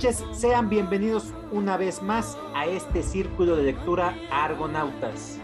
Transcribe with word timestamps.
noches, 0.00 0.24
sean 0.32 0.70
bienvenidos 0.70 1.34
una 1.52 1.76
vez 1.76 2.00
más 2.00 2.38
a 2.54 2.64
este 2.64 3.02
círculo 3.02 3.54
de 3.54 3.64
lectura 3.64 4.16
Argonautas. 4.30 5.38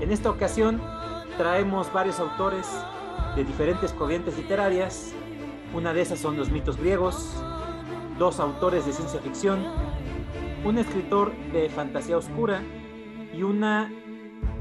En 0.00 0.10
esta 0.10 0.28
ocasión 0.28 0.82
traemos 1.36 1.92
varios 1.92 2.18
autores 2.18 2.66
de 3.36 3.44
diferentes 3.44 3.92
corrientes 3.92 4.36
literarias. 4.36 5.12
Una 5.72 5.92
de 5.92 6.00
esas 6.00 6.18
son 6.18 6.36
los 6.36 6.50
mitos 6.50 6.78
griegos, 6.78 7.32
dos 8.18 8.40
autores 8.40 8.86
de 8.86 8.92
ciencia 8.92 9.20
ficción, 9.20 9.64
un 10.64 10.76
escritor 10.76 11.32
de 11.52 11.68
fantasía 11.68 12.16
oscura 12.16 12.62
y 13.32 13.44
una 13.44 13.88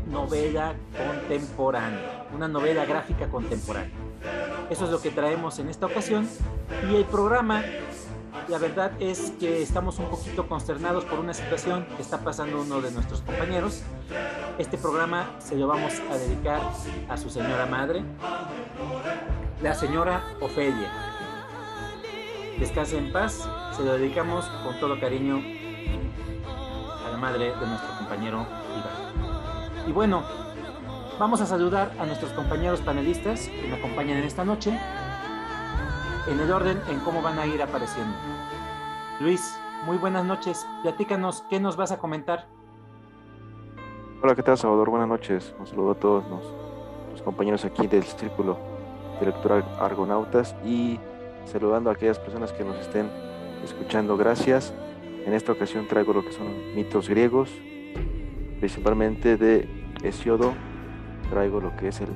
novela 0.05 0.75
contemporánea, 0.95 2.27
una 2.35 2.47
novela 2.47 2.85
gráfica 2.85 3.27
contemporánea. 3.27 3.89
Eso 4.69 4.85
es 4.85 4.91
lo 4.91 5.01
que 5.01 5.09
traemos 5.09 5.57
en 5.57 5.69
esta 5.69 5.87
ocasión 5.87 6.29
y 6.91 6.95
el 6.95 7.05
programa, 7.05 7.63
la 8.49 8.57
verdad 8.57 8.91
es 8.99 9.31
que 9.39 9.61
estamos 9.61 9.99
un 9.99 10.09
poquito 10.09 10.47
consternados 10.47 11.05
por 11.05 11.19
una 11.19 11.35
situación 11.35 11.85
que 11.95 12.01
está 12.01 12.17
pasando 12.19 12.61
uno 12.61 12.81
de 12.81 12.91
nuestros 12.91 13.21
compañeros. 13.21 13.83
Este 14.57 14.77
programa 14.77 15.35
se 15.37 15.55
lo 15.55 15.67
vamos 15.67 15.93
a 16.11 16.17
dedicar 16.17 16.59
a 17.07 17.17
su 17.17 17.29
señora 17.29 17.67
madre, 17.67 18.03
la 19.61 19.75
señora 19.75 20.23
Ofelia. 20.41 20.89
Descanse 22.59 22.97
en 22.97 23.11
paz, 23.11 23.47
se 23.77 23.83
lo 23.83 23.93
dedicamos 23.93 24.45
con 24.63 24.79
todo 24.79 24.99
cariño 24.99 25.41
a 27.05 27.11
la 27.11 27.17
madre 27.17 27.53
de 27.55 27.67
nuestro 27.67 27.97
compañero 27.99 28.47
Iván. 28.71 29.87
Y 29.87 29.91
bueno, 29.91 30.23
vamos 31.19 31.39
a 31.41 31.45
saludar 31.45 31.91
a 31.99 32.05
nuestros 32.05 32.31
compañeros 32.31 32.81
panelistas 32.81 33.47
que 33.47 33.67
me 33.67 33.75
acompañan 33.75 34.17
en 34.17 34.23
esta 34.23 34.43
noche, 34.43 34.77
en 36.27 36.39
el 36.39 36.51
orden 36.51 36.81
en 36.89 36.99
cómo 37.01 37.21
van 37.21 37.37
a 37.37 37.45
ir 37.45 37.61
apareciendo. 37.61 38.38
Luis, 39.19 39.59
muy 39.85 39.97
buenas 39.97 40.23
noches. 40.23 40.65
Platícanos, 40.81 41.43
¿qué 41.49 41.59
nos 41.59 41.75
vas 41.75 41.91
a 41.91 41.97
comentar? 41.97 42.47
Hola, 44.23 44.33
¿qué 44.33 44.43
tal, 44.43 44.57
Salvador? 44.57 44.89
Buenas 44.89 45.09
noches. 45.09 45.53
Un 45.59 45.67
saludo 45.67 45.91
a 45.91 45.95
todos 45.95 46.23
los, 46.29 46.41
los 47.11 47.21
compañeros 47.21 47.65
aquí 47.65 47.85
del 47.85 48.03
Círculo 48.03 48.57
de 49.19 49.25
Lectura 49.25 49.57
Argonautas 49.77 50.55
y 50.63 51.01
saludando 51.43 51.89
a 51.89 51.93
aquellas 51.93 52.17
personas 52.17 52.53
que 52.53 52.63
nos 52.63 52.77
estén 52.77 53.11
escuchando. 53.61 54.15
Gracias. 54.15 54.73
En 55.25 55.33
esta 55.33 55.51
ocasión 55.51 55.85
traigo 55.85 56.13
lo 56.13 56.23
que 56.23 56.31
son 56.31 56.73
mitos 56.73 57.09
griegos, 57.09 57.51
principalmente 58.59 59.35
de 59.35 59.67
Hesiodo. 60.01 60.53
Traigo 61.29 61.59
lo 61.59 61.75
que 61.75 61.89
es 61.89 61.99
el 61.99 62.09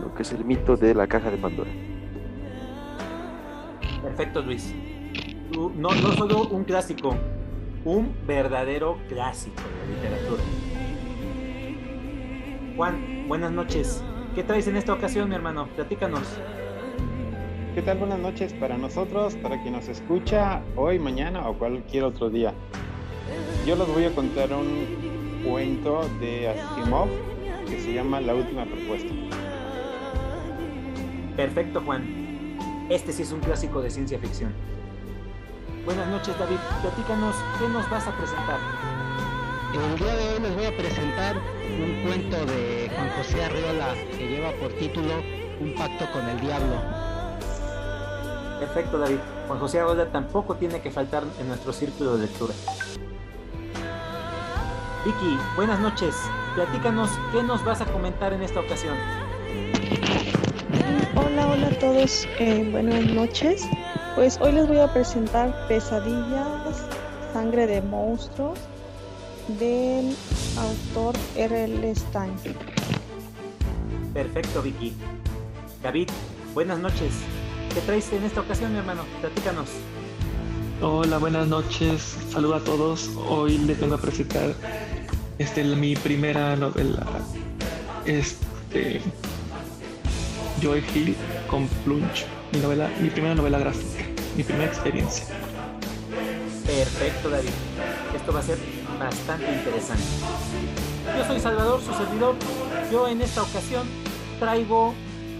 lo 0.00 0.14
que 0.14 0.22
es 0.22 0.32
el 0.32 0.44
mito 0.44 0.76
de 0.76 0.94
la 0.94 1.08
caja 1.08 1.28
de 1.28 1.38
Pandora. 1.38 1.70
Perfecto, 4.00 4.42
Luis. 4.42 4.72
No, 5.58 5.92
no 5.92 6.12
solo 6.12 6.46
un 6.46 6.62
clásico, 6.62 7.16
un 7.84 8.14
verdadero 8.28 8.96
clásico 9.08 9.60
de 9.60 9.88
la 9.88 9.96
literatura. 9.96 10.42
Juan, 12.76 13.24
buenas 13.26 13.50
noches. 13.50 14.04
¿Qué 14.36 14.44
traes 14.44 14.68
en 14.68 14.76
esta 14.76 14.92
ocasión, 14.92 15.28
mi 15.28 15.34
hermano? 15.34 15.66
Platícanos. 15.74 16.22
¿Qué 17.74 17.82
tal? 17.82 17.98
Buenas 17.98 18.20
noches 18.20 18.52
para 18.52 18.78
nosotros, 18.78 19.34
para 19.34 19.60
quien 19.60 19.74
nos 19.74 19.88
escucha 19.88 20.62
hoy, 20.76 21.00
mañana 21.00 21.48
o 21.48 21.58
cualquier 21.58 22.04
otro 22.04 22.30
día. 22.30 22.54
Yo 23.66 23.74
les 23.74 23.88
voy 23.88 24.04
a 24.04 24.14
contar 24.14 24.52
un 24.52 25.42
cuento 25.44 26.08
de 26.20 26.50
Asimov 26.50 27.08
que 27.68 27.80
se 27.80 27.94
llama 27.94 28.20
La 28.20 28.36
última 28.36 28.64
propuesta. 28.64 29.12
Perfecto, 31.36 31.80
Juan. 31.80 32.86
Este 32.90 33.12
sí 33.12 33.22
es 33.22 33.32
un 33.32 33.40
clásico 33.40 33.82
de 33.82 33.90
ciencia 33.90 34.20
ficción. 34.20 34.77
Buenas 35.88 36.08
noches, 36.08 36.38
David. 36.38 36.58
Platícanos, 36.82 37.34
¿qué 37.58 37.66
nos 37.66 37.88
vas 37.88 38.06
a 38.06 38.12
presentar? 38.12 38.58
El 39.72 39.98
día 39.98 40.16
de 40.16 40.28
hoy 40.34 40.40
les 40.40 40.54
voy 40.54 40.66
a 40.66 40.76
presentar 40.76 41.34
un 41.34 42.02
cuento 42.02 42.44
de 42.44 42.90
Juan 42.94 43.08
José 43.16 43.42
Arriola 43.42 43.94
que 44.10 44.28
lleva 44.28 44.52
por 44.60 44.70
título 44.74 45.14
Un 45.62 45.74
pacto 45.74 46.04
con 46.12 46.28
el 46.28 46.38
diablo. 46.40 46.74
Perfecto, 48.60 48.98
David. 48.98 49.16
Juan 49.46 49.58
José 49.58 49.80
Arriola 49.80 50.12
tampoco 50.12 50.56
tiene 50.56 50.82
que 50.82 50.90
faltar 50.90 51.22
en 51.40 51.48
nuestro 51.48 51.72
círculo 51.72 52.18
de 52.18 52.26
lectura. 52.26 52.52
Vicky, 55.06 55.38
buenas 55.56 55.80
noches. 55.80 56.14
Platícanos, 56.54 57.08
¿qué 57.32 57.42
nos 57.42 57.64
vas 57.64 57.80
a 57.80 57.86
comentar 57.86 58.34
en 58.34 58.42
esta 58.42 58.60
ocasión? 58.60 58.94
Hola, 61.16 61.48
hola 61.48 61.68
a 61.68 61.78
todos. 61.78 62.28
Eh, 62.38 62.68
buenas 62.70 63.06
noches. 63.06 63.66
Pues 64.18 64.36
hoy 64.40 64.50
les 64.50 64.66
voy 64.66 64.78
a 64.78 64.92
presentar 64.92 65.68
Pesadillas, 65.68 66.84
Sangre 67.32 67.68
de 67.68 67.80
Monstruos 67.80 68.58
del 69.60 70.12
autor 70.58 71.14
R.L. 71.36 71.94
Stein. 71.94 72.32
Perfecto, 74.12 74.60
Vicky. 74.60 74.92
David, 75.84 76.08
buenas 76.52 76.80
noches. 76.80 77.12
¿Qué 77.72 77.80
traes 77.82 78.12
en 78.12 78.24
esta 78.24 78.40
ocasión, 78.40 78.72
mi 78.72 78.80
hermano? 78.80 79.02
Platícanos. 79.20 79.68
Hola, 80.82 81.18
buenas 81.18 81.46
noches. 81.46 82.18
Saludo 82.32 82.56
a 82.56 82.60
todos. 82.64 83.12
Hoy 83.28 83.56
les 83.58 83.78
vengo 83.78 83.94
a 83.94 83.98
presentar 83.98 84.52
este, 85.38 85.62
mi 85.62 85.94
primera 85.94 86.56
novela. 86.56 87.06
Este. 88.04 89.00
Joy 90.60 90.82
Hill 90.92 91.14
con 91.48 91.68
Plunge. 91.84 92.26
Mi 92.52 92.58
novela, 92.58 92.90
mi 93.00 93.10
primera 93.10 93.36
novela 93.36 93.60
gráfica. 93.60 94.07
Mi 94.36 94.42
primera 94.44 94.66
experiencia. 94.66 95.24
Perfecto, 96.66 97.30
David. 97.30 97.50
Esto 98.14 98.32
va 98.32 98.40
a 98.40 98.42
ser 98.42 98.58
bastante 98.98 99.52
interesante. 99.52 100.04
Yo 101.16 101.24
soy 101.26 101.40
Salvador, 101.40 101.80
su 101.80 101.92
servidor. 101.94 102.36
Yo 102.92 103.08
en 103.08 103.22
esta 103.22 103.42
ocasión 103.42 103.86
traigo 104.38 104.94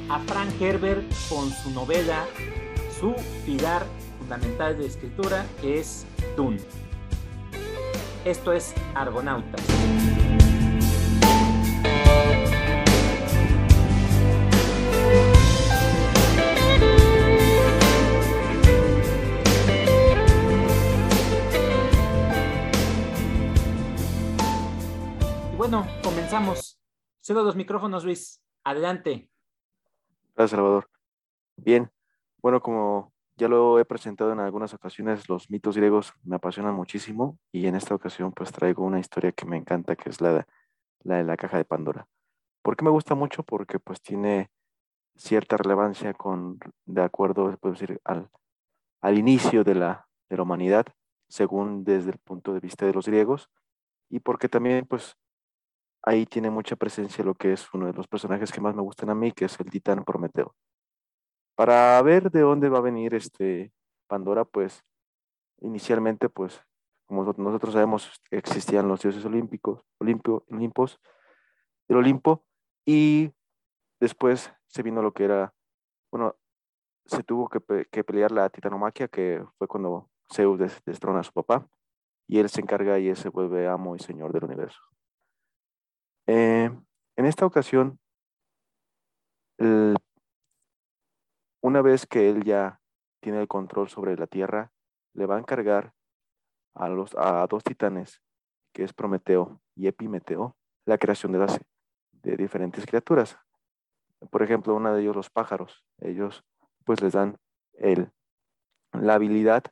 a 0.09 0.19
Frank 0.21 0.61
Herbert 0.61 1.05
con 1.29 1.51
su 1.51 1.71
novela, 1.71 2.25
su 2.99 3.15
pilar 3.45 3.85
fundamental 4.19 4.79
de 4.79 4.87
escritura, 4.87 5.47
que 5.61 5.79
es 5.81 6.05
Dune. 6.37 6.61
Esto 8.25 8.53
es 8.53 8.75
Argonautas. 8.95 9.63
Y 25.69 25.71
bueno, 25.71 25.87
comenzamos. 26.03 26.81
Cedo 27.21 27.45
los 27.45 27.55
micrófonos, 27.55 28.03
Luis. 28.03 28.43
Adelante. 28.65 29.31
Gracias, 30.35 30.53
Salvador. 30.53 30.89
Bien, 31.59 31.91
bueno, 32.41 32.63
como 32.63 33.13
ya 33.37 33.49
lo 33.49 33.79
he 33.79 33.85
presentado 33.85 34.33
en 34.33 34.41
algunas 34.41 34.73
ocasiones, 34.73 35.29
los 35.29 35.51
mitos 35.51 35.77
griegos 35.77 36.15
me 36.23 36.37
apasionan 36.37 36.75
muchísimo 36.75 37.39
y 37.53 37.67
en 37.67 37.75
esta 37.75 37.95
ocasión 37.95 38.33
pues 38.33 38.51
traigo 38.51 38.83
una 38.83 38.99
historia 38.99 39.33
que 39.33 39.45
me 39.45 39.59
encanta, 39.59 39.95
que 39.95 40.09
es 40.09 40.23
la 40.23 40.47
la, 41.01 41.17
de 41.17 41.25
la 41.25 41.37
caja 41.37 41.59
de 41.59 41.67
Pandora. 41.67 42.09
¿Por 42.63 42.75
qué 42.75 42.87
me 42.87 42.91
gusta 42.91 43.15
mucho? 43.15 43.43
Porque 43.43 43.79
pues 43.79 44.01
tiene 44.01 44.51
cierta 45.17 45.59
relevancia 45.59 46.15
con, 46.15 46.59
de 46.87 47.03
acuerdo, 47.03 47.55
puedo 47.59 47.75
decir, 47.75 48.01
al, 48.05 48.31
al 49.03 49.19
inicio 49.19 49.65
de 49.65 49.75
la, 49.75 50.09
de 50.31 50.39
la 50.39 50.45
humanidad, 50.45 50.87
según 51.29 51.85
desde 51.85 52.13
el 52.13 52.19
punto 52.21 52.55
de 52.55 52.61
vista 52.61 52.87
de 52.87 52.95
los 52.95 53.07
griegos, 53.07 53.51
y 54.09 54.21
porque 54.21 54.49
también 54.49 54.87
pues 54.87 55.15
ahí 56.03 56.27
tiene 56.27 56.51
mucha 56.51 56.77
presencia 56.77 57.25
lo 57.25 57.35
que 57.35 57.53
es 57.53 57.73
uno 57.75 57.87
de 57.87 57.93
los 57.93 58.07
personajes 58.07 58.53
que 58.53 58.61
más 58.61 58.75
me 58.75 58.83
gustan 58.83 59.11
a 59.11 59.15
mí, 59.15 59.33
que 59.33 59.47
es 59.47 59.59
el 59.61 59.71
titán 59.71 60.05
Prometeo. 60.05 60.55
Para 61.55 62.01
ver 62.03 62.31
de 62.31 62.41
dónde 62.41 62.69
va 62.69 62.79
a 62.79 62.83
venir 62.83 63.15
este 63.15 63.73
Pandora, 64.07 64.45
pues 64.45 64.85
inicialmente, 65.61 66.29
pues 66.29 66.63
como 67.07 67.25
nosotros 67.37 67.73
sabemos, 67.73 68.21
existían 68.31 68.87
los 68.87 69.01
dioses 69.01 69.25
olímpicos, 69.25 69.83
Olimpio, 69.99 70.45
Olimpos, 70.51 71.01
el 71.89 71.97
Olimpo, 71.97 72.45
y 72.85 73.33
después 73.99 74.53
se 74.67 74.83
vino 74.83 75.01
lo 75.01 75.13
que 75.13 75.25
era, 75.25 75.55
bueno, 76.13 76.37
se 77.07 77.23
tuvo 77.23 77.49
que, 77.49 77.61
pelear 78.05 78.31
la 78.31 78.51
titanomaquia, 78.51 79.09
que 79.09 79.43
fue 79.57 79.67
cuando 79.67 80.11
Zeus 80.31 80.59
des, 80.59 80.83
destrona 80.85 81.21
a 81.21 81.25
su 81.25 81.33
papá, 81.33 81.67
y 82.27 82.39
él 82.39 82.51
se 82.51 82.61
encarga 82.61 82.99
y 82.99 83.15
se 83.17 83.31
vuelve 83.31 83.67
amo 83.67 83.97
y 83.97 83.99
señor 83.99 84.33
del 84.33 84.45
universo. 84.45 84.81
Eh, 86.31 86.71
en 87.17 87.27
esta 87.27 87.47
ocasión, 87.47 87.99
una 91.63 91.83
vez 91.83 92.07
que 92.07 92.29
él 92.29 92.45
ya 92.45 92.81
tiene 93.21 93.41
el 93.41 93.49
control 93.49 93.89
sobre 93.89 94.15
la 94.15 94.27
Tierra, 94.27 94.71
le 95.15 95.25
va 95.25 95.37
a 95.37 95.39
encargar 95.39 95.95
a, 96.75 96.89
los, 96.91 97.17
a 97.17 97.47
dos 97.47 97.65
titanes, 97.65 98.23
que 98.75 98.85
es 98.85 98.93
Prometeo 98.93 99.63
y 99.75 99.87
Epimeteo, 99.87 100.55
la 100.85 100.99
creación 100.99 101.33
de, 101.33 101.39
las, 101.39 101.59
de 102.13 102.37
diferentes 102.37 102.85
criaturas. 102.85 103.39
por 104.31 104.43
ejemplo, 104.43 104.75
uno 104.75 104.93
de 104.95 105.01
ellos, 105.01 105.17
los 105.17 105.31
pájaros, 105.31 105.83
ellos 105.99 106.45
pues 106.85 107.01
les 107.01 107.15
dan 107.15 107.39
el, 107.73 108.13
la 108.93 109.15
habilidad 109.15 109.65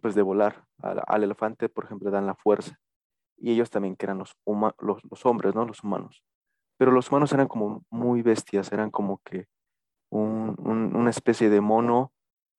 pues 0.00 0.14
de 0.14 0.22
volar. 0.22 0.64
Al, 0.82 1.24
elefante, 1.24 1.68
por 1.68 1.84
ejemplo, 1.84 2.10
le 2.10 2.14
dan 2.14 2.26
la 2.26 2.34
fuerza. 2.34 2.78
Y 3.36 3.52
ellos 3.52 3.70
también 3.70 3.96
que 3.96 4.06
eran 4.06 4.18
los, 4.18 4.36
los, 4.78 5.04
los, 5.04 5.26
hombres, 5.26 5.54
¿no? 5.54 5.64
Los 5.66 5.82
humanos. 5.82 6.22
Pero 6.78 6.90
los 6.90 7.10
humanos 7.10 7.32
eran 7.32 7.48
como 7.48 7.84
muy 7.90 8.22
bestias, 8.22 8.72
eran 8.72 8.90
como 8.90 9.20
que 9.24 9.46
un, 10.10 10.56
una 10.58 11.10
especie 11.10 11.50
de 11.50 11.60
mono, 11.60 12.12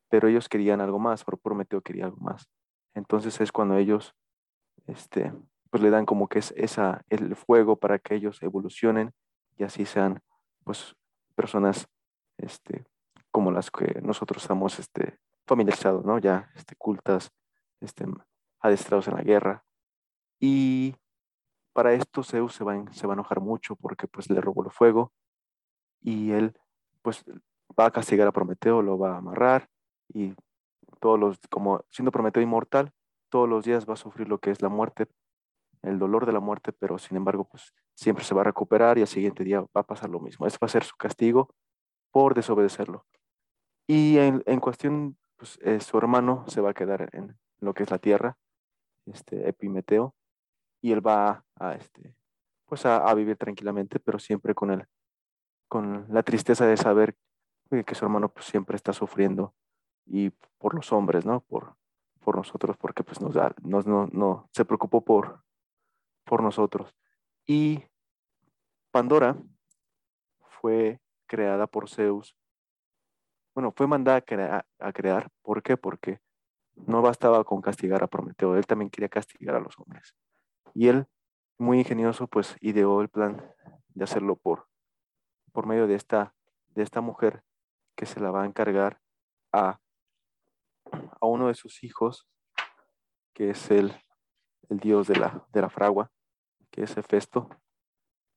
pero 0.09 0.27
ellos 0.27 0.49
querían 0.49 0.81
algo 0.81 0.99
más, 0.99 1.23
por 1.23 1.39
Prometeo 1.39 1.81
quería 1.81 2.05
algo 2.05 2.17
más. 2.17 2.47
Entonces 2.93 3.39
es 3.41 3.51
cuando 3.51 3.77
ellos, 3.77 4.15
este, 4.87 5.33
pues 5.69 5.83
le 5.83 5.89
dan 5.89 6.05
como 6.05 6.27
que 6.27 6.39
es 6.39 6.53
esa, 6.57 7.01
el 7.09 7.35
fuego 7.35 7.75
para 7.77 7.99
que 7.99 8.15
ellos 8.15 8.41
evolucionen 8.41 9.13
y 9.57 9.63
así 9.63 9.85
sean, 9.85 10.21
pues, 10.63 10.95
personas, 11.35 11.87
este, 12.37 12.85
como 13.31 13.51
las 13.51 13.69
que 13.69 14.01
nosotros 14.01 14.43
estamos, 14.43 14.79
este, 14.79 15.19
familiarizados, 15.45 16.05
¿no? 16.05 16.19
Ya, 16.19 16.51
este, 16.55 16.75
cultas, 16.75 17.31
este, 17.79 18.05
adestrados 18.59 19.07
en 19.07 19.15
la 19.15 19.21
guerra. 19.21 19.63
Y 20.39 20.95
para 21.73 21.93
esto 21.93 22.23
Zeus 22.23 22.53
se 22.53 22.63
va, 22.63 22.83
se 22.91 23.07
va 23.07 23.13
a 23.13 23.15
enojar 23.15 23.39
mucho 23.39 23.75
porque, 23.75 24.07
pues, 24.07 24.29
le 24.29 24.41
robó 24.41 24.63
el 24.63 24.71
fuego 24.71 25.11
y 26.01 26.31
él, 26.31 26.53
pues, 27.01 27.23
va 27.79 27.85
a 27.85 27.91
castigar 27.91 28.27
a 28.27 28.31
Prometeo, 28.31 28.81
lo 28.81 28.97
va 28.97 29.15
a 29.15 29.17
amarrar 29.17 29.69
y 30.13 30.33
todos 30.99 31.19
los, 31.19 31.39
como 31.49 31.83
siendo 31.89 32.11
Prometeo 32.11 32.41
inmortal, 32.41 32.91
todos 33.29 33.47
los 33.47 33.65
días 33.65 33.87
va 33.87 33.93
a 33.93 33.97
sufrir 33.97 34.27
lo 34.27 34.39
que 34.39 34.51
es 34.51 34.61
la 34.61 34.69
muerte, 34.69 35.07
el 35.83 35.99
dolor 35.99 36.25
de 36.25 36.33
la 36.33 36.39
muerte, 36.39 36.73
pero 36.73 36.97
sin 36.97 37.17
embargo, 37.17 37.45
pues 37.45 37.73
siempre 37.93 38.23
se 38.23 38.33
va 38.33 38.41
a 38.41 38.45
recuperar 38.45 38.97
y 38.97 39.01
al 39.01 39.07
siguiente 39.07 39.43
día 39.43 39.61
va 39.61 39.81
a 39.81 39.83
pasar 39.83 40.09
lo 40.09 40.19
mismo. 40.19 40.45
Ese 40.45 40.57
va 40.61 40.65
a 40.65 40.69
ser 40.69 40.83
su 40.83 40.95
castigo 40.95 41.53
por 42.11 42.33
desobedecerlo. 42.33 43.05
Y 43.87 44.17
en, 44.17 44.43
en 44.45 44.59
cuestión, 44.59 45.17
pues 45.35 45.59
eh, 45.61 45.79
su 45.79 45.97
hermano 45.97 46.45
se 46.47 46.61
va 46.61 46.71
a 46.71 46.73
quedar 46.73 47.09
en 47.13 47.37
lo 47.59 47.73
que 47.73 47.83
es 47.83 47.91
la 47.91 47.99
tierra, 47.99 48.37
este 49.05 49.47
Epimeteo, 49.47 50.15
y 50.81 50.91
él 50.91 51.05
va 51.05 51.43
a, 51.55 51.73
este, 51.73 52.15
pues 52.65 52.85
a, 52.85 52.97
a 52.97 53.13
vivir 53.13 53.37
tranquilamente, 53.37 53.99
pero 53.99 54.19
siempre 54.19 54.53
con 54.53 54.71
él, 54.71 54.85
con 55.67 56.05
la 56.09 56.23
tristeza 56.23 56.65
de 56.65 56.77
saber 56.77 57.15
que 57.85 57.95
su 57.95 58.05
hermano 58.05 58.29
pues, 58.29 58.45
siempre 58.45 58.75
está 58.75 58.93
sufriendo 58.93 59.53
y 60.05 60.29
por 60.57 60.73
los 60.73 60.91
hombres, 60.91 61.25
¿no? 61.25 61.41
Por, 61.41 61.75
por 62.21 62.35
nosotros, 62.35 62.77
porque 62.77 63.03
pues 63.03 63.21
nos 63.21 63.33
da, 63.33 63.53
nos, 63.61 63.85
no, 63.85 64.07
no, 64.11 64.49
se 64.53 64.65
preocupó 64.65 65.03
por, 65.03 65.43
por 66.23 66.41
nosotros. 66.41 66.95
Y 67.45 67.83
Pandora 68.91 69.37
fue 70.61 70.99
creada 71.25 71.67
por 71.67 71.89
Zeus. 71.89 72.35
Bueno, 73.53 73.73
fue 73.75 73.87
mandada 73.87 74.23
a, 74.29 74.65
a 74.79 74.93
crear. 74.93 75.29
¿Por 75.41 75.61
qué? 75.61 75.77
Porque 75.77 76.19
no 76.75 77.01
bastaba 77.01 77.43
con 77.43 77.61
castigar 77.61 78.03
a 78.03 78.07
Prometeo, 78.07 78.55
él 78.55 78.65
también 78.65 78.89
quería 78.89 79.09
castigar 79.09 79.55
a 79.55 79.59
los 79.59 79.77
hombres. 79.79 80.15
Y 80.77 80.89
él, 80.89 81.07
muy 81.57 81.79
ingenioso, 81.79 82.27
pues 82.27 82.55
ideó 82.61 83.01
el 83.01 83.09
plan 83.09 83.51
de 83.95 84.03
hacerlo 84.03 84.35
por, 84.35 84.67
por 85.51 85.65
medio 85.65 85.87
de 85.87 85.95
esta, 85.95 86.35
de 86.75 86.83
esta 86.83 87.01
mujer 87.01 87.43
que 87.95 88.05
se 88.05 88.19
la 88.19 88.29
va 88.29 88.43
a 88.43 88.45
encargar 88.45 89.01
a, 89.51 89.79
a 90.91 91.25
uno 91.25 91.47
de 91.47 91.55
sus 91.55 91.83
hijos, 91.83 92.27
que 93.33 93.49
es 93.49 93.71
el, 93.71 93.91
el 94.69 94.77
dios 94.77 95.07
de 95.07 95.15
la, 95.15 95.47
de 95.51 95.61
la 95.61 95.71
fragua, 95.71 96.11
que 96.69 96.83
es 96.83 96.95
Hefesto. 96.95 97.49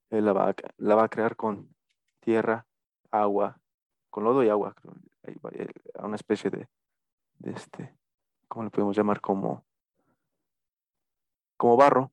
Él 0.09 0.25
la 0.25 0.33
va, 0.33 0.55
la 0.79 0.95
va 0.95 1.05
a 1.05 1.09
crear 1.11 1.37
con 1.37 1.77
tierra, 2.21 2.67
agua, 3.11 3.61
con 4.09 4.25
lodo 4.25 4.43
y 4.43 4.49
agua, 4.49 4.75
eh, 5.25 5.69
a 5.95 6.07
una 6.07 6.17
especie 6.17 6.49
de, 6.49 6.71
de 7.39 7.51
este, 7.51 7.99
¿cómo 8.49 8.65
le 8.65 8.71
podemos 8.71 8.97
llamar? 8.97 9.21
Como, 9.21 9.63
como 11.59 11.77
barro. 11.77 12.11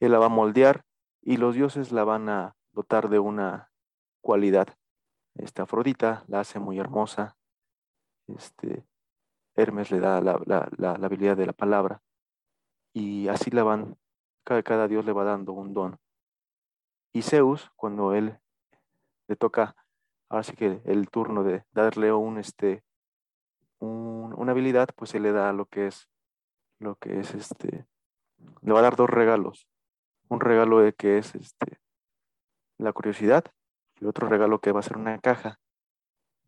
Él 0.00 0.12
la 0.12 0.18
va 0.18 0.26
a 0.26 0.30
moldear 0.30 0.84
y 1.22 1.36
los 1.36 1.54
dioses 1.54 1.92
la 1.92 2.04
van 2.04 2.28
a 2.28 2.56
dotar 2.72 3.08
de 3.08 3.18
una 3.18 3.70
cualidad 4.20 4.76
esta 5.34 5.62
Afrodita 5.62 6.24
la 6.28 6.40
hace 6.40 6.58
muy 6.58 6.78
hermosa. 6.78 7.36
Este, 8.26 8.84
Hermes 9.54 9.90
le 9.90 10.00
da 10.00 10.20
la, 10.20 10.94
habilidad 10.94 11.36
de 11.36 11.46
la 11.46 11.52
palabra. 11.52 12.02
Y 12.92 13.28
así 13.28 13.50
la 13.50 13.62
van, 13.62 13.96
cada, 14.44 14.62
cada 14.62 14.88
dios 14.88 15.04
le 15.04 15.12
va 15.12 15.24
dando 15.24 15.52
un 15.52 15.72
don. 15.72 15.98
Y 17.12 17.22
Zeus, 17.22 17.70
cuando 17.76 18.14
él 18.14 18.38
le 19.28 19.36
toca, 19.36 19.76
ahora 20.28 20.42
sí 20.42 20.54
que 20.54 20.80
el 20.84 21.08
turno 21.10 21.42
de 21.42 21.64
darle 21.72 22.12
un, 22.12 22.38
este, 22.38 22.84
una 23.78 24.52
habilidad, 24.52 24.88
pues 24.94 25.14
él 25.14 25.22
le 25.22 25.32
da 25.32 25.52
lo 25.52 25.66
que 25.66 25.86
es, 25.86 26.08
lo 26.78 26.96
que 26.96 27.20
es 27.20 27.34
este, 27.34 27.86
le 28.62 28.72
va 28.72 28.80
a 28.80 28.82
dar 28.82 28.96
dos 28.96 29.10
regalos. 29.10 29.69
Un 30.30 30.40
regalo 30.40 30.80
de 30.80 30.94
que 30.94 31.18
es 31.18 31.34
este, 31.34 31.78
la 32.78 32.94
curiosidad 32.94 33.44
y 34.00 34.06
otro 34.06 34.28
regalo 34.28 34.60
que 34.60 34.72
va 34.72 34.80
a 34.80 34.84
ser 34.84 34.96
una 34.96 35.18
caja, 35.18 35.60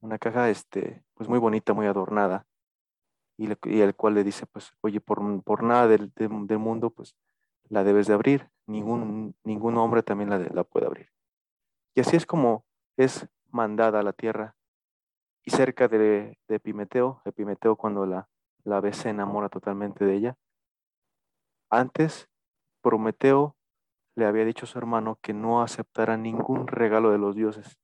una 0.01 0.19
caja 0.19 0.49
este, 0.49 1.05
pues 1.15 1.29
muy 1.29 1.39
bonita, 1.39 1.75
muy 1.75 1.87
adornada, 1.87 2.47
y, 3.37 3.81
el 3.81 3.95
cual 3.95 4.15
le 4.15 4.25
dice, 4.25 4.47
pues, 4.47 4.73
oye, 4.81 5.01
por, 5.01 5.43
por 5.43 5.63
nada 5.63 5.89
del, 5.89 6.13
del, 6.15 6.59
mundo, 6.59 6.91
pues, 6.91 7.17
la 7.69 7.83
debes 7.83 8.07
de 8.07 8.15
abrir, 8.15 8.49
ningún, 8.67 9.35
ningún 9.43 9.77
hombre 9.79 10.03
también 10.03 10.31
la, 10.31 10.39
la 10.39 10.65
puede 10.65 10.87
abrir. 10.87 11.11
Y 11.95 12.01
así 12.01 12.17
es 12.17 12.25
como 12.27 12.65
es 12.97 13.29
mandada 13.51 14.01
a 14.01 14.03
la 14.03 14.13
tierra. 14.13 14.57
Y 15.45 15.51
cerca 15.51 15.89
de, 15.89 16.39
de 16.47 16.55
Epimeteo, 16.55 17.21
Epimeteo 17.25 17.77
cuando 17.77 18.07
la, 18.07 18.29
la 18.65 18.81
ve 18.81 18.93
se 18.93 19.09
enamora 19.09 19.49
totalmente 19.49 20.05
de 20.05 20.15
ella. 20.15 20.37
Antes, 21.69 22.29
Prometeo 22.83 23.57
le 24.15 24.27
había 24.27 24.45
dicho 24.45 24.67
a 24.67 24.69
su 24.69 24.79
hermano 24.79 25.19
que 25.23 25.33
no 25.33 25.63
aceptara 25.63 26.17
ningún 26.17 26.67
regalo 26.67 27.11
de 27.11 27.19
los 27.19 27.35
dioses. 27.35 27.79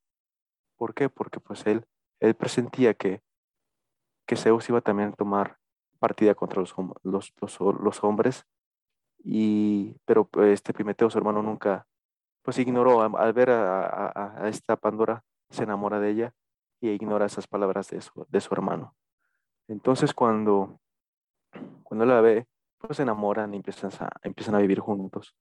¿Por 0.77 0.95
qué? 0.95 1.09
Porque 1.09 1.41
pues 1.41 1.67
él, 1.67 1.87
él 2.21 2.35
presentía 2.35 2.95
que, 2.95 3.23
que 4.27 4.37
Zeus 4.37 4.69
iba 4.69 4.81
también 4.81 5.11
a 5.11 5.13
tomar 5.13 5.59
partida 5.99 6.35
contra 6.35 6.61
los, 6.61 6.75
los, 7.03 7.33
los, 7.61 8.05
hombres, 8.05 8.47
y, 9.19 9.97
pero 10.05 10.29
este 10.45 10.73
Pimeteo, 10.73 11.11
su 11.11 11.19
hermano, 11.19 11.43
nunca, 11.43 11.87
pues 12.43 12.59
ignoró, 12.59 13.03
al 13.03 13.33
ver 13.33 13.51
a, 13.51 14.13
a, 14.15 14.49
esta 14.49 14.77
Pandora, 14.77 15.25
se 15.51 15.65
enamora 15.65 15.99
de 15.99 16.11
ella 16.11 16.35
y 16.81 16.91
ignora 16.91 17.27
esas 17.27 17.49
palabras 17.49 17.89
de 17.89 18.01
su, 18.01 18.27
de 18.29 18.41
su 18.41 18.55
hermano. 18.55 18.95
Entonces 19.67 20.15
cuando, 20.15 20.81
cuando 21.83 22.07
la 22.07 22.21
ve, 22.21 22.47
pues 22.79 22.97
se 22.97 23.03
enamoran 23.03 23.53
y 23.55 23.57
empiezan 23.57 23.91
a, 24.01 24.11
empiezan 24.23 24.55
a 24.55 24.59
vivir 24.59 24.79
juntos. 24.79 25.35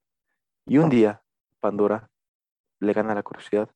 Y 0.70 0.80
un 0.80 0.90
día, 0.90 1.24
Pandora 1.62 2.10
le 2.82 2.92
gana 2.92 3.16
la 3.16 3.24
curiosidad 3.24 3.72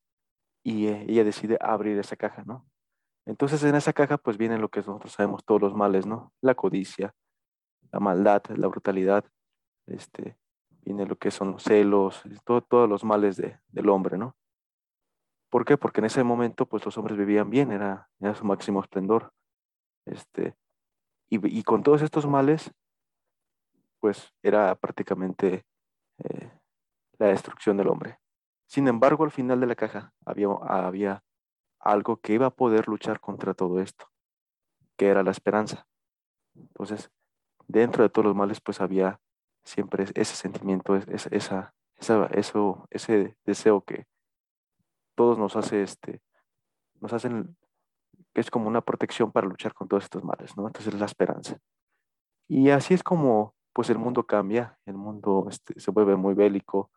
y 0.62 0.88
eh, 0.88 1.06
ella 1.08 1.24
decide 1.24 1.56
abrir 1.58 1.98
esa 1.98 2.16
caja, 2.16 2.44
¿no? 2.44 2.66
Entonces 3.24 3.64
en 3.64 3.74
esa 3.74 3.94
caja 3.94 4.18
pues 4.18 4.36
vienen 4.36 4.60
lo 4.60 4.68
que 4.68 4.80
nosotros 4.80 5.12
sabemos, 5.12 5.42
todos 5.42 5.62
los 5.62 5.74
males, 5.74 6.04
¿no? 6.04 6.34
La 6.42 6.54
codicia, 6.54 7.14
la 7.92 7.98
maldad, 7.98 8.42
la 8.56 8.68
brutalidad, 8.68 9.24
este, 9.86 10.36
viene 10.84 11.06
lo 11.06 11.16
que 11.16 11.30
son 11.30 11.52
los 11.52 11.62
celos, 11.62 12.22
todos 12.44 12.88
los 12.88 13.04
males 13.04 13.36
del 13.36 13.88
hombre, 13.88 14.18
¿no? 14.18 14.36
¿Por 15.50 15.64
qué? 15.64 15.78
Porque 15.78 16.00
en 16.00 16.06
ese 16.06 16.22
momento 16.22 16.66
pues 16.66 16.84
los 16.84 16.98
hombres 16.98 17.16
vivían 17.16 17.48
bien, 17.48 17.72
era, 17.72 18.10
era 18.20 18.34
su 18.34 18.44
máximo 18.44 18.82
esplendor. 18.82 19.32
Este, 20.04 20.56
y, 21.30 21.58
y, 21.58 21.62
con 21.62 21.82
todos 21.82 22.02
estos 22.02 22.26
males, 22.26 22.70
pues 23.98 24.30
era 24.42 24.74
prácticamente 24.74 25.64
la 27.22 27.28
destrucción 27.28 27.76
del 27.76 27.88
hombre. 27.88 28.18
Sin 28.66 28.88
embargo, 28.88 29.24
al 29.24 29.30
final 29.30 29.60
de 29.60 29.66
la 29.66 29.76
caja 29.76 30.12
había, 30.24 30.48
había 30.62 31.22
algo 31.78 32.16
que 32.20 32.32
iba 32.32 32.46
a 32.46 32.54
poder 32.54 32.88
luchar 32.88 33.20
contra 33.20 33.54
todo 33.54 33.80
esto, 33.80 34.06
que 34.96 35.08
era 35.08 35.22
la 35.22 35.30
esperanza. 35.30 35.86
Entonces, 36.54 37.10
dentro 37.68 38.02
de 38.02 38.10
todos 38.10 38.26
los 38.26 38.34
males, 38.34 38.60
pues 38.60 38.80
había 38.80 39.20
siempre 39.62 40.04
ese 40.14 40.34
sentimiento, 40.34 40.96
esa, 40.96 41.28
esa, 41.98 42.26
eso, 42.32 42.86
ese 42.90 43.36
deseo 43.44 43.82
que 43.82 44.06
todos 45.14 45.38
nos 45.38 45.54
hace, 45.54 45.82
este, 45.82 46.20
nos 47.00 47.12
hacen, 47.12 47.56
que 48.34 48.40
es 48.40 48.50
como 48.50 48.66
una 48.66 48.80
protección 48.80 49.30
para 49.30 49.46
luchar 49.46 49.74
con 49.74 49.86
todos 49.86 50.04
estos 50.04 50.24
males, 50.24 50.56
¿no? 50.56 50.66
Entonces, 50.66 50.94
la 50.94 51.06
esperanza. 51.06 51.58
Y 52.48 52.70
así 52.70 52.94
es 52.94 53.02
como, 53.04 53.54
pues, 53.72 53.90
el 53.90 53.98
mundo 53.98 54.26
cambia, 54.26 54.78
el 54.86 54.96
mundo 54.96 55.46
este, 55.48 55.78
se 55.78 55.90
vuelve 55.92 56.16
muy 56.16 56.34
bélico, 56.34 56.90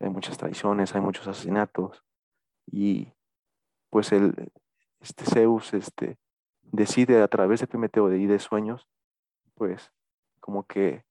hay 0.00 0.10
muchas 0.10 0.36
traiciones, 0.38 0.94
hay 0.94 1.00
muchos 1.00 1.26
asesinatos 1.26 2.04
y 2.66 3.12
pues 3.90 4.12
el, 4.12 4.52
este 5.00 5.24
Zeus 5.24 5.74
este, 5.74 6.18
decide 6.62 7.22
a 7.22 7.28
través 7.28 7.60
de 7.60 7.66
Prometeo 7.66 8.12
y 8.12 8.26
de 8.26 8.38
sueños, 8.38 8.88
pues 9.54 9.92
como 10.40 10.64
que 10.64 11.04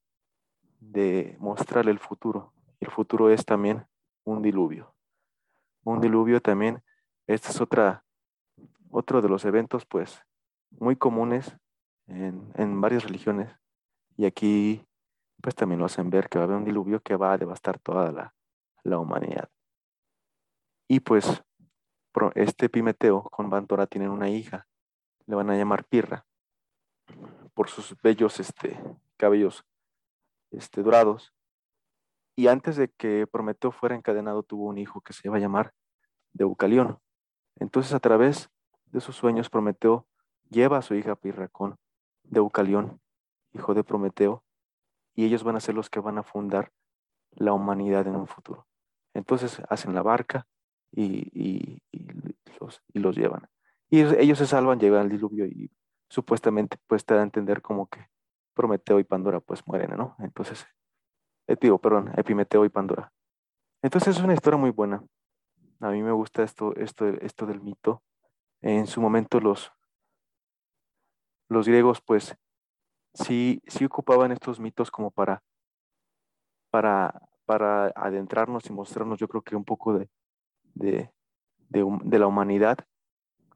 de 0.80 1.36
mostrarle 1.40 1.90
el 1.90 1.98
futuro. 1.98 2.52
El 2.80 2.90
futuro 2.90 3.30
es 3.30 3.44
también 3.44 3.86
un 4.24 4.42
diluvio. 4.42 4.94
Un 5.84 6.00
diluvio 6.00 6.40
también 6.40 6.82
Este 7.26 7.50
es 7.50 7.60
otra, 7.60 8.04
otro 8.90 9.20
de 9.20 9.28
los 9.28 9.44
eventos, 9.44 9.84
pues, 9.84 10.24
muy 10.70 10.96
comunes 10.96 11.56
en, 12.06 12.52
en 12.54 12.80
varias 12.80 13.04
religiones. 13.04 13.50
Y 14.16 14.24
aquí, 14.24 14.86
pues, 15.42 15.54
también 15.54 15.78
lo 15.78 15.86
hacen 15.86 16.08
ver 16.08 16.28
que 16.28 16.38
va 16.38 16.44
a 16.44 16.46
haber 16.46 16.58
un 16.58 16.64
diluvio 16.64 17.00
que 17.00 17.16
va 17.16 17.32
a 17.32 17.38
devastar 17.38 17.78
toda 17.78 18.12
la, 18.12 18.34
la 18.82 18.98
humanidad. 18.98 19.48
Y 20.88 21.00
pues, 21.00 21.42
este 22.34 22.66
Epimeteo 22.66 23.22
con 23.24 23.50
Pandora 23.50 23.86
tienen 23.86 24.10
una 24.10 24.28
hija, 24.28 24.66
le 25.26 25.36
van 25.36 25.50
a 25.50 25.56
llamar 25.56 25.84
Pirra, 25.84 26.26
por 27.54 27.68
sus 27.68 28.00
bellos 28.02 28.40
este, 28.40 28.80
cabellos 29.16 29.64
este, 30.50 30.82
dorados. 30.82 31.34
Y 32.36 32.46
antes 32.46 32.76
de 32.76 32.88
que 32.88 33.26
Prometeo 33.26 33.72
fuera 33.72 33.96
encadenado, 33.96 34.42
tuvo 34.42 34.66
un 34.66 34.78
hijo 34.78 35.00
que 35.00 35.12
se 35.12 35.26
iba 35.26 35.36
a 35.36 35.40
llamar 35.40 35.74
Deucalión. 36.32 37.00
Entonces, 37.56 37.92
a 37.94 38.00
través 38.00 38.48
de 38.86 39.00
sus 39.00 39.16
sueños, 39.16 39.50
Prometeo 39.50 40.06
lleva 40.48 40.78
a 40.78 40.82
su 40.82 40.94
hija 40.94 41.16
Pirra 41.16 41.48
con 41.48 41.78
Deucalión, 42.22 43.00
hijo 43.52 43.74
de 43.74 43.82
Prometeo, 43.82 44.44
y 45.14 45.24
ellos 45.24 45.42
van 45.42 45.56
a 45.56 45.60
ser 45.60 45.74
los 45.74 45.90
que 45.90 46.00
van 46.00 46.18
a 46.18 46.22
fundar 46.22 46.72
la 47.32 47.52
humanidad 47.52 48.06
en 48.06 48.14
un 48.14 48.28
futuro. 48.28 48.67
Entonces 49.14 49.60
hacen 49.68 49.94
la 49.94 50.02
barca 50.02 50.46
y, 50.92 51.82
los, 52.60 52.82
y 52.92 52.98
los, 52.98 53.16
llevan. 53.16 53.48
Y 53.90 54.00
ellos, 54.00 54.38
se 54.38 54.46
salvan, 54.46 54.78
llegan 54.78 55.02
al 55.02 55.08
diluvio 55.08 55.46
y 55.46 55.70
supuestamente 56.08 56.78
pues 56.86 57.04
te 57.04 57.14
da 57.14 57.20
a 57.20 57.24
entender 57.24 57.62
como 57.62 57.88
que 57.88 58.06
Prometeo 58.54 58.98
y 58.98 59.04
Pandora 59.04 59.40
pues 59.40 59.66
mueren, 59.66 59.96
¿no? 59.96 60.16
Entonces, 60.18 60.66
eh, 61.46 61.56
perdón, 61.56 62.12
Epimeteo 62.16 62.64
y 62.64 62.68
Pandora. 62.68 63.12
Entonces 63.82 64.16
es 64.16 64.22
una 64.22 64.34
historia 64.34 64.58
muy 64.58 64.70
buena. 64.70 65.02
A 65.80 65.90
mí 65.90 66.02
me 66.02 66.12
gusta 66.12 66.42
esto, 66.42 66.74
esto, 66.76 67.06
esto 67.06 67.46
del 67.46 67.60
mito. 67.60 68.02
En 68.60 68.86
su 68.86 69.00
momento 69.00 69.38
los, 69.40 69.72
los 71.48 71.68
griegos 71.68 72.00
pues 72.00 72.36
sí, 73.14 73.62
sí 73.66 73.84
ocupaban 73.84 74.32
estos 74.32 74.58
mitos 74.60 74.90
como 74.90 75.10
para, 75.10 75.42
para, 76.70 77.27
para 77.48 77.86
adentrarnos 77.96 78.66
y 78.68 78.74
mostrarnos 78.74 79.18
yo 79.18 79.26
creo 79.26 79.40
que 79.40 79.56
un 79.56 79.64
poco 79.64 79.98
de, 79.98 80.10
de, 80.74 81.10
de, 81.70 82.18
la 82.18 82.26
humanidad, 82.26 82.76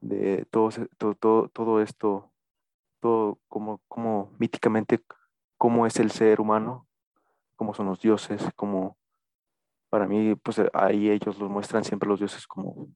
de 0.01 0.47
todo, 0.49 0.71
todo, 0.97 1.47
todo, 1.49 1.79
esto, 1.79 2.31
todo 2.99 3.37
como, 3.47 3.81
como 3.87 4.31
míticamente 4.39 4.99
cómo 5.59 5.85
es 5.85 5.99
el 5.99 6.09
ser 6.09 6.41
humano, 6.41 6.87
cómo 7.55 7.75
son 7.75 7.85
los 7.85 8.01
dioses, 8.01 8.41
como 8.55 8.97
para 9.91 10.07
mí, 10.07 10.33
pues 10.37 10.59
ahí 10.73 11.11
ellos 11.11 11.37
los 11.37 11.51
muestran 11.51 11.83
siempre 11.83 12.09
los 12.09 12.17
dioses 12.17 12.47
como 12.47 12.87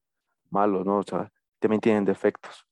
malos, 0.50 0.84
¿no? 0.84 0.98
O 0.98 1.04
sea, 1.04 1.32
también 1.60 1.80
tienen 1.80 2.06
defectos. 2.06 2.66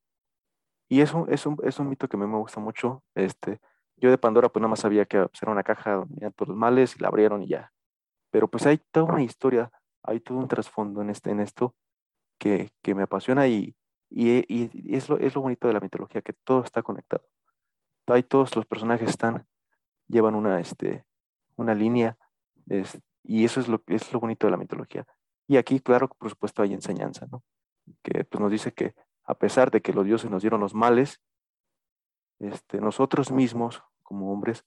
Y 0.89 1.01
eso 1.01 1.27
es 1.29 1.45
un, 1.45 1.57
es 1.63 1.77
un 1.77 1.89
mito 1.89 2.07
que 2.07 2.17
a 2.17 2.19
mí 2.19 2.25
me 2.25 2.39
gusta 2.39 2.59
mucho. 2.59 3.03
Este, 3.13 3.61
yo 3.97 4.09
de 4.09 4.17
Pandora 4.17 4.49
pues 4.49 4.61
nada 4.61 4.69
más 4.69 4.79
sabía 4.79 5.05
que 5.05 5.19
pues, 5.27 5.43
era 5.43 5.51
una 5.51 5.61
caja 5.61 5.93
donde 5.93 6.31
todos 6.31 6.49
los 6.49 6.57
males 6.57 6.95
y 6.95 7.03
la 7.03 7.09
abrieron 7.09 7.43
y 7.43 7.49
ya. 7.49 7.71
Pero 8.31 8.47
pues 8.47 8.65
hay 8.65 8.77
toda 8.91 9.13
una 9.13 9.23
historia, 9.23 9.71
hay 10.03 10.19
todo 10.19 10.37
un 10.37 10.47
trasfondo 10.47 11.01
en, 11.01 11.09
este, 11.09 11.31
en 11.31 11.39
esto 11.39 11.75
que, 12.37 12.69
que 12.81 12.95
me 12.95 13.03
apasiona 13.03 13.47
y, 13.47 13.75
y, 14.09 14.45
y, 14.47 14.95
es, 14.95 15.09
lo, 15.09 15.17
es 15.17 15.35
lo 15.35 15.41
bonito 15.41 15.67
de 15.67 15.73
la 15.73 15.79
mitología, 15.79 16.21
que 16.21 16.33
todo 16.33 16.63
está 16.63 16.83
conectado. 16.83 17.23
Hay 18.07 18.23
todos 18.23 18.55
los 18.55 18.65
personajes 18.65 19.09
están, 19.09 19.47
llevan 20.07 20.35
una, 20.35 20.59
este, 20.59 21.05
una 21.55 21.73
línea 21.73 22.17
y 23.23 23.45
eso 23.45 23.59
es 23.59 23.67
lo, 23.67 23.81
es 23.87 24.11
lo 24.13 24.19
bonito 24.19 24.47
de 24.47 24.51
la 24.51 24.57
mitología. 24.57 25.05
Y 25.47 25.57
aquí, 25.57 25.79
claro, 25.79 26.09
por 26.09 26.29
supuesto, 26.29 26.61
hay 26.61 26.73
enseñanza, 26.73 27.27
¿no? 27.31 27.43
Que 28.03 28.23
pues, 28.23 28.41
nos 28.41 28.51
dice 28.51 28.73
que 28.73 28.95
a 29.23 29.35
pesar 29.35 29.71
de 29.71 29.81
que 29.81 29.93
los 29.93 30.05
dioses 30.05 30.29
nos 30.29 30.41
dieron 30.41 30.59
los 30.59 30.73
males, 30.73 31.21
este, 32.39 32.79
nosotros 32.79 33.31
mismos, 33.31 33.83
como 34.03 34.31
hombres, 34.31 34.65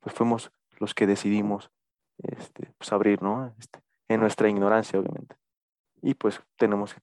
pues 0.00 0.14
fuimos 0.14 0.52
los 0.78 0.94
que 0.94 1.06
decidimos 1.06 1.70
este, 2.18 2.72
pues 2.78 2.92
abrir, 2.92 3.22
¿no? 3.22 3.54
Este, 3.58 3.80
en 4.08 4.20
nuestra 4.20 4.48
ignorancia, 4.48 4.98
obviamente. 4.98 5.36
Y 6.02 6.14
pues 6.14 6.40
tenemos 6.56 6.94
que 6.94 7.00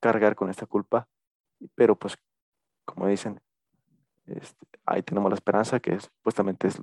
cargar 0.00 0.34
con 0.34 0.50
esta 0.50 0.66
culpa, 0.66 1.08
pero 1.74 1.96
pues, 1.96 2.16
como 2.84 3.06
dicen, 3.06 3.40
este, 4.26 4.66
ahí 4.84 5.02
tenemos 5.02 5.30
la 5.30 5.36
esperanza 5.36 5.80
que 5.80 5.94
es, 5.94 6.04
supuestamente 6.04 6.68
es 6.68 6.80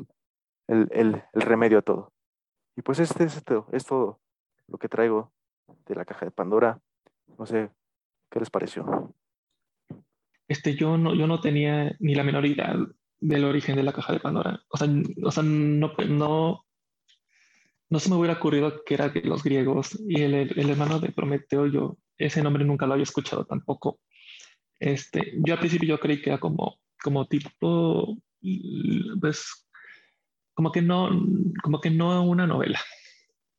el, 0.68 0.88
el, 0.92 1.24
el, 1.34 1.42
remedio 1.42 1.80
a 1.80 1.82
todo. 1.82 2.14
Y 2.76 2.82
pues 2.82 3.00
este 3.00 3.26
es, 3.26 3.38
esto, 3.38 3.68
es 3.72 3.86
todo 3.86 4.20
lo 4.68 4.78
que 4.78 4.90
traigo 4.90 5.32
de 5.86 5.96
la 5.96 6.06
caja 6.06 6.26
de 6.26 6.32
Pandora. 6.32 6.80
No 7.38 7.46
sé, 7.46 7.70
¿qué 8.30 8.40
les 8.40 8.50
pareció? 8.50 9.14
Este, 10.48 10.76
yo 10.76 10.98
no, 10.98 11.14
yo 11.14 11.28
no 11.28 11.40
tenía 11.40 11.96
ni 12.00 12.16
la 12.16 12.24
menor 12.24 12.46
idea 12.46 12.76
del 13.20 13.46
origen 13.46 13.76
de 13.76 13.84
la 13.84 13.94
caja 13.94 14.14
de 14.14 14.20
Pandora. 14.20 14.62
O 14.70 14.78
sea, 14.78 14.88
o 15.24 15.32
sea 15.32 15.44
no, 15.44 15.94
no, 16.10 16.66
no 17.94 18.00
se 18.00 18.10
me 18.10 18.16
hubiera 18.16 18.34
ocurrido 18.34 18.84
que 18.84 18.96
era 18.96 19.10
de 19.10 19.22
los 19.22 19.44
griegos 19.44 20.00
y 20.08 20.20
el, 20.24 20.34
el, 20.34 20.70
hermano 20.72 21.00
de 21.00 21.12
Prometeo, 21.12 21.68
yo 21.68 22.00
ese 22.18 22.42
nombre 22.42 22.66
nunca 22.66 22.88
lo 22.88 22.94
había 22.94 23.04
escuchado 23.04 23.46
tampoco. 23.46 24.00
Este, 24.80 25.34
yo 25.46 25.54
al 25.54 25.60
principio 25.60 25.90
yo 25.90 26.00
creí 26.00 26.20
que 26.20 26.32
era 26.32 26.40
como, 26.40 26.80
como 27.04 27.28
tipo, 27.28 28.18
pues, 29.22 29.70
como 30.56 30.72
que 30.72 30.82
no, 30.82 31.08
como 31.62 31.80
que 31.80 31.92
no 31.92 32.24
una 32.24 32.48
novela, 32.48 32.80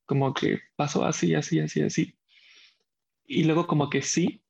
como 0.04 0.34
que 0.34 0.58
pasó 0.74 1.04
así, 1.04 1.32
así, 1.36 1.60
así, 1.60 1.82
así. 1.82 2.18
Y 3.26 3.44
luego 3.44 3.68
como 3.68 3.88
que 3.88 4.02
sí, 4.02 4.42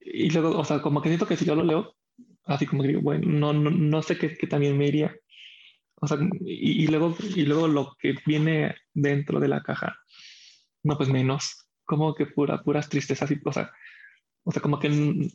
y 0.00 0.30
luego, 0.30 0.58
o 0.58 0.64
sea, 0.64 0.80
como 0.80 1.02
que 1.02 1.10
siento 1.10 1.26
que 1.26 1.36
si 1.36 1.44
yo 1.44 1.54
lo 1.54 1.64
leo, 1.64 1.94
así 2.46 2.64
como 2.64 2.80
que 2.80 2.88
digo, 2.88 3.02
bueno, 3.02 3.28
no, 3.28 3.52
no, 3.52 3.70
no 3.70 4.00
sé 4.00 4.16
qué, 4.16 4.34
qué, 4.38 4.46
también 4.46 4.78
me 4.78 4.86
iría. 4.86 5.14
O 5.96 6.06
sea, 6.06 6.18
y, 6.40 6.84
y, 6.84 6.86
luego, 6.88 7.16
y 7.34 7.42
luego 7.42 7.68
lo 7.68 7.96
que 7.98 8.14
viene 8.26 8.74
dentro 8.92 9.40
de 9.40 9.48
la 9.48 9.62
caja, 9.62 9.96
no, 10.82 10.96
pues 10.96 11.08
menos, 11.08 11.66
como 11.84 12.14
que 12.14 12.26
pura, 12.26 12.62
puras 12.62 12.88
tristezas 12.88 13.30
y, 13.30 13.40
o 13.44 13.52
sea, 13.52 13.72
o 14.42 14.52
sea, 14.52 14.60
como 14.60 14.78
que 14.78 15.30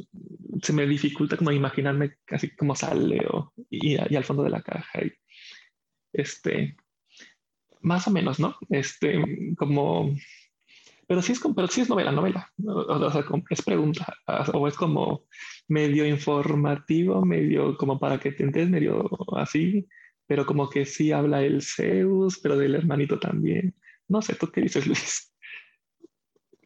se 0.62 0.74
me 0.74 0.86
dificulta 0.86 1.38
como 1.38 1.52
imaginarme 1.52 2.18
casi 2.26 2.56
como 2.56 2.76
sale 2.76 3.26
o, 3.28 3.54
y, 3.70 3.96
y, 3.96 4.16
al 4.16 4.24
fondo 4.24 4.44
de 4.44 4.52
la 4.52 4.62
caja. 4.62 5.04
Y, 5.04 5.12
este, 6.14 6.76
más 7.82 8.08
o 8.08 8.12
menos, 8.12 8.40
¿no? 8.40 8.56
Este, 8.70 9.56
como 9.58 10.14
pero 11.10 11.24
sí 11.24 11.32
es, 11.32 11.42
pero 11.56 11.68
sí 11.68 11.82
es 11.82 11.90
novela, 11.90 12.12
novela. 12.12 12.48
O, 12.64 13.12
sea, 13.12 13.26
es 13.50 13.64
pregunta, 13.64 14.14
o 14.54 14.68
es 14.68 14.76
como 14.76 15.24
medio 15.68 16.06
informativo, 16.06 17.26
medio 17.26 17.76
como 17.78 17.98
para 17.98 18.20
que 18.20 18.32
te 18.32 18.44
enteres, 18.44 18.70
medio 18.70 19.10
así, 19.36 19.88
pero 20.30 20.46
como 20.46 20.70
que 20.70 20.86
sí 20.86 21.12
habla 21.12 21.42
el 21.42 21.64
Zeus, 21.64 22.38
pero 22.38 22.56
del 22.56 22.76
hermanito 22.76 23.20
también. 23.20 23.74
No 24.08 24.22
sé, 24.22 24.36
¿tú 24.36 24.52
qué 24.52 24.62
dices, 24.62 24.86
Luis? 24.86 25.34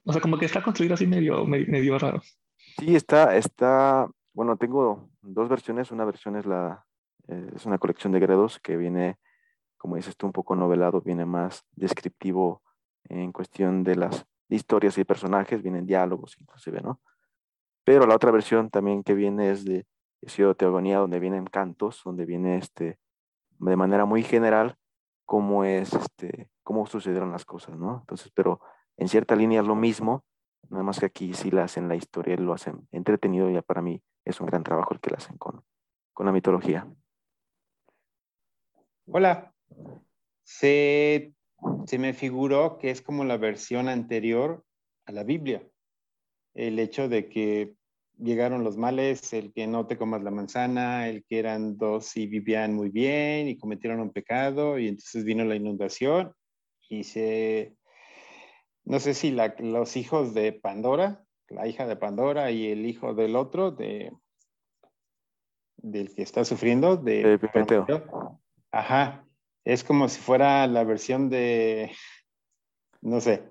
O 0.03 0.11
sea, 0.11 0.21
como 0.21 0.37
que 0.37 0.43
está 0.43 0.61
construido 0.61 0.95
así 0.95 1.07
medio, 1.07 1.45
medio, 1.45 1.97
raro. 1.97 2.21
Sí, 2.77 2.93
está, 2.93 3.37
está, 3.37 4.05
bueno, 4.33 4.57
tengo 4.57 5.09
dos 5.21 5.47
versiones. 5.47 5.91
Una 5.91 6.03
versión 6.03 6.35
es 6.35 6.45
la, 6.45 6.85
eh, 7.29 7.51
es 7.55 7.65
una 7.65 7.77
colección 7.77 8.11
de 8.11 8.19
gredos 8.19 8.59
que 8.59 8.75
viene, 8.75 9.17
como 9.77 9.95
dices 9.95 10.17
tú, 10.17 10.25
un 10.25 10.33
poco 10.33 10.57
novelado, 10.57 10.99
viene 10.99 11.25
más 11.25 11.63
descriptivo 11.71 12.61
en 13.05 13.31
cuestión 13.31 13.85
de 13.85 13.95
las 13.95 14.25
historias 14.49 14.97
y 14.97 15.05
personajes, 15.05 15.63
vienen 15.63 15.85
diálogos 15.85 16.35
inclusive, 16.37 16.81
¿no? 16.81 16.99
Pero 17.85 18.07
la 18.07 18.15
otra 18.15 18.31
versión 18.31 18.69
también 18.69 19.03
que 19.03 19.13
viene 19.13 19.51
es 19.51 19.63
de 19.63 19.87
Ciudad 20.27 20.53
Teogonía, 20.53 20.97
donde 20.97 21.21
vienen 21.21 21.45
cantos, 21.45 22.01
donde 22.03 22.25
viene 22.25 22.57
este, 22.57 22.99
de 23.71 23.75
manera 23.75 24.05
muy 24.05 24.23
general 24.23 24.77
cómo 25.25 25.63
es, 25.63 25.93
este, 25.93 26.49
cómo 26.63 26.85
sucedieron 26.85 27.31
las 27.31 27.45
cosas, 27.45 27.77
¿no? 27.77 27.99
Entonces, 28.01 28.31
pero 28.33 28.59
en 28.97 29.07
cierta 29.07 29.35
línea 29.35 29.61
es 29.61 29.67
lo 29.67 29.75
mismo, 29.75 30.23
nada 30.69 30.83
más 30.83 30.99
que 30.99 31.05
aquí 31.05 31.33
sí 31.33 31.51
la 31.51 31.63
hacen 31.63 31.87
la 31.87 31.95
historia, 31.95 32.35
lo 32.37 32.53
hacen 32.53 32.87
entretenido, 32.91 33.49
ya 33.49 33.61
para 33.61 33.81
mí 33.81 34.01
es 34.25 34.39
un 34.39 34.47
gran 34.47 34.63
trabajo 34.63 34.93
el 34.93 34.99
que 34.99 35.09
lo 35.09 35.17
hacen 35.17 35.37
con, 35.37 35.63
con 36.13 36.25
la 36.25 36.31
mitología. 36.31 36.87
Hola, 39.05 39.53
se 40.43 41.33
se 41.85 41.99
me 41.99 42.13
figuró 42.13 42.77
que 42.77 42.89
es 42.89 43.01
como 43.01 43.23
la 43.25 43.37
versión 43.37 43.89
anterior 43.89 44.63
a 45.05 45.11
la 45.11 45.23
Biblia. 45.23 45.67
El 46.53 46.79
hecho 46.79 47.09
de 47.09 47.29
que 47.29 47.75
llegaron 48.19 48.63
los 48.63 48.77
males, 48.77 49.33
el 49.33 49.53
que 49.53 49.67
no 49.67 49.87
te 49.87 49.97
comas 49.97 50.23
la 50.23 50.31
manzana, 50.31 51.07
el 51.07 51.23
que 51.25 51.39
eran 51.39 51.77
dos 51.77 52.15
y 52.17 52.27
vivían 52.27 52.73
muy 52.73 52.89
bien 52.89 53.47
y 53.47 53.57
cometieron 53.57 53.99
un 53.99 54.11
pecado 54.11 54.79
y 54.79 54.87
entonces 54.87 55.23
vino 55.23 55.43
la 55.43 55.55
inundación 55.55 56.33
y 56.89 57.03
se, 57.03 57.75
no 58.85 58.99
sé 58.99 59.13
si 59.13 59.35
los 59.59 59.97
hijos 59.97 60.33
de 60.33 60.53
Pandora, 60.53 61.23
la 61.49 61.67
hija 61.67 61.87
de 61.87 61.95
Pandora 61.95 62.51
y 62.51 62.67
el 62.67 62.85
hijo 62.85 63.13
del 63.13 63.35
otro, 63.35 63.71
de, 63.71 64.11
del 65.77 66.13
que 66.13 66.21
está 66.21 66.45
sufriendo, 66.45 66.97
de, 66.97 67.23
de 67.23 68.03
Ajá, 68.71 69.27
es 69.65 69.83
como 69.83 70.09
si 70.09 70.19
fuera 70.19 70.65
la 70.67 70.83
versión 70.83 71.29
de, 71.29 71.91
no 73.01 73.21
sé, 73.21 73.43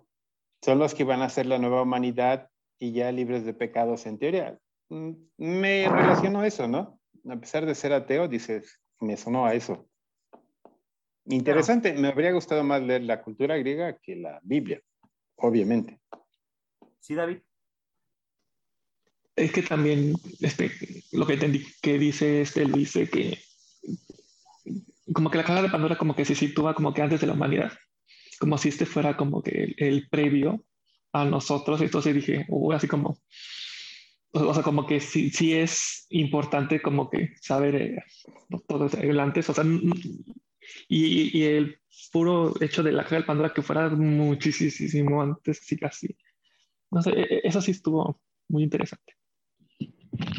son 0.63 0.79
los 0.79 0.95
que 0.95 1.05
van 1.05 1.23
a 1.23 1.29
ser 1.29 1.47
la 1.47 1.59
nueva 1.59 1.83
humanidad 1.83 2.49
y 2.83 2.91
ya 2.91 3.13
libres 3.13 3.45
de 3.45 3.55
pecados 3.55 4.07
en 4.07 4.19
teoría. 4.19 4.59
Mm, 4.89 5.13
me 5.37 5.89
relaciono 5.89 6.41
a 6.41 6.49
eso, 6.49 6.67
¿no? 6.67 6.99
A 7.31 7.37
pesar 7.37 7.65
de 7.65 7.77
ser 7.77 7.93
ateo, 7.93 8.27
dices, 8.27 8.81
me 8.99 9.17
sonó 9.17 9.47
a 9.47 9.55
eso. 9.55 9.89
Interesante, 11.27 11.93
me 11.93 12.09
habría 12.09 12.33
gustado 12.33 12.65
más 12.65 12.83
leer 12.83 13.05
la 13.05 13.23
cultura 13.23 13.57
griega 13.57 13.97
que 14.03 14.17
la 14.17 14.41
Biblia, 14.43 14.83
obviamente. 15.37 16.01
Sí, 16.99 17.15
David. 17.15 17.39
Es 19.37 19.53
que 19.53 19.63
también 19.63 20.15
este, 20.41 20.73
lo 21.13 21.25
que 21.25 21.35
entendí 21.35 21.65
que 21.81 22.01
dice 22.01 22.41
este 22.41 22.65
Luis, 22.65 22.95
que 22.95 23.39
como 25.15 25.31
que 25.31 25.39
la 25.39 25.45
caja 25.45 25.63
de 25.63 25.69
Pandora 25.69 25.97
como 25.97 26.17
que 26.17 26.25
se 26.25 26.35
sitúa 26.35 26.75
como 26.75 26.93
que 26.93 27.03
antes 27.03 27.21
de 27.21 27.29
la 27.29 27.35
humanidad, 27.35 27.73
como 28.41 28.59
si 28.59 28.71
este 28.71 28.87
fuera 28.87 29.17
como 29.17 29.41
que 29.41 29.77
el, 29.79 30.09
previo 30.09 30.65
a 31.13 31.25
nosotros, 31.25 31.81
entonces 31.81 32.15
dije, 32.15 32.47
uh, 32.49 32.73
así 32.73 32.89
como, 32.89 33.19
o 34.33 34.55
sea, 34.55 34.63
como 34.63 34.87
que 34.87 35.01
sí, 35.01 35.31
sí 35.31 35.53
es 35.53 36.07
importante 36.11 36.81
como 36.81 37.11
que 37.11 37.35
saber 37.41 37.75
eh, 37.75 38.05
todo 38.67 38.89
el 38.99 39.21
antes, 39.21 39.49
o 39.51 39.55
sea, 39.55 39.65
y, 40.89 41.39
y, 41.39 41.45
el 41.45 41.79
puro 42.13 42.55
hecho 42.61 42.83
de 42.83 42.93
la 42.93 43.03
caja 43.03 43.17
de 43.17 43.25
Pandora 43.25 43.53
que 43.53 43.63
fuera 43.63 43.91
muchísimo 43.91 45.23
antes, 45.23 45.59
sí, 45.63 45.77
casi. 45.77 46.17
No 46.91 47.03
sé, 47.03 47.11
e, 47.11 47.23
e, 47.23 47.41
eso 47.45 47.61
sí 47.61 47.73
estuvo 47.73 48.21
muy 48.49 48.63
interesante. 48.63 49.15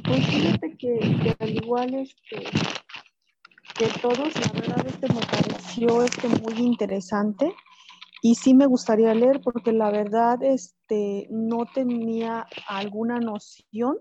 Pues 0.03 0.25
fíjate 0.27 0.77
que, 0.77 1.35
al 1.39 1.55
igual 1.55 1.93
este, 1.95 2.43
que 3.75 3.87
todos, 4.01 4.33
la 4.35 4.51
verdad 4.53 4.87
este 4.87 5.07
me 5.13 5.21
pareció 5.21 6.03
este 6.03 6.27
muy 6.27 6.53
interesante 6.59 7.53
y 8.23 8.35
sí 8.35 8.55
me 8.55 8.65
gustaría 8.65 9.13
leer 9.13 9.41
porque 9.41 9.71
la 9.71 9.91
verdad 9.91 10.41
este 10.41 11.27
no 11.29 11.65
tenía 11.65 12.47
alguna 12.67 13.19
noción 13.19 13.97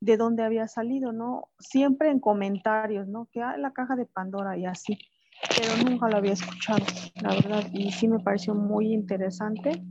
de 0.00 0.16
dónde 0.16 0.44
había 0.44 0.66
salido, 0.68 1.12
¿no? 1.12 1.50
Siempre 1.58 2.10
en 2.10 2.20
comentarios, 2.20 3.06
¿no? 3.06 3.28
Que 3.30 3.42
hay 3.42 3.56
ah, 3.56 3.58
la 3.58 3.72
caja 3.72 3.96
de 3.96 4.06
Pandora 4.06 4.56
y 4.56 4.64
así, 4.64 4.98
pero 5.48 5.76
nunca 5.84 6.08
lo 6.08 6.16
había 6.16 6.32
escuchado, 6.32 6.86
la 7.20 7.34
verdad, 7.34 7.66
y 7.74 7.92
sí 7.92 8.08
me 8.08 8.20
pareció 8.20 8.54
muy 8.54 8.94
interesante 8.94 9.82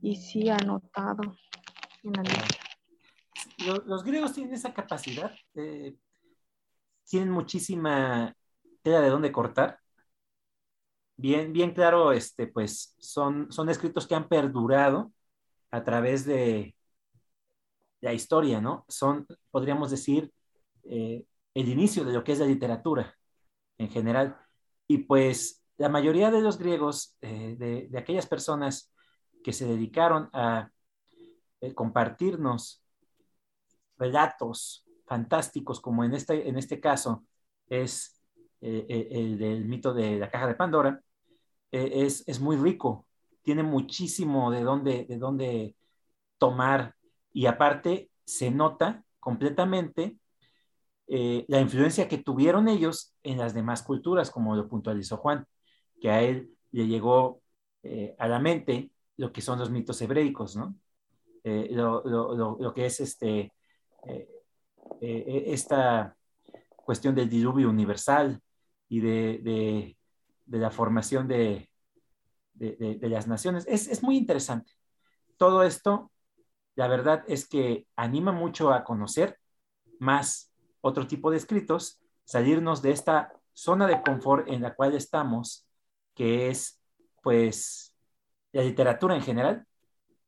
y 0.00 0.14
sí 0.14 0.48
anotado 0.48 1.22
en 2.04 2.12
la 2.12 2.22
lista 2.22 2.70
los, 3.86 4.04
griegos 4.04 4.32
tienen 4.32 4.54
esa 4.54 4.72
capacidad, 4.72 5.32
eh, 5.54 5.96
tienen 7.04 7.30
muchísima 7.30 8.34
tela 8.82 9.00
de 9.00 9.10
dónde 9.10 9.32
cortar. 9.32 9.79
Bien, 11.20 11.52
bien 11.52 11.72
claro, 11.72 12.12
este, 12.12 12.46
pues 12.46 12.94
son, 12.98 13.52
son 13.52 13.68
escritos 13.68 14.06
que 14.06 14.14
han 14.14 14.26
perdurado 14.26 15.12
a 15.70 15.84
través 15.84 16.24
de 16.24 16.74
la 18.00 18.14
historia, 18.14 18.62
¿no? 18.62 18.86
Son, 18.88 19.26
podríamos 19.50 19.90
decir, 19.90 20.32
eh, 20.84 21.26
el 21.52 21.68
inicio 21.68 22.04
de 22.04 22.14
lo 22.14 22.24
que 22.24 22.32
es 22.32 22.38
la 22.38 22.46
literatura 22.46 23.14
en 23.76 23.90
general. 23.90 24.38
Y 24.86 24.98
pues 24.98 25.62
la 25.76 25.90
mayoría 25.90 26.30
de 26.30 26.40
los 26.40 26.58
griegos, 26.58 27.18
eh, 27.20 27.54
de, 27.58 27.98
aquellas 27.98 28.26
personas 28.26 28.90
que 29.44 29.52
se 29.52 29.66
dedicaron 29.66 30.30
a 30.32 30.70
compartirnos 31.74 32.82
relatos 33.98 34.86
fantásticos, 35.06 35.80
como 35.80 36.02
en 36.02 36.14
este, 36.14 36.48
en 36.48 36.56
este 36.56 36.80
caso 36.80 37.26
es 37.68 38.20
eh, 38.62 38.86
eh, 38.88 39.08
el 39.10 39.38
del 39.38 39.64
mito 39.64 39.94
de 39.94 40.18
la 40.18 40.30
caja 40.30 40.46
de 40.46 40.54
Pandora, 40.54 41.02
eh, 41.72 41.90
es, 42.06 42.24
es, 42.26 42.40
muy 42.40 42.56
rico, 42.56 43.06
tiene 43.42 43.62
muchísimo 43.62 44.50
de 44.50 44.62
dónde, 44.62 45.04
de 45.04 45.18
dónde 45.18 45.76
tomar 46.38 46.94
y 47.32 47.46
aparte 47.46 48.10
se 48.24 48.50
nota 48.50 49.04
completamente 49.18 50.16
la 51.48 51.60
influencia 51.60 52.06
que 52.06 52.18
tuvieron 52.18 52.68
ellos 52.68 53.16
en 53.24 53.38
las 53.38 53.52
demás 53.52 53.82
culturas, 53.82 54.30
como 54.30 54.54
lo 54.54 54.68
puntualizó 54.68 55.16
Juan, 55.16 55.44
que 56.00 56.08
a 56.08 56.22
él 56.22 56.56
le 56.70 56.86
llegó 56.86 57.42
a 58.16 58.28
la 58.28 58.38
mente 58.38 58.92
lo 59.16 59.32
que 59.32 59.40
son 59.40 59.58
los 59.58 59.70
mitos 59.70 60.00
hebreicos, 60.02 60.54
¿no? 60.54 60.76
Lo, 61.42 62.04
lo, 62.04 62.56
lo, 62.60 62.72
que 62.72 62.86
es 62.86 63.00
este, 63.00 63.52
eh, 65.00 65.26
eh, 65.26 65.44
esta 65.46 66.14
cuestión 66.76 67.14
del 67.14 67.28
diluvio 67.28 67.70
universal 67.70 68.40
y 68.88 69.00
de, 69.00 69.96
la 70.58 70.70
formación 70.70 71.28
de, 71.28 71.70
las 72.54 73.26
naciones. 73.26 73.64
Es, 73.68 74.02
muy 74.02 74.16
interesante. 74.16 74.72
Todo 75.36 75.62
esto, 75.62 76.10
la 76.74 76.88
verdad 76.88 77.24
es 77.28 77.48
que 77.48 77.86
anima 77.96 78.32
mucho 78.32 78.72
a 78.72 78.84
conocer 78.84 79.38
más 79.98 80.52
otro 80.80 81.06
tipo 81.06 81.30
de 81.30 81.36
escritos, 81.36 82.00
salirnos 82.24 82.82
de 82.82 82.90
esta 82.92 83.32
zona 83.52 83.86
de 83.86 84.02
confort 84.02 84.48
en 84.48 84.62
la 84.62 84.74
cual 84.74 84.94
estamos, 84.94 85.66
que 86.14 86.48
es 86.48 86.80
pues 87.22 87.94
la 88.52 88.62
literatura 88.62 89.14
en 89.14 89.22
general, 89.22 89.66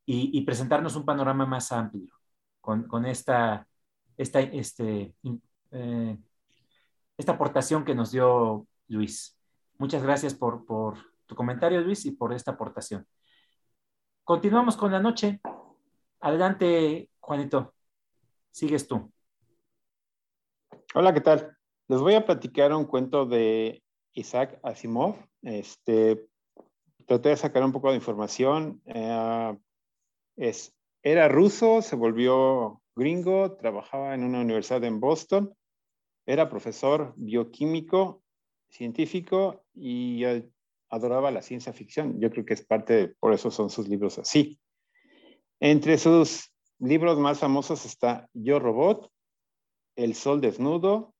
y 0.05 0.41
presentarnos 0.41 0.97
un 0.97 1.05
panorama 1.05 1.45
más 1.45 1.71
amplio 1.71 2.13
con, 2.63 3.05
esta, 3.05 3.67
esta, 4.15 4.39
este, 4.39 5.13
eh, 5.71 6.17
esta 7.17 7.31
aportación 7.33 7.83
que 7.83 7.93
nos 7.93 8.11
dio 8.11 8.65
Luis. 8.87 9.37
Muchas 9.83 10.01
gracias 10.01 10.33
por, 10.33 10.63
tu 11.25 11.35
comentario, 11.35 11.81
Luis, 11.81 12.05
y 12.05 12.11
por 12.11 12.31
esta 12.31 12.51
aportación. 12.51 13.05
Continuamos 14.23 14.77
con 14.77 14.93
la 14.93 15.01
noche. 15.01 15.41
Adelante, 16.21 17.09
Juanito. 17.19 17.73
Sigues 18.49 18.87
tú. 18.87 19.11
Hola, 20.95 21.13
¿qué 21.13 21.19
tal? 21.19 21.57
Les 21.89 21.99
voy 21.99 22.13
a 22.13 22.25
platicar 22.25 22.71
un 22.73 22.85
cuento 22.85 23.25
de 23.25 23.83
Isaac 24.13 24.57
Asimov. 24.63 25.17
Este, 25.41 26.29
traté 27.05 27.27
de 27.27 27.35
sacar 27.35 27.61
un 27.61 27.73
poco 27.73 27.89
de 27.89 27.97
información. 27.97 28.81
Eh, 28.85 29.57
era 31.01 31.27
ruso, 31.27 31.81
se 31.81 31.97
volvió 31.97 32.81
gringo, 32.95 33.57
trabajaba 33.57 34.15
en 34.15 34.23
una 34.23 34.39
universidad 34.39 34.85
en 34.85 35.01
Boston, 35.01 35.53
era 36.25 36.47
profesor 36.47 37.13
bioquímico, 37.17 38.22
científico 38.73 39.63
y 39.75 40.23
adoraba 40.89 41.31
la 41.31 41.41
ciencia 41.41 41.73
ficción. 41.73 42.19
Yo 42.19 42.31
creo 42.31 42.45
que 42.45 42.55
es 42.55 42.65
parte, 42.65 43.13
por 43.19 43.33
eso 43.33 43.51
son 43.51 43.69
sus 43.69 43.87
libros 43.87 44.17
así. 44.17 44.59
Entre 45.59 45.97
sus 45.97 46.51
libros 46.79 47.19
más 47.19 47.39
famosos 47.39 47.85
está 47.85 48.27
Yo 48.33 48.59
Robot, 48.59 49.11
El 49.95 50.15
Sol 50.15 50.41
Desnudo, 50.41 51.13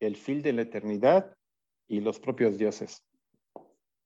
El 0.00 0.16
Fil 0.16 0.42
de 0.42 0.52
la 0.52 0.62
Eternidad 0.62 1.34
y 1.88 2.00
Los 2.00 2.18
propios 2.18 2.58
dioses. 2.58 3.04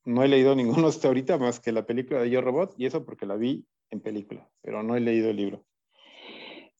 No 0.04 0.22
he 0.22 0.28
leído 0.28 0.54
ninguno 0.56 0.88
hasta 0.88 1.08
ahorita 1.08 1.38
más 1.38 1.60
que 1.60 1.72
la 1.72 1.86
película 1.86 2.20
de 2.20 2.30
Yo 2.30 2.42
Robot 2.42 2.74
y 2.76 2.86
eso 2.86 3.04
porque 3.04 3.26
la 3.26 3.36
vi 3.36 3.66
en 3.90 4.00
película, 4.00 4.48
pero 4.60 4.82
no 4.82 4.94
he 4.94 5.00
leído 5.00 5.30
el 5.30 5.36
libro. 5.36 5.64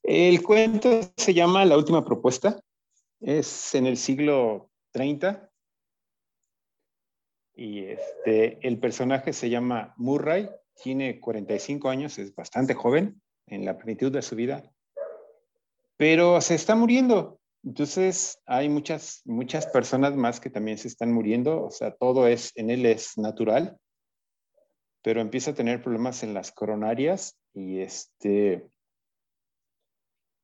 El 0.03 0.43
cuento 0.43 1.01
se 1.17 1.33
llama 1.33 1.65
La 1.65 1.79
última 1.79 2.05
propuesta. 2.05 2.61
Es 3.21 3.75
en 3.75 3.87
el 3.87 3.97
siglo 3.97 4.69
30. 4.93 5.51
Y 7.55 7.85
este, 7.85 8.67
el 8.67 8.79
personaje 8.79 9.33
se 9.33 9.51
llama 9.51 9.95
Murray, 9.97 10.49
tiene 10.83 11.21
45 11.21 11.89
años, 11.89 12.19
es 12.19 12.35
bastante 12.35 12.75
joven 12.75 13.21
en 13.47 13.65
la 13.65 13.79
plenitud 13.79 14.11
de 14.11 14.23
su 14.23 14.35
vida, 14.35 14.63
pero 15.97 16.41
se 16.41 16.55
está 16.55 16.75
muriendo. 16.75 17.39
Entonces 17.63 18.41
hay 18.47 18.69
muchas, 18.69 19.23
muchas 19.25 19.67
personas 19.67 20.17
más 20.17 20.41
que 20.41 20.51
también 20.51 20.79
se 20.79 20.89
están 20.89 21.13
muriendo, 21.13 21.65
o 21.65 21.71
sea, 21.71 21.95
todo 21.95 22.27
es, 22.27 22.53
en 22.57 22.71
él 22.71 22.85
es 22.87 23.17
natural 23.17 23.79
pero 25.05 25.21
empieza 25.21 25.51
a 25.51 25.55
tener 25.55 25.83
problemas 25.83 26.23
en 26.23 26.33
las 26.33 26.51
coronarias 26.51 27.39
y 27.53 27.81
este 27.81 28.67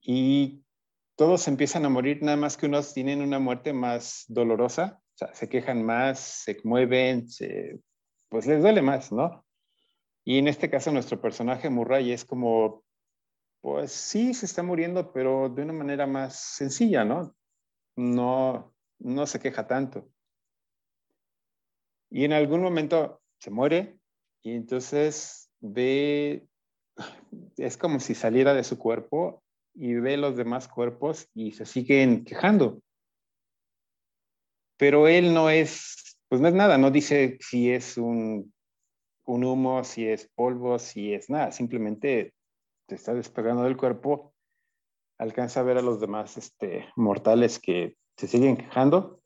y 0.03 0.63
todos 1.17 1.49
empiezan 1.49 1.87
a 1.87 1.89
morir, 1.89 2.23
nada 2.23 2.37
más 2.37 2.59
que 2.59 2.67
unos 2.67 2.93
tienen 2.93 3.23
una 3.23 3.39
muerte 3.39 3.73
más 3.73 4.25
dolorosa, 4.29 5.01
se 5.33 5.49
quejan 5.49 5.85
más, 5.85 6.19
se 6.19 6.59
mueven, 6.65 7.27
pues 8.29 8.47
les 8.47 8.63
duele 8.63 8.83
más, 8.83 9.13
¿no? 9.13 9.45
Y 10.25 10.39
en 10.39 10.49
este 10.49 10.71
caso 10.71 10.93
nuestro 10.93 11.21
personaje 11.21 11.71
Murray 11.71 12.13
es 12.13 12.25
como, 12.25 12.85
pues 13.61 13.93
sí, 13.93 14.35
se 14.35 14.47
está 14.47 14.63
muriendo, 14.63 15.13
pero 15.13 15.49
de 15.49 15.63
una 15.63 15.73
manera 15.73 16.07
más 16.07 16.39
sencilla, 16.39 17.05
¿no? 17.05 17.35
No, 17.97 18.75
no 18.99 19.27
se 19.27 19.41
queja 19.41 19.67
tanto. 19.67 20.09
Y 22.11 22.25
en 22.25 22.33
algún 22.33 22.63
momento 22.63 23.21
se 23.39 23.51
muere, 23.51 23.99
y 24.43 24.53
entonces 24.53 25.51
ve, 25.61 26.47
es 27.57 27.77
como 27.77 28.01
si 28.01 28.15
saliera 28.15 28.55
de 28.55 28.65
su 28.65 28.79
cuerpo 28.79 29.43
y 29.75 29.95
ve 29.95 30.17
los 30.17 30.37
demás 30.37 30.69
cuerpos 30.69 31.29
y 31.35 31.53
se 31.53 31.67
siguen 31.67 32.25
quejando. 32.25 32.83
Pero 34.81 35.09
él 35.09 35.35
no 35.35 35.51
es, 35.51 36.17
pues 36.31 36.41
no 36.41 36.49
es 36.49 36.55
nada, 36.55 36.79
no 36.79 36.91
dice 36.91 37.37
si 37.43 37.71
es 37.71 37.99
un, 37.99 38.51
un 39.27 39.45
humo, 39.45 39.85
si 39.85 40.09
es 40.09 40.27
polvo, 40.35 40.79
si 40.79 41.13
es 41.13 41.29
nada, 41.29 41.53
simplemente 41.53 42.33
te 42.87 42.95
está 42.95 43.13
despegando 43.13 43.65
del 43.65 43.77
cuerpo, 43.77 44.33
alcanza 45.19 45.61
a 45.61 45.65
ver 45.65 45.77
a 45.77 45.83
los 45.83 46.01
demás 46.01 46.39
este, 46.39 46.89
mortales 46.97 47.59
que 47.59 47.99
se 48.17 48.27
siguen 48.27 48.57
quejando 48.57 49.21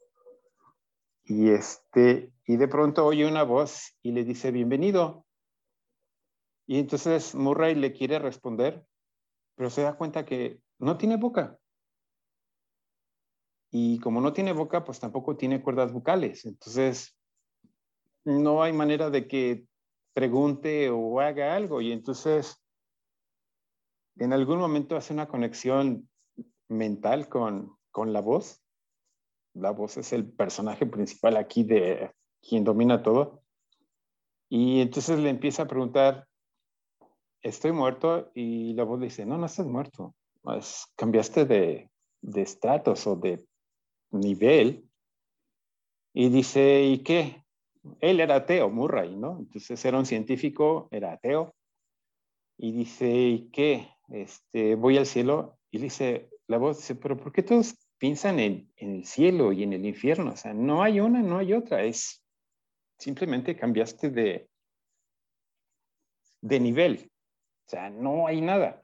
y, 1.23 1.51
este, 1.51 2.33
y 2.47 2.57
de 2.57 2.67
pronto 2.67 3.07
oye 3.07 3.25
una 3.25 3.45
voz 3.45 3.97
y 4.03 4.11
le 4.11 4.25
dice, 4.25 4.51
bienvenido. 4.51 5.25
Y 6.67 6.81
entonces 6.81 7.33
Murray 7.33 7.77
le 7.77 7.93
quiere 7.93 8.19
responder, 8.19 8.85
pero 9.55 9.71
se 9.71 9.83
da 9.83 9.97
cuenta 9.97 10.25
que 10.25 10.59
no 10.81 10.99
tiene 10.99 11.17
boca. 11.17 11.61
Y 13.77 13.99
como 13.99 14.21
no 14.21 14.33
tiene 14.33 14.53
boca, 14.53 14.85
pues 14.85 15.01
tampoco 15.01 15.37
tiene 15.37 15.61
cuerdas 15.61 15.93
vocales. 15.93 16.45
Entonces, 16.45 17.19
no 18.25 18.63
hay 18.63 18.73
manera 18.73 19.11
de 19.11 19.27
que 19.27 19.67
pregunte 20.13 20.91
o 20.91 21.19
haga 21.19 21.57
algo. 21.57 21.81
Y 21.81 21.91
entonces, 21.91 22.63
en 24.15 24.33
algún 24.33 24.59
momento 24.59 24.97
hace 24.97 25.13
una 25.13 25.27
conexión 25.27 26.09
mental 26.69 27.29
con, 27.29 27.77
con 27.91 28.13
la 28.13 28.21
voz. 28.21 28.63
La 29.55 29.73
voz 29.73 29.97
es 29.97 30.13
el 30.13 30.31
personaje 30.31 30.87
principal 30.87 31.37
aquí 31.37 31.65
de 31.65 32.13
quien 32.49 32.63
domina 32.63 33.03
todo. 33.03 33.43
Y 34.49 34.83
entonces 34.83 35.19
le 35.19 35.31
empieza 35.31 35.65
a 35.65 35.67
preguntar, 35.67 36.29
estoy 37.43 37.73
muerto 37.73 38.31
y 38.37 38.75
la 38.75 38.85
voz 38.85 39.01
le 39.01 39.07
dice, 39.07 39.27
no, 39.27 39.37
no 39.37 39.47
estás 39.47 39.67
muerto, 39.67 40.15
cambiaste 40.95 41.45
de, 41.45 41.91
de 42.23 42.49
o 43.07 43.17
de 43.17 43.45
nivel. 44.19 44.89
Y 46.15 46.29
dice, 46.29 46.83
¿y 46.83 46.99
qué? 46.99 47.45
Él 48.01 48.21
era 48.21 48.37
ateo, 48.37 48.71
Murray, 48.71 49.15
¿no? 49.17 49.39
Entonces 49.39 49.85
era 49.85 49.99
un 49.99 50.07
científico, 50.07 50.89
era 50.91 51.13
ateo. 51.13 51.55
Y 52.57 52.73
dice, 52.73 53.11
¿y 53.11 53.51
qué? 53.51 53.89
Este, 54.09 54.75
voy 54.75 54.97
al 54.97 55.07
cielo. 55.07 55.59
Y 55.71 55.79
dice, 55.79 56.31
la 56.47 56.59
voz 56.59 56.79
dice, 56.79 56.95
pero 56.95 57.17
¿por 57.17 57.33
qué 57.33 57.43
todos 57.43 57.75
piensan 57.99 58.39
en, 58.39 58.73
en 58.77 58.97
el 58.97 59.05
cielo 59.05 59.53
y 59.53 59.65
en 59.65 59.73
el 59.73 59.85
infierno? 59.85 60.33
O 60.33 60.37
sea, 60.37 60.55
no 60.55 60.83
hay 60.83 61.01
una, 61.01 61.21
no 61.21 61.39
hay 61.39 61.53
otra. 61.53 61.83
Es 61.83 62.23
simplemente 62.99 63.57
cambiaste 63.57 64.11
de, 64.11 64.49
de 66.41 66.61
nivel. 66.61 67.11
O 67.67 67.71
sea, 67.71 67.91
no 67.91 68.27
hay 68.27 68.41
nada. 68.41 68.83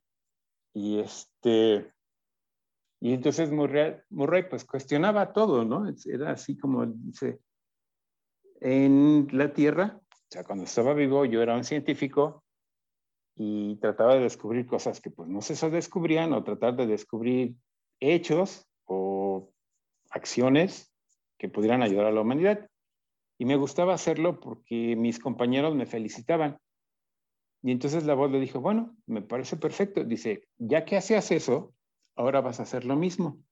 Y 0.75 1.01
este, 1.01 1.93
y 3.01 3.15
entonces 3.15 3.51
Murray, 3.51 4.49
pues 4.49 4.65
cuestionaba 4.65 5.33
todo, 5.33 5.65
¿no? 5.65 5.87
Era 6.05 6.33
así 6.33 6.57
como 6.59 6.85
dice, 6.87 7.41
en 8.61 9.27
la 9.33 9.53
Tierra, 9.55 9.99
o 9.99 10.27
sea, 10.29 10.45
cuando 10.45 10.65
estaba 10.65 10.93
vivo 10.93 11.25
yo 11.25 11.43
era 11.43 11.57
un 11.57 11.65
científico 11.65 12.45
y 13.37 13.77
trataba 13.77 14.15
de 14.15 14.21
descubrir 14.21 14.67
cosas 14.67 15.01
que 15.01 15.11
pues 15.11 15.29
no 15.31 15.41
se 15.41 15.71
descubrían 15.71 16.35
o 16.35 16.45
tratar 16.45 16.77
de 16.77 16.87
descubrir 16.87 17.55
hechos 18.01 18.69
o 18.85 19.51
acciones 20.11 20.93
que 21.39 21.49
pudieran 21.49 21.83
ayudar 21.83 22.07
a 22.07 22.13
la 22.13 22.21
humanidad. 22.21 22.69
Y 23.39 23.47
me 23.47 23.57
gustaba 23.57 23.95
hacerlo 23.95 24.41
porque 24.41 24.95
mis 24.95 25.19
compañeros 25.19 25.75
me 25.75 25.87
felicitaban. 25.87 26.59
Y 27.63 27.73
entonces 27.73 28.05
la 28.05 28.13
voz 28.13 28.31
le 28.31 28.41
dijo, 28.41 28.61
bueno, 28.61 28.95
me 29.07 29.23
parece 29.23 29.57
perfecto. 29.57 30.05
Dice, 30.05 30.47
ya 30.59 30.85
que 30.85 30.99
hacías 30.99 31.31
eso, 31.31 31.73
Ahora 32.21 32.43
vas 32.43 32.61
a 32.61 32.65
hacer 32.65 32.85
lo 32.85 32.97
mismo. 32.97 33.43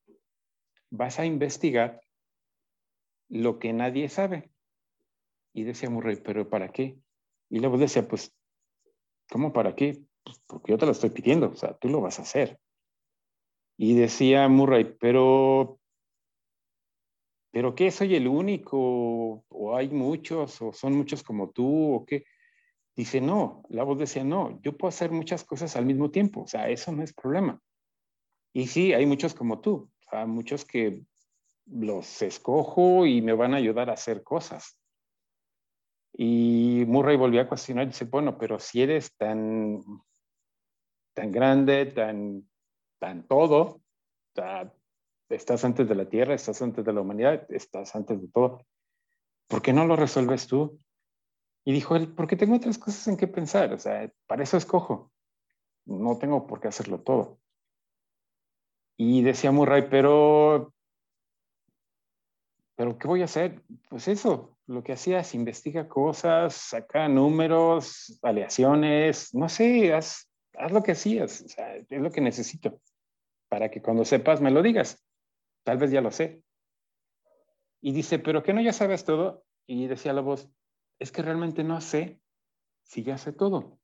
Vas 0.91 1.19
a 1.19 1.25
investigar 1.25 2.03
lo 3.31 3.59
que 3.59 3.73
nadie 3.73 4.11
sabe. 4.11 4.53
Y 5.55 5.63
decía 5.63 5.89
Murray, 5.89 6.17
¿pero 6.17 6.51
para 6.51 6.69
qué? 6.69 6.99
Y 7.49 7.61
luego 7.61 7.79
decía, 7.79 8.07
pues, 8.07 8.37
¿cómo 9.31 9.55
para 9.55 9.75
qué? 9.75 10.05
Pues 10.23 10.39
porque 10.47 10.73
yo 10.73 10.77
te 10.77 10.85
lo 10.85 10.93
estoy 10.93 11.09
pidiendo, 11.09 11.49
o 11.49 11.55
sea, 11.55 11.79
tú 11.79 11.89
lo 11.89 12.03
vas 12.03 12.19
a 12.19 12.23
hacer. 12.23 12.61
Y 13.79 13.95
decía 13.95 14.47
Murray, 14.49 14.99
pero, 15.01 15.81
¿pero 17.51 17.75
qué? 17.75 17.91
¿Soy 17.91 18.17
el 18.17 18.29
único? 18.29 19.47
¿O 19.49 19.77
hay 19.77 19.89
muchos? 19.89 20.61
¿O 20.61 20.75
son 20.75 20.93
muchos 20.93 21.23
como 21.23 21.53
tú? 21.53 21.95
¿O 21.95 22.05
qué? 22.05 22.27
Dice, 22.95 23.23
no, 23.23 23.63
la 23.71 23.83
voz 23.83 23.99
decía, 23.99 24.25
no, 24.25 24.61
yo 24.61 24.77
puedo 24.77 24.91
hacer 24.91 25.11
muchas 25.11 25.43
cosas 25.43 25.75
al 25.75 25.87
mismo 25.87 26.11
tiempo, 26.11 26.43
o 26.43 26.47
sea, 26.47 26.69
eso 26.69 26.93
no 26.93 27.03
es 27.03 27.15
problema. 27.15 27.63
Y 28.53 28.67
sí, 28.67 28.93
hay 28.93 29.07
muchos 29.07 29.35
como 29.35 29.61
tú, 29.61 29.91
sea, 30.11 30.27
muchos 30.27 30.65
que 30.65 31.05
los 31.67 32.23
escojo 32.23 33.07
y 33.07 33.21
me 33.23 33.35
van 33.35 33.55
a 33.55 33.59
ayudar 33.59 33.91
a 33.91 33.95
hacer 33.95 34.23
cosas. 34.23 34.81
Y 36.13 36.85
Murray 36.87 37.17
volvió 37.17 37.41
a 37.41 37.49
cuestionar 37.49 37.85
y 37.85 37.89
dice, 37.89 38.07
bueno, 38.07 38.39
pero 38.39 38.59
si 38.59 38.83
eres 38.83 39.17
tan, 39.17 39.83
tan 41.15 41.31
grande, 41.31 41.87
tan, 41.87 42.49
tan 42.99 43.27
todo, 43.27 43.83
estás 45.29 45.65
antes 45.65 45.89
de 45.89 45.95
la 45.95 46.09
Tierra, 46.09 46.35
estás 46.35 46.61
antes 46.63 46.85
de 46.85 46.93
la 46.93 47.03
humanidad, 47.03 47.47
estás 47.51 47.95
antes 47.95 48.21
de 48.21 48.29
todo, 48.29 48.65
¿por 49.47 49.63
qué 49.63 49.73
no 49.73 49.85
lo 49.87 49.95
resuelves 49.95 50.47
tú? 50.47 50.81
Y 51.65 51.73
dijo 51.73 51.97
él, 51.97 52.15
porque 52.15 52.37
tengo 52.37 52.57
otras 52.57 52.79
cosas 52.79 53.07
en 53.09 53.17
qué 53.17 53.29
pensar, 53.29 53.73
o 53.75 53.79
sea, 53.79 54.11
para 54.27 54.43
eso 54.43 54.57
escojo, 54.57 55.13
no 55.85 56.17
tengo 56.19 56.47
por 56.47 56.61
qué 56.61 56.69
hacerlo 56.69 57.01
todo. 57.01 57.39
Y 59.01 59.23
decía 59.23 59.53
Murray, 59.53 59.87
pero, 59.89 60.75
pero 62.75 62.99
¿qué 62.99 63.07
voy 63.07 63.23
a 63.23 63.27
hacer? 63.27 63.63
Pues 63.89 64.09
eso, 64.09 64.59
lo 64.67 64.83
que 64.83 64.93
hacías, 64.93 65.37
investiga 65.37 65.89
cosas, 65.89 66.55
saca 66.55 67.09
números, 67.09 68.19
aleaciones, 68.23 69.33
no 69.37 69.49
sé, 69.49 69.95
haz, 69.95 70.29
haz 70.55 70.73
lo 70.73 70.83
que 70.83 70.93
hacías, 70.93 71.45
es 71.89 72.01
lo 72.01 72.11
que 72.11 72.21
necesito, 72.21 72.81
para 73.49 73.71
que 73.71 73.81
cuando 73.81 74.05
sepas 74.05 74.41
me 74.41 74.51
lo 74.51 74.63
digas. 74.63 75.07
Tal 75.63 75.79
vez 75.79 75.93
ya 75.93 76.01
lo 76.01 76.11
sé. 76.11 76.43
Y 77.81 77.93
dice, 77.93 78.19
pero 78.19 78.43
¿qué 78.43 78.53
no 78.53 78.61
ya 78.61 78.73
sabes 78.73 79.05
todo? 79.05 79.45
Y 79.65 79.87
decía 79.87 80.13
la 80.13 80.23
voz, 80.23 80.51
es 80.99 81.13
que 81.13 81.23
realmente 81.23 81.63
no 81.63 81.81
sé 81.81 82.21
si 82.83 83.05
ya 83.05 83.17
sé 83.17 83.33
todo. 83.33 83.79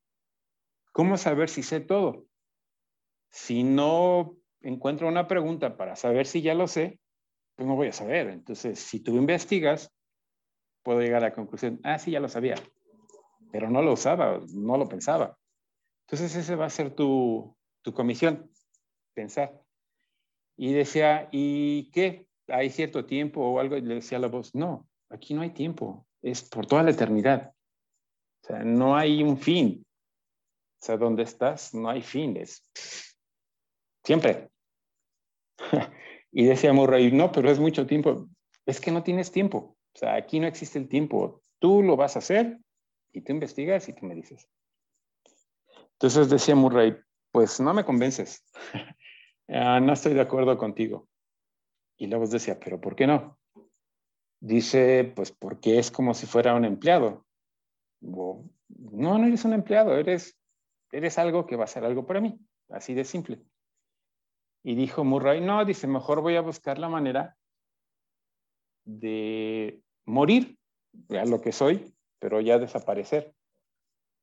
¿Cómo 0.90 1.16
saber 1.18 1.48
si 1.48 1.62
sé 1.62 1.78
todo? 1.78 2.26
Si 3.30 3.62
no 3.62 4.36
encuentro 4.64 5.06
una 5.06 5.28
pregunta 5.28 5.76
para 5.76 5.94
saber 5.96 6.26
si 6.26 6.42
ya 6.42 6.54
lo 6.54 6.66
sé, 6.66 6.98
pues 7.54 7.68
no 7.68 7.76
voy 7.76 7.88
a 7.88 7.92
saber. 7.92 8.28
Entonces, 8.28 8.78
si 8.78 9.00
tú 9.00 9.16
investigas, 9.16 9.92
puedo 10.82 11.00
llegar 11.00 11.22
a 11.22 11.28
la 11.28 11.34
conclusión, 11.34 11.80
ah, 11.84 11.98
sí, 11.98 12.10
ya 12.10 12.20
lo 12.20 12.28
sabía, 12.28 12.56
pero 13.52 13.70
no 13.70 13.82
lo 13.82 13.92
usaba, 13.92 14.40
no 14.52 14.76
lo 14.76 14.88
pensaba. 14.88 15.38
Entonces, 16.06 16.34
ese 16.34 16.56
va 16.56 16.66
a 16.66 16.70
ser 16.70 16.94
tu, 16.94 17.56
tu 17.82 17.92
comisión, 17.92 18.50
pensar. 19.14 19.60
Y 20.56 20.72
decía, 20.72 21.28
¿y 21.32 21.90
qué? 21.90 22.26
¿Hay 22.48 22.70
cierto 22.70 23.06
tiempo 23.06 23.40
o 23.40 23.60
algo? 23.60 23.76
Y 23.76 23.82
le 23.82 23.96
decía 23.96 24.18
a 24.18 24.20
la 24.20 24.28
voz, 24.28 24.54
no, 24.54 24.86
aquí 25.08 25.34
no 25.34 25.42
hay 25.42 25.50
tiempo, 25.50 26.06
es 26.22 26.42
por 26.42 26.66
toda 26.66 26.82
la 26.82 26.90
eternidad. 26.90 27.54
O 28.42 28.46
sea, 28.46 28.58
no 28.62 28.96
hay 28.96 29.22
un 29.22 29.38
fin. 29.38 29.86
O 30.80 30.84
sea, 30.84 30.98
donde 30.98 31.22
estás, 31.22 31.72
no 31.72 31.88
hay 31.88 32.02
fin, 32.02 32.36
es 32.36 32.62
siempre. 34.04 34.50
y 36.32 36.44
decía 36.44 36.72
Murray, 36.72 37.12
no, 37.12 37.32
pero 37.32 37.50
es 37.50 37.58
mucho 37.58 37.86
tiempo. 37.86 38.28
Es 38.66 38.80
que 38.80 38.90
no 38.90 39.02
tienes 39.02 39.30
tiempo. 39.30 39.76
O 39.94 39.98
sea, 39.98 40.14
aquí 40.14 40.40
no 40.40 40.46
existe 40.46 40.78
el 40.78 40.88
tiempo. 40.88 41.42
Tú 41.58 41.82
lo 41.82 41.96
vas 41.96 42.16
a 42.16 42.18
hacer 42.18 42.58
y 43.12 43.20
tú 43.20 43.32
investigas 43.32 43.88
y 43.88 43.92
tú 43.92 44.06
me 44.06 44.14
dices. 44.14 44.48
Entonces 45.92 46.28
decía 46.28 46.54
Murray, 46.54 46.96
pues 47.30 47.60
no 47.60 47.74
me 47.74 47.84
convences. 47.84 48.44
Ah, 49.46 49.78
no 49.78 49.92
estoy 49.92 50.14
de 50.14 50.22
acuerdo 50.22 50.56
contigo. 50.56 51.06
Y 51.98 52.06
luego 52.06 52.26
decía, 52.26 52.58
pero 52.58 52.80
¿por 52.80 52.96
qué 52.96 53.06
no? 53.06 53.38
Dice, 54.40 55.12
pues 55.14 55.32
porque 55.32 55.78
es 55.78 55.90
como 55.90 56.14
si 56.14 56.24
fuera 56.24 56.54
un 56.54 56.64
empleado. 56.64 57.26
no, 58.00 58.48
no 58.70 59.26
eres 59.26 59.44
un 59.44 59.52
empleado, 59.52 59.98
eres, 59.98 60.38
eres 60.92 61.18
algo 61.18 61.46
que 61.46 61.56
va 61.56 61.64
a 61.64 61.66
ser 61.66 61.84
algo 61.84 62.06
para 62.06 62.22
mí. 62.22 62.38
Así 62.70 62.94
de 62.94 63.04
simple. 63.04 63.42
Y 64.64 64.74
dijo 64.76 65.04
Murray, 65.04 65.42
no, 65.42 65.62
dice, 65.64 65.86
mejor 65.86 66.22
voy 66.22 66.36
a 66.36 66.40
buscar 66.40 66.78
la 66.78 66.88
manera 66.88 67.36
de 68.84 69.82
morir, 70.06 70.58
ya 71.08 71.26
lo 71.26 71.42
que 71.42 71.52
soy, 71.52 71.94
pero 72.18 72.40
ya 72.40 72.58
desaparecer. 72.58 73.34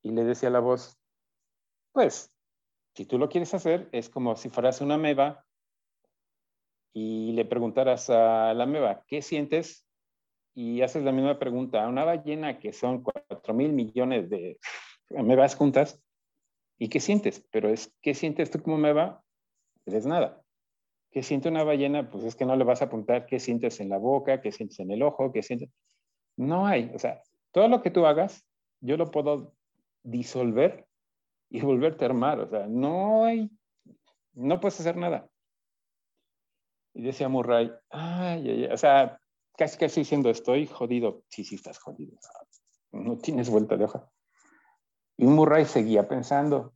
Y 0.02 0.12
le 0.12 0.24
decía 0.24 0.50
la 0.50 0.60
voz, 0.60 0.98
pues, 1.92 2.34
si 2.96 3.06
tú 3.06 3.20
lo 3.20 3.30
quieres 3.30 3.54
hacer, 3.54 3.88
es 3.92 4.10
como 4.10 4.36
si 4.36 4.50
fueras 4.50 4.82
una 4.82 4.98
meba 4.98 5.46
y 6.92 7.34
le 7.34 7.46
preguntaras 7.46 8.10
a 8.10 8.56
la 8.56 8.66
meba, 8.66 9.04
¿qué 9.08 9.22
sientes? 9.22 9.88
Y 10.56 10.82
haces 10.82 11.04
la 11.04 11.12
misma 11.12 11.38
pregunta 11.38 11.84
a 11.84 11.88
una 11.88 12.04
ballena 12.04 12.58
que 12.58 12.74
son 12.74 13.04
cuatro 13.04 13.54
mil 13.54 13.74
millones 13.74 14.30
de 14.30 14.60
amebas 15.16 15.56
juntas. 15.56 16.02
¿Y 16.80 16.90
qué 16.90 17.00
sientes? 17.00 17.46
Pero 17.52 17.70
es, 17.70 17.96
¿qué 18.02 18.16
sientes 18.16 18.50
tú 18.50 18.62
como 18.62 18.78
meba? 18.78 19.24
Es 19.86 20.06
nada. 20.06 20.42
¿Qué 21.12 21.24
siente 21.24 21.50
una 21.50 21.64
ballena? 21.64 22.10
Pues 22.10 22.24
es 22.24 22.36
que 22.36 22.46
no 22.46 22.56
le 22.56 22.64
vas 22.64 22.82
a 22.82 22.86
apuntar 22.86 23.26
qué 23.26 23.40
sientes 23.40 23.80
en 23.80 23.90
la 23.90 23.98
boca, 23.98 24.42
qué 24.42 24.52
sientes 24.52 24.80
en 24.80 24.92
el 24.92 25.04
ojo, 25.04 25.32
qué 25.32 25.44
sientes. 25.44 25.70
No 26.38 26.66
hay. 26.66 26.92
O 26.96 27.00
sea, 27.00 27.22
todo 27.52 27.68
lo 27.68 27.82
que 27.82 27.92
tú 27.92 28.06
hagas, 28.06 28.46
yo 28.80 28.96
lo 28.98 29.12
puedo 29.12 29.54
disolver 30.04 30.88
y 31.50 31.62
volverte 31.62 32.06
a 32.06 32.08
armar. 32.08 32.40
O 32.40 32.50
sea, 32.50 32.68
no 32.68 33.26
hay, 33.26 33.52
no 34.34 34.60
puedes 34.60 34.80
hacer 34.80 34.96
nada. 34.96 35.30
Y 36.94 37.04
decía 37.04 37.30
Murray, 37.30 37.72
ay, 37.90 38.50
ay, 38.50 38.66
ay. 38.66 38.72
o 38.72 38.78
sea, 38.78 39.20
casi 39.58 39.78
casi 39.78 40.02
diciendo, 40.02 40.30
estoy 40.30 40.68
jodido. 40.68 41.24
Sí, 41.30 41.44
sí, 41.44 41.56
estás 41.56 41.80
jodido. 41.80 42.18
No 42.92 43.18
tienes 43.18 43.50
vuelta 43.50 43.78
de 43.78 43.86
hoja. 43.86 44.10
Y 45.18 45.26
Murray 45.26 45.66
seguía 45.66 46.08
pensando 46.08 46.74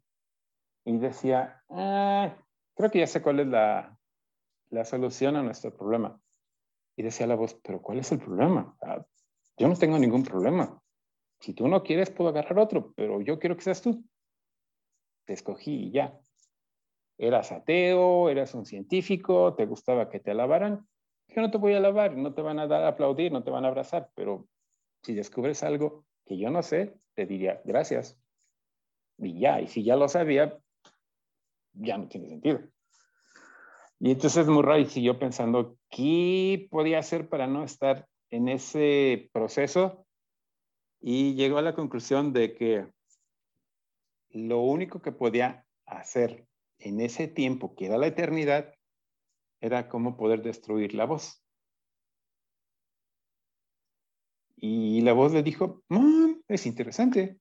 y 0.85 0.97
decía, 0.97 1.63
ah, 1.69 2.37
creo 2.75 2.91
que 2.91 2.99
ya 2.99 3.07
sé 3.07 3.21
cuál 3.21 3.39
es 3.39 3.47
la, 3.47 3.97
la 4.69 4.85
solución 4.85 5.35
a 5.35 5.43
nuestro 5.43 5.75
problema. 5.75 6.19
Y 6.95 7.03
decía 7.03 7.27
la 7.27 7.35
voz, 7.35 7.55
pero 7.63 7.81
¿cuál 7.81 7.99
es 7.99 8.11
el 8.11 8.19
problema? 8.19 8.75
Yo 9.57 9.67
no 9.67 9.75
tengo 9.75 9.97
ningún 9.97 10.23
problema. 10.23 10.81
Si 11.39 11.53
tú 11.53 11.67
no 11.67 11.83
quieres, 11.83 12.09
puedo 12.09 12.29
agarrar 12.29 12.59
otro, 12.59 12.93
pero 12.95 13.21
yo 13.21 13.39
quiero 13.39 13.55
que 13.55 13.63
seas 13.63 13.81
tú. 13.81 14.03
Te 15.25 15.33
escogí 15.33 15.87
y 15.87 15.91
ya. 15.91 16.17
Eras 17.17 17.51
ateo, 17.51 18.29
eras 18.29 18.53
un 18.53 18.65
científico, 18.65 19.55
te 19.55 19.65
gustaba 19.65 20.09
que 20.09 20.19
te 20.19 20.31
alabaran. 20.31 20.87
Yo 21.27 21.41
no 21.41 21.51
te 21.51 21.57
voy 21.57 21.73
a 21.73 21.77
alabar, 21.77 22.15
no 22.15 22.33
te 22.33 22.41
van 22.41 22.59
a 22.59 22.67
dar 22.67 22.83
a 22.83 22.89
aplaudir, 22.89 23.31
no 23.31 23.43
te 23.43 23.51
van 23.51 23.65
a 23.65 23.69
abrazar, 23.69 24.09
pero 24.15 24.47
si 25.01 25.13
descubres 25.13 25.63
algo 25.63 26.05
que 26.25 26.37
yo 26.37 26.49
no 26.49 26.63
sé, 26.63 26.97
te 27.13 27.25
diría 27.25 27.61
gracias. 27.65 28.19
Y 29.17 29.39
ya, 29.39 29.61
y 29.61 29.67
si 29.67 29.83
ya 29.83 29.95
lo 29.95 30.07
sabía, 30.07 30.59
ya 31.75 31.97
no 31.97 32.07
tiene 32.07 32.29
sentido. 32.29 32.61
Y 33.99 34.11
entonces 34.11 34.47
Murray 34.47 34.85
siguió 34.85 35.19
pensando, 35.19 35.77
¿qué 35.89 36.67
podía 36.69 36.99
hacer 36.99 37.29
para 37.29 37.47
no 37.47 37.63
estar 37.63 38.07
en 38.29 38.49
ese 38.49 39.29
proceso? 39.31 40.05
Y 40.99 41.35
llegó 41.35 41.57
a 41.57 41.61
la 41.61 41.75
conclusión 41.75 42.33
de 42.33 42.53
que 42.55 42.87
lo 44.29 44.59
único 44.61 45.01
que 45.01 45.11
podía 45.11 45.65
hacer 45.85 46.45
en 46.79 46.99
ese 46.99 47.27
tiempo, 47.27 47.75
que 47.75 47.85
era 47.85 47.97
la 47.97 48.07
eternidad, 48.07 48.73
era 49.61 49.87
cómo 49.87 50.17
poder 50.17 50.41
destruir 50.43 50.93
la 50.93 51.05
voz. 51.05 51.41
Y 54.57 55.01
la 55.01 55.13
voz 55.13 55.31
le 55.33 55.43
dijo, 55.43 55.83
mm, 55.89 56.41
es 56.47 56.65
interesante, 56.65 57.39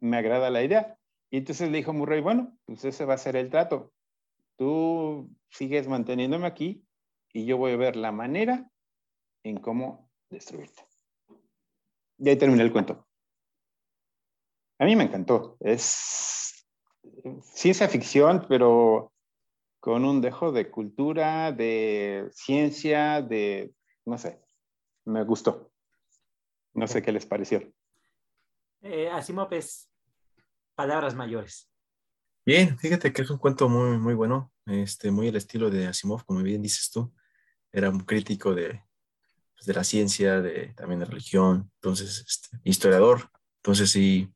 me 0.00 0.18
agrada 0.18 0.50
la 0.50 0.62
idea. 0.62 0.98
Y 1.34 1.38
entonces 1.38 1.68
le 1.68 1.78
dijo 1.78 1.92
Murray, 1.92 2.20
bueno, 2.20 2.56
pues 2.64 2.84
ese 2.84 3.04
va 3.04 3.14
a 3.14 3.18
ser 3.18 3.34
el 3.34 3.50
trato. 3.50 3.92
Tú 4.56 5.28
sigues 5.48 5.88
manteniéndome 5.88 6.46
aquí 6.46 6.86
y 7.32 7.44
yo 7.44 7.58
voy 7.58 7.72
a 7.72 7.76
ver 7.76 7.96
la 7.96 8.12
manera 8.12 8.70
en 9.42 9.58
cómo 9.58 10.12
destruirte. 10.30 10.86
Y 12.18 12.28
ahí 12.28 12.36
terminé 12.36 12.62
el 12.62 12.70
cuento. 12.70 13.08
A 14.78 14.84
mí 14.84 14.94
me 14.94 15.02
encantó. 15.02 15.56
Es 15.58 16.68
ciencia 17.42 17.88
ficción, 17.88 18.46
pero 18.48 19.12
con 19.80 20.04
un 20.04 20.20
dejo 20.20 20.52
de 20.52 20.70
cultura, 20.70 21.50
de 21.50 22.28
ciencia, 22.30 23.22
de, 23.22 23.74
no 24.06 24.18
sé, 24.18 24.40
me 25.04 25.24
gustó. 25.24 25.72
No 26.74 26.86
sé 26.86 27.02
qué 27.02 27.10
les 27.10 27.26
pareció. 27.26 27.72
Eh, 28.82 29.10
Asimov 29.10 29.52
es 29.52 29.90
palabras 30.74 31.14
mayores. 31.14 31.68
Bien, 32.46 32.78
fíjate 32.78 33.12
que 33.12 33.22
es 33.22 33.30
un 33.30 33.38
cuento 33.38 33.68
muy, 33.68 33.96
muy 33.98 34.14
bueno, 34.14 34.52
este, 34.66 35.10
muy 35.10 35.28
el 35.28 35.36
estilo 35.36 35.70
de 35.70 35.86
Asimov, 35.86 36.24
como 36.24 36.42
bien 36.42 36.60
dices 36.62 36.90
tú. 36.90 37.12
Era 37.72 37.88
un 37.90 38.00
crítico 38.00 38.54
de, 38.54 38.84
pues, 39.54 39.66
de 39.66 39.72
la 39.74 39.84
ciencia, 39.84 40.42
de, 40.42 40.74
también 40.74 41.00
de 41.00 41.06
religión, 41.06 41.70
entonces, 41.76 42.24
este, 42.28 42.58
historiador, 42.64 43.30
entonces 43.56 43.90
sí, 43.90 44.30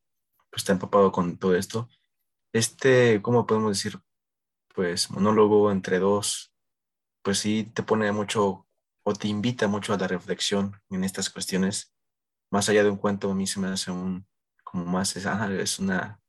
pues 0.51 0.62
está 0.62 0.72
empapado 0.72 1.12
con 1.12 1.37
todo 1.37 1.55
esto. 1.55 1.88
Este, 2.53 3.20
¿cómo 3.20 3.46
podemos 3.46 3.77
decir? 3.77 4.01
Pues 4.74 5.11
monólogo 5.11 5.70
entre 5.70 5.98
dos, 5.98 6.53
pues 7.22 7.38
sí 7.40 7.64
te 7.74 7.83
pone 7.83 8.11
mucho 8.12 8.66
o 9.03 9.12
te 9.14 9.29
invita 9.29 9.68
mucho 9.68 9.92
a 9.92 9.98
la 9.98 10.09
reflexión 10.09 10.81
en 10.90 11.05
estas 11.05 11.31
cuestiones. 11.31 11.94
Más 12.51 12.68
allá 12.68 12.83
de 12.85 12.90
un 12.90 12.96
cuento, 12.96 13.31
a 13.31 13.35
mí 13.35 13.46
se 13.46 13.61
me 13.61 13.68
hace 13.68 13.90
un, 13.90 14.27
como 14.64 14.87
más, 14.87 15.14
es, 15.16 15.27
ah, 15.27 15.51
es 15.53 15.79
una 15.79 16.20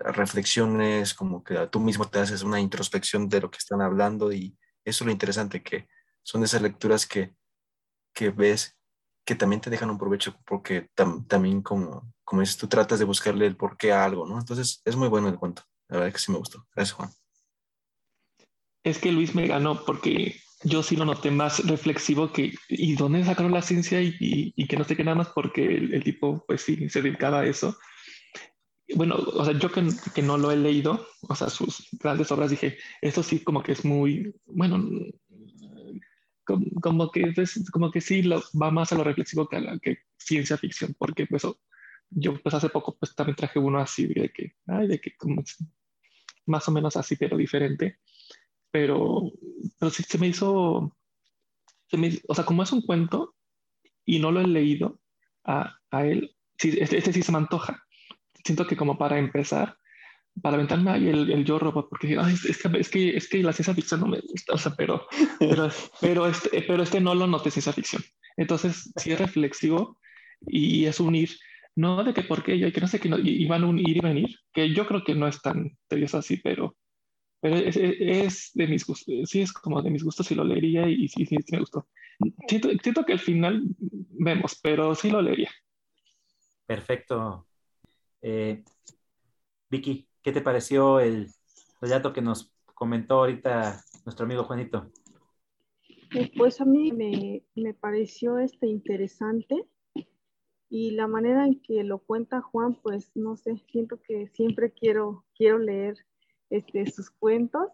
reflexiones, 0.00 1.14
como 1.14 1.42
que 1.42 1.54
tú 1.70 1.80
mismo 1.80 2.08
te 2.08 2.20
haces 2.20 2.42
una 2.42 2.60
introspección 2.60 3.28
de 3.28 3.40
lo 3.40 3.50
que 3.50 3.58
están 3.58 3.80
hablando 3.80 4.32
y 4.32 4.56
eso 4.84 5.04
es 5.04 5.06
lo 5.06 5.12
interesante, 5.12 5.62
que 5.62 5.88
son 6.22 6.42
esas 6.44 6.62
lecturas 6.62 7.06
que, 7.06 7.34
que 8.12 8.30
ves 8.30 8.78
que 9.24 9.34
también 9.34 9.60
te 9.60 9.68
dejan 9.68 9.90
un 9.90 9.98
provecho 9.98 10.40
porque 10.46 10.88
también 10.94 11.60
como, 11.60 12.10
como 12.24 12.40
dices, 12.40 12.56
tú 12.56 12.66
tratas 12.66 12.98
de 12.98 13.04
buscarle 13.04 13.46
el 13.46 13.56
porqué 13.56 13.92
a 13.92 14.04
algo, 14.04 14.26
¿no? 14.26 14.38
Entonces 14.38 14.80
es 14.84 14.96
muy 14.96 15.08
bueno 15.08 15.28
el 15.28 15.38
cuento, 15.38 15.62
la 15.88 15.98
verdad 15.98 16.12
que 16.14 16.18
sí 16.18 16.32
me 16.32 16.38
gustó. 16.38 16.66
Gracias, 16.74 16.94
Juan. 16.94 17.10
Es 18.82 18.98
que 18.98 19.12
Luis 19.12 19.34
me 19.34 19.46
ganó 19.46 19.84
porque 19.84 20.40
yo 20.64 20.82
sí 20.82 20.96
lo 20.96 21.04
noté 21.04 21.30
más 21.30 21.66
reflexivo 21.66 22.32
que, 22.32 22.54
¿y 22.68 22.96
dónde 22.96 23.24
sacaron 23.24 23.52
la 23.52 23.60
ciencia? 23.60 24.00
Y, 24.00 24.16
y, 24.18 24.66
que 24.66 24.76
no 24.78 24.84
sé 24.84 24.96
qué 24.96 25.04
nada 25.04 25.16
más 25.16 25.28
porque 25.28 25.64
el, 25.64 25.92
el, 25.92 26.02
tipo, 26.02 26.42
pues 26.46 26.62
sí, 26.62 26.88
se 26.88 27.02
dedicaba 27.02 27.40
a 27.40 27.46
eso 27.46 27.76
bueno, 28.94 29.16
o 29.16 29.44
sea, 29.44 29.58
yo 29.58 29.70
que, 29.70 29.86
que, 30.14 30.22
no 30.22 30.38
lo 30.38 30.50
he 30.50 30.56
leído, 30.56 31.06
o 31.22 31.34
sea, 31.34 31.48
sus 31.50 31.88
grandes 31.92 32.30
obras, 32.32 32.50
dije, 32.50 32.78
esto 33.02 33.22
sí 33.22 33.40
como 33.40 33.62
que 33.62 33.72
es 33.72 33.84
muy, 33.84 34.34
bueno, 34.46 34.82
como, 36.80 37.10
que, 37.10 37.34
es, 37.36 37.70
como 37.70 37.90
que 37.90 38.00
sí 38.00 38.22
lo, 38.22 38.42
va 38.60 38.70
más 38.70 38.92
a 38.92 38.96
lo 38.96 39.04
reflexivo 39.04 39.48
que 39.48 39.56
a 39.56 39.60
la 39.60 39.78
que 39.78 39.98
ciencia 40.16 40.56
ficción, 40.56 40.94
porque 40.98 41.26
pues, 41.26 41.42
yo 42.10 42.40
pues 42.42 42.54
hace 42.54 42.70
poco 42.70 42.96
pues 42.98 43.14
también 43.14 43.36
traje 43.36 43.58
uno 43.58 43.78
así 43.78 44.06
de 44.06 44.30
que, 44.30 44.52
ay, 44.66 44.88
de 44.88 44.98
que 45.00 45.14
como 45.16 45.42
más 46.46 46.66
o 46.68 46.72
menos 46.72 46.96
así, 46.96 47.16
pero 47.16 47.36
diferente, 47.36 47.98
pero, 48.70 49.30
pero 49.78 49.90
sí 49.90 50.02
se 50.02 50.16
me 50.16 50.28
hizo, 50.28 50.96
se 51.88 51.98
me, 51.98 52.18
o 52.26 52.34
sea, 52.34 52.44
como 52.44 52.62
es 52.62 52.72
un 52.72 52.82
cuento 52.82 53.34
y 54.06 54.18
no 54.18 54.32
lo 54.32 54.40
he 54.40 54.46
leído 54.46 54.98
a, 55.44 55.76
a 55.90 56.06
él, 56.06 56.34
sí, 56.56 56.74
este, 56.80 56.96
este 56.96 57.12
sí 57.12 57.22
se 57.22 57.32
me 57.32 57.38
antoja 57.38 57.84
siento 58.48 58.66
que 58.66 58.76
como 58.76 58.96
para 58.96 59.18
empezar, 59.18 59.76
para 60.42 60.56
aventarme 60.56 60.90
ahí 60.90 61.08
el, 61.08 61.30
el 61.30 61.44
yo 61.44 61.58
robot, 61.58 61.88
porque 61.90 62.14
es, 62.14 62.62
que, 62.62 62.78
es, 62.78 62.88
que, 62.88 63.16
es 63.16 63.28
que 63.28 63.42
la 63.42 63.52
ciencia 63.52 63.74
ficción 63.74 64.00
no 64.00 64.06
me 64.06 64.20
gusta, 64.20 64.54
o 64.54 64.58
sea, 64.58 64.74
pero, 64.74 65.06
pero, 65.38 65.68
pero, 66.00 66.26
este, 66.26 66.62
pero 66.62 66.82
este 66.82 67.00
no 67.00 67.14
lo 67.14 67.26
noté 67.26 67.50
ciencia 67.50 67.72
ficción. 67.72 68.02
Entonces, 68.36 68.90
sí 68.96 69.12
es 69.12 69.18
reflexivo 69.18 69.98
y 70.46 70.86
es 70.86 70.98
unir, 70.98 71.30
no 71.76 72.02
de 72.04 72.14
que 72.14 72.22
por 72.22 72.42
qué 72.42 72.58
yo, 72.58 72.72
que 72.72 72.80
no 72.80 72.88
sé 72.88 73.00
que 73.00 73.10
no, 73.10 73.18
iban 73.18 73.64
a 73.64 73.66
unir 73.66 73.96
y 73.96 74.00
venir, 74.00 74.28
que 74.52 74.72
yo 74.72 74.86
creo 74.86 75.04
que 75.04 75.14
no 75.14 75.28
es 75.28 75.42
tan 75.42 75.76
tedioso 75.88 76.18
así, 76.18 76.38
pero, 76.38 76.74
pero 77.40 77.56
es, 77.56 77.76
es, 77.76 78.50
de 78.54 78.66
mis 78.66 78.86
gustos, 78.86 79.28
sí 79.28 79.42
es 79.42 79.52
como 79.52 79.82
de 79.82 79.90
mis 79.90 80.04
gustos 80.04 80.30
y 80.30 80.34
lo 80.34 80.44
leería 80.44 80.88
y 80.88 81.06
sí, 81.08 81.26
sí, 81.26 81.36
sí 81.44 81.52
me 81.52 81.60
gustó. 81.60 81.86
Siento, 82.48 82.70
siento 82.82 83.04
que 83.04 83.12
al 83.12 83.20
final 83.20 83.62
vemos, 83.78 84.58
pero 84.62 84.94
sí 84.94 85.10
lo 85.10 85.20
leería. 85.20 85.50
Perfecto, 86.66 87.47
eh, 88.22 88.62
Vicky, 89.70 90.08
¿qué 90.22 90.32
te 90.32 90.40
pareció 90.40 91.00
el 91.00 91.28
relato 91.80 92.12
que 92.12 92.22
nos 92.22 92.52
comentó 92.74 93.16
ahorita 93.16 93.82
nuestro 94.04 94.24
amigo 94.24 94.44
Juanito? 94.44 94.90
Eh, 96.14 96.30
pues 96.36 96.60
a 96.60 96.64
mí 96.64 96.90
me, 96.92 97.42
me, 97.54 97.74
pareció 97.74 98.38
este 98.38 98.66
interesante 98.66 99.66
y 100.70 100.92
la 100.92 101.06
manera 101.06 101.44
en 101.44 101.60
que 101.60 101.84
lo 101.84 101.98
cuenta 101.98 102.40
Juan, 102.40 102.74
pues 102.82 103.10
no 103.14 103.36
sé, 103.36 103.56
siento 103.70 104.00
que 104.00 104.28
siempre 104.28 104.72
quiero, 104.72 105.24
quiero 105.34 105.58
leer 105.58 105.96
este, 106.50 106.90
sus 106.90 107.10
cuentos. 107.10 107.68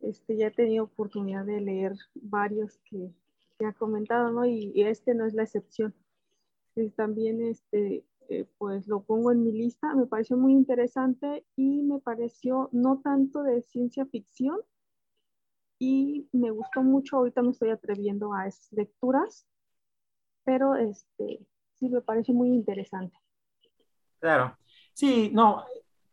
Este, 0.00 0.36
ya 0.36 0.46
he 0.46 0.50
tenido 0.50 0.84
oportunidad 0.84 1.44
de 1.44 1.60
leer 1.60 1.92
varios 2.14 2.78
que, 2.84 3.12
que 3.58 3.66
ha 3.66 3.72
comentado, 3.74 4.32
¿no? 4.32 4.46
Y, 4.46 4.72
y, 4.74 4.82
este 4.82 5.14
no 5.14 5.26
es 5.26 5.34
la 5.34 5.42
excepción. 5.42 5.94
Es 6.76 6.94
también 6.94 7.42
este, 7.42 8.04
eh, 8.30 8.46
pues 8.58 8.86
lo 8.86 9.02
pongo 9.02 9.32
en 9.32 9.42
mi 9.42 9.50
lista. 9.50 9.92
Me 9.92 10.06
pareció 10.06 10.36
muy 10.36 10.52
interesante 10.52 11.44
y 11.56 11.82
me 11.82 11.98
pareció 11.98 12.68
no 12.70 13.00
tanto 13.02 13.42
de 13.42 13.62
ciencia 13.62 14.06
ficción 14.06 14.60
y 15.80 16.28
me 16.32 16.52
gustó 16.52 16.84
mucho. 16.84 17.16
Ahorita 17.16 17.42
me 17.42 17.50
estoy 17.50 17.70
atreviendo 17.70 18.32
a 18.32 18.46
esas 18.46 18.70
lecturas, 18.70 19.48
pero 20.44 20.76
este 20.76 21.44
sí 21.74 21.88
me 21.88 22.02
parece 22.02 22.32
muy 22.32 22.50
interesante. 22.50 23.18
Claro. 24.20 24.56
Sí, 24.94 25.32
no, 25.34 25.64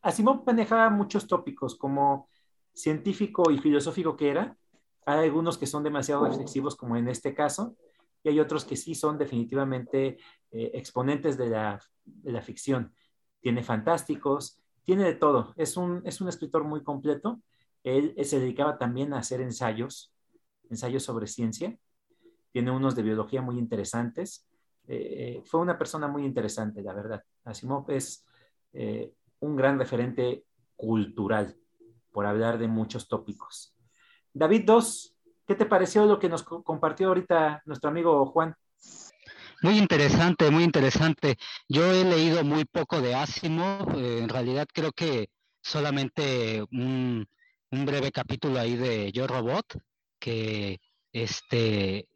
Asimov 0.02 0.44
manejaba 0.44 0.90
muchos 0.90 1.28
tópicos 1.28 1.76
como 1.76 2.30
científico 2.74 3.52
y 3.52 3.60
filosófico 3.60 4.18
que 4.18 4.30
era. 4.32 4.58
Hay 5.06 5.26
algunos 5.26 5.60
que 5.60 5.68
son 5.68 5.84
demasiado 5.84 6.26
reflexivos, 6.26 6.76
como 6.76 6.98
en 6.98 7.10
este 7.10 7.36
caso, 7.36 7.76
y 8.24 8.30
hay 8.30 8.40
otros 8.40 8.66
que 8.66 8.76
sí 8.76 8.96
son 8.96 9.20
definitivamente 9.20 10.18
eh, 10.52 10.72
exponentes 10.74 11.38
de 11.38 11.50
la, 11.50 11.80
de 12.08 12.32
la, 12.32 12.42
ficción. 12.42 12.94
Tiene 13.40 13.64
fantásticos, 13.64 14.60
tiene 14.84 15.04
de 15.04 15.16
todo. 15.16 15.54
Es 15.58 15.78
un, 15.78 16.02
es 16.06 16.22
un 16.22 16.30
escritor 16.30 16.64
muy 16.64 16.84
completo. 16.84 17.42
Él, 17.84 18.16
se 18.24 18.40
dedicaba 18.40 18.78
también 18.78 19.14
a 19.14 19.20
hacer 19.20 19.42
ensayos, 19.42 20.14
ensayos 20.70 21.04
sobre 21.04 21.28
ciencia. 21.28 21.78
Tiene 22.52 22.72
unos 22.72 22.96
de 22.96 23.04
biología 23.04 23.42
muy 23.42 23.58
interesantes. 23.58 24.48
Eh, 24.88 25.42
fue 25.46 25.60
una 25.60 25.78
persona 25.78 26.08
muy 26.08 26.26
interesante, 26.26 26.82
la 26.82 26.94
verdad. 26.94 27.24
Asimov 27.44 27.90
es, 27.92 28.26
eh, 28.74 29.14
un 29.40 29.56
gran 29.56 29.78
referente 29.78 30.46
cultural, 30.76 31.56
por 32.12 32.26
hablar 32.26 32.58
de 32.58 32.68
muchos 32.68 33.08
tópicos. 33.08 33.76
David 34.34 34.64
dos 34.66 35.18
¿qué 35.48 35.56
te 35.56 35.66
pareció 35.66 36.06
lo 36.06 36.20
que 36.20 36.30
nos 36.30 36.44
compartió 36.44 37.08
ahorita 37.08 37.64
nuestro 37.66 37.90
amigo 37.90 38.26
Juan? 38.28 38.54
Muy 39.62 39.78
interesante, 39.80 40.52
muy 40.52 40.64
interesante. 40.64 41.38
Yo 41.68 41.92
he 41.92 42.04
leído 42.04 42.44
muy 42.44 42.66
poco 42.66 43.02
de 43.02 43.16
Asimov, 43.16 43.98
eh, 43.98 44.20
en 44.20 44.30
realidad 44.30 44.68
creo 44.72 44.92
que 44.92 45.30
solamente 45.64 46.64
un, 46.72 47.28
breve 47.72 48.12
capítulo 48.12 48.60
ahí 48.60 48.76
de 48.76 49.12
Yo 49.12 49.26
Robot, 49.26 49.66
que 50.20 50.80
este, 51.12 52.08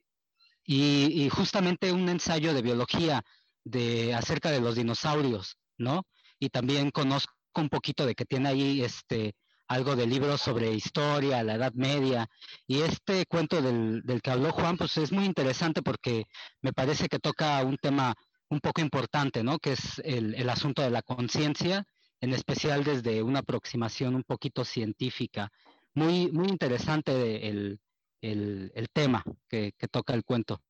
y, 0.65 1.30
justamente 1.30 1.91
un 1.91 2.10
ensayo 2.10 2.54
de 2.54 2.62
biología 2.62 3.23
de, 3.63 4.13
acerca 4.13 4.51
de 4.51 4.62
los 4.62 4.75
dinosaurios, 4.75 5.58
¿no? 5.77 6.04
Y 6.39 6.49
también 6.49 6.91
conozco 6.91 7.34
un 7.56 7.69
poquito 7.69 8.06
de 8.06 8.13
que 8.15 8.25
tiene 8.25 8.49
ahí 8.49 8.84
este, 8.84 9.34
algo 9.71 9.95
de 9.95 10.05
libros 10.05 10.41
sobre 10.41 10.73
historia, 10.73 11.43
la 11.43 11.55
Edad 11.55 11.73
Media, 11.73 12.27
y 12.67 12.81
este 12.81 13.25
cuento 13.25 13.62
del, 13.62 14.01
del 14.03 14.21
que 14.21 14.31
habló 14.31 14.51
Juan, 14.51 14.75
pues 14.75 14.97
es 14.97 15.13
muy 15.13 15.23
interesante 15.23 15.81
porque 15.81 16.25
me 16.62 16.73
parece 16.73 17.07
que 17.07 17.19
toca 17.19 17.63
un 17.63 17.77
tema 17.77 18.13
un 18.49 18.60
poco 18.60 18.81
importante, 18.81 19.43
¿no? 19.43 19.60
Que 19.60 19.71
es 19.73 19.99
el, 20.03 20.36
el 20.36 20.49
asunto 20.49 20.81
de 20.81 20.89
la 20.89 21.01
conciencia, 21.01 21.86
en 22.19 22.34
especial 22.34 22.84
desde 22.84 23.23
una 23.23 23.39
aproximación 23.39 24.13
un 24.13 24.23
poquito 24.23 24.65
científica. 24.65 25.49
Muy, 25.93 26.29
muy 26.34 26.49
interesante 26.49 27.47
el, 27.47 27.79
el, 28.19 28.73
el 28.75 28.89
tema 28.89 29.23
que, 29.47 29.71
que, 29.77 29.88
toca 29.88 30.13
el 30.13 30.25
cuento. 30.25 30.62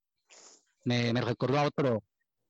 Me, 0.84 1.12
me, 1.12 1.22
recordó 1.22 1.68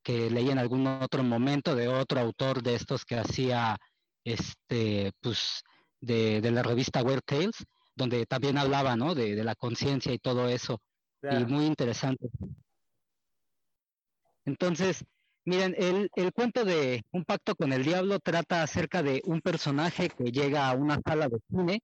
que 0.03 0.29
leí 0.29 0.49
en 0.49 0.59
algún 0.59 0.85
otro 0.85 1.23
momento 1.23 1.75
de 1.75 1.87
otro 1.87 2.19
autor 2.19 2.61
de 2.61 2.75
estos 2.75 3.05
que 3.05 3.15
hacía, 3.17 3.77
este, 4.25 5.13
pues, 5.21 5.63
de, 6.01 6.41
de 6.41 6.51
la 6.51 6.63
revista 6.63 7.03
Weird 7.03 7.23
Tales, 7.23 7.63
donde 7.95 8.25
también 8.25 8.57
hablaba, 8.57 8.95
¿no? 8.95 9.15
De, 9.15 9.35
de 9.35 9.43
la 9.43 9.55
conciencia 9.55 10.13
y 10.13 10.19
todo 10.19 10.49
eso. 10.49 10.79
Claro. 11.21 11.39
Y 11.39 11.45
muy 11.45 11.65
interesante. 11.65 12.29
Entonces, 14.45 15.05
miren, 15.45 15.75
el, 15.77 16.09
el, 16.15 16.33
cuento 16.33 16.65
de 16.65 17.03
Un 17.11 17.25
pacto 17.25 17.55
con 17.55 17.71
el 17.71 17.83
diablo 17.83 18.19
trata 18.19 18.63
acerca 18.63 19.03
de 19.03 19.21
un 19.25 19.41
personaje 19.41 20.09
que 20.09 20.31
llega 20.31 20.67
a 20.67 20.73
una 20.73 20.99
sala 21.05 21.29
de 21.29 21.39
cine 21.47 21.81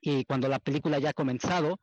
y 0.00 0.24
cuando 0.24 0.48
la 0.48 0.58
película 0.58 0.98
ya 0.98 1.10
ha 1.10 1.14
comenzado, 1.14 1.78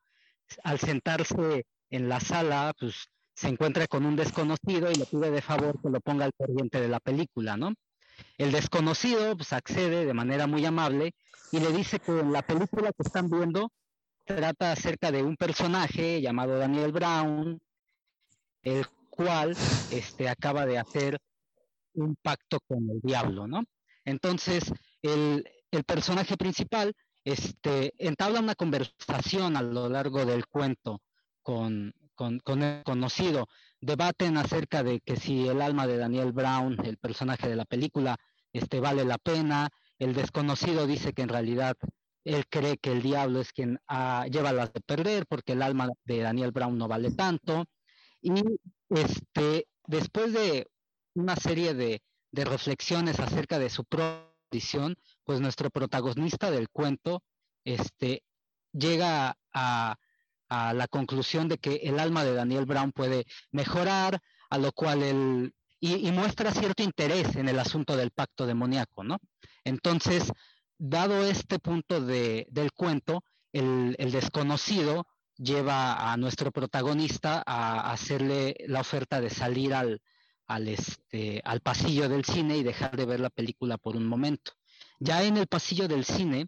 al 0.63 0.79
sentarse 0.79 1.65
en 1.89 2.09
la 2.09 2.19
sala, 2.19 2.73
pues 2.77 3.07
se 3.33 3.47
encuentra 3.47 3.87
con 3.87 4.05
un 4.05 4.15
desconocido 4.15 4.91
y 4.91 4.95
le 4.95 5.05
pide 5.05 5.31
de 5.31 5.41
favor 5.41 5.81
que 5.81 5.89
lo 5.89 5.99
ponga 6.01 6.25
al 6.25 6.33
corriente 6.33 6.79
de 6.79 6.87
la 6.87 6.99
película, 6.99 7.57
¿no? 7.57 7.73
El 8.37 8.51
desconocido 8.51 9.35
pues 9.35 9.53
accede 9.53 10.05
de 10.05 10.13
manera 10.13 10.47
muy 10.47 10.65
amable 10.65 11.13
y 11.51 11.59
le 11.59 11.71
dice 11.71 11.99
que 11.99 12.11
en 12.11 12.31
la 12.31 12.41
película 12.41 12.91
que 12.91 13.03
están 13.03 13.29
viendo 13.29 13.71
trata 14.25 14.71
acerca 14.71 15.11
de 15.11 15.23
un 15.23 15.35
personaje 15.35 16.21
llamado 16.21 16.57
Daniel 16.57 16.91
Brown, 16.91 17.59
el 18.63 18.85
cual 19.09 19.55
este, 19.91 20.29
acaba 20.29 20.65
de 20.65 20.77
hacer 20.77 21.19
un 21.93 22.15
pacto 22.15 22.59
con 22.61 22.89
el 22.89 23.01
diablo, 23.01 23.47
¿no? 23.47 23.63
Entonces, 24.05 24.71
el, 25.01 25.43
el 25.71 25.83
personaje 25.83 26.37
principal 26.37 26.93
este, 27.23 27.93
entabla 27.97 28.39
una 28.39 28.55
conversación 28.55 29.55
a 29.57 29.61
lo 29.61 29.89
largo 29.89 30.25
del 30.25 30.47
cuento 30.47 31.01
con, 31.43 31.93
con, 32.15 32.41
el 32.61 32.83
conocido. 32.83 33.47
Debaten 33.79 34.37
acerca 34.37 34.83
de 34.83 34.99
que 35.01 35.15
si 35.15 35.47
el 35.47 35.61
alma 35.61 35.87
de 35.87 35.97
Daniel 35.97 36.31
Brown, 36.31 36.77
el 36.85 36.97
personaje 36.97 37.49
de 37.49 37.55
la 37.55 37.65
película, 37.65 38.17
este, 38.53 38.79
vale 38.79 39.05
la 39.05 39.17
pena. 39.17 39.69
El 39.99 40.13
desconocido 40.13 40.87
dice 40.87 41.13
que 41.13 41.21
en 41.21 41.29
realidad 41.29 41.75
él 42.23 42.45
cree 42.49 42.77
que 42.77 42.91
el 42.91 43.01
diablo 43.01 43.39
es 43.41 43.51
quien 43.51 43.79
ah, 43.87 44.25
lleva 44.29 44.51
las 44.51 44.71
de 44.73 44.81
perder 44.81 45.25
porque 45.27 45.53
el 45.53 45.61
alma 45.61 45.89
de 46.05 46.19
Daniel 46.19 46.51
Brown 46.51 46.77
no 46.77 46.87
vale 46.87 47.11
tanto. 47.11 47.65
Y 48.21 48.33
este, 48.89 49.67
después 49.87 50.33
de 50.33 50.67
una 51.15 51.35
serie 51.35 51.73
de, 51.73 52.01
de 52.31 52.45
reflexiones 52.45 53.19
acerca 53.19 53.59
de 53.59 53.69
su 53.69 53.83
condición, 53.85 54.95
pues 55.23 55.39
nuestro 55.39 55.69
protagonista 55.69 56.51
del 56.51 56.69
cuento 56.69 57.23
este, 57.63 58.23
llega 58.73 59.37
a, 59.53 59.97
a, 60.51 60.73
la 60.73 60.87
conclusión 60.87 61.47
de 61.47 61.57
que 61.57 61.75
el 61.83 61.99
alma 61.99 62.25
de 62.25 62.33
Daniel 62.33 62.65
Brown 62.65 62.91
puede 62.91 63.25
mejorar, 63.51 64.21
a 64.49 64.57
lo 64.57 64.73
cual 64.73 65.01
él, 65.01 65.53
y, 65.79 66.11
muestra 66.11 66.51
cierto 66.51 66.83
interés 66.83 67.35
en 67.37 67.47
el 67.47 67.57
asunto 67.57 67.95
del 67.95 68.11
pacto 68.11 68.45
demoníaco, 68.45 69.03
¿no? 69.03 69.17
Entonces, 69.63 70.31
dado 70.77 71.25
este 71.25 71.57
punto 71.57 72.01
de, 72.01 72.47
del 72.51 72.73
cuento, 72.73 73.23
el, 73.53 73.95
el, 73.97 74.11
desconocido 74.11 75.07
lleva 75.37 76.11
a 76.11 76.17
nuestro 76.17 76.51
protagonista 76.51 77.41
a 77.45 77.91
hacerle 77.91 78.55
la 78.67 78.81
oferta 78.81 79.21
de 79.21 79.29
salir 79.29 79.73
al, 79.73 80.01
al, 80.47 80.67
este, 80.67 81.41
al 81.45 81.61
pasillo 81.61 82.09
del 82.09 82.25
cine 82.25 82.57
y 82.57 82.63
dejar 82.63 82.97
de 82.97 83.05
ver 83.05 83.21
la 83.21 83.29
película 83.29 83.77
por 83.77 83.95
un 83.95 84.05
momento. 84.05 84.51
Ya 84.99 85.23
en 85.23 85.37
el 85.37 85.47
pasillo 85.47 85.87
del 85.87 86.05
cine, 86.05 86.47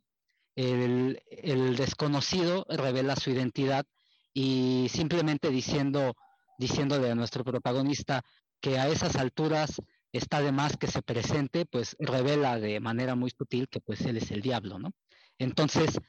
el, 0.55 1.21
el 1.29 1.75
desconocido 1.75 2.65
revela 2.69 3.15
su 3.15 3.31
identidad 3.31 3.85
y 4.33 4.87
simplemente 4.89 5.49
diciendo, 5.49 6.15
diciéndole 6.57 7.11
a 7.11 7.15
nuestro 7.15 7.43
protagonista 7.43 8.23
que 8.59 8.79
a 8.79 8.87
esas 8.87 9.15
alturas 9.15 9.81
está 10.11 10.41
de 10.41 10.51
más 10.51 10.77
que 10.77 10.87
se 10.87 11.01
presente, 11.01 11.65
pues 11.65 11.95
revela 11.99 12.59
de 12.59 12.79
manera 12.79 13.15
muy 13.15 13.31
sutil 13.31 13.67
que 13.67 13.79
pues 13.79 14.01
él 14.01 14.17
es 14.17 14.31
el 14.31 14.41
diablo, 14.41 14.79
¿no? 14.79 14.91
Entonces, 15.37 15.99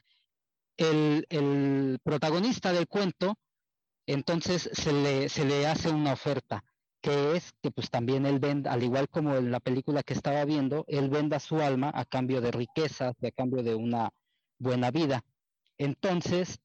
el, 0.76 1.26
el 1.30 1.98
protagonista 2.02 2.72
del 2.72 2.86
cuento, 2.86 3.34
entonces 4.06 4.70
se 4.72 4.92
le, 4.92 5.28
se 5.28 5.44
le 5.44 5.66
hace 5.66 5.90
una 5.90 6.12
oferta 6.12 6.64
que 7.00 7.36
es 7.36 7.52
que 7.62 7.70
pues 7.70 7.90
también 7.90 8.24
él 8.24 8.38
venda, 8.38 8.72
al 8.72 8.82
igual 8.82 9.10
como 9.10 9.34
en 9.36 9.50
la 9.50 9.60
película 9.60 10.02
que 10.02 10.14
estaba 10.14 10.42
viendo, 10.46 10.84
él 10.88 11.10
venda 11.10 11.38
su 11.38 11.60
alma 11.60 11.90
a 11.94 12.06
cambio 12.06 12.40
de 12.40 12.50
riquezas 12.50 13.14
a 13.22 13.30
cambio 13.30 13.62
de 13.62 13.74
una 13.74 14.10
buena 14.58 14.90
vida. 14.90 15.22
Entonces, 15.76 16.60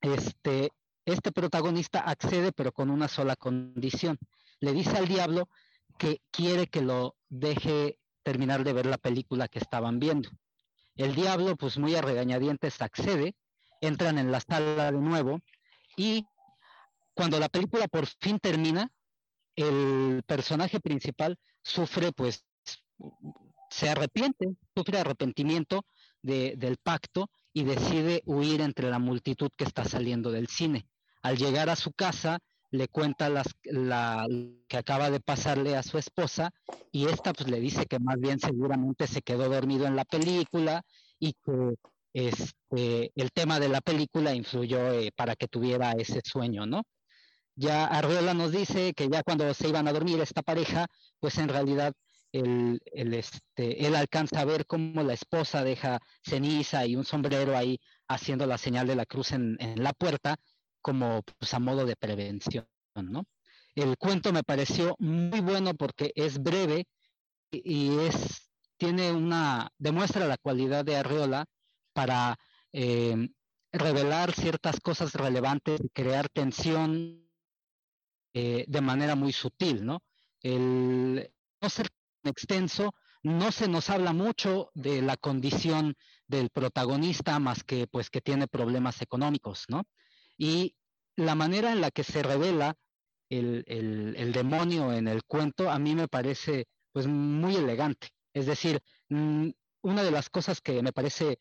este, 0.00 0.70
este 1.04 1.32
protagonista 1.32 2.00
accede 2.00 2.52
pero 2.52 2.72
con 2.72 2.90
una 2.90 3.08
sola 3.08 3.36
condición. 3.36 4.18
Le 4.60 4.72
dice 4.72 4.96
al 4.96 5.08
diablo 5.08 5.48
que 5.98 6.20
quiere 6.30 6.66
que 6.66 6.82
lo 6.82 7.16
deje 7.28 7.98
terminar 8.22 8.64
de 8.64 8.72
ver 8.72 8.86
la 8.86 8.98
película 8.98 9.48
que 9.48 9.58
estaban 9.58 9.98
viendo. 9.98 10.30
El 10.96 11.14
diablo, 11.14 11.56
pues 11.56 11.78
muy 11.78 11.94
a 11.94 12.02
regañadientes, 12.02 12.82
accede, 12.82 13.34
entran 13.80 14.18
en 14.18 14.32
la 14.32 14.40
sala 14.40 14.90
de 14.90 14.98
nuevo 14.98 15.40
y 15.96 16.26
cuando 17.14 17.40
la 17.40 17.48
película 17.48 17.88
por 17.88 18.06
fin 18.06 18.38
termina, 18.38 18.92
el 19.56 20.22
personaje 20.24 20.78
principal 20.78 21.36
sufre, 21.62 22.12
pues, 22.12 22.44
se 23.70 23.88
arrepiente, 23.88 24.46
sufre 24.74 25.00
arrepentimiento 25.00 25.84
de, 26.22 26.54
del 26.56 26.76
pacto 26.76 27.28
y 27.52 27.64
decide 27.64 28.22
huir 28.26 28.60
entre 28.60 28.90
la 28.90 28.98
multitud 28.98 29.50
que 29.56 29.64
está 29.64 29.84
saliendo 29.84 30.30
del 30.30 30.48
cine. 30.48 30.86
Al 31.22 31.36
llegar 31.36 31.70
a 31.70 31.76
su 31.76 31.92
casa, 31.92 32.38
le 32.70 32.88
cuenta 32.88 33.28
las, 33.28 33.46
la, 33.64 34.26
que 34.68 34.76
acaba 34.76 35.10
de 35.10 35.20
pasarle 35.20 35.76
a 35.76 35.82
su 35.82 35.98
esposa 35.98 36.50
y 36.92 37.06
esta 37.06 37.32
pues 37.32 37.48
le 37.48 37.60
dice 37.60 37.86
que 37.86 37.98
más 37.98 38.18
bien 38.18 38.38
seguramente 38.38 39.06
se 39.06 39.22
quedó 39.22 39.48
dormido 39.48 39.86
en 39.86 39.96
la 39.96 40.04
película 40.04 40.82
y 41.18 41.32
que 41.32 41.74
este, 42.12 43.12
el 43.14 43.32
tema 43.32 43.58
de 43.60 43.68
la 43.68 43.80
película 43.80 44.34
influyó 44.34 44.92
eh, 44.92 45.10
para 45.16 45.36
que 45.36 45.48
tuviera 45.48 45.92
ese 45.92 46.20
sueño, 46.24 46.66
¿no? 46.66 46.82
Ya 47.54 47.86
Arriola 47.86 48.34
nos 48.34 48.52
dice 48.52 48.92
que 48.94 49.08
ya 49.08 49.22
cuando 49.24 49.52
se 49.52 49.68
iban 49.68 49.88
a 49.88 49.92
dormir 49.92 50.20
esta 50.20 50.42
pareja, 50.42 50.86
pues 51.18 51.38
en 51.38 51.48
realidad 51.48 51.92
el, 52.32 52.80
el, 52.84 53.14
este, 53.14 53.86
él 53.86 53.94
alcanza 53.96 54.40
a 54.40 54.44
ver 54.44 54.66
cómo 54.66 55.02
la 55.02 55.14
esposa 55.14 55.64
deja 55.64 56.00
ceniza 56.22 56.86
y 56.86 56.96
un 56.96 57.04
sombrero 57.04 57.56
ahí 57.56 57.78
haciendo 58.08 58.46
la 58.46 58.58
señal 58.58 58.86
de 58.86 58.96
la 58.96 59.06
cruz 59.06 59.32
en, 59.32 59.56
en 59.60 59.82
la 59.82 59.92
puerta 59.92 60.36
como 60.80 61.22
pues, 61.38 61.54
a 61.54 61.58
modo 61.58 61.84
de 61.86 61.96
prevención, 61.96 62.66
¿no? 62.94 63.24
El 63.74 63.96
cuento 63.96 64.32
me 64.32 64.42
pareció 64.42 64.96
muy 64.98 65.40
bueno 65.40 65.74
porque 65.74 66.12
es 66.14 66.42
breve 66.42 66.86
y 67.50 67.96
es 68.00 68.48
tiene 68.76 69.12
una 69.12 69.70
demuestra 69.76 70.26
la 70.26 70.38
cualidad 70.38 70.84
de 70.84 70.96
Arriola 70.96 71.44
para 71.92 72.36
eh, 72.72 73.28
revelar 73.72 74.32
ciertas 74.32 74.80
cosas 74.80 75.12
relevantes 75.14 75.80
y 75.82 75.88
crear 75.90 76.28
tensión 76.28 77.28
eh, 78.32 78.64
de 78.66 78.80
manera 78.80 79.16
muy 79.16 79.32
sutil, 79.32 79.84
¿no? 79.84 80.00
El 80.40 81.30
no 81.60 81.68
ser 81.68 81.88
extenso, 82.28 82.94
no 83.22 83.50
se 83.52 83.68
nos 83.68 83.90
habla 83.90 84.12
mucho 84.12 84.70
de 84.74 85.02
la 85.02 85.16
condición 85.16 85.96
del 86.26 86.50
protagonista 86.50 87.38
más 87.38 87.64
que 87.64 87.86
pues 87.86 88.10
que 88.10 88.20
tiene 88.20 88.46
problemas 88.46 89.02
económicos, 89.02 89.64
¿no? 89.68 89.84
Y 90.36 90.74
la 91.16 91.34
manera 91.34 91.72
en 91.72 91.80
la 91.80 91.90
que 91.90 92.04
se 92.04 92.22
revela 92.22 92.76
el, 93.28 93.64
el, 94.16 94.32
demonio 94.32 94.92
en 94.92 95.08
el 95.08 95.24
cuento 95.24 95.70
a 95.70 95.78
mí 95.78 95.94
me 95.94 96.08
parece 96.08 96.66
pues 96.92 97.06
muy 97.06 97.56
elegante. 97.56 98.08
Es 98.32 98.46
decir, 98.46 98.80
mm, 99.08 99.50
una 99.82 100.02
de 100.02 100.10
las 100.10 100.30
cosas 100.30 100.60
que 100.60 100.82
me 100.82 100.92
parece 100.92 101.40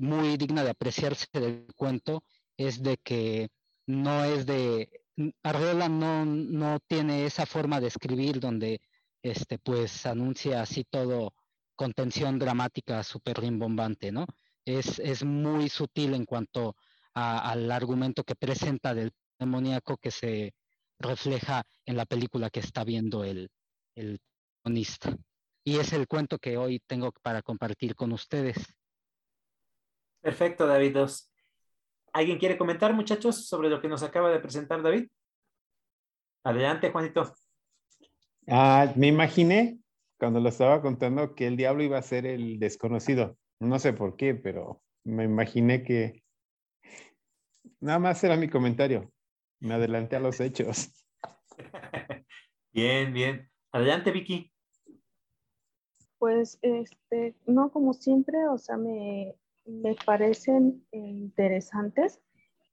muy 0.00 0.36
digna 0.36 0.64
de 0.64 0.70
apreciarse 0.70 1.26
del 1.32 1.66
cuento 1.76 2.24
es 2.56 2.82
de 2.82 2.96
que 2.98 3.50
no 3.86 4.24
es 4.24 4.46
de 4.46 4.88
Arreola 5.42 5.88
no, 5.88 6.24
no 6.24 6.78
tiene 6.86 7.26
esa 7.26 7.46
forma 7.46 7.80
de 7.80 7.88
escribir 7.88 8.40
donde 8.40 8.80
este 9.22 9.58
pues 9.58 10.06
anuncia 10.06 10.62
así 10.62 10.84
todo 10.84 11.34
con 11.74 11.92
tensión 11.92 12.38
dramática 12.38 13.02
súper 13.02 13.40
rimbombante, 13.40 14.12
¿no? 14.12 14.26
Es, 14.64 14.98
es 14.98 15.24
muy 15.24 15.68
sutil 15.68 16.14
en 16.14 16.26
cuanto 16.26 16.76
al 17.14 17.70
argumento 17.70 18.22
que 18.24 18.34
presenta 18.34 18.94
del 18.94 19.12
demoníaco 19.38 19.96
que 19.96 20.10
se 20.10 20.54
refleja 20.98 21.64
en 21.86 21.96
la 21.96 22.04
película 22.04 22.50
que 22.50 22.60
está 22.60 22.84
viendo 22.84 23.24
el, 23.24 23.50
el. 23.94 24.20
Y 25.64 25.78
es 25.78 25.92
el 25.94 26.06
cuento 26.06 26.38
que 26.38 26.58
hoy 26.58 26.80
tengo 26.86 27.12
para 27.22 27.40
compartir 27.40 27.94
con 27.94 28.12
ustedes. 28.12 28.56
Perfecto, 30.20 30.66
David. 30.66 30.98
¿Alguien 32.12 32.38
quiere 32.38 32.58
comentar, 32.58 32.92
muchachos, 32.92 33.46
sobre 33.46 33.70
lo 33.70 33.80
que 33.80 33.88
nos 33.88 34.02
acaba 34.02 34.30
de 34.30 34.38
presentar 34.38 34.82
David? 34.82 35.08
Adelante, 36.44 36.90
Juanito. 36.90 37.34
Ah, 38.52 38.92
me 38.96 39.06
imaginé 39.06 39.78
cuando 40.18 40.40
lo 40.40 40.48
estaba 40.48 40.82
contando 40.82 41.36
que 41.36 41.46
el 41.46 41.56
diablo 41.56 41.84
iba 41.84 41.98
a 41.98 42.02
ser 42.02 42.26
el 42.26 42.58
desconocido. 42.58 43.38
No 43.60 43.78
sé 43.78 43.92
por 43.92 44.16
qué, 44.16 44.34
pero 44.34 44.82
me 45.04 45.22
imaginé 45.22 45.84
que 45.84 46.24
nada 47.78 48.00
más 48.00 48.24
era 48.24 48.36
mi 48.36 48.48
comentario. 48.48 49.12
Me 49.60 49.74
adelanté 49.74 50.16
a 50.16 50.20
los 50.20 50.40
hechos. 50.40 50.90
bien, 52.72 53.12
bien. 53.12 53.48
Adelante, 53.70 54.10
Vicky. 54.10 54.52
Pues, 56.18 56.58
este, 56.62 57.36
no 57.46 57.70
como 57.70 57.92
siempre, 57.92 58.48
o 58.48 58.58
sea, 58.58 58.76
me, 58.76 59.36
me 59.64 59.94
parecen 60.04 60.84
interesantes, 60.90 62.20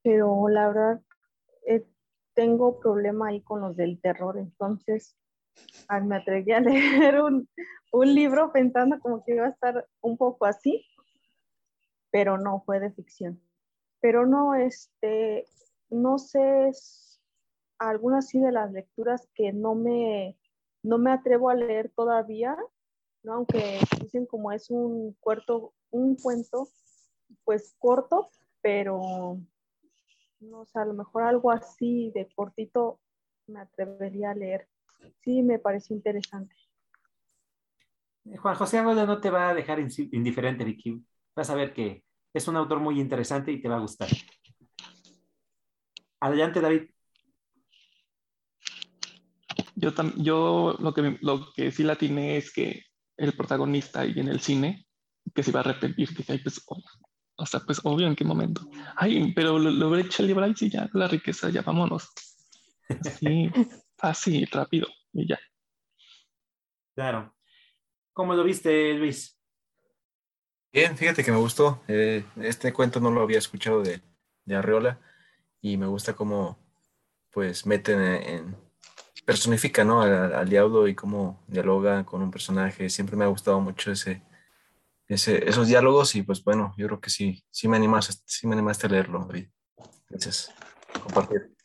pero 0.02 0.50
la 0.50 0.70
verdad 0.70 1.02
eh, 1.68 1.86
tengo 2.34 2.80
problema 2.80 3.28
ahí 3.28 3.42
con 3.42 3.62
los 3.62 3.78
del 3.78 4.02
terror, 4.02 4.40
entonces 4.40 5.16
me 6.04 6.18
atreví 6.18 6.52
a 6.52 6.60
leer 7.12 7.22
un, 7.22 7.48
un, 7.92 8.16
libro 8.16 8.52
pensando 8.52 9.00
como 9.00 9.24
que 9.24 9.36
iba 9.36 9.46
a 9.46 9.50
estar 9.50 9.88
un 10.02 10.18
poco 10.18 10.46
así, 10.46 10.86
pero 12.12 12.38
no, 12.38 12.62
fue 12.66 12.80
de 12.80 12.92
ficción. 12.92 13.42
Pero 14.00 14.26
no, 14.26 14.56
este, 14.56 15.46
no 15.90 16.18
sé, 16.18 16.72
algunas 17.80 18.28
sí 18.28 18.40
de 18.40 18.52
las 18.52 18.72
lecturas 18.72 19.28
que 19.34 19.54
no 19.54 19.76
me, 19.76 20.38
no 20.84 20.98
me 20.98 21.12
atrevo 21.12 21.50
a 21.50 21.56
leer 21.56 21.92
todavía, 21.96 22.58
¿no? 23.24 23.34
aunque 23.34 23.80
dicen 24.02 24.26
como 24.26 24.52
es 24.52 24.70
un, 24.70 25.14
cuarto, 25.20 25.74
un 25.92 26.16
cuento, 26.16 26.70
pues 27.44 27.76
corto, 27.80 28.30
pero 28.62 29.40
no 30.40 30.66
sé, 30.66 30.80
a 30.80 30.86
lo 30.86 30.94
mejor 30.94 31.24
algo 31.24 31.52
así 31.52 32.12
de 32.14 32.28
cortito 32.36 33.00
me 33.48 33.60
atrevería 33.60 34.32
a 34.32 34.36
leer. 34.36 34.68
Sí, 35.22 35.42
me 35.44 35.60
pareció 35.60 35.96
interesante. 35.96 36.56
Juan 38.36 38.56
José 38.56 38.78
Agoda 38.78 39.06
no 39.06 39.20
te 39.20 39.30
va 39.30 39.50
a 39.50 39.54
dejar 39.54 39.80
indiferente, 39.80 40.64
Vicky. 40.64 41.02
Vas 41.36 41.50
a 41.50 41.56
ver 41.56 41.74
que 41.74 42.04
es 42.34 42.48
un 42.48 42.58
autor 42.58 42.80
muy 42.80 43.00
interesante 43.00 43.52
y 43.52 43.62
te 43.62 43.70
va 43.70 43.78
a 43.78 43.82
gustar. 43.82 44.10
Adelante, 46.20 46.62
David. 46.62 46.90
Yo, 49.76 49.92
yo 50.18 50.76
lo, 50.80 50.94
que, 50.94 51.18
lo 51.22 51.54
que 51.54 51.72
sí 51.72 51.84
la 51.84 51.96
tiene 51.96 52.38
es 52.38 52.52
que 52.52 52.84
el 53.16 53.34
protagonista 53.34 54.06
y 54.06 54.20
en 54.20 54.28
el 54.28 54.40
cine, 54.40 54.88
que 55.34 55.44
se 55.44 55.52
va 55.52 55.60
a 55.60 55.64
arrepentir, 55.64 56.16
que 56.16 56.32
hay 56.32 56.40
pues, 56.40 56.64
o 57.38 57.46
sea, 57.46 57.60
pues 57.60 57.80
obvio 57.84 58.08
en 58.08 58.16
qué 58.16 58.24
momento. 58.24 58.68
Ay, 58.96 59.34
pero 59.34 59.60
lo, 59.60 59.70
lo 59.70 59.96
hecho 59.98 60.24
el 60.24 60.34
Bryce 60.34 60.66
y 60.66 60.70
ya, 60.72 60.90
la 60.94 61.08
riqueza, 61.08 61.50
ya 61.50 61.62
vámonos. 61.62 62.10
Sí, 63.20 63.52
así, 64.00 64.46
rápido 64.46 64.88
y 65.14 65.28
ya. 65.28 65.40
Claro. 66.96 67.36
¿Cómo 68.14 68.34
lo 68.34 68.44
viste, 68.44 68.94
Luis? 68.94 69.38
Bien, 70.72 70.98
fíjate 70.98 71.24
que 71.24 71.32
me 71.32 71.38
gustó. 71.38 71.82
Eh, 71.88 72.24
este 72.42 72.74
cuento 72.74 73.00
no 73.00 73.12
lo 73.12 73.22
había 73.22 73.38
escuchado 73.38 73.82
de, 73.82 74.02
de 74.46 74.56
Arreola 74.56 75.00
y 75.62 75.78
me 75.78 75.88
gusta 75.88 76.16
cómo 76.16 76.58
pues 77.32 77.66
meten 77.66 78.02
en, 78.02 78.56
personifica 79.28 79.84
¿no? 79.84 80.02
Al, 80.02 80.48
diablo 80.50 80.88
y 80.88 80.96
cómo 80.96 81.44
dialoga 81.48 82.06
con 82.06 82.22
un 82.22 82.32
personaje. 82.32 82.90
Siempre 82.90 83.18
me 83.18 83.26
ha 83.26 83.28
gustado 83.28 83.60
mucho 83.60 83.92
ese, 83.92 84.24
ese, 85.08 85.48
esos 85.48 85.68
diálogos 85.68 86.16
y 86.16 86.24
pues 86.24 86.42
bueno, 86.44 86.74
yo 86.78 86.88
creo 86.88 87.02
que 87.02 87.10
sí, 87.10 87.44
sí 87.52 87.68
me 87.68 87.76
animaste, 87.76 88.14
sí 88.26 88.48
me 88.48 88.54
animaste 88.54 88.88
a 88.88 88.90
leerlo, 88.90 89.26
David. 89.26 89.50
Gracias. 90.10 90.54
Compartir. 91.04 91.57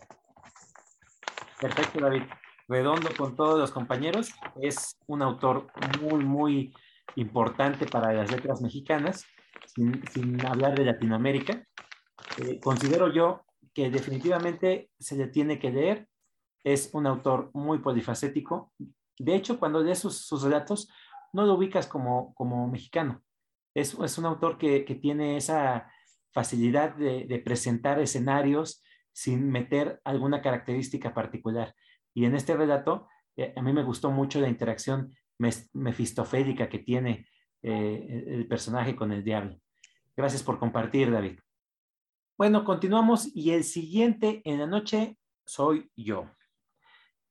Perfecto, 1.63 2.01
David. 2.01 2.23
Redondo 2.67 3.09
con 3.17 3.37
todos 3.37 3.57
los 3.57 3.71
compañeros. 3.71 4.33
Es 4.61 4.99
un 5.07 5.23
autor 5.23 5.69
muy, 6.01 6.25
muy 6.25 6.75
importante 7.15 7.87
para 7.87 8.13
las 8.13 8.33
letras 8.33 8.61
mexicanas, 8.61 9.25
sin, 9.77 10.45
hablar 10.45 10.77
de 10.77 10.87
Latinoamérica. 10.87 11.65
Eh, 12.39 12.59
considero 12.59 13.13
yo 13.13 13.43
que 13.73 13.91
definitivamente 13.91 14.91
se 14.99 15.15
le 15.17 15.29
tiene 15.29 15.61
que 15.61 15.71
leer. 15.71 16.09
Es 16.65 16.91
un 16.95 17.07
autor 17.07 17.53
muy 17.55 17.79
polifacético. 17.79 18.73
De 19.17 19.37
hecho, 19.37 19.61
cuando 19.61 19.85
lees 19.85 20.01
sus, 20.01 20.43
relatos, 20.43 20.91
no 21.33 21.47
lo 21.47 21.55
ubicas 21.55 21.87
como, 21.87 22.35
como 22.35 22.67
mexicano. 22.67 23.23
Es, 23.73 23.95
es 23.95 24.19
un 24.19 24.27
autor 24.27 24.59
que, 24.59 24.85
que, 24.85 24.97
tiene 24.97 25.37
esa 25.37 25.89
facilidad 26.33 26.97
de, 26.97 27.41
presentar 27.45 28.01
escenarios 28.01 28.83
sin 29.13 29.51
meter 29.51 30.01
alguna 30.05 30.43
característica 30.43 31.15
particular. 31.15 31.75
Y 32.15 32.25
en 32.25 32.35
este 32.35 32.57
relato, 32.57 33.09
eh, 33.37 33.53
a 33.57 33.63
mí 33.63 33.73
me 33.73 33.83
gustó 33.83 34.11
mucho 34.11 34.41
la 34.41 34.49
interacción 34.49 35.15
mefistofélica 35.73 36.69
que 36.69 36.79
tiene 36.79 37.27
eh, 37.63 38.25
el 38.27 38.47
personaje 38.47 38.95
con 38.95 39.13
el 39.13 39.25
diablo. 39.25 39.59
Gracias 40.17 40.43
por 40.43 40.59
compartir, 40.59 41.11
David. 41.11 41.39
Bueno, 42.37 42.65
continuamos 42.65 43.31
y 43.35 43.53
el 43.53 43.65
siguiente 43.65 44.43
en 44.45 44.59
la 44.59 44.67
noche 44.67 45.19
soy 45.45 45.91
yo. 45.97 46.31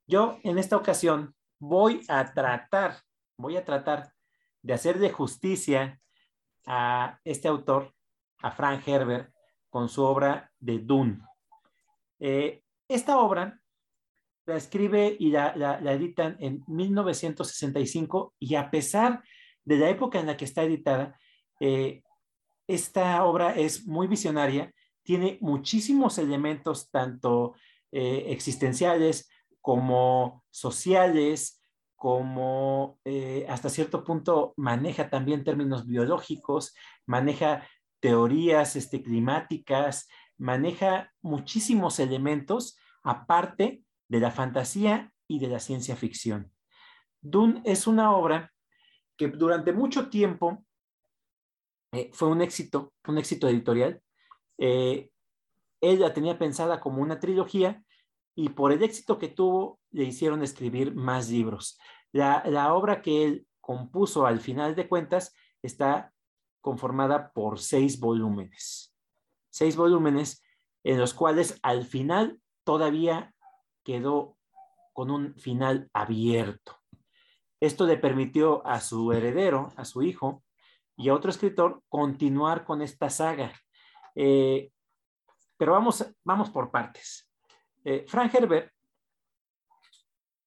Yo 0.07 0.39
en 0.43 0.57
esta 0.57 0.77
ocasión 0.77 1.36
voy 1.59 2.01
a 2.07 2.34
tratar, 2.34 2.97
voy 3.38 3.57
a 3.57 3.65
tratar 3.65 4.13
de 4.61 4.73
hacerle 4.73 5.09
justicia 5.09 5.99
a 6.65 7.19
este 7.23 7.47
autor, 7.47 7.93
a 8.41 8.51
Frank 8.51 8.88
Herbert, 8.88 9.34
con 9.69 9.89
su 9.89 10.03
obra 10.03 10.51
de 10.59 10.79
Dune. 10.79 11.19
Eh, 12.22 12.61
esta 12.88 13.19
obra 13.19 13.59
la 14.45 14.55
escribe 14.55 15.17
y 15.19 15.32
la, 15.32 15.80
editan 15.91 16.38
en 16.39 16.63
1965 16.67 18.36
y 18.39 18.55
a 18.55 18.69
pesar 18.69 19.24
de 19.65 19.78
la 19.78 19.89
época 19.89 20.19
en 20.19 20.28
la 20.28 20.38
que 20.38 20.45
está 20.45 20.63
editada, 20.63 21.19
eh, 21.59 22.03
esta 22.67 23.24
obra 23.26 23.55
es 23.55 23.88
muy 23.88 24.07
visionaria 24.07 24.72
tiene 25.03 25.39
muchísimos 25.41 26.19
elementos, 26.19 26.91
tanto 26.91 27.55
eh, 27.91 28.26
existenciales 28.28 29.30
como 29.59 30.43
sociales, 30.51 31.59
como 31.95 32.99
hasta 33.47 33.69
cierto 33.69 34.03
punto 34.03 34.53
maneja 34.57 35.09
también 35.09 35.43
términos 35.43 35.88
biológicos, 35.88 36.76
maneja 37.07 37.67
teorías 37.99 38.76
este, 38.76 39.01
climáticas, 39.01 40.07
maneja 40.41 41.13
muchísimos 41.21 41.99
elementos 41.99 42.75
aparte 43.03 43.83
de 44.09 44.19
la 44.19 44.31
fantasía 44.31 45.13
y 45.27 45.39
de 45.39 45.47
la 45.47 45.59
ciencia 45.59 45.95
ficción. 45.95 46.51
Dune 47.21 47.61
es 47.63 47.85
una 47.85 48.15
obra 48.15 48.51
que 49.15 49.27
durante 49.27 49.71
mucho 49.71 50.09
tiempo 50.09 50.65
eh, 51.91 52.09
fue 52.11 52.27
un 52.29 52.41
éxito, 52.41 52.91
un 53.07 53.19
éxito 53.19 53.47
editorial, 53.47 54.01
eh, 54.57 55.11
ella 55.79 56.11
tenía 56.11 56.39
pensada 56.39 56.79
como 56.79 57.03
una 57.03 57.19
trilogía 57.19 57.83
y 58.35 58.49
por 58.49 58.71
el 58.71 58.81
éxito 58.81 59.19
que 59.19 59.27
tuvo 59.27 59.79
le 59.91 60.05
hicieron 60.05 60.41
escribir 60.41 60.95
más 60.95 61.29
libros. 61.29 61.79
La, 62.11 62.43
la 62.47 62.73
obra 62.73 63.03
que 63.03 63.25
él 63.25 63.47
compuso 63.59 64.25
al 64.25 64.39
final 64.39 64.73
de 64.75 64.87
cuentas 64.87 65.35
está 65.61 66.11
conformada 66.61 67.31
por 67.31 67.59
seis 67.59 67.99
volúmenes. 67.99 68.90
Seis 69.51 69.75
volúmenes 69.75 70.43
en 70.83 70.99
los 70.99 71.13
cuales 71.13 71.59
al 71.61 71.85
final 71.85 72.41
todavía 72.63 73.35
quedó 73.83 74.37
con 74.93 75.11
un 75.11 75.35
final 75.35 75.89
abierto. 75.93 76.77
Esto 77.59 77.85
le 77.85 77.97
permitió 77.97 78.65
a 78.65 78.81
su 78.81 79.11
heredero, 79.11 79.71
a 79.75 79.85
su 79.85 80.01
hijo 80.01 80.43
y 80.97 81.09
a 81.09 81.13
otro 81.13 81.29
escritor 81.29 81.83
continuar 81.89 82.65
con 82.65 82.81
esta 82.81 83.09
saga. 83.09 83.53
Eh, 84.15 84.71
pero 85.57 85.73
vamos, 85.73 86.03
vamos 86.23 86.49
por 86.49 86.71
partes. 86.71 87.29
Eh, 87.83 88.05
Frank 88.07 88.33
Herbert 88.33 88.71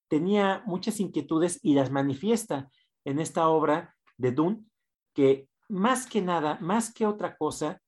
tenía 0.09 0.63
muchas 0.67 0.99
inquietudes 1.01 1.61
y 1.63 1.75
las 1.75 1.91
manifiesta 1.91 2.69
en 3.05 3.21
esta 3.21 3.49
obra 3.49 3.95
de 4.17 4.33
Dune, 4.33 4.65
que 5.13 5.49
más 5.69 6.07
que 6.07 6.21
nada, 6.21 6.59
más 6.61 6.93
que 6.93 7.07
otra 7.07 7.37
cosa, 7.37 7.81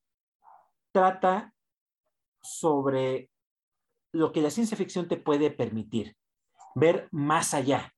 trata 0.96 1.52
sobre 2.40 3.28
lo 4.12 4.32
que 4.32 4.40
la 4.40 4.48
ciencia 4.48 4.78
ficción 4.78 5.08
te 5.08 5.18
puede 5.18 5.50
permitir, 5.50 6.16
ver 6.74 7.06
más 7.10 7.52
allá 7.52 7.92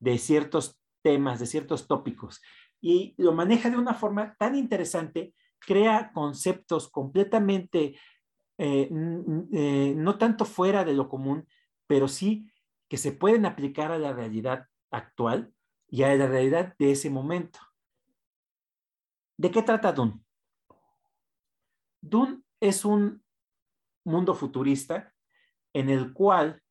de 0.00 0.18
ciertos 0.18 0.78
temas, 1.00 1.40
de 1.40 1.46
ciertos 1.46 1.88
tópicos. 1.88 2.42
Y 2.82 3.14
lo 3.16 3.32
maneja 3.32 3.70
de 3.70 3.78
una 3.78 3.94
forma 3.94 4.36
tan 4.38 4.54
interesante, 4.54 5.32
crea 5.60 6.12
conceptos 6.12 6.90
completamente, 6.90 7.98
eh, 8.58 8.90
eh, 9.54 9.94
no 9.96 10.18
tanto 10.18 10.44
fuera 10.44 10.84
de 10.84 10.92
lo 10.92 11.08
común, 11.08 11.48
pero 11.86 12.06
sí 12.06 12.50
que 12.86 12.98
se 12.98 13.12
pueden 13.12 13.46
aplicar 13.46 13.92
a 13.92 13.98
la 13.98 14.12
realidad 14.12 14.66
actual 14.90 15.54
y 15.88 16.02
a 16.02 16.14
la 16.16 16.26
realidad 16.26 16.74
de 16.78 16.92
ese 16.92 17.08
momento. 17.08 17.60
¿De 19.38 19.50
qué 19.50 19.62
trata 19.62 19.90
Dune? 19.90 20.20
Dune 22.02 22.42
es 22.60 22.84
un 22.84 23.24
mundo 24.04 24.34
futurista 24.34 25.14
en 25.72 25.88
el 25.88 26.12
cual 26.12 26.62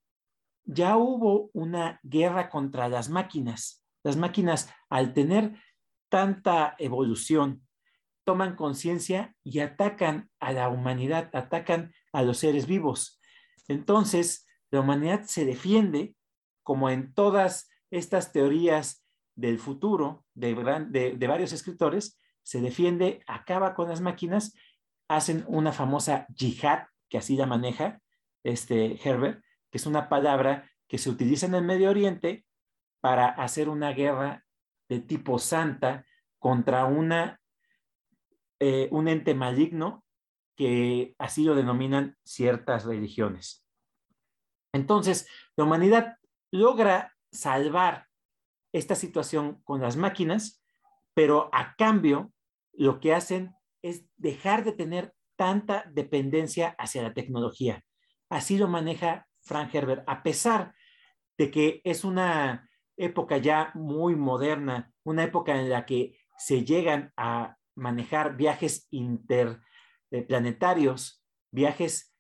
ya 0.64 0.98
hubo 0.98 1.50
una 1.54 2.00
guerra 2.04 2.50
contra 2.50 2.88
las 2.88 3.10
máquinas. 3.10 3.84
Las 4.04 4.18
máquinas, 4.18 4.72
al 4.90 5.14
tener 5.14 5.56
tanta 6.10 6.76
evolución, 6.78 7.66
toman 8.24 8.56
conciencia 8.56 9.36
y 9.44 9.60
atacan 9.60 10.30
a 10.40 10.54
la 10.54 10.70
humanidad, 10.70 11.30
atacan 11.34 11.94
a 12.14 12.22
los 12.22 12.38
seres 12.38 12.68
vivos. 12.68 13.20
Entonces, 13.68 14.48
la 14.70 14.82
humanidad 14.82 15.24
se 15.24 15.46
defiende, 15.46 16.16
como 16.64 16.90
en 16.90 17.14
todas 17.14 17.70
estas 17.90 18.32
teorías 18.32 19.06
del 19.36 19.60
futuro 19.60 20.26
de, 20.34 20.54
de, 21.18 21.28
varios 21.28 21.52
escritores, 21.54 22.20
se 22.44 22.62
defiende, 22.62 23.24
acaba 23.28 23.74
con 23.74 23.90
las 23.90 24.02
máquinas, 24.02 24.54
hacen 25.16 25.44
una 25.48 25.74
famosa 25.74 26.26
yihad, 26.36 26.88
que 27.10 27.18
así 27.18 27.36
la 27.36 27.46
maneja 27.46 28.02
este 28.44 28.98
Herbert, 29.04 29.44
que 29.70 29.78
es 29.78 29.86
una 29.86 30.08
palabra 30.10 30.70
que 30.88 30.98
se 30.98 31.10
utiliza 31.10 31.46
en 31.46 31.56
el 31.56 31.64
Medio 31.64 31.90
Oriente 31.90 32.46
para 33.02 33.28
hacer 33.28 33.70
una 33.70 33.92
guerra 33.92 34.46
de 34.90 35.00
tipo 35.00 35.38
santa 35.38 36.06
contra 36.40 36.86
una, 36.86 37.42
eh, 38.60 38.88
un 38.92 39.08
ente 39.08 39.36
maligno 39.36 40.06
que 40.56 41.16
así 41.18 41.44
lo 41.44 41.56
denominan 41.56 42.18
ciertas 42.24 42.86
religiones. 42.86 43.66
Entonces, 44.74 45.28
la 45.58 45.66
humanidad 45.66 46.18
logra 46.52 47.16
salvar 47.32 48.08
esta 48.74 48.96
situación 48.96 49.62
con 49.64 49.82
las 49.82 49.98
máquinas, 49.98 50.64
pero 51.14 51.50
a 51.54 51.76
cambio 51.76 52.32
lo 52.74 53.00
que 53.00 53.14
hacen 53.14 53.54
es 53.82 54.06
dejar 54.18 54.64
de 54.64 54.74
tener 54.74 55.14
tanta 55.36 55.86
dependencia 55.92 56.76
hacia 56.78 57.02
la 57.04 57.14
tecnología. 57.14 57.84
Así 58.30 58.58
lo 58.58 58.68
maneja 58.68 59.28
Frank 59.42 59.74
Herbert, 59.74 60.04
a 60.08 60.24
pesar 60.24 60.74
de 61.38 61.52
que 61.52 61.82
es 61.84 62.04
una 62.04 62.70
época 62.98 63.38
ya 63.38 63.72
muy 63.74 64.16
moderna, 64.16 64.92
una 65.04 65.24
época 65.24 65.60
en 65.60 65.70
la 65.70 65.86
que 65.86 66.18
se 66.38 66.64
llegan 66.64 67.12
a 67.18 67.58
manejar 67.76 68.38
viajes 68.38 68.88
interplanetarios, 68.92 71.26
viajes 71.52 72.16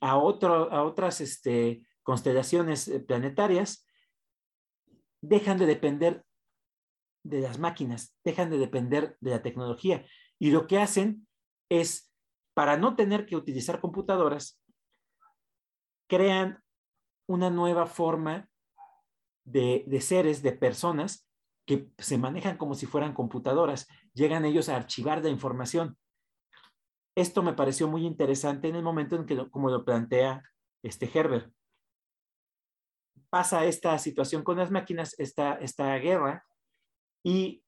a, 0.00 0.16
otro, 0.16 0.72
a 0.72 0.84
otras 0.84 1.20
este, 1.20 1.84
constelaciones 2.02 2.88
eh, 2.88 3.00
planetarias, 3.00 3.86
dejan 5.20 5.58
de 5.58 5.66
depender 5.66 6.24
de 7.22 7.40
las 7.40 7.58
máquinas, 7.58 8.16
dejan 8.24 8.48
de 8.50 8.58
depender 8.58 9.16
de 9.20 9.30
la 9.30 9.42
tecnología. 9.42 10.06
Y 10.40 10.50
lo 10.50 10.66
que 10.66 10.78
hacen 10.78 11.28
es, 11.70 12.10
para 12.54 12.76
no 12.76 12.96
tener 12.96 13.26
que 13.26 13.36
utilizar 13.36 13.80
computadoras, 13.80 14.60
crean 16.08 16.64
una 17.28 17.50
nueva 17.50 17.86
forma 17.86 18.48
de, 19.44 20.00
seres, 20.00 20.42
de 20.42 20.52
personas 20.52 21.28
que 21.66 21.90
se 21.98 22.18
manejan 22.18 22.56
como 22.56 22.74
si 22.74 22.86
fueran 22.86 23.12
computadoras. 23.12 23.86
Llegan 24.14 24.44
ellos 24.44 24.68
a 24.68 24.76
archivar 24.76 25.22
la 25.22 25.28
información. 25.28 25.98
Esto 27.14 27.42
me 27.42 27.52
pareció 27.52 27.86
muy 27.86 28.06
interesante 28.06 28.68
en 28.68 28.76
el 28.76 28.82
momento 28.82 29.16
en 29.16 29.26
que, 29.26 29.48
como 29.50 29.70
lo 29.70 29.84
plantea 29.84 30.42
este 30.82 31.10
Herbert, 31.12 31.52
pasa 33.28 33.66
esta 33.66 33.98
situación 33.98 34.42
con 34.42 34.56
las 34.56 34.70
máquinas, 34.70 35.14
esta, 35.18 35.54
esta 35.54 35.94
guerra, 35.96 36.46
y 37.22 37.62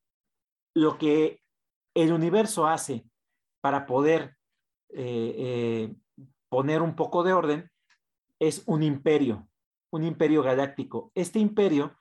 lo 0.75 0.97
que 0.97 1.42
el 1.95 2.13
universo 2.13 2.67
hace 2.67 3.05
para 3.61 3.87
poder 3.87 4.37
eh, 4.91 5.35
eh, 5.39 5.95
poner 6.49 6.83
un 6.83 6.95
poco 6.97 7.23
de 7.23 7.33
orden 7.33 7.71
es 8.39 8.63
un 8.67 8.83
imperio, 8.83 9.49
un 9.91 10.05
imperio 10.05 10.43
galáctico. 10.43 11.13
Este 11.15 11.39
imperio 11.39 11.97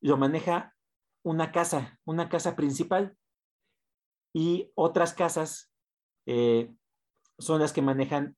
lo 0.00 0.16
maneja 0.16 0.74
una 1.22 1.52
casa, 1.52 2.00
una 2.04 2.28
casa 2.28 2.56
principal 2.56 3.16
y 4.32 4.72
otras 4.74 5.12
casas 5.12 5.72
eh, 6.26 6.74
son 7.38 7.60
las 7.60 7.72
que 7.72 7.82
manejan 7.82 8.36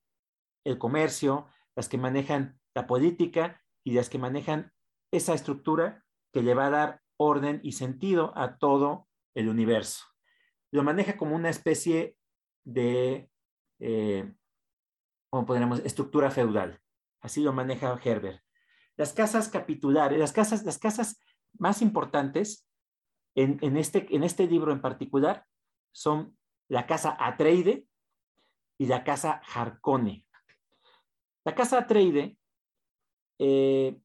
el 0.65 0.77
comercio, 0.77 1.47
las 1.75 1.87
que 1.87 1.97
manejan 1.97 2.59
la 2.73 2.87
política 2.87 3.63
y 3.83 3.93
las 3.93 4.09
que 4.09 4.17
manejan 4.17 4.71
esa 5.11 5.33
estructura 5.33 6.05
que 6.31 6.43
le 6.43 6.53
va 6.53 6.67
a 6.67 6.71
dar 6.71 7.01
orden 7.17 7.59
y 7.63 7.73
sentido 7.73 8.33
a 8.35 8.57
todo 8.57 9.07
el 9.33 9.49
universo. 9.49 10.08
Lo 10.71 10.83
maneja 10.83 11.17
como 11.17 11.35
una 11.35 11.49
especie 11.49 12.15
de, 12.63 13.29
eh, 13.79 14.33
¿cómo 15.29 15.45
podríamos? 15.45 15.79
Estructura 15.79 16.31
feudal. 16.31 16.79
Así 17.21 17.41
lo 17.41 17.53
maneja 17.53 17.99
Herbert. 18.03 18.41
Las 18.95 19.13
casas 19.13 19.49
capitulares, 19.49 20.19
las 20.19 20.31
casas, 20.31 20.63
las 20.63 20.77
casas 20.77 21.19
más 21.57 21.81
importantes 21.81 22.67
en, 23.35 23.77
este, 23.77 24.13
en 24.13 24.23
este 24.23 24.47
libro 24.47 24.71
en 24.71 24.81
particular 24.81 25.45
son 25.91 26.37
la 26.67 26.85
casa 26.85 27.15
Atreide 27.19 27.85
y 28.77 28.85
la 28.87 29.03
casa 29.03 29.41
Harcone. 29.53 30.25
La 31.45 31.55
casa 31.55 31.79
Atreide, 31.79 32.37
eh, 33.39 33.99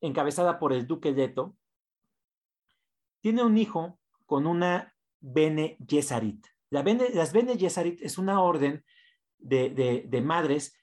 encabezada 0.00 0.58
por 0.58 0.72
el 0.72 0.86
duque 0.86 1.12
Leto, 1.12 1.56
tiene 3.20 3.42
un 3.42 3.56
hijo 3.56 3.98
con 4.26 4.46
una 4.46 4.91
Bene 5.22 5.78
Gesserit. 5.88 6.46
La 6.70 6.82
las 7.14 7.32
Bene 7.32 7.56
Gesserit 7.56 8.02
es 8.02 8.18
una 8.18 8.42
orden 8.42 8.84
de, 9.38 9.70
de 10.06 10.20
madres 10.20 10.76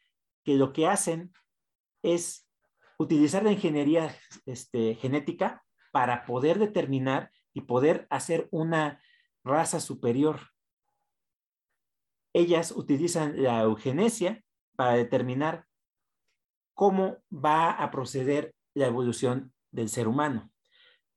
que 0.43 0.55
lo 0.55 0.73
que 0.73 0.87
hacen 0.87 1.31
es 2.01 2.49
utilizar 2.97 3.43
la 3.43 3.51
ingeniería 3.51 4.15
este, 4.45 4.95
genética 4.95 5.63
para 5.91 6.25
poder 6.25 6.59
determinar 6.59 7.31
y 7.53 7.61
poder 7.61 8.07
hacer 8.09 8.47
una 8.51 9.01
raza 9.43 9.79
superior. 9.79 10.39
Ellas 12.33 12.71
utilizan 12.71 13.41
la 13.41 13.61
eugenesia 13.61 14.43
para 14.75 14.93
determinar 14.93 15.65
cómo 16.73 17.17
va 17.31 17.71
a 17.71 17.89
proceder 17.91 18.55
la 18.73 18.87
evolución 18.87 19.53
del 19.71 19.89
ser 19.89 20.07
humano. 20.07 20.51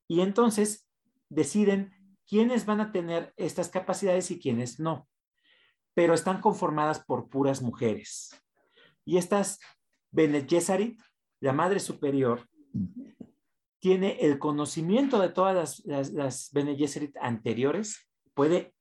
Y 0.08 0.20
entonces 0.20 0.88
deciden 1.28 1.94
quiénes 2.28 2.66
van 2.66 2.80
a 2.80 2.92
tener 2.92 3.32
estas 3.36 3.68
capacidades 3.68 4.30
y 4.30 4.38
quiénes 4.38 4.80
no. 4.80 5.08
Pero 5.94 6.14
están 6.14 6.40
conformadas 6.40 7.04
por 7.04 7.28
puras 7.28 7.62
mujeres. 7.62 8.30
Y 9.04 9.18
estas 9.18 9.60
Bene 10.10 10.46
Gesserit, 10.48 11.00
la 11.40 11.52
madre 11.52 11.80
superior, 11.80 12.48
tiene 13.80 14.18
el 14.20 14.38
conocimiento 14.38 15.18
de 15.18 15.30
todas 15.30 15.82
las, 15.84 16.12
las, 16.12 16.50
Bene 16.52 16.76
Gesserit 16.76 17.16
anteriores, 17.20 18.08
puede 18.34 18.74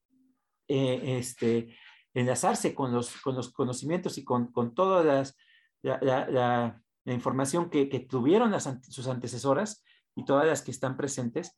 eh, 0.67 1.17
este, 1.17 1.75
enlazarse 2.13 2.75
con 2.75 2.93
los, 2.93 3.19
con 3.21 3.35
los 3.35 3.51
conocimientos 3.51 4.17
y 4.17 4.23
con, 4.23 4.51
con 4.51 4.75
toda 4.75 5.03
las, 5.03 5.35
la, 5.81 6.79
información 7.05 7.69
que, 7.69 7.89
que 7.89 8.01
tuvieron 8.01 8.53
sus 8.87 9.07
antecesoras 9.07 9.83
y 10.15 10.23
todas 10.23 10.45
las 10.45 10.61
que 10.61 10.71
están 10.71 10.97
presentes, 10.97 11.57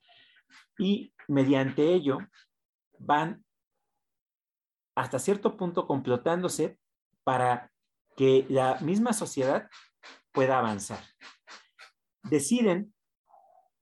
y 0.77 1.13
mediante 1.27 1.93
ello 1.93 2.19
van 2.99 3.43
hasta 4.95 5.19
cierto 5.19 5.57
punto 5.57 5.87
complotándose 5.87 6.79
para 7.23 7.71
que 8.15 8.45
la 8.49 8.77
misma 8.81 9.13
sociedad 9.13 9.69
pueda 10.31 10.59
avanzar. 10.59 10.99
Deciden 12.23 12.93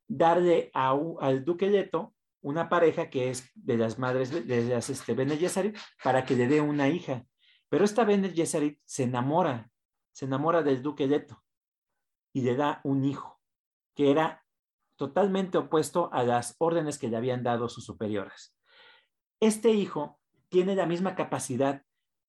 darle 0.07 0.71
al 0.73 1.43
duque 1.45 1.67
Leto 1.67 2.13
una 2.41 2.69
pareja 2.69 3.09
que 3.09 3.29
es 3.29 3.49
de 3.53 3.77
las 3.77 3.99
madres 3.99 4.31
de 4.47 4.63
las 4.63 4.89
este, 4.89 5.13
Bene 5.13 5.37
Gesserit 5.37 5.77
para 6.03 6.25
que 6.25 6.35
le 6.35 6.47
dé 6.47 6.59
una 6.59 6.89
hija. 6.89 7.25
Pero 7.69 7.85
esta 7.85 8.03
Bene 8.03 8.29
Gesserit 8.29 8.79
se 8.83 9.03
enamora, 9.03 9.69
se 10.11 10.25
enamora 10.25 10.63
del 10.63 10.81
duque 10.81 11.07
Leto 11.07 11.43
y 12.33 12.41
le 12.41 12.55
da 12.55 12.81
un 12.83 13.05
hijo 13.05 13.39
que 13.95 14.11
era 14.11 14.43
totalmente 15.01 15.57
opuesto 15.57 16.13
a 16.13 16.21
las 16.21 16.55
órdenes 16.59 16.99
que 16.99 17.07
le 17.07 17.17
habían 17.17 17.41
dado 17.41 17.69
sus 17.69 17.83
superiores. 17.83 18.55
Este 19.39 19.71
hijo 19.71 20.19
tiene 20.49 20.75
la 20.75 20.85
misma 20.85 21.15
capacidad 21.15 21.81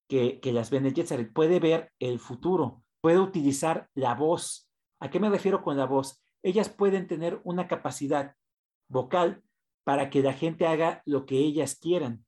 que, 0.09 0.41
las 0.45 0.71
Bene 0.71 0.93
Gesserit, 0.93 1.35
puede 1.35 1.61
ver 1.61 1.93
el 1.99 2.19
futuro, 2.19 2.83
puede 3.03 3.19
utilizar 3.19 3.91
la 3.93 4.15
voz. 4.15 4.71
¿A 5.01 5.11
qué 5.11 5.21
me 5.21 5.29
refiero 5.29 5.63
con 5.63 5.77
la 5.77 5.85
voz? 5.85 6.23
Ellas 6.43 6.71
pueden 6.71 7.07
tener 7.07 7.43
una 7.45 7.69
capacidad 7.69 8.37
vocal 8.89 9.43
para 9.85 10.09
que 10.09 10.23
la 10.23 10.33
gente 10.33 10.67
haga 10.67 11.03
lo 11.05 11.27
que 11.27 11.37
ellas 11.41 11.75
quieran. 11.75 12.25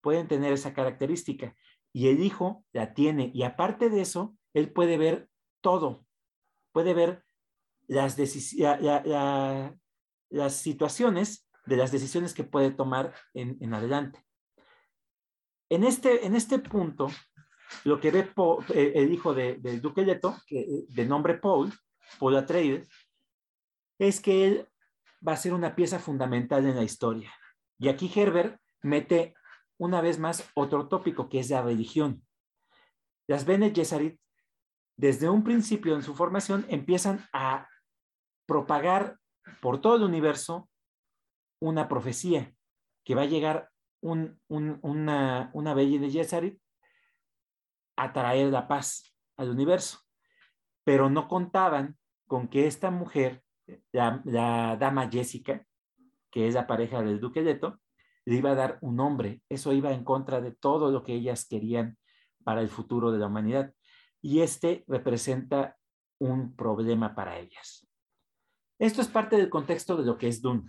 Pueden 0.00 0.28
tener 0.28 0.52
esa 0.52 0.74
característica. 0.74 1.56
Y 1.92 2.06
el 2.06 2.20
hijo 2.20 2.64
la 2.72 2.94
tiene. 2.94 3.32
Y 3.34 3.42
aparte 3.42 3.90
de 3.90 4.02
eso, 4.02 4.36
él 4.54 4.72
puede 4.72 4.96
ver 4.96 5.28
todo. 5.60 6.06
Puede 6.70 6.94
ver 6.94 7.24
las, 7.92 8.16
las 10.30 10.56
situaciones 10.56 11.48
de 11.66 11.76
las 11.76 11.92
decisiones 11.92 12.34
que 12.34 12.44
puede 12.44 12.70
tomar 12.70 13.14
en, 13.34 13.72
adelante. 13.74 14.24
En 15.68 15.84
este, 15.84 16.26
en 16.26 16.34
este 16.34 16.58
punto, 16.58 17.08
lo 17.84 18.00
que 18.00 18.10
ve 18.10 18.30
eh, 18.74 18.92
el 18.96 19.12
hijo 19.12 19.32
de, 19.34 19.56
del 19.56 19.80
duque 19.80 20.04
Leto, 20.04 20.36
que, 20.46 20.60
eh, 20.60 20.84
de 20.88 21.06
nombre 21.06 21.34
Paul, 21.38 21.72
Paul 22.18 22.36
Atreides, 22.36 22.88
es 23.98 24.20
que 24.20 24.46
él 24.46 24.68
va 25.26 25.32
a 25.32 25.36
ser 25.36 25.54
una 25.54 25.74
pieza 25.74 25.98
fundamental 25.98 26.66
en 26.66 26.76
la 26.76 26.82
historia. 26.82 27.32
Y 27.78 27.88
aquí 27.88 28.10
Herbert 28.14 28.60
mete 28.82 29.34
una 29.78 30.00
vez 30.00 30.18
más 30.18 30.48
otro 30.54 30.88
tópico, 30.88 31.28
que 31.28 31.38
es 31.38 31.50
la 31.50 31.62
religión. 31.62 32.24
Las 33.28 33.44
Bene 33.44 33.72
Gesserit, 33.74 34.20
desde 34.96 35.28
un 35.28 35.42
principio 35.44 35.94
en 35.94 36.02
su 36.02 36.14
formación, 36.14 36.66
empiezan 36.68 37.24
a 37.32 37.68
propagar 38.52 39.16
por 39.62 39.80
todo 39.80 39.96
el 39.96 40.02
universo 40.02 40.68
una 41.58 41.88
profecía 41.88 42.54
que 43.02 43.14
va 43.14 43.22
a 43.22 43.26
llegar 43.26 43.70
un, 44.02 44.38
una, 44.48 45.50
una 45.54 45.74
Bene 45.74 46.10
Gesserit 46.10 46.60
a 47.96 48.12
traer 48.12 48.52
la 48.52 48.68
paz 48.68 49.16
al 49.38 49.48
universo. 49.48 50.00
Pero 50.84 51.08
no 51.08 51.28
contaban 51.28 51.96
con 52.26 52.46
que 52.48 52.66
esta 52.66 52.90
mujer 52.90 53.42
la, 53.90 54.76
dama 54.78 55.08
Jessica, 55.10 55.64
que 56.30 56.46
es 56.46 56.54
la 56.54 56.66
pareja 56.66 57.00
del 57.00 57.18
duque 57.18 57.40
Leto, 57.40 57.80
le 58.26 58.36
iba 58.36 58.50
a 58.50 58.54
dar 58.54 58.78
un 58.82 58.96
nombre. 58.96 59.40
Eso 59.48 59.72
iba 59.72 59.92
en 59.92 60.04
contra 60.04 60.42
de 60.42 60.52
todo 60.52 60.90
lo 60.90 61.02
que 61.02 61.14
ellas 61.14 61.46
querían 61.48 61.96
para 62.44 62.60
el 62.60 62.68
futuro 62.68 63.12
de 63.12 63.18
la 63.18 63.28
humanidad. 63.28 63.72
Y 64.20 64.40
este 64.40 64.84
representa 64.88 65.78
un 66.18 66.54
problema 66.54 67.14
para 67.14 67.38
ellas. 67.38 67.88
Esto 68.82 69.00
es 69.00 69.06
parte 69.06 69.36
del 69.36 69.48
contexto 69.48 69.96
de 69.96 70.04
lo 70.04 70.18
que 70.18 70.26
es 70.26 70.42
Dune. 70.42 70.64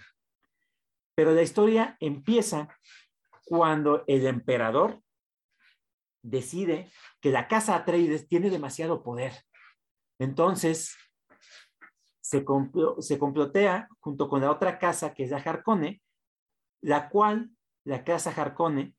Pero 1.16 1.32
la 1.32 1.42
historia 1.42 1.98
empieza 2.00 2.68
cuando 3.44 4.04
el 4.06 4.28
emperador 4.28 5.02
decide 6.22 6.92
que 7.20 7.32
la 7.32 7.48
casa 7.48 7.76
Atreides 7.76 8.28
tiene 8.28 8.52
demasiado 8.52 9.02
poder. 9.02 9.34
Entonces, 10.20 10.96
se, 12.22 12.46
complotea 12.46 13.88
junto 14.00 14.30
con 14.30 14.42
la 14.42 14.52
otra 14.52 14.78
casa 14.78 15.16
que 15.16 15.24
es 15.24 15.32
la 15.32 15.42
Jarcone, 15.42 16.04
la 16.82 17.10
cual, 17.10 17.50
la 17.84 18.04
casa 18.04 18.32
Jarcone, 18.32 18.94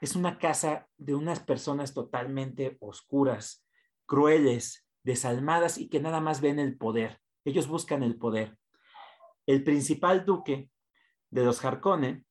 es 0.00 0.16
una 0.16 0.38
casa 0.38 0.88
de 0.96 1.14
unas 1.14 1.40
personas 1.40 1.92
totalmente 1.92 2.78
oscuras, 2.80 3.66
crueles, 4.06 4.88
desalmadas 5.02 5.76
y 5.76 5.90
que 5.90 6.00
nada 6.00 6.22
más 6.22 6.40
ven 6.40 6.58
el 6.58 6.78
poder. 6.78 7.20
Ellos 7.44 7.68
buscan 7.68 8.02
el 8.02 8.16
poder. 8.16 8.56
El 9.46 9.62
principal 9.62 10.24
duque 10.24 10.70
de 11.30 11.44
los 11.44 11.60
Jarcone 11.60 12.24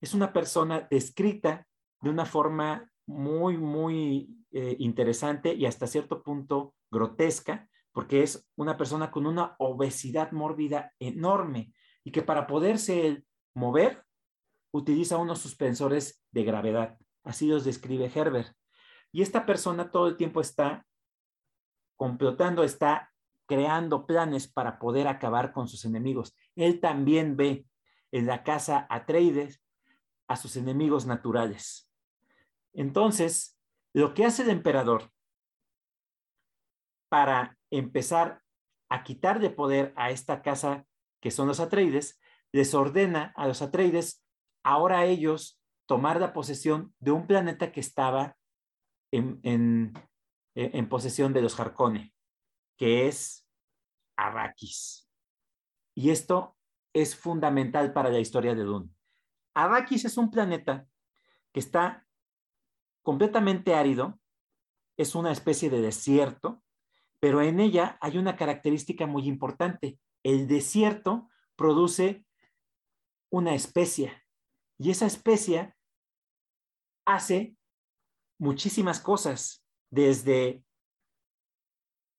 es 0.00 0.14
una 0.14 0.32
persona 0.32 0.86
descrita 0.90 1.66
de 2.00 2.10
una 2.10 2.24
forma 2.24 2.90
muy, 3.06 3.58
muy 3.58 4.44
eh, 4.50 4.76
interesante 4.78 5.54
y 5.54 5.66
hasta 5.66 5.86
cierto 5.86 6.22
punto 6.22 6.74
grotesca, 6.90 7.68
porque 7.92 8.22
es 8.22 8.48
una 8.56 8.76
persona 8.76 9.10
con 9.10 9.26
una 9.26 9.54
obesidad 9.58 10.32
mórbida 10.32 10.92
enorme 10.98 11.72
y 12.04 12.10
que 12.10 12.22
para 12.22 12.46
poderse 12.46 13.24
mover 13.54 14.04
utiliza 14.72 15.18
unos 15.18 15.40
suspensores 15.40 16.24
de 16.30 16.44
gravedad. 16.44 16.98
Así 17.22 17.46
los 17.46 17.64
describe 17.64 18.10
Herbert. 18.12 18.56
Y 19.12 19.22
esta 19.22 19.44
persona 19.44 19.90
todo 19.90 20.08
el 20.08 20.16
tiempo 20.16 20.40
está 20.40 20.86
complotando, 21.96 22.64
está 22.64 23.11
creando 23.46 24.06
planes 24.06 24.48
para 24.48 24.78
poder 24.78 25.08
acabar 25.08 25.52
con 25.52 25.68
sus 25.68 25.84
enemigos. 25.84 26.36
Él 26.56 26.80
también 26.80 27.36
ve 27.36 27.66
en 28.10 28.26
la 28.26 28.42
casa 28.42 28.86
Atreides 28.90 29.62
a 30.28 30.36
sus 30.36 30.56
enemigos 30.56 31.06
naturales. 31.06 31.90
Entonces, 32.72 33.58
lo 33.92 34.14
que 34.14 34.24
hace 34.24 34.42
el 34.42 34.50
emperador 34.50 35.10
para 37.08 37.58
empezar 37.70 38.42
a 38.88 39.04
quitar 39.04 39.40
de 39.40 39.50
poder 39.50 39.92
a 39.96 40.10
esta 40.10 40.42
casa 40.42 40.86
que 41.20 41.30
son 41.30 41.48
los 41.48 41.60
Atreides, 41.60 42.20
les 42.52 42.74
ordena 42.74 43.32
a 43.36 43.46
los 43.46 43.62
Atreides 43.62 44.24
ahora 44.62 45.04
ellos 45.04 45.60
tomar 45.86 46.20
la 46.20 46.32
posesión 46.32 46.94
de 47.00 47.10
un 47.10 47.26
planeta 47.26 47.72
que 47.72 47.80
estaba 47.80 48.36
en, 49.12 49.40
en, 49.42 50.88
posesión 50.88 51.32
de 51.32 51.42
los 51.42 51.58
Harkonnen, 51.58 52.11
que 52.82 53.06
es 53.06 53.46
Arrakis. 54.16 55.08
Y 55.94 56.10
esto 56.10 56.56
es 56.92 57.14
fundamental 57.14 57.92
para 57.92 58.10
la 58.10 58.18
historia 58.18 58.56
de 58.56 58.64
Dune. 58.64 58.90
Arrakis 59.54 60.04
es 60.04 60.16
un 60.16 60.32
planeta 60.32 60.88
que 61.52 61.60
está 61.60 62.04
completamente 63.04 63.76
árido, 63.76 64.18
es 64.96 65.14
una 65.14 65.30
especie 65.30 65.70
de 65.70 65.80
desierto, 65.80 66.64
pero 67.20 67.40
en 67.40 67.60
ella 67.60 67.98
hay 68.00 68.18
una 68.18 68.34
característica 68.34 69.06
muy 69.06 69.28
importante. 69.28 70.00
El 70.24 70.48
desierto 70.48 71.28
produce 71.54 72.26
una 73.30 73.54
especia 73.54 74.24
y 74.76 74.90
esa 74.90 75.06
especia 75.06 75.76
hace 77.04 77.56
muchísimas 78.38 78.98
cosas, 78.98 79.64
desde 79.88 80.64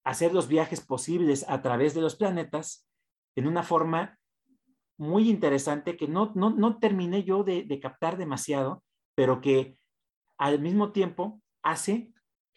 hacer 0.04 0.34
los 0.34 0.47
viajes 0.47 0.82
posibles 0.82 1.45
a 1.47 1.62
través 1.62 1.93
de 1.93 2.01
los 2.01 2.16
planetas 2.16 2.88
en 3.36 3.47
una 3.47 3.64
forma 3.64 4.20
muy 4.97 5.30
interesante 5.30 5.97
que 5.97 6.08
no, 6.08 6.32
no, 6.36 6.78
terminé 6.78 7.24
yo 7.24 7.43
de, 7.43 7.80
captar 7.82 8.18
demasiado, 8.18 8.84
pero 9.16 9.41
que 9.41 9.78
al 10.38 10.60
mismo 10.60 10.91
tiempo 10.91 11.41
hace 11.64 12.12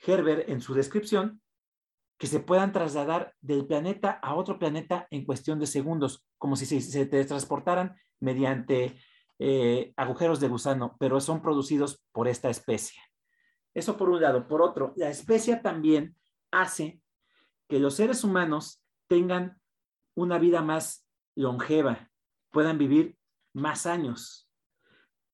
Herbert 0.06 0.48
en 0.48 0.60
su 0.60 0.74
descripción 0.74 1.40
que 2.18 2.26
se 2.26 2.40
puedan 2.40 2.72
trasladar 2.72 3.34
del 3.40 3.66
planeta 3.66 4.10
a 4.22 4.34
otro 4.34 4.58
planeta 4.58 5.06
en 5.10 5.24
cuestión 5.24 5.58
de 5.58 5.66
segundos, 5.66 6.26
como 6.38 6.56
si 6.56 6.66
se, 6.66 7.06
transportaran 7.06 7.96
mediante 8.20 8.98
eh, 9.38 9.92
agujeros 9.96 10.40
de 10.40 10.48
gusano, 10.48 10.96
pero 10.98 11.20
son 11.20 11.42
producidos 11.42 12.02
por 12.12 12.26
esta 12.26 12.48
especie. 12.48 13.00
Eso 13.74 13.98
por 13.98 14.08
un 14.08 14.22
lado. 14.22 14.48
Por 14.48 14.62
otro, 14.62 14.94
la 14.96 15.10
especie 15.10 15.56
también 15.56 16.16
hace 16.50 17.02
que 17.68 17.80
los 17.80 17.94
seres 17.94 18.24
humanos 18.24 18.82
tengan 19.08 19.60
una 20.16 20.38
vida 20.38 20.62
más 20.62 21.06
longeva, 21.36 22.10
puedan 22.50 22.78
vivir 22.78 23.18
más 23.54 23.86
años, 23.86 24.50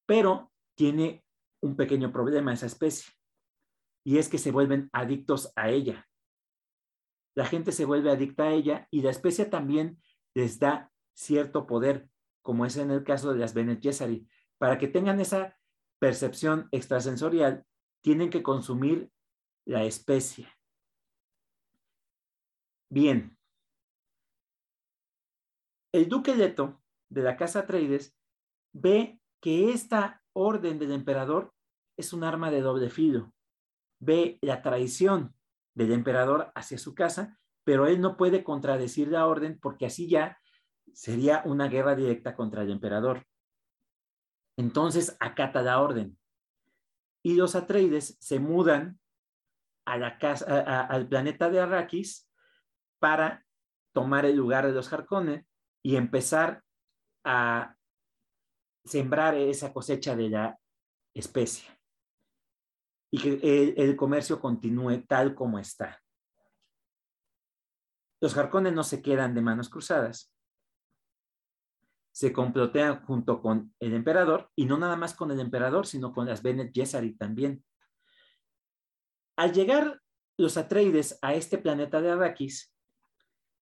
pero 0.07 0.53
tiene 0.76 1.24
un 1.62 1.76
pequeño 1.76 2.12
problema 2.12 2.53
esa 2.53 2.66
especie, 2.66 3.12
y 4.05 4.18
es 4.18 4.28
que 4.28 4.39
se 4.39 4.51
vuelven 4.51 4.89
adictos 4.93 5.53
a 5.55 5.70
ella 5.70 6.07
la 7.35 7.47
gente 7.47 7.72
se 7.72 7.85
vuelve 7.85 8.11
adicta 8.11 8.45
a 8.45 8.53
ella 8.53 8.87
y 8.91 9.03
la 9.03 9.11
especie 9.11 9.47
también 9.47 10.03
les 10.35 10.59
da 10.59 10.91
cierto 11.14 11.66
poder, 11.66 12.09
como 12.43 12.66
es 12.66 12.76
en 12.76 12.91
el 12.91 13.05
caso 13.05 13.33
de 13.33 13.39
las 13.39 13.55
Bene. 13.55 13.80
Para 14.59 14.78
que 14.78 14.89
tengan 14.89 15.20
esa 15.20 15.57
percepción 15.99 16.68
extrasensorial, 16.72 17.64
tienen 18.03 18.30
que 18.30 18.43
consumir 18.43 19.11
la 19.64 19.85
especie. 19.85 20.49
Bien. 22.93 23.38
El 25.95 26.11
duque 26.11 26.36
Leto 26.36 26.82
de 27.09 27.22
la 27.22 27.38
casa 27.38 27.61
Atreides 27.61 28.14
ve 28.74 29.18
que 29.40 29.72
esta 29.72 30.22
orden 30.34 30.78
del 30.78 30.93
emperador 30.93 31.55
es 31.97 32.12
un 32.12 32.22
arma 32.22 32.51
de 32.51 32.61
doble 32.61 32.90
filo. 32.90 33.32
Ve 33.99 34.38
la 34.43 34.61
traición 34.61 35.34
del 35.74 35.93
emperador 35.93 36.53
hacia 36.55 36.76
su 36.76 36.95
casa, 36.95 37.40
pero 37.64 37.86
él 37.86 37.99
no 37.99 38.18
puede 38.18 38.45
contradecir 38.45 39.09
la 39.09 39.26
orden 39.26 39.59
porque 39.59 39.86
así 39.86 40.07
ya 40.07 40.38
sería 40.93 41.40
una 41.47 41.68
guerra 41.68 41.95
directa 41.97 42.36
contra 42.36 42.61
el 42.61 42.70
emperador. 42.70 43.26
Entonces 44.59 45.16
acata 45.18 45.62
la 45.62 45.80
orden. 45.80 46.18
Y 47.24 47.36
los 47.36 47.55
Atreides 47.55 48.18
se 48.20 48.38
mudan 48.38 49.01
a 49.86 49.97
la 49.97 50.18
casa, 50.18 50.61
al 50.82 51.09
planeta 51.09 51.49
de 51.49 51.59
Arrakis 51.59 52.28
para 53.03 53.45
tomar 53.93 54.27
el 54.27 54.37
lugar 54.37 54.65
de 54.65 54.73
los 54.73 54.93
Harkonnen 54.93 55.45
y 55.83 55.97
empezar 55.97 56.63
a 57.25 57.75
sembrar 58.85 59.35
esa 59.35 59.73
cosecha 59.73 60.15
de 60.15 60.31
la 60.31 60.61
especie 61.13 61.69
y 63.11 63.19
que 63.19 63.75
el, 63.77 63.97
comercio 63.97 64.41
continúe 64.41 65.05
tal 65.07 65.35
como 65.35 65.59
está. 65.59 66.01
Los 68.21 68.35
jarcones 68.35 68.73
no 68.73 68.85
se 68.85 69.03
quedan 69.03 69.35
de 69.35 69.43
manos 69.43 69.69
cruzadas. 69.69 70.33
Se 72.13 72.33
complotean 72.33 73.05
junto 73.05 73.43
con 73.43 73.75
el 73.81 73.95
emperador 73.95 74.51
y 74.55 74.65
no 74.65 74.79
nada 74.79 74.97
más 74.97 75.13
con 75.15 75.33
el 75.33 75.41
emperador, 75.41 75.89
sino 75.89 76.13
con 76.13 76.27
las 76.27 76.43
Bene 76.43 76.71
Gesserit 76.73 77.19
también. 77.19 77.65
Al 79.37 79.53
llegar 79.53 80.01
los 80.39 80.57
Atreides 80.57 81.19
a 81.21 81.35
este 81.35 81.59
planeta 81.59 82.01
de 82.01 82.13
Arrakis, 82.13 82.72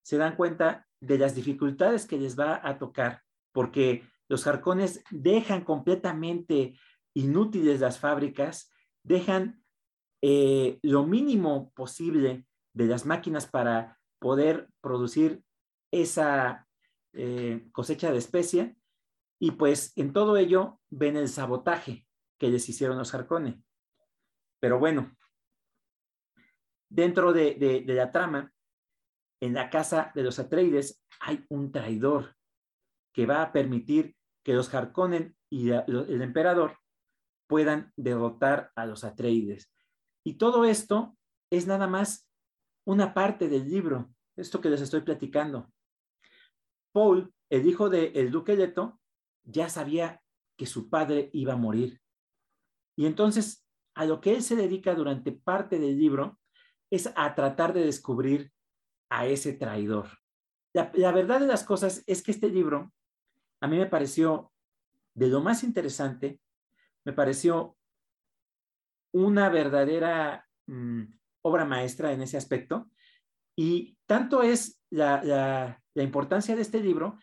se 0.03 0.17
dan 0.17 0.35
cuenta 0.35 0.87
de 0.99 1.17
las 1.17 1.35
dificultades 1.35 2.05
que 2.05 2.17
les 2.17 2.39
va 2.39 2.59
a 2.63 2.77
tocar, 2.77 3.23
porque 3.51 4.03
los 4.27 4.43
jarcones 4.43 5.03
dejan 5.09 5.63
completamente 5.63 6.79
inútiles 7.13 7.79
las 7.79 7.99
fábricas, 7.99 8.71
dejan 9.03 9.63
eh, 10.21 10.79
lo 10.83 11.05
mínimo 11.05 11.71
posible 11.73 12.45
de 12.73 12.85
las 12.85 13.05
máquinas 13.05 13.47
para 13.47 13.99
poder 14.19 14.69
producir 14.81 15.43
esa 15.91 16.67
eh, 17.13 17.67
cosecha 17.71 18.11
de 18.11 18.19
especia 18.19 18.75
y 19.39 19.51
pues 19.51 19.91
en 19.97 20.13
todo 20.13 20.37
ello 20.37 20.79
ven 20.89 21.17
el 21.17 21.27
sabotaje 21.27 22.07
que 22.39 22.49
les 22.49 22.69
hicieron 22.69 22.97
los 22.97 23.11
jarcones. 23.11 23.55
Pero 24.59 24.77
bueno, 24.77 25.17
dentro 26.87 27.33
de, 27.33 27.83
la 27.87 28.11
trama, 28.11 28.53
en 29.41 29.53
la 29.55 29.69
casa 29.69 30.11
de 30.15 30.23
los 30.23 30.39
Atreides 30.39 31.03
hay 31.19 31.43
un 31.49 31.71
traidor 31.71 32.35
que 33.13 33.25
va 33.25 33.41
a 33.41 33.51
permitir 33.51 34.15
que 34.43 34.53
los 34.53 34.73
Harkonnen 34.73 35.35
y 35.49 35.71
el 35.71 36.21
emperador 36.21 36.77
puedan 37.47 37.91
derrotar 37.97 38.71
a 38.75 38.85
los 38.85 39.03
Atreides. 39.03 39.73
Y 40.23 40.35
todo 40.35 40.63
esto 40.63 41.17
es 41.51 41.67
nada 41.67 41.87
más 41.87 42.29
una 42.85 43.13
parte 43.13 43.49
del 43.49 43.67
libro, 43.69 44.13
esto 44.37 44.61
que 44.61 44.69
les 44.69 44.81
estoy 44.81 45.01
platicando. 45.01 45.71
Paul, 46.93 47.33
el 47.49 47.67
hijo 47.67 47.89
del 47.89 48.15
el 48.15 48.31
duque 48.31 48.55
Leto, 48.55 48.99
ya 49.43 49.69
sabía 49.69 50.21
que 50.57 50.65
su 50.65 50.89
padre 50.89 51.29
iba 51.33 51.53
a 51.53 51.57
morir. 51.57 51.99
Y 52.95 53.05
entonces, 53.05 53.65
a 53.95 54.05
lo 54.05 54.21
que 54.21 54.35
él 54.35 54.43
se 54.43 54.55
dedica 54.55 54.93
durante 54.93 55.31
parte 55.31 55.79
del 55.79 55.97
libro 55.97 56.39
es 56.91 57.11
a 57.15 57.33
tratar 57.35 57.73
de 57.73 57.83
descubrir 57.83 58.51
a 59.11 59.27
ese 59.27 59.53
traidor. 59.53 60.07
La, 60.73 60.91
la 60.95 61.11
verdad 61.11 61.39
de 61.39 61.47
las 61.47 61.63
cosas 61.63 62.03
es 62.07 62.23
que 62.23 62.31
este 62.31 62.49
libro 62.49 62.91
a 63.61 63.67
mí 63.67 63.77
me 63.77 63.85
pareció 63.85 64.51
de 65.13 65.27
lo 65.27 65.41
más 65.41 65.63
interesante, 65.63 66.39
me 67.05 67.13
pareció 67.13 67.77
una 69.13 69.49
verdadera 69.49 70.47
mm, 70.67 71.03
obra 71.43 71.65
maestra 71.65 72.11
en 72.11 72.21
ese 72.21 72.37
aspecto. 72.37 72.89
Y 73.55 73.97
tanto 74.05 74.41
es 74.41 74.81
la, 74.89 75.77
importancia 75.95 76.55
de 76.55 76.61
este 76.61 76.81
libro 76.81 77.19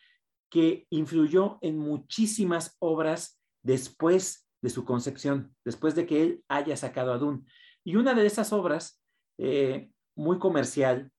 que 0.50 0.86
influyó 0.90 1.58
en 1.62 1.78
muchísimas 1.78 2.76
obras 2.78 3.40
después 3.62 4.48
de 4.62 4.70
su 4.70 4.84
concepción, 4.84 5.54
después 5.64 5.94
de 5.94 6.06
que 6.06 6.22
él 6.22 6.44
haya 6.48 6.76
sacado 6.76 7.12
a 7.12 7.18
Dune. 7.18 7.44
Y 7.84 7.96
una 7.96 8.14
de 8.14 8.26
esas 8.26 8.52
obras, 8.52 9.02
eh, 9.38 9.90
muy 10.16 10.38
comercial, 10.38 11.10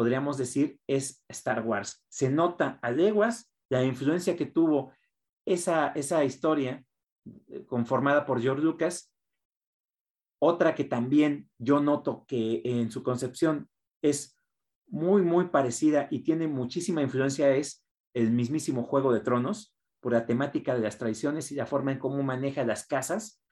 podríamos 0.00 0.38
decir, 0.38 0.80
es 0.86 1.22
Star 1.28 1.60
Wars. 1.60 2.02
Se 2.08 2.30
nota 2.30 2.78
a 2.80 2.90
leguas 2.90 3.52
la 3.68 3.84
influencia 3.84 4.34
que 4.34 4.46
tuvo 4.46 4.94
esa, 5.44 5.88
esa 5.88 6.24
historia 6.24 6.82
eh, 7.48 7.66
conformada 7.66 8.24
por 8.24 8.40
George 8.40 8.62
Lucas 8.62 9.12
otra 10.42 10.74
que 10.74 10.84
también 10.84 11.50
yo 11.58 11.80
noto 11.80 12.24
que 12.26 12.62
en 12.64 12.90
su 12.90 13.02
concepción 13.02 13.68
es 14.00 14.34
muy, 14.86 15.20
muy 15.20 15.48
parecida 15.48 16.08
y 16.10 16.20
tiene 16.20 16.48
muchísima 16.48 17.02
influencia 17.02 17.54
es 17.54 17.84
el 18.14 18.30
mismísimo 18.30 18.84
Juego 18.84 19.12
de 19.12 19.20
Tronos, 19.20 19.76
por 20.00 20.12
la 20.12 20.24
temática 20.24 20.74
de 20.74 20.80
las 20.80 20.96
traiciones 20.96 21.52
y 21.52 21.56
la 21.56 21.66
forma 21.66 21.92
en 21.92 21.98
cómo 21.98 22.22
maneja 22.22 22.64
las 22.64 22.86
casas. 22.86 23.44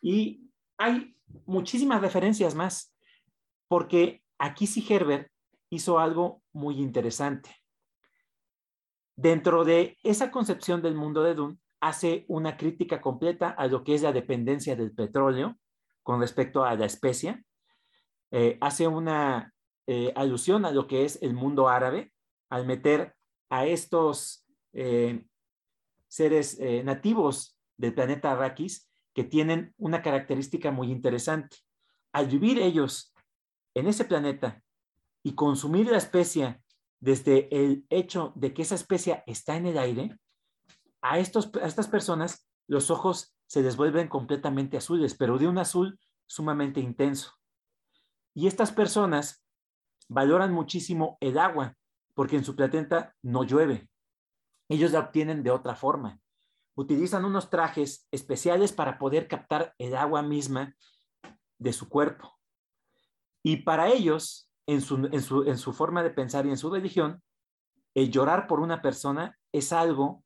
Y 0.00 0.48
hay 0.78 1.16
muchísimas 1.44 2.00
referencias 2.00 2.54
más, 2.54 2.94
porque 3.66 4.22
aquí 4.38 4.68
sí 4.68 4.86
Herbert 4.88 5.31
hizo 5.72 5.98
algo 5.98 6.42
muy 6.52 6.78
interesante. 6.80 7.56
Dentro 9.16 9.64
de 9.64 9.96
esa 10.02 10.30
concepción 10.30 10.82
del 10.82 10.94
mundo 10.94 11.22
de 11.22 11.34
Dune, 11.34 11.58
hace 11.80 12.26
una 12.28 12.58
crítica 12.58 13.00
completa 13.00 13.48
a 13.48 13.66
lo 13.68 13.82
que 13.82 13.94
es 13.94 14.02
la 14.02 14.12
dependencia 14.12 14.76
del 14.76 14.92
petróleo 14.92 15.58
con 16.02 16.20
respecto 16.20 16.62
a 16.64 16.74
la 16.76 16.84
especie. 16.84 17.44
Eh, 18.30 18.58
hace 18.60 18.86
una 18.86 19.54
eh, 19.86 20.12
alusión 20.14 20.66
a 20.66 20.72
lo 20.72 20.86
que 20.86 21.06
es 21.06 21.20
el 21.22 21.32
mundo 21.32 21.70
árabe 21.70 22.12
al 22.50 22.66
meter 22.66 23.14
a 23.48 23.64
estos 23.64 24.46
eh, 24.74 25.24
seres 26.06 26.58
nativos 26.84 27.58
del 27.78 27.94
planeta 27.94 28.32
Arrakis 28.32 28.90
que 29.14 29.24
tienen 29.24 29.74
una 29.78 30.02
característica 30.02 30.70
muy 30.70 30.90
interesante. 30.90 31.56
Al 32.12 32.26
vivir 32.26 32.58
ellos 32.58 33.14
en 33.74 33.86
ese 33.86 34.04
planeta 34.04 34.62
y 35.22 35.34
consumir 35.34 35.90
la 35.90 35.98
especie 35.98 36.62
desde 37.00 37.48
el 37.54 37.86
hecho 37.90 38.32
de 38.36 38.54
que 38.54 38.62
esa 38.62 38.74
especie 38.74 39.22
está 39.26 39.56
en 39.56 39.66
el 39.66 39.78
aire, 39.78 40.18
a, 41.00 41.18
estos, 41.18 41.50
a 41.60 41.66
estas 41.66 41.88
personas 41.88 42.48
los 42.68 42.90
ojos 42.90 43.34
se 43.46 43.62
desvuelven 43.62 44.08
completamente 44.08 44.76
azules, 44.76 45.14
pero 45.14 45.36
de 45.38 45.48
un 45.48 45.58
azul 45.58 45.98
sumamente 46.26 46.80
intenso. 46.80 47.32
Y 48.34 48.46
estas 48.46 48.72
personas 48.72 49.44
valoran 50.08 50.52
muchísimo 50.52 51.18
el 51.20 51.38
agua, 51.38 51.76
porque 52.14 52.36
en 52.36 52.44
su 52.44 52.56
planeta 52.56 53.14
no 53.22 53.44
llueve. 53.44 53.88
Ellos 54.68 54.92
la 54.92 55.00
obtienen 55.00 55.42
de 55.42 55.50
otra 55.50 55.74
forma. 55.74 56.20
Utilizan 56.74 57.24
unos 57.24 57.50
trajes 57.50 58.06
especiales 58.10 58.72
para 58.72 58.98
poder 58.98 59.28
captar 59.28 59.74
el 59.78 59.94
agua 59.96 60.22
misma 60.22 60.74
de 61.58 61.72
su 61.72 61.88
cuerpo. 61.88 62.38
Y 63.42 63.58
para 63.58 63.88
ellos, 63.88 64.50
en 64.66 64.80
su, 64.80 65.08
en 65.12 65.22
su, 65.22 65.44
en 65.44 65.58
su 65.58 65.72
forma 65.72 66.02
de 66.02 66.10
pensar 66.10 66.46
y 66.46 66.50
en 66.50 66.56
su 66.56 66.70
religión, 66.70 67.22
el 67.94 68.10
llorar 68.10 68.46
por 68.46 68.60
una 68.60 68.80
persona 68.80 69.38
es 69.52 69.72
algo 69.72 70.24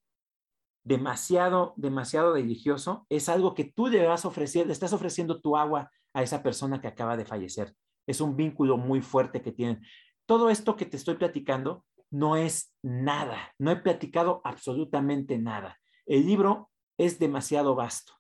demasiado, 0.85 1.75
demasiado 1.77 2.33
religioso, 2.33 3.07
es 3.09 3.29
algo 3.29 3.55
que 3.55 3.65
tú 3.65 3.89
le 3.89 4.07
vas 4.07 4.25
ofrecer, 4.25 4.67
le 4.67 4.73
estás 4.73 4.93
ofreciendo 4.93 5.41
tu 5.41 5.57
agua 5.57 5.91
a 6.15 6.23
esa 6.23 6.43
persona 6.43 6.81
que 6.81 6.87
acaba 6.87 7.17
de 7.17 7.25
fallecer. 7.25 7.75
Es 8.07 8.21
un 8.21 8.37
vínculo 8.37 8.77
muy 8.77 9.03
fuerte 9.03 9.43
que 9.43 9.51
tienen. 9.51 9.83
Todo 10.27 10.49
esto 10.49 10.77
que 10.77 10.87
te 10.87 10.97
estoy 10.97 11.17
platicando 11.17 11.85
no 12.11 12.37
es 12.37 12.73
nada, 12.83 13.53
no 13.59 13.73
he 13.73 13.77
platicado 13.77 14.41
absolutamente 14.45 15.39
nada. 15.39 15.77
El 16.07 16.25
libro 16.25 16.71
es 16.99 17.19
demasiado 17.19 17.75
vasto, 17.75 18.13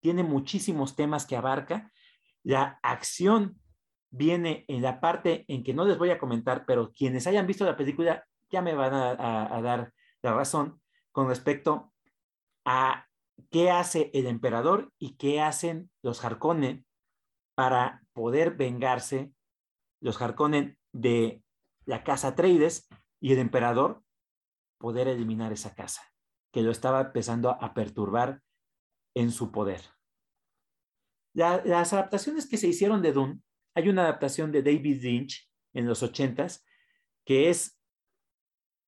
tiene 0.00 0.22
muchísimos 0.22 0.96
temas 0.96 1.26
que 1.26 1.36
abarca. 1.36 1.90
La 2.42 2.78
acción 2.82 3.59
viene 4.10 4.64
en 4.68 4.82
la 4.82 5.00
parte 5.00 5.44
en 5.48 5.62
que 5.62 5.74
no 5.74 5.84
les 5.84 5.98
voy 5.98 6.10
a 6.10 6.18
comentar, 6.18 6.64
pero 6.66 6.92
quienes 6.92 7.26
hayan 7.26 7.46
visto 7.46 7.64
la 7.64 7.76
película 7.76 8.26
ya 8.50 8.62
me 8.62 8.74
van 8.74 8.92
a, 8.92 9.62
dar 9.62 9.92
la 10.22 10.34
razón 10.34 10.80
con 11.12 11.28
respecto 11.28 11.92
a 12.64 13.06
qué 13.50 13.70
hace 13.70 14.10
el 14.12 14.26
emperador 14.26 14.92
y 14.98 15.16
qué 15.16 15.40
hacen 15.40 15.90
los 16.02 16.24
Harkonnen 16.24 16.84
para 17.54 18.02
poder 18.12 18.56
vengarse 18.56 19.32
los 20.00 20.20
Harkonnen 20.20 20.78
de 20.92 21.42
la 21.84 22.02
casa 22.04 22.34
Traides 22.34 22.88
y 23.20 23.32
el 23.32 23.38
emperador 23.38 24.02
poder 24.78 25.08
eliminar 25.08 25.52
esa 25.52 25.74
casa 25.74 26.02
que 26.52 26.62
lo 26.62 26.70
estaba 26.70 27.00
empezando 27.00 27.50
a 27.50 27.74
perturbar 27.74 28.42
en 29.14 29.30
su 29.30 29.52
poder. 29.52 29.82
las 31.32 31.92
adaptaciones 31.92 32.48
que 32.48 32.56
se 32.56 32.66
hicieron 32.66 33.02
de 33.02 33.12
Dune, 33.12 33.40
hay 33.74 33.88
una 33.88 34.02
adaptación 34.02 34.52
de 34.52 34.62
David 34.62 35.02
Lynch 35.02 35.50
en 35.72 35.86
los 35.86 36.02
ochentas 36.02 36.64
que 37.24 37.50
es 37.50 37.78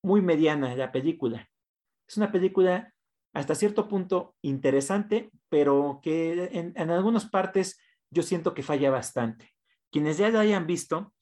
muy 0.03 0.21
mediana 0.21 0.75
la 0.75 0.91
película. 0.91 1.49
Es 2.09 2.17
una 2.17 2.33
película 2.33 2.93
hasta 3.33 3.55
cierto 3.55 3.89
punto 3.89 4.35
interesante, 4.43 5.31
pero 5.49 6.01
que 6.03 6.51
en, 6.53 6.91
algunas 6.91 7.27
partes 7.27 7.81
yo 8.11 8.23
siento 8.23 8.53
que 8.53 8.63
falla 8.63 8.91
bastante. 8.91 9.51
Quienes 9.91 10.19
ya 10.19 10.29
la 10.31 10.41
hayan 10.41 10.67
visto, 10.67 11.15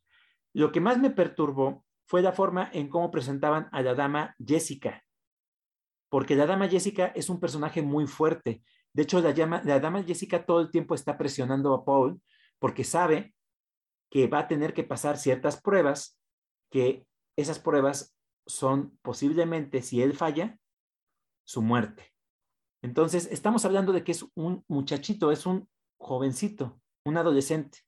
lo 0.52 0.72
que 0.72 0.80
más 0.80 0.98
me 0.98 1.10
perturbó 1.10 1.84
fue 2.06 2.22
la 2.22 2.32
forma 2.32 2.68
en 2.72 2.88
cómo 2.88 3.10
presentaban 3.10 3.68
a 3.70 3.82
la 3.82 3.94
dama 3.94 4.34
Jessica, 4.44 5.04
porque 6.08 6.34
la 6.34 6.46
dama 6.46 6.68
Jessica 6.68 7.12
es 7.14 7.28
un 7.28 7.38
personaje 7.38 7.82
muy 7.82 8.06
fuerte. 8.06 8.62
De 8.92 9.02
hecho, 9.02 9.20
la, 9.20 9.32
la 9.64 9.78
dama 9.78 10.02
Jessica 10.02 10.44
todo 10.44 10.60
el 10.60 10.70
tiempo 10.70 10.96
está 10.96 11.16
presionando 11.16 11.72
a 11.72 11.84
Paul 11.84 12.20
porque 12.58 12.82
sabe 12.82 13.34
que 14.10 14.26
va 14.26 14.40
a 14.40 14.48
tener 14.48 14.74
que 14.74 14.84
pasar 14.84 15.16
ciertas 15.16 15.60
pruebas, 15.60 16.18
que 16.70 17.06
esas 17.36 17.58
pruebas 17.58 18.16
son 18.46 18.98
posiblemente, 19.02 19.82
si 19.82 20.02
él 20.02 20.14
falla, 20.14 20.58
su 21.44 21.62
muerte. 21.62 22.12
Entonces, 22.82 23.28
estamos 23.30 23.64
hablando 23.64 23.92
de 23.92 24.04
que 24.04 24.12
es 24.12 24.24
un 24.34 24.64
muchachito, 24.68 25.30
es 25.30 25.46
un 25.46 25.68
jovencito, 25.98 26.80
un 27.04 27.16
adolescente. 27.16 27.80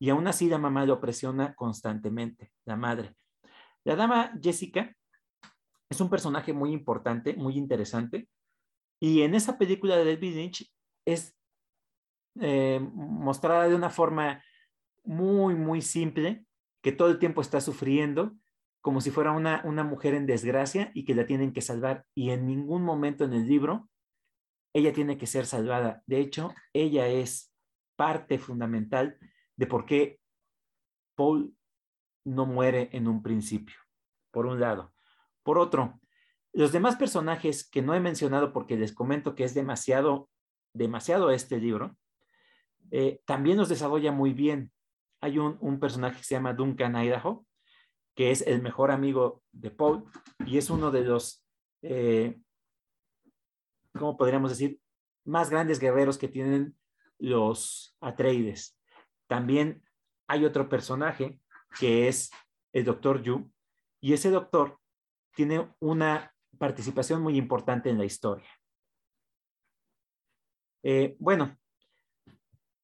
Y 0.00 0.10
aún 0.10 0.26
así 0.28 0.48
la 0.48 0.58
mamá 0.58 0.86
lo 0.86 1.00
presiona 1.00 1.54
constantemente, 1.54 2.52
la 2.64 2.76
madre. 2.76 3.14
La 3.84 3.96
dama 3.96 4.32
Jessica 4.40 4.94
es 5.90 6.00
un 6.00 6.08
personaje 6.08 6.52
muy 6.52 6.72
importante, 6.72 7.34
muy 7.34 7.56
interesante. 7.56 8.28
Y 9.00 9.22
en 9.22 9.34
esa 9.34 9.58
película 9.58 9.96
de 9.96 10.04
David 10.04 10.34
Lynch 10.34 10.72
es 11.04 11.36
eh, 12.40 12.80
mostrada 12.92 13.68
de 13.68 13.74
una 13.74 13.90
forma 13.90 14.42
muy, 15.08 15.54
muy 15.54 15.80
simple, 15.80 16.44
que 16.82 16.92
todo 16.92 17.08
el 17.08 17.18
tiempo 17.18 17.40
está 17.40 17.60
sufriendo, 17.60 18.36
como 18.82 19.00
si 19.00 19.10
fuera 19.10 19.32
una, 19.32 19.62
una 19.64 19.82
mujer 19.82 20.14
en 20.14 20.26
desgracia 20.26 20.90
y 20.94 21.04
que 21.04 21.14
la 21.14 21.26
tienen 21.26 21.52
que 21.52 21.62
salvar. 21.62 22.04
Y 22.14 22.30
en 22.30 22.46
ningún 22.46 22.82
momento 22.82 23.24
en 23.24 23.32
el 23.32 23.48
libro 23.48 23.88
ella 24.74 24.92
tiene 24.92 25.16
que 25.16 25.26
ser 25.26 25.46
salvada. 25.46 26.02
De 26.06 26.20
hecho, 26.20 26.54
ella 26.74 27.08
es 27.08 27.52
parte 27.96 28.38
fundamental 28.38 29.18
de 29.56 29.66
por 29.66 29.86
qué 29.86 30.20
Paul 31.16 31.56
no 32.24 32.44
muere 32.44 32.90
en 32.92 33.08
un 33.08 33.22
principio, 33.22 33.76
por 34.30 34.44
un 34.44 34.60
lado. 34.60 34.92
Por 35.42 35.58
otro, 35.58 35.98
los 36.52 36.70
demás 36.70 36.96
personajes 36.96 37.68
que 37.68 37.80
no 37.80 37.94
he 37.94 38.00
mencionado 38.00 38.52
porque 38.52 38.76
les 38.76 38.92
comento 38.92 39.34
que 39.34 39.44
es 39.44 39.54
demasiado, 39.54 40.28
demasiado 40.74 41.30
este 41.30 41.58
libro, 41.58 41.96
eh, 42.90 43.22
también 43.24 43.56
los 43.56 43.68
desarrolla 43.68 44.12
muy 44.12 44.32
bien. 44.32 44.70
Hay 45.20 45.38
un, 45.38 45.80
personaje 45.80 46.18
que 46.18 46.24
se 46.24 46.34
llama 46.34 46.54
Duncan 46.54 46.96
Idaho, 46.96 47.46
que 48.14 48.30
es 48.30 48.42
el 48.42 48.62
mejor 48.62 48.90
amigo 48.90 49.42
de 49.52 49.70
Paul 49.70 50.04
y 50.46 50.58
es 50.58 50.70
uno 50.70 50.90
de 50.90 51.02
los, 51.02 51.44
eh, 51.82 52.38
¿cómo 53.92 54.16
podríamos 54.16 54.50
decir? 54.50 54.80
Más 55.24 55.50
grandes 55.50 55.78
guerreros 55.78 56.18
que 56.18 56.28
tienen 56.28 56.76
los 57.18 57.96
Atreides. 58.00 58.78
También 59.26 59.82
hay 60.28 60.44
otro 60.44 60.68
personaje 60.68 61.38
que 61.78 62.08
es 62.08 62.30
el 62.72 62.84
doctor 62.84 63.22
Yu 63.22 63.50
y 64.00 64.12
ese 64.12 64.30
doctor 64.30 64.78
tiene 65.34 65.68
una 65.80 66.34
participación 66.58 67.22
muy 67.22 67.36
importante 67.36 67.90
en 67.90 67.98
la 67.98 68.04
historia. 68.04 68.48
Eh, 70.82 71.16
bueno, 71.18 71.56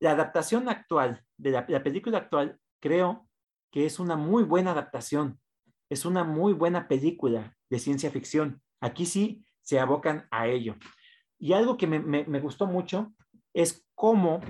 la 0.01 0.12
adaptación 0.12 0.68
actual 0.68 1.24
de 1.36 1.51
la, 1.51 1.66
película 1.66 2.18
actual 2.18 2.59
creo 2.80 3.28
que 3.70 3.86
es 3.86 3.99
una 3.99 4.16
muy 4.16 4.42
buena 4.42 4.72
adaptación, 4.72 5.40
es 5.88 6.05
una 6.05 6.24
muy 6.24 6.53
buena 6.53 6.88
película 6.88 7.57
de 7.70 7.78
ciencia 7.78 8.11
ficción. 8.11 8.62
Aquí 8.80 9.07
sí 9.07 9.45
se 9.62 9.80
abocan 9.80 10.28
a 10.30 10.47
ello. 10.47 10.76
Y 11.38 11.53
algo 11.53 11.76
que 11.76 11.86
me, 11.86 11.99
me 12.01 12.40
gustó 12.40 12.66
mucho 12.66 13.12
es 13.53 13.86
cómo 13.95 14.40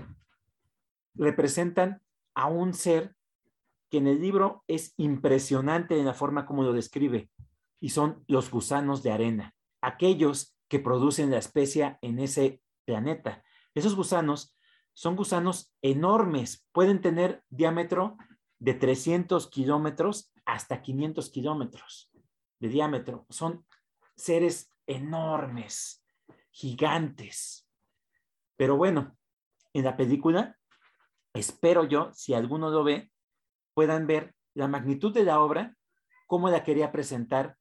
representan 1.15 2.03
a 2.35 2.49
un 2.49 2.75
ser 2.75 3.15
que 3.91 3.99
en 3.99 4.09
el 4.09 4.21
libro 4.21 4.65
es 4.67 4.95
impresionante 4.97 5.99
en 5.99 6.07
la 6.07 6.15
forma 6.15 6.47
como 6.47 6.63
lo 6.63 6.73
describe, 6.73 7.31
y 7.81 7.91
son 7.91 8.25
los 8.27 8.51
gusanos 8.51 9.03
de 9.03 9.13
arena, 9.13 9.55
aquellos 9.81 10.57
que 10.69 10.79
producen 10.79 11.31
la 11.31 11.39
especie 11.39 11.99
en 12.01 12.19
ese 12.19 12.63
planeta. 12.85 13.45
Esos 13.75 13.95
gusanos 13.95 14.54
son 14.95 15.17
gusanos 15.17 15.75
enormes, 15.83 16.67
pueden 16.73 17.01
tener 17.01 17.43
diámetro 17.51 18.17
de 18.59 18.75
300 18.75 19.49
kilómetros 19.51 20.33
hasta 20.45 20.81
500 20.81 21.31
kilómetros 21.31 22.11
de 22.61 22.69
diámetro. 22.69 23.27
Son 23.29 23.67
seres 24.17 24.73
enormes, 24.87 26.05
gigantes. 26.51 27.69
Pero 28.57 28.77
bueno, 28.77 29.17
en 29.73 29.85
la 29.85 29.97
película, 29.97 30.57
espero 31.35 31.85
yo, 31.85 32.13
si 32.13 32.33
alguno 32.33 32.71
lo 32.71 32.85
ve, 32.85 33.11
puedan 33.75 34.07
ver 34.07 34.35
la 34.55 34.69
magnitud 34.69 35.13
de 35.13 35.25
la 35.25 35.41
obra, 35.41 35.77
cómo 36.29 36.49
la 36.49 36.63
quería 36.63 36.93
presentar 36.93 37.59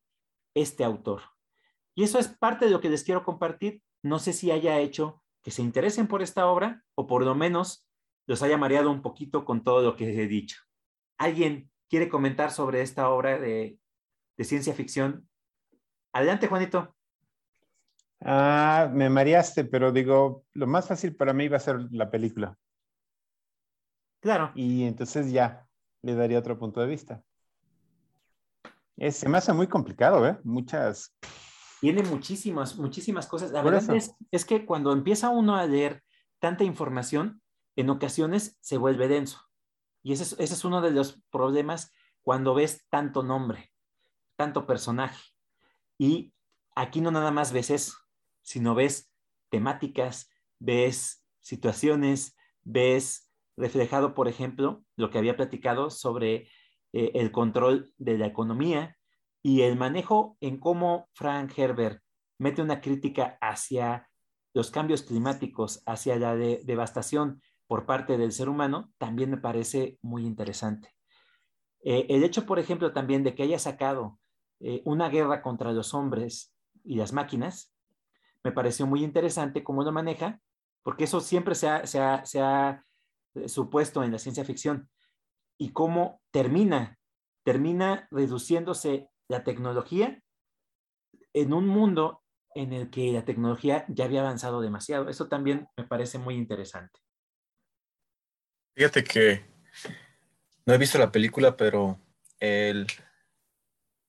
este 0.54 0.84
autor. 0.84 1.22
Y 1.96 2.04
eso 2.04 2.20
es 2.20 2.28
parte 2.28 2.66
de 2.66 2.72
lo 2.72 2.80
que 2.80 2.90
les 2.90 3.04
quiero 3.04 3.24
compartir. 3.24 3.82
No 4.04 4.20
sé 4.20 4.34
si 4.34 4.52
haya 4.52 4.80
hecho 4.80 5.23
que 5.44 5.52
se 5.52 5.62
interesen 5.62 6.08
por 6.08 6.22
esta 6.22 6.48
obra 6.48 6.84
o 6.96 7.06
por 7.06 7.24
lo 7.24 7.36
menos 7.36 7.88
los 8.26 8.41
haya 8.41 8.58
mareado 8.58 8.89
un 8.89 9.02
poquito 9.02 9.46
con 9.46 9.64
todo 9.64 9.82
lo 9.82 9.96
que 9.96 10.10
he 10.10 10.28
dicho. 10.28 10.62
¿Alguien 11.18 11.70
quiere 11.89 12.10
comentar 12.10 12.52
sobre 12.52 12.82
esta 12.82 13.10
obra 13.10 13.38
de, 13.38 13.78
ciencia 14.39 14.74
ficción? 14.74 15.28
Adelante, 16.14 16.48
Juanito. 16.48 16.96
Ah, 18.22 18.89
me 18.94 19.10
mareaste, 19.10 19.66
pero 19.66 19.91
digo, 19.91 20.46
lo 20.54 20.66
más 20.66 20.88
fácil 20.88 21.16
para 21.16 21.34
mí 21.34 21.50
va 21.50 21.58
a 21.58 21.60
ser 21.60 21.88
la 21.91 22.10
película. 22.10 22.58
Claro. 24.22 24.52
Y 24.56 24.86
entonces 24.86 25.32
ya 25.32 25.68
le 26.02 26.16
daría 26.16 26.39
otro 26.39 26.58
punto 26.58 26.80
de 26.80 26.88
vista. 26.88 27.22
Es, 28.96 29.18
se 29.18 29.28
me 29.28 29.39
hace 29.39 29.52
muy 29.52 29.68
complicado, 29.68 30.26
¿eh? 30.26 30.39
Muchas. 30.44 31.14
Tiene 31.84 32.02
muchísimas, 32.04 32.78
muchísimas 32.78 33.28
cosas. 33.28 33.52
La 33.52 33.62
verdad 33.62 33.84
es, 34.32 34.46
que 34.46 34.66
cuando 34.66 34.94
empieza 34.94 35.28
uno 35.28 35.58
a 35.58 35.68
leer 35.68 36.02
tanta 36.40 36.64
información, 36.64 37.42
en 37.76 37.90
ocasiones 37.90 38.58
se 38.62 38.78
vuelve 38.78 39.10
denso. 39.10 39.42
Y 40.02 40.14
ese 40.14 40.24
es, 40.24 40.32
ese 40.40 40.54
es 40.54 40.64
uno 40.64 40.80
de 40.80 40.92
los 40.92 41.22
problemas 41.30 41.92
cuando 42.22 42.54
ves 42.54 42.86
tanto 42.90 43.22
nombre, 43.22 43.74
tanto 44.38 44.66
personaje. 44.66 45.22
Y 45.98 46.34
aquí 46.74 47.02
no 47.02 47.12
nada 47.12 47.32
más 47.32 47.52
ves 47.52 47.70
eso, 47.70 47.98
sino 48.44 48.76
ves 48.76 49.12
temáticas, 49.50 50.32
ves 50.60 51.26
situaciones, 51.42 52.38
ves 52.62 53.30
reflejado, 53.58 54.14
por 54.14 54.30
ejemplo, 54.30 54.86
lo 54.96 55.10
que 55.10 55.18
había 55.18 55.36
platicado 55.36 55.90
sobre 55.90 56.48
eh, 56.94 57.12
el 57.16 57.34
control 57.34 57.92
de 57.98 58.18
la 58.18 58.28
economía 58.28 58.96
y 59.44 59.62
el 59.62 59.78
manejo 59.78 60.38
en 60.39 60.58
cómo 60.58 61.10
Frank 61.14 61.52
Herbert 61.56 62.02
mete 62.39 62.62
una 62.62 62.82
crítica 62.82 63.38
hacia 63.41 64.10
los 64.54 64.72
cambios 64.72 65.04
climáticos, 65.04 65.84
hacia 65.86 66.16
la 66.16 66.36
devastación 66.36 67.41
por 67.68 67.86
parte 67.86 68.18
del 68.18 68.32
ser 68.32 68.50
humano, 68.50 68.94
también 68.98 69.30
me 69.30 69.38
parece 69.38 70.00
muy 70.02 70.26
interesante. 70.26 70.96
Eh, 71.84 72.06
el 72.10 72.24
hecho, 72.24 72.46
por 72.46 72.60
ejemplo, 72.60 72.94
también 72.94 73.24
de 73.24 73.36
que 73.36 73.44
haya 73.44 73.60
sacado 73.60 74.20
eh, 74.60 74.82
una 74.86 75.10
guerra 75.10 75.41
contra 75.41 75.74
los 75.74 75.94
hombres 75.94 76.56
y 76.84 76.96
las 76.96 77.12
máquinas, 77.12 77.74
me 78.44 78.52
pareció 78.52 78.88
muy 78.88 79.04
interesante 79.04 79.64
cómo 79.64 79.84
lo 79.84 79.91
maneja, 79.91 80.39
porque 80.84 81.06
eso 81.06 81.20
siempre 81.20 81.56
se 81.56 81.68
ha 81.68 82.86
supuesto 83.48 84.04
en 84.04 84.12
la 84.12 84.20
ciencia 84.20 84.46
ficción, 84.46 84.89
y 85.58 85.72
cómo 85.72 86.22
termina, 86.32 87.00
termina 87.44 88.08
reduciéndose 88.12 89.10
la 89.34 89.44
tecnología 89.44 90.22
en 91.34 91.54
un 91.54 91.68
mundo 91.68 92.24
en 92.56 92.72
el 92.72 92.92
que 92.92 93.12
la 93.12 93.26
tecnología 93.26 93.84
ya 93.88 94.06
había 94.06 94.22
avanzado 94.22 94.62
demasiado. 94.62 95.10
Eso 95.10 95.28
también 95.28 95.68
me 95.76 95.86
parece 95.86 96.20
muy 96.20 96.36
interesante. 96.36 97.00
Fíjate 98.76 99.04
que 99.04 99.44
no 100.66 100.74
he 100.74 100.78
visto 100.78 101.00
la 101.00 101.12
película, 101.12 101.58
pero 101.58 102.00
él 102.40 102.86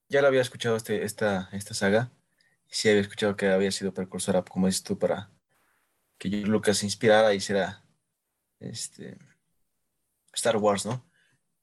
ya 0.08 0.20
lo 0.20 0.28
había 0.28 0.42
escuchado 0.42 0.76
este, 0.76 1.04
esta, 1.04 1.48
esta 1.52 1.72
saga. 1.72 2.10
Sí 2.66 2.90
había 2.90 3.00
escuchado 3.00 3.34
que 3.34 3.48
había 3.48 3.72
sido 3.72 3.94
precursora, 3.94 4.42
como 4.42 4.66
dices 4.66 4.82
tú, 4.82 4.98
para 4.98 5.30
que 6.18 6.28
Lucas 6.28 6.82
inspirara 6.82 7.32
y 7.32 7.38
hiciera 7.38 7.82
este, 8.60 9.16
Star 10.34 10.58
Wars, 10.58 10.84
¿no? 10.84 11.02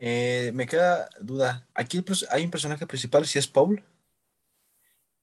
Eh, 0.04 0.52
me 0.56 0.66
queda 0.66 1.08
duda. 1.20 1.68
Aquí 1.76 2.04
hay 2.32 2.44
un 2.44 2.50
personaje 2.50 2.88
principal, 2.88 3.24
si 3.28 3.38
es 3.38 3.48
Paul. 3.48 3.84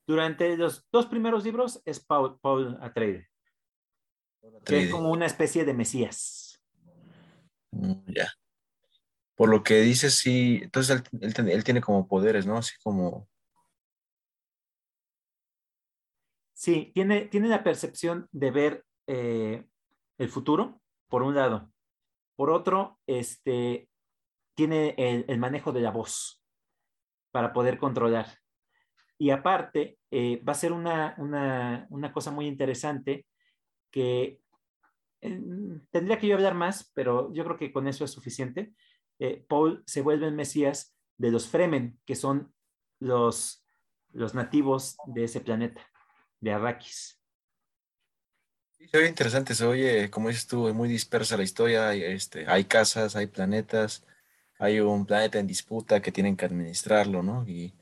Durante 0.06 0.56
los 0.56 0.86
dos 0.92 1.06
primeros 1.06 1.42
libros 1.42 1.82
es 1.84 1.98
Paul, 1.98 2.38
Paul 2.40 2.78
Atreides. 2.80 3.28
Que 4.64 4.84
es 4.84 4.90
como 4.92 5.10
una 5.10 5.26
especie 5.26 5.64
de 5.64 5.74
Mesías. 5.74 6.62
Mm, 7.72 8.12
ya. 8.14 8.32
Por 9.34 9.48
lo 9.48 9.64
que 9.64 9.80
dice, 9.80 10.10
sí. 10.10 10.60
Entonces 10.62 11.02
él, 11.20 11.64
tiene 11.64 11.80
como 11.80 12.06
poderes, 12.06 12.46
¿no? 12.46 12.58
Así 12.58 12.76
como. 12.84 13.28
Sí, 16.54 16.92
tiene, 16.94 17.22
tiene 17.22 17.48
la 17.48 17.64
percepción 17.64 18.28
de 18.30 18.50
ver 18.52 18.84
eh, 19.08 19.66
el 20.18 20.28
futuro, 20.28 20.80
por 21.08 21.24
un 21.24 21.34
lado. 21.34 21.72
Por 22.36 22.50
otro, 22.50 23.00
este, 23.08 23.87
tiene 24.58 24.96
el, 24.98 25.38
manejo 25.38 25.70
de 25.70 25.80
la 25.80 25.92
voz 25.92 26.42
para 27.30 27.52
poder 27.52 27.78
controlar. 27.78 28.26
Y 29.16 29.30
aparte, 29.30 30.00
eh, 30.10 30.42
va 30.42 30.50
a 30.50 30.56
ser 30.56 30.72
una, 30.72 31.86
cosa 32.12 32.32
muy 32.32 32.48
interesante 32.48 33.24
que 33.92 34.40
eh, 35.20 35.40
tendría 35.92 36.18
que 36.18 36.26
yo 36.26 36.34
hablar 36.34 36.54
más, 36.54 36.90
pero 36.92 37.32
yo 37.32 37.44
creo 37.44 37.56
que 37.56 37.72
con 37.72 37.86
eso 37.86 38.04
es 38.04 38.10
suficiente. 38.10 38.72
Eh, 39.20 39.46
Paul 39.48 39.84
se 39.86 40.02
vuelve 40.02 40.26
el 40.26 40.34
Mesías 40.34 40.92
de 41.18 41.30
los 41.30 41.46
Fremen, 41.46 42.00
que 42.04 42.16
son 42.16 42.52
los, 42.98 43.64
los 44.10 44.34
nativos 44.34 44.96
de 45.06 45.22
ese 45.22 45.40
planeta, 45.40 45.88
de 46.40 46.52
Arrakis. 46.52 47.22
se 48.90 48.98
oye 48.98 49.08
interesante, 49.08 49.54
se 49.54 49.64
oye, 49.64 50.10
como 50.10 50.30
dices 50.30 50.48
tú, 50.48 50.74
muy 50.74 50.88
dispersa 50.88 51.36
la 51.36 51.44
historia, 51.44 51.94
este, 51.94 52.44
hay 52.48 52.64
casas, 52.64 53.14
hay 53.14 53.28
planetas, 53.28 54.04
hay 54.58 54.80
un 54.80 55.06
planeta 55.06 55.38
en 55.38 55.46
disputa 55.46 56.02
que 56.02 56.12
tienen 56.12 56.36
que 56.36 56.44
administrarlo, 56.46 57.22
¿no? 57.22 57.44
Y, 57.48 57.74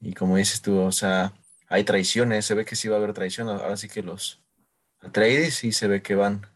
y 0.00 0.14
como 0.14 0.36
dices 0.36 0.62
tú, 0.62 0.78
o 0.80 0.92
sea, 0.92 1.32
hay 1.68 1.84
traiciones, 1.84 2.44
se 2.46 2.54
ve 2.54 2.64
que 2.64 2.76
sí 2.76 2.88
va 2.88 2.96
a 2.96 2.98
haber 2.98 3.14
traición, 3.14 3.48
ahora 3.48 3.76
sí 3.76 3.88
que 3.88 4.02
los 4.02 4.42
Atreides 5.02 5.54
sí 5.54 5.72
se 5.72 5.88
ve 5.88 6.00
que 6.00 6.14
van 6.14 6.46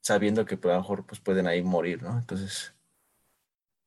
sabiendo 0.00 0.44
que 0.46 0.56
pues, 0.56 0.72
a 0.72 0.76
lo 0.76 0.82
mejor 0.82 1.06
pues, 1.06 1.20
pueden 1.20 1.46
ahí 1.46 1.62
morir, 1.62 2.02
¿no? 2.02 2.18
Entonces, 2.18 2.74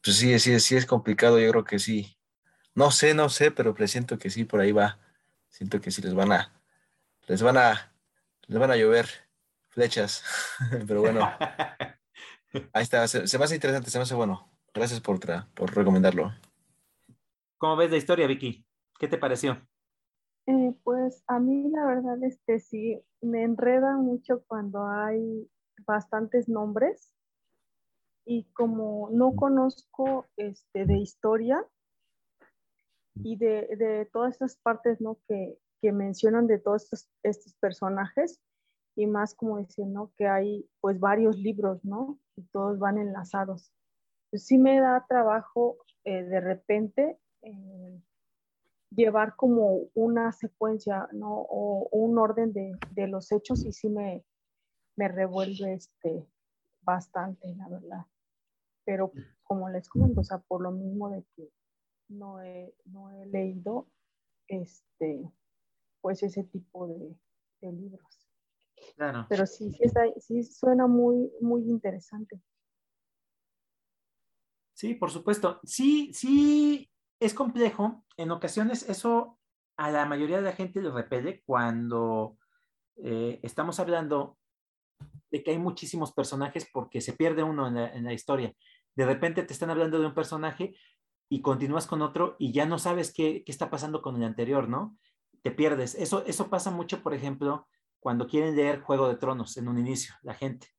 pues 0.01 0.17
sí, 0.17 0.39
sí, 0.39 0.59
sí 0.59 0.75
es 0.77 0.85
complicado, 0.85 1.39
yo 1.39 1.49
creo 1.51 1.63
que 1.65 1.79
sí. 1.79 2.17
No 2.73 2.91
sé, 2.91 3.13
no 3.13 3.29
sé, 3.29 3.51
pero 3.51 3.75
presiento 3.75 4.17
que 4.17 4.29
sí, 4.29 4.45
por 4.45 4.61
ahí 4.61 4.71
va. 4.71 4.99
Siento 5.49 5.81
que 5.81 5.91
sí 5.91 6.01
les 6.01 6.13
van 6.13 6.31
a, 6.31 6.53
les 7.27 7.41
van 7.41 7.57
a, 7.57 7.93
les 8.47 8.59
van 8.59 8.71
a 8.71 8.77
llover 8.77 9.09
flechas, 9.69 10.23
pero 10.87 11.01
bueno, 11.01 11.29
ahí 12.73 12.83
está, 12.83 13.07
se, 13.07 13.37
me 13.37 13.43
hace 13.45 13.55
interesante, 13.55 13.91
se 13.91 13.97
me 13.97 14.03
hace 14.03 14.15
bueno. 14.15 14.48
Gracias 14.73 15.01
por, 15.01 15.19
por 15.53 15.75
recomendarlo. 15.75 16.31
¿Cómo 17.57 17.75
ves 17.75 17.91
la 17.91 17.97
historia, 17.97 18.27
Vicky? 18.27 18.65
¿Qué 18.97 19.07
te 19.07 19.17
pareció? 19.17 19.57
Eh, 20.45 20.73
pues 20.83 21.23
a 21.27 21.39
mí 21.39 21.69
la 21.69 21.85
verdad 21.85 22.23
es 22.23 22.41
que 22.47 22.59
sí, 22.59 23.01
me 23.21 23.43
enreda 23.43 23.97
mucho 23.97 24.43
cuando 24.47 24.85
hay 24.85 25.49
bastantes 25.85 26.49
nombres 26.49 27.13
y 28.25 28.45
como 28.53 29.09
no 29.11 29.35
conozco 29.35 30.27
este, 30.37 30.85
de 30.85 30.97
historia 30.97 31.63
y 33.15 33.35
de, 33.37 34.09
todas 34.11 34.33
estas 34.33 34.57
partes 34.57 35.01
¿no? 35.01 35.19
que, 35.27 35.57
mencionan 35.81 36.47
de 36.47 36.59
todos 36.59 36.83
estos, 36.83 37.09
estos, 37.23 37.53
personajes 37.55 38.41
y 38.95 39.07
más 39.07 39.33
como 39.33 39.59
dicen 39.59 39.93
¿no? 39.93 40.11
que 40.17 40.27
hay 40.27 40.69
pues 40.81 40.99
varios 40.99 41.37
libros 41.37 41.83
¿no? 41.83 42.19
y 42.35 42.43
todos 42.47 42.79
van 42.79 42.97
enlazados. 42.97 43.71
Pues 44.29 44.45
sí 44.45 44.57
me 44.57 44.79
da 44.79 45.05
trabajo 45.07 45.77
eh, 46.03 46.23
de 46.23 46.39
repente 46.39 47.19
eh, 47.41 48.01
llevar 48.91 49.35
como 49.35 49.89
una 49.93 50.31
secuencia 50.31 51.07
¿no? 51.11 51.45
o, 51.49 51.87
un 51.91 52.17
orden 52.17 52.53
de, 52.53 52.77
de, 52.91 53.07
los 53.07 53.31
hechos 53.31 53.65
y 53.65 53.71
sí 53.71 53.89
me, 53.89 54.23
me 54.95 55.07
revuelve 55.07 55.73
este, 55.73 56.27
bastante, 56.81 57.55
la 57.55 57.69
verdad. 57.69 58.05
Pero 58.85 59.11
como 59.43 59.69
les 59.69 59.87
comento, 59.89 60.21
o 60.21 60.23
sea, 60.23 60.39
por 60.39 60.61
lo 60.61 60.71
mismo 60.71 61.09
de 61.09 61.23
que 61.35 61.51
no 62.09 62.41
he, 62.41 62.73
no 62.85 63.11
he 63.11 63.25
leído 63.27 63.87
este, 64.47 65.31
pues 66.01 66.23
ese 66.23 66.43
tipo 66.43 66.87
de, 66.87 67.15
de 67.61 67.71
libros. 67.71 68.27
Claro. 68.95 69.25
Pero 69.29 69.45
sí, 69.45 69.71
sí, 69.71 69.83
está, 69.83 70.01
sí 70.17 70.43
suena 70.43 70.87
muy, 70.87 71.31
muy 71.41 71.69
interesante. 71.69 72.41
Sí, 74.79 74.93
por 74.93 75.11
supuesto. 75.11 75.59
Sí, 75.65 76.09
sí, 76.13 76.89
es 77.19 77.33
complejo. 77.33 78.05
En 78.15 78.31
ocasiones 78.31 78.87
eso 78.87 79.37
a 79.75 79.91
la 79.91 80.05
mayoría 80.05 80.37
de 80.37 80.43
la 80.43 80.53
gente 80.53 80.81
le 80.81 80.89
repele 80.89 81.43
cuando 81.45 82.37
eh, 82.95 83.41
estamos 83.43 83.81
hablando 83.81 84.37
de 85.31 85.43
que 85.43 85.51
hay 85.51 85.57
muchísimos 85.57 86.13
personajes 86.13 86.65
porque 86.71 87.01
se 87.01 87.11
pierde 87.11 87.43
uno 87.43 87.67
en 87.67 88.05
la, 88.05 88.13
historia. 88.13 88.53
De 88.95 89.05
repente 89.05 89.43
te 89.43 89.51
están 89.51 89.69
hablando 89.69 89.99
de 89.99 90.05
un 90.05 90.13
personaje 90.13 90.73
y 91.27 91.41
continúas 91.41 91.85
con 91.85 92.01
otro 92.01 92.37
y 92.39 92.53
ya 92.53 92.65
no 92.65 92.79
sabes 92.79 93.13
qué, 93.13 93.43
está 93.47 93.69
pasando 93.69 94.01
con 94.01 94.15
el 94.15 94.23
anterior, 94.23 94.69
¿no? 94.69 94.97
Te 95.41 95.51
pierdes. 95.51 95.93
Eso, 95.93 96.23
eso 96.25 96.49
pasa 96.49 96.71
mucho, 96.71 97.03
por 97.03 97.13
ejemplo, 97.13 97.67
cuando 97.99 98.27
quieren 98.27 98.55
leer 98.55 98.79
Juego 98.79 99.09
de 99.09 99.17
Tronos 99.17 99.57
en 99.57 99.67
un 99.67 99.77
inicio, 99.77 100.15
la 100.21 100.35
gente. 100.35 100.69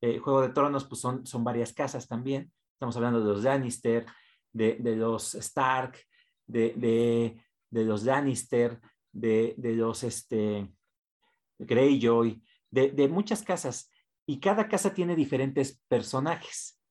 Eh, 0.00 0.20
Juego 0.20 0.42
de 0.42 0.50
Tronos, 0.50 0.84
pues 0.84 1.00
son, 1.00 1.26
son 1.26 1.42
varias 1.42 1.72
casas 1.72 2.06
también. 2.06 2.52
Estamos 2.82 2.96
hablando 2.96 3.20
de 3.20 3.32
los 3.32 3.44
Lannister, 3.44 4.06
de, 4.52 4.96
los 4.96 5.36
Stark, 5.36 6.04
de, 6.48 7.40
los 7.70 8.02
Lannister, 8.02 8.80
de, 9.12 9.54
los 9.56 10.02
este, 10.02 10.68
Greyjoy, 11.60 12.42
de, 12.72 13.08
muchas 13.08 13.44
casas 13.44 13.88
y 14.26 14.40
cada 14.40 14.66
casa 14.66 14.92
tiene 14.92 15.14
diferentes 15.14 15.80
personajes. 15.86 16.82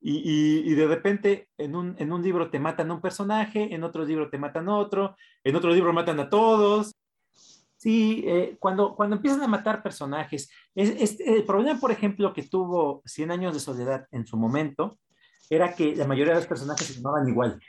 Y, 0.00 0.74
de 0.74 0.86
repente 0.86 1.50
en 1.58 1.76
un, 1.76 1.94
en 1.98 2.10
un, 2.10 2.22
libro 2.22 2.48
te 2.48 2.58
matan 2.58 2.90
a 2.90 2.94
un 2.94 3.02
personaje, 3.02 3.74
en 3.74 3.84
otro 3.84 4.02
libro 4.06 4.30
te 4.30 4.38
matan 4.38 4.70
a 4.70 4.78
otro, 4.78 5.14
en 5.44 5.56
otro 5.56 5.74
libro 5.74 5.92
matan 5.92 6.20
a 6.20 6.30
todos. 6.30 6.94
Sí, 7.76 8.24
eh, 8.26 8.56
cuando, 8.58 8.96
cuando 8.96 9.16
empiezan 9.16 9.42
a 9.42 9.48
matar 9.48 9.82
personajes, 9.82 10.50
es, 10.74 11.20
el 11.20 11.44
problema, 11.44 11.78
por 11.78 11.90
ejemplo, 11.90 12.32
que 12.32 12.44
tuvo 12.44 13.02
Cien 13.04 13.30
años 13.30 13.52
de 13.52 13.60
soledad 13.60 14.06
en 14.10 14.26
su 14.26 14.38
momento, 14.38 14.98
era 15.50 15.74
que 15.74 15.94
la 15.94 16.06
mayoría 16.06 16.34
de 16.34 16.40
los 16.40 16.48
personajes 16.48 16.86
se 16.86 16.94
llamaban 16.94 17.28
igual. 17.28 17.60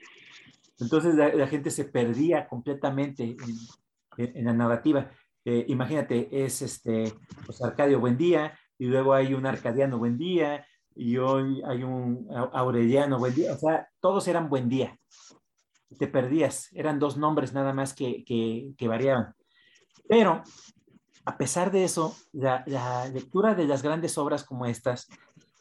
Entonces 0.79 1.15
la, 1.15 1.47
gente 1.47 1.71
se 1.71 1.85
perdía 1.85 2.47
completamente 2.47 3.35
en 4.17 4.45
la 4.45 4.53
narrativa. 4.53 5.09
Eh, 5.45 5.65
imagínate, 5.69 6.27
es 6.31 6.63
este, 6.63 7.13
pues 7.45 7.61
Arcadio 7.61 7.99
Buen 7.99 8.17
Día, 8.17 8.57
y 8.79 8.85
luego 8.85 9.13
hay 9.13 9.33
un 9.33 9.45
Arcadiano 9.45 9.99
Buen 9.99 10.17
Día, 10.17 10.65
y 10.95 11.17
hoy 11.17 11.61
hay 11.65 11.83
un 11.83 12.27
Aureliano 12.53 13.19
Buen 13.19 13.35
Día, 13.35 13.53
o 13.53 13.57
sea, 13.57 13.87
todos 13.99 14.27
eran 14.27 14.49
Buen 14.49 14.69
Día. 14.69 14.97
Te 15.99 16.07
perdías, 16.07 16.69
eran 16.73 16.99
dos 16.99 17.15
nombres 17.15 17.53
nada 17.53 17.73
más 17.73 17.93
que, 17.93 18.25
que, 18.25 18.87
variaban. 18.87 19.35
Pero, 20.09 20.41
a 21.25 21.37
pesar 21.37 21.71
de 21.71 21.83
eso, 21.83 22.15
la, 22.33 22.63
lectura 23.13 23.53
de 23.53 23.65
las 23.65 23.83
grandes 23.83 24.17
obras 24.17 24.43
como 24.43 24.65
estas, 24.65 25.07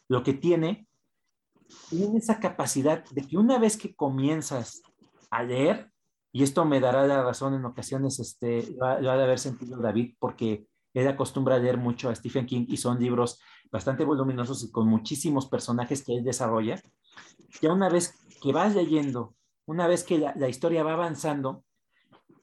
lo 0.07 0.23
que 0.23 0.33
tiene, 0.33 0.87
tiene 1.89 2.17
esa 2.17 2.39
capacidad 2.39 3.03
de 3.11 3.21
que 3.21 3.37
una 3.37 3.59
vez 3.59 3.77
que 3.77 3.95
comienzas 3.95 4.81
a 5.29 5.43
leer, 5.43 5.91
y 6.31 6.43
esto 6.43 6.65
me 6.65 6.79
dará 6.79 7.07
la 7.07 7.23
razón 7.23 7.53
en 7.53 7.65
ocasiones, 7.65 8.19
este, 8.19 8.75
lo, 8.77 8.85
ha, 8.87 9.17
de 9.17 9.23
haber 9.23 9.39
sentido 9.39 9.77
David, 9.77 10.15
porque 10.19 10.67
él 10.93 11.07
acostumbra 11.07 11.55
a 11.55 11.59
leer 11.59 11.77
mucho 11.77 12.09
a 12.09 12.15
Stephen 12.15 12.45
King 12.45 12.65
y 12.67 12.77
son 12.77 12.99
libros 12.99 13.39
bastante 13.71 14.05
voluminosos 14.05 14.63
y 14.63 14.71
con 14.71 14.87
muchísimos 14.87 15.47
personajes 15.47 16.03
que 16.03 16.15
él 16.15 16.23
desarrolla. 16.23 16.81
Ya 17.61 17.71
una 17.71 17.89
vez 17.89 18.15
que 18.41 18.51
vas 18.51 18.75
leyendo, 18.75 19.35
una 19.65 19.87
vez 19.87 20.03
que 20.03 20.17
la, 20.17 20.49
historia 20.49 20.83
va 20.83 20.93
avanzando, 20.93 21.63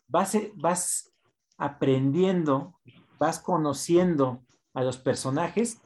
vas, 0.08 0.36
vas 0.56 1.12
aprendiendo, 1.56 2.78
vas 3.18 3.38
conociendo 3.38 4.42
a 4.74 4.82
los 4.82 4.98
personajes, 4.98 5.80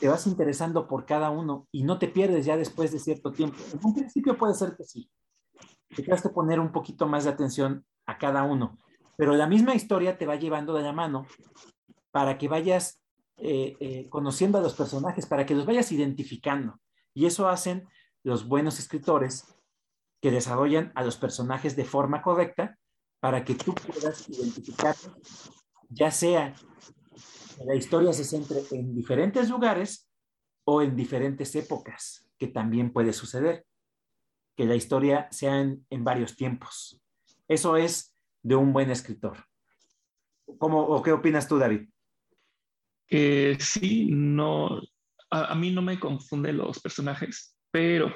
te 0.00 0.08
vas 0.08 0.26
interesando 0.26 0.86
por 0.86 1.06
cada 1.06 1.30
uno 1.30 1.68
y 1.70 1.84
no 1.84 1.98
te 1.98 2.08
pierdes 2.08 2.44
ya 2.46 2.56
después 2.56 2.92
de 2.92 2.98
cierto 2.98 3.32
tiempo. 3.32 3.56
En 3.72 3.80
un 3.84 3.94
principio 3.94 4.36
puede 4.36 4.54
ser 4.54 4.76
que 4.76 4.84
sí, 4.84 5.10
te 5.88 6.02
tienes 6.02 6.22
que 6.22 6.28
poner 6.28 6.60
un 6.60 6.72
poquito 6.72 7.06
más 7.06 7.24
de 7.24 7.30
atención 7.30 7.84
a 8.06 8.18
cada 8.18 8.42
uno. 8.42 8.78
Pero 9.16 9.34
la 9.34 9.46
misma 9.46 9.74
historia 9.74 10.18
te 10.18 10.26
va 10.26 10.36
llevando 10.36 10.74
de 10.74 10.82
la 10.82 10.92
mano 10.92 11.26
para 12.10 12.38
que 12.38 12.48
vayas 12.48 13.00
eh, 13.38 13.76
eh, 13.80 14.08
conociendo 14.08 14.58
a 14.58 14.62
los 14.62 14.74
personajes, 14.74 15.26
para 15.26 15.46
que 15.46 15.54
los 15.54 15.66
vayas 15.66 15.92
identificando. 15.92 16.80
Y 17.14 17.26
eso 17.26 17.48
hacen 17.48 17.88
los 18.22 18.48
buenos 18.48 18.78
escritores 18.78 19.54
que 20.20 20.30
desarrollan 20.30 20.92
a 20.94 21.04
los 21.04 21.16
personajes 21.16 21.76
de 21.76 21.84
forma 21.84 22.22
correcta 22.22 22.78
para 23.20 23.44
que 23.44 23.54
tú 23.54 23.74
puedas 23.74 24.28
identificarlos, 24.28 25.50
ya 25.88 26.10
sea 26.10 26.54
la 27.64 27.74
historia 27.74 28.12
se 28.12 28.24
centre 28.24 28.62
en 28.72 28.94
diferentes 28.94 29.48
lugares 29.48 30.10
o 30.64 30.82
en 30.82 30.96
diferentes 30.96 31.54
épocas, 31.54 32.28
que 32.38 32.48
también 32.48 32.92
puede 32.92 33.12
suceder 33.12 33.64
que 34.56 34.64
la 34.64 34.74
historia 34.74 35.28
sea 35.30 35.60
en, 35.60 36.04
varios 36.04 36.34
tiempos. 36.34 37.00
Eso 37.46 37.76
es 37.76 38.14
de 38.42 38.56
un 38.56 38.72
buen 38.72 38.90
escritor. 38.90 39.44
¿Cómo, 40.58 40.80
o 40.80 41.02
qué 41.02 41.12
opinas 41.12 41.46
tú, 41.46 41.58
David? 41.58 41.88
Eh, 43.08 43.56
sí, 43.60 44.08
no, 44.10 44.80
a, 45.30 45.54
mí 45.54 45.70
no 45.70 45.82
me 45.82 46.00
confunde 46.00 46.52
los 46.52 46.80
personajes, 46.80 47.56
pero 47.70 48.12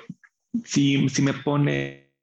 si, 0.64 1.08
si 1.08 1.22
me 1.22 1.34
pone 1.34 2.14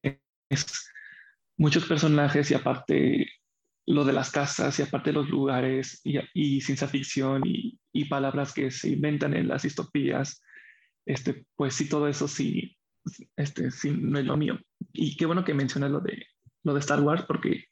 muchos 1.58 1.86
personajes 1.86 2.50
y 2.52 2.54
aparte 2.56 3.28
lo 3.88 4.04
de 4.04 4.14
las 4.14 4.32
casas 4.32 4.78
y 4.78 4.82
aparte 4.82 5.14
los 5.14 5.30
lugares 5.30 6.02
y, 6.04 6.62
ciencia 6.62 6.88
ficción 6.88 7.42
y, 7.46 7.80
palabras 8.10 8.54
que 8.54 8.70
se 8.70 8.90
inventan 8.90 9.34
en 9.34 9.48
las 9.48 9.64
distopías, 9.64 10.44
este, 11.06 11.46
pues 11.56 11.74
sí, 11.74 11.90
todo 11.90 12.08
eso 12.08 12.28
sí, 12.28 12.78
este, 13.36 13.72
sí, 13.72 13.92
no 13.92 14.20
es 14.20 14.26
lo 14.26 14.38
mío. 14.38 14.60
Y 14.94 15.18
qué 15.18 15.26
bueno 15.26 15.44
que 15.44 15.54
mencionas 15.54 15.90
lo 15.90 16.00
de, 16.00 16.28
lo 16.64 16.74
de 16.74 16.80
Star 16.80 17.02
Wars, 17.02 17.24
porque 17.28 17.66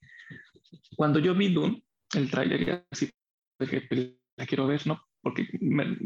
cuando 0.95 1.19
yo 1.19 1.35
vi 1.35 1.53
Dune, 1.53 1.83
el 2.15 2.31
trailer, 2.31 2.85
así, 2.89 3.11
que 3.59 4.17
la 4.35 4.45
quiero 4.45 4.67
ver, 4.67 4.87
¿no? 4.87 5.01
Porque 5.21 5.47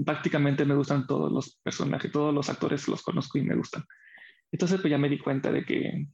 prácticamente 0.05 0.65
me 0.65 0.75
gustan 0.75 1.07
todos 1.07 1.31
los 1.31 1.59
personajes, 1.63 2.11
todos 2.11 2.33
los 2.33 2.49
actores 2.49 2.87
los 2.87 3.01
conozco 3.03 3.37
y 3.37 3.43
me 3.43 3.55
gustan. 3.55 3.83
Entonces, 4.51 4.81
pues 4.81 4.91
ya 4.91 4.97
me 4.97 5.09
di 5.09 5.19
cuenta 5.19 5.51
de 5.51 5.63
que 5.63 6.07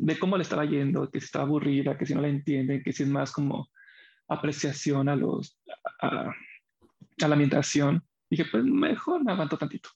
de 0.00 0.18
cómo 0.18 0.36
le 0.36 0.42
estaba 0.42 0.64
yendo, 0.64 1.10
que 1.10 1.20
si 1.20 1.26
estaba 1.26 1.44
aburrida, 1.44 1.96
que 1.98 2.06
si 2.06 2.14
no 2.14 2.22
la 2.22 2.28
entiende, 2.28 2.82
que 2.82 2.92
si 2.92 3.02
es 3.02 3.08
más 3.08 3.32
como 3.32 3.70
apreciación 4.28 5.08
a 5.08 5.16
los 5.16 5.60
a, 6.00 6.32
la 7.18 7.32
ambientación. 7.34 8.02
Dije, 8.30 8.46
pues 8.50 8.64
mejor 8.64 9.22
me 9.24 9.32
aguanto 9.32 9.58
tantito. 9.58 9.90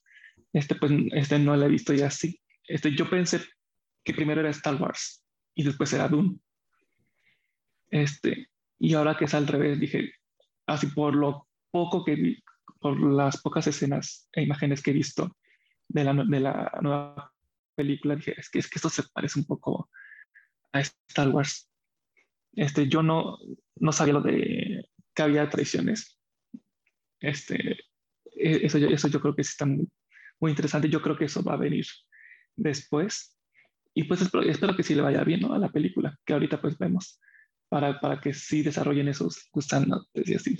Este, 0.53 0.75
pues, 0.75 0.91
este 1.13 1.39
no 1.39 1.55
la 1.55 1.65
he 1.65 1.69
visto 1.69 1.93
ya 1.93 2.07
así. 2.07 2.39
Este, 2.67 2.95
yo 2.95 3.09
pensé 3.09 3.41
que 4.03 4.13
primero 4.13 4.41
era 4.41 4.51
Star 4.51 4.75
Wars 4.75 5.23
y 5.55 5.63
después 5.63 5.91
era 5.93 6.07
Doom. 6.07 6.37
Este, 7.89 8.49
y 8.77 8.93
ahora 8.93 9.17
que 9.17 9.25
es 9.25 9.33
al 9.33 9.47
revés, 9.47 9.79
dije, 9.79 10.11
así 10.67 10.87
por 10.87 11.15
lo 11.15 11.47
poco 11.71 12.05
que 12.05 12.15
vi, 12.15 12.43
por 12.79 12.99
las 12.99 13.41
pocas 13.41 13.65
escenas 13.65 14.29
e 14.33 14.43
imágenes 14.43 14.83
que 14.83 14.91
he 14.91 14.93
visto 14.93 15.35
de 15.87 16.03
la, 16.03 16.13
de 16.13 16.39
la 16.39 16.71
nueva 16.81 17.34
película, 17.75 18.15
dije, 18.15 18.33
es 18.37 18.49
que, 18.49 18.59
es 18.59 18.69
que 18.69 18.77
esto 18.79 18.89
se 18.89 19.03
parece 19.13 19.39
un 19.39 19.45
poco 19.45 19.89
a 20.71 20.79
Star 20.79 21.29
Wars. 21.29 21.69
Este, 22.53 22.87
yo 22.87 23.03
no, 23.03 23.37
no 23.75 23.91
sabía 23.91 24.13
lo 24.13 24.21
de 24.21 24.89
que 25.13 25.21
había 25.21 25.49
traiciones. 25.49 26.19
Este, 27.19 27.71
e, 28.35 28.65
eso, 28.65 28.77
eso 28.77 29.07
yo 29.07 29.21
creo 29.21 29.35
que 29.35 29.43
sí 29.43 29.51
está 29.51 29.65
muy, 29.65 29.87
muy 30.39 30.51
interesante. 30.51 30.89
Yo 30.89 31.01
creo 31.01 31.17
que 31.17 31.25
eso 31.25 31.43
va 31.43 31.53
a 31.53 31.57
venir 31.57 31.85
después. 32.55 33.37
Y 33.93 34.03
pues 34.03 34.21
espero, 34.21 34.75
que 34.75 34.83
sí 34.83 34.93
le 34.93 35.01
vaya 35.01 35.23
bien 35.23 35.41
¿no? 35.41 35.53
a 35.53 35.59
la 35.59 35.69
película, 35.69 36.17
que 36.25 36.33
ahorita 36.33 36.59
pues 36.59 36.77
vemos, 36.77 37.21
para, 37.69 37.99
para 38.01 38.19
que 38.19 38.33
sí 38.33 38.61
desarrollen 38.61 39.07
esos 39.07 39.47
gusanos 39.53 40.09
y 40.13 40.35
así. 40.35 40.57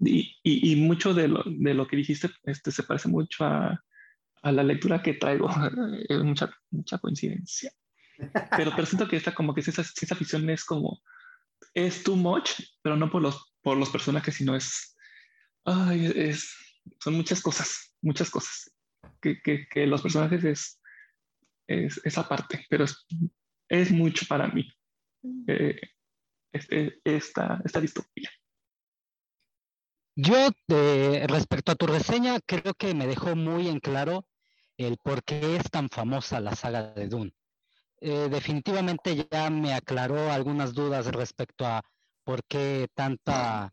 Y, 0.00 0.36
y, 0.42 0.72
y, 0.72 0.76
mucho 0.76 1.14
de 1.14 1.28
lo, 1.28 1.42
de 1.46 1.72
lo 1.72 1.86
que 1.86 1.96
dijiste 1.96 2.28
este, 2.42 2.70
se 2.70 2.82
parece 2.82 3.08
mucho 3.08 3.44
a, 3.44 3.82
a 4.44 4.52
la 4.52 4.62
lectura 4.62 5.02
que 5.02 5.14
traigo. 5.14 5.48
es 6.08 6.22
mucha, 6.22 6.50
mucha 6.70 6.98
coincidencia. 6.98 7.72
Pero, 8.56 8.86
siento 8.86 9.08
que 9.08 9.16
esta 9.16 9.34
como 9.34 9.54
que 9.54 9.60
esa, 9.60 9.82
esa 9.82 10.14
ficción 10.14 10.48
es 10.48 10.64
como, 10.64 11.02
es 11.72 12.04
too 12.04 12.14
much, 12.14 12.50
pero 12.82 12.96
no 12.96 13.10
por 13.10 13.22
los, 13.22 13.54
por 13.60 13.76
los 13.76 13.90
personajes, 13.90 14.36
sino 14.36 14.54
es, 14.54 14.96
ay, 15.64 16.12
es, 16.14 16.54
son 17.00 17.14
muchas 17.14 17.40
cosas, 17.40 17.96
muchas 18.02 18.30
cosas. 18.30 18.70
Que, 19.20 19.40
que, 19.42 19.66
que 19.68 19.86
los 19.86 20.02
personajes 20.02 20.44
es, 20.44 20.80
es 21.66 22.00
esa 22.04 22.28
parte, 22.28 22.64
pero 22.68 22.84
es, 22.84 23.06
es 23.68 23.90
mucho 23.90 24.26
para 24.28 24.48
mí. 24.48 24.70
Eh, 25.48 25.80
esta, 26.52 27.60
esta 27.64 27.80
distopía. 27.80 28.30
Yo, 30.16 30.50
eh, 30.68 31.26
respecto 31.28 31.72
a 31.72 31.74
tu 31.74 31.86
reseña, 31.86 32.38
creo 32.46 32.74
que 32.74 32.94
me 32.94 33.08
dejó 33.08 33.34
muy 33.34 33.66
en 33.66 33.80
claro 33.80 34.24
el 34.76 34.96
por 34.98 35.22
qué 35.24 35.56
es 35.56 35.70
tan 35.70 35.88
famosa 35.88 36.40
la 36.40 36.54
saga 36.54 36.92
de 36.94 37.08
Dune. 37.08 37.34
Eh, 38.00 38.28
definitivamente 38.30 39.26
ya 39.30 39.48
me 39.50 39.72
aclaró 39.72 40.30
algunas 40.30 40.74
dudas 40.74 41.06
respecto 41.06 41.64
a 41.66 41.82
por 42.24 42.44
qué 42.44 42.88
tanta, 42.94 43.72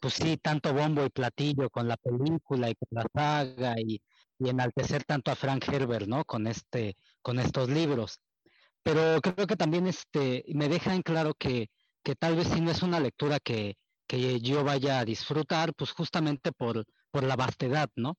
pues 0.00 0.14
sí, 0.14 0.36
tanto 0.36 0.72
bombo 0.74 1.04
y 1.04 1.10
platillo 1.10 1.70
con 1.70 1.86
la 1.86 1.96
película 1.96 2.70
y 2.70 2.74
con 2.74 2.88
la 2.90 3.06
saga 3.14 3.74
y, 3.78 4.00
enaltecer 4.40 5.02
tanto 5.04 5.32
a 5.32 5.36
Frank 5.36 5.68
Herbert, 5.68 6.06
¿no? 6.06 6.24
Con 6.24 6.46
este, 6.46 6.96
con 7.22 7.40
estos 7.40 7.68
libros. 7.68 8.20
Pero 8.84 9.20
creo 9.20 9.46
que 9.48 9.56
también 9.56 9.88
este, 9.88 10.44
me 10.54 10.68
deja 10.68 11.00
claro 11.02 11.34
que, 11.34 11.70
que 12.04 12.14
tal 12.14 12.36
vez 12.36 12.48
si 12.48 12.60
no 12.60 12.70
es 12.70 12.82
una 12.82 13.00
lectura 13.00 13.40
que, 13.40 13.76
que 14.06 14.40
yo 14.40 14.64
vaya 14.64 15.00
a 15.00 15.04
disfrutar, 15.04 15.74
pues 15.74 15.90
justamente 15.92 16.52
por, 16.52 16.84
por 17.10 17.24
la 17.24 17.36
vastedad, 17.36 17.90
¿no? 17.96 18.16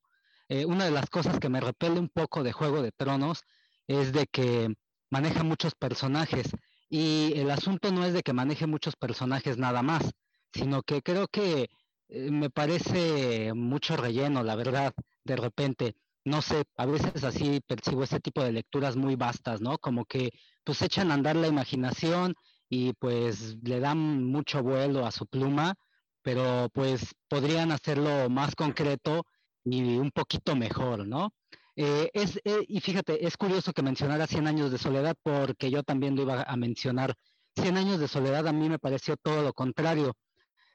Eh, 0.50 0.66
una 0.66 0.84
de 0.84 0.90
las 0.90 1.08
cosas 1.08 1.38
que 1.38 1.48
me 1.48 1.60
repele 1.60 2.00
un 2.00 2.08
poco 2.08 2.42
de 2.42 2.50
Juego 2.50 2.82
de 2.82 2.90
Tronos 2.90 3.44
es 3.86 4.12
de 4.12 4.26
que 4.26 4.74
maneja 5.08 5.44
muchos 5.44 5.76
personajes 5.76 6.48
y 6.88 7.34
el 7.36 7.52
asunto 7.52 7.92
no 7.92 8.04
es 8.04 8.14
de 8.14 8.24
que 8.24 8.32
maneje 8.32 8.66
muchos 8.66 8.96
personajes 8.96 9.58
nada 9.58 9.82
más, 9.82 10.10
sino 10.52 10.82
que 10.82 11.02
creo 11.02 11.28
que 11.28 11.68
eh, 12.08 12.30
me 12.32 12.50
parece 12.50 13.52
mucho 13.54 13.96
relleno, 13.96 14.42
la 14.42 14.56
verdad, 14.56 14.92
de 15.22 15.36
repente. 15.36 15.94
No 16.24 16.42
sé, 16.42 16.64
a 16.76 16.84
veces 16.84 17.22
así 17.22 17.60
percibo 17.64 18.02
este 18.02 18.18
tipo 18.18 18.42
de 18.42 18.50
lecturas 18.50 18.96
muy 18.96 19.14
vastas, 19.14 19.60
¿no? 19.60 19.78
Como 19.78 20.04
que 20.04 20.30
pues 20.64 20.82
echan 20.82 21.12
a 21.12 21.14
andar 21.14 21.36
la 21.36 21.46
imaginación 21.46 22.34
y 22.68 22.92
pues 22.94 23.56
le 23.62 23.78
dan 23.78 24.24
mucho 24.24 24.64
vuelo 24.64 25.06
a 25.06 25.12
su 25.12 25.26
pluma, 25.28 25.76
pero 26.22 26.68
pues 26.74 27.14
podrían 27.28 27.70
hacerlo 27.70 28.28
más 28.28 28.56
concreto 28.56 29.24
y 29.64 29.98
un 29.98 30.10
poquito 30.10 30.56
mejor, 30.56 31.06
¿no? 31.06 31.32
Eh, 31.76 32.10
es, 32.12 32.40
eh, 32.44 32.64
y 32.68 32.80
fíjate, 32.80 33.26
es 33.26 33.36
curioso 33.36 33.72
que 33.72 33.82
mencionara 33.82 34.26
100 34.26 34.46
años 34.46 34.70
de 34.70 34.78
soledad 34.78 35.16
porque 35.22 35.70
yo 35.70 35.82
también 35.82 36.16
lo 36.16 36.22
iba 36.22 36.42
a 36.42 36.56
mencionar. 36.56 37.14
100 37.56 37.76
años 37.76 38.00
de 38.00 38.08
soledad 38.08 38.46
a 38.46 38.52
mí 38.52 38.68
me 38.68 38.78
pareció 38.78 39.16
todo 39.16 39.42
lo 39.42 39.52
contrario. 39.52 40.14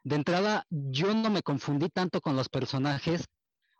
De 0.03 0.15
entrada, 0.15 0.65
yo 0.69 1.13
no 1.13 1.29
me 1.29 1.41
confundí 1.41 1.89
tanto 1.89 2.21
con 2.21 2.35
los 2.35 2.49
personajes, 2.49 3.25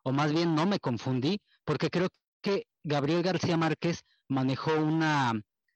o 0.03 0.11
más 0.11 0.33
bien 0.33 0.55
no 0.55 0.65
me 0.65 0.79
confundí, 0.79 1.39
porque 1.63 1.89
creo 1.89 2.09
que 2.41 2.67
Gabriel 2.83 3.23
García 3.23 3.57
Márquez 3.57 4.01
manejó 4.27 4.75
una 4.75 5.33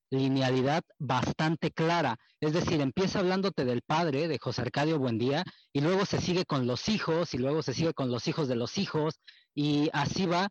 linealidad 0.09 0.83
bastante 0.97 1.71
clara. 1.71 2.17
Es 2.39 2.53
decir, 2.53 2.81
empieza 2.81 3.19
hablándote 3.19 3.65
del 3.65 3.81
padre, 3.81 4.27
de 4.27 4.39
José 4.39 4.61
Arcadio 4.61 4.99
Buendía, 4.99 5.43
y 5.71 5.81
luego 5.81 6.05
se 6.05 6.21
sigue 6.21 6.45
con 6.45 6.67
los 6.67 6.89
hijos, 6.89 7.33
y 7.33 7.37
luego 7.37 7.61
se 7.61 7.73
sigue 7.73 7.93
con 7.93 8.11
los 8.11 8.27
hijos 8.27 8.47
de 8.47 8.55
los 8.55 8.77
hijos, 8.77 9.19
y 9.53 9.89
así 9.93 10.25
va 10.25 10.49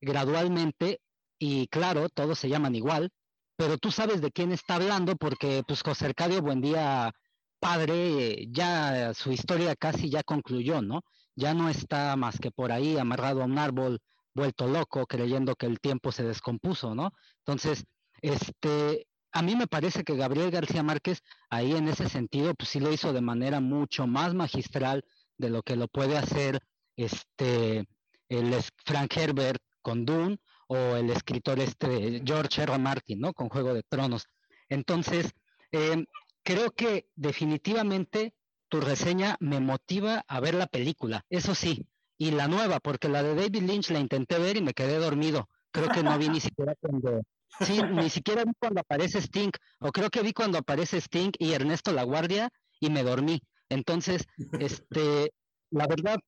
gradualmente, 0.00 1.00
y 1.38 1.66
claro, 1.68 2.08
todos 2.08 2.38
se 2.38 2.48
llaman 2.48 2.74
igual, 2.74 3.10
pero 3.56 3.78
tú 3.78 3.90
sabes 3.90 4.20
de 4.22 4.32
quién 4.32 4.52
está 4.52 4.76
hablando 4.76 5.16
porque 5.16 5.62
pues 5.66 5.82
José 5.82 6.06
Arcadio 6.06 6.40
Buendía, 6.40 7.12
padre, 7.58 8.46
ya 8.50 9.12
su 9.12 9.32
historia 9.32 9.76
casi 9.76 10.08
ya 10.08 10.22
concluyó, 10.22 10.80
¿no? 10.80 11.02
Ya 11.36 11.52
no 11.52 11.68
está 11.68 12.16
más 12.16 12.38
que 12.38 12.50
por 12.50 12.72
ahí 12.72 12.96
amarrado 12.96 13.42
a 13.42 13.44
un 13.44 13.58
árbol, 13.58 14.00
vuelto 14.34 14.66
loco, 14.66 15.06
creyendo 15.06 15.54
que 15.56 15.66
el 15.66 15.78
tiempo 15.80 16.10
se 16.10 16.24
descompuso, 16.24 16.94
¿no? 16.94 17.12
Entonces, 17.44 17.84
este, 18.22 19.06
a 19.32 19.42
mí 19.42 19.56
me 19.56 19.66
parece 19.66 20.04
que 20.04 20.16
Gabriel 20.16 20.50
García 20.50 20.82
Márquez 20.82 21.22
ahí 21.48 21.72
en 21.72 21.88
ese 21.88 22.08
sentido, 22.08 22.54
pues 22.54 22.70
sí 22.70 22.80
lo 22.80 22.92
hizo 22.92 23.12
de 23.12 23.20
manera 23.20 23.60
mucho 23.60 24.06
más 24.06 24.34
magistral 24.34 25.04
de 25.38 25.50
lo 25.50 25.62
que 25.62 25.76
lo 25.76 25.88
puede 25.88 26.18
hacer 26.18 26.60
este 26.96 27.86
el 28.28 28.54
Frank 28.84 29.16
Herbert 29.16 29.60
con 29.82 30.04
Dune 30.04 30.38
o 30.68 30.96
el 30.96 31.10
escritor 31.10 31.58
este 31.58 32.22
George 32.24 32.62
R. 32.62 32.78
Martin, 32.78 33.20
¿no? 33.20 33.32
Con 33.32 33.48
Juego 33.48 33.74
de 33.74 33.82
Tronos. 33.82 34.26
Entonces, 34.68 35.32
em, 35.72 36.06
creo 36.44 36.70
que 36.70 37.08
definitivamente 37.16 38.34
tu 38.68 38.80
reseña 38.80 39.36
me 39.40 39.58
motiva 39.58 40.24
a 40.28 40.40
ver 40.40 40.54
la 40.54 40.68
película, 40.68 41.24
eso 41.28 41.56
sí, 41.56 41.88
y 42.16 42.30
la 42.30 42.46
nueva, 42.46 42.78
porque 42.78 43.08
la 43.08 43.22
de 43.22 43.34
David 43.34 43.62
Lynch 43.62 43.90
la 43.90 43.98
intenté 43.98 44.38
ver 44.38 44.56
y 44.56 44.62
me 44.62 44.74
quedé 44.74 44.98
dormido. 44.98 45.48
Creo 45.72 45.88
que 45.88 46.02
no 46.02 46.16
vi 46.18 46.28
ni 46.28 46.40
siquiera 46.54 46.74
cuando, 46.80 47.22
Sí, 47.58 47.80
ni 47.82 48.08
siquiera 48.10 48.44
vi 48.44 48.52
cuando 48.58 48.80
aparece 48.80 49.18
Sting, 49.18 49.50
o 49.80 49.90
creo 49.90 50.10
que 50.10 50.22
vi 50.22 50.32
cuando 50.32 50.58
aparece 50.58 50.98
Sting 50.98 51.32
y 51.38 51.52
Ernesto 51.52 51.92
La 51.92 52.04
Guardia 52.04 52.48
y 52.78 52.90
me 52.90 53.02
dormí. 53.02 53.40
Entonces, 53.68 54.26
este, 54.58 55.32
la 55.70 55.86
verdad, 55.86 56.18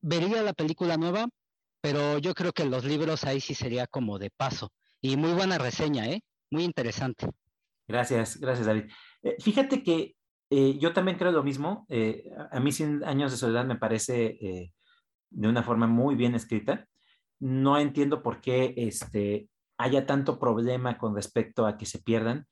vería 0.00 0.42
la 0.42 0.52
película 0.52 0.96
nueva, 0.96 1.28
pero 1.80 2.18
yo 2.18 2.34
creo 2.34 2.52
que 2.52 2.64
los 2.64 2.84
libros 2.84 3.24
ahí 3.24 3.40
sí 3.40 3.54
sería 3.54 3.86
como 3.86 4.18
de 4.18 4.30
paso. 4.30 4.72
Y 5.00 5.16
muy 5.16 5.32
buena 5.32 5.58
reseña, 5.58 6.06
¿eh? 6.06 6.22
Muy 6.50 6.64
interesante. 6.64 7.28
Gracias, 7.86 8.38
gracias 8.38 8.66
David. 8.66 8.90
Eh, 9.22 9.36
fíjate 9.40 9.82
que 9.82 10.16
eh, 10.50 10.78
yo 10.78 10.92
también 10.92 11.18
creo 11.18 11.32
lo 11.32 11.42
mismo. 11.42 11.86
Eh, 11.88 12.30
a 12.50 12.60
mí 12.60 12.72
100 12.72 13.04
años 13.04 13.30
de 13.30 13.36
soledad 13.36 13.64
me 13.64 13.76
parece 13.76 14.72
de 15.30 15.48
una 15.48 15.62
forma 15.62 15.86
muy 15.86 16.14
bien 16.14 16.34
escrita. 16.34 16.86
No 17.40 17.78
entiendo 17.78 18.22
por 18.22 18.40
qué 18.40 18.74
este, 18.76 19.48
haya 19.78 20.06
tanto 20.06 20.38
problema 20.38 20.98
con 20.98 21.14
respecto 21.14 21.66
a 21.66 21.78
que 21.78 21.86
se 21.86 22.00
pierdan, 22.00 22.46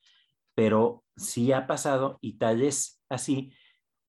pero 0.54 1.04
sí 1.16 1.52
ha 1.52 1.66
pasado 1.66 2.18
y 2.20 2.38
tal 2.38 2.62
es 2.62 3.02
así 3.08 3.52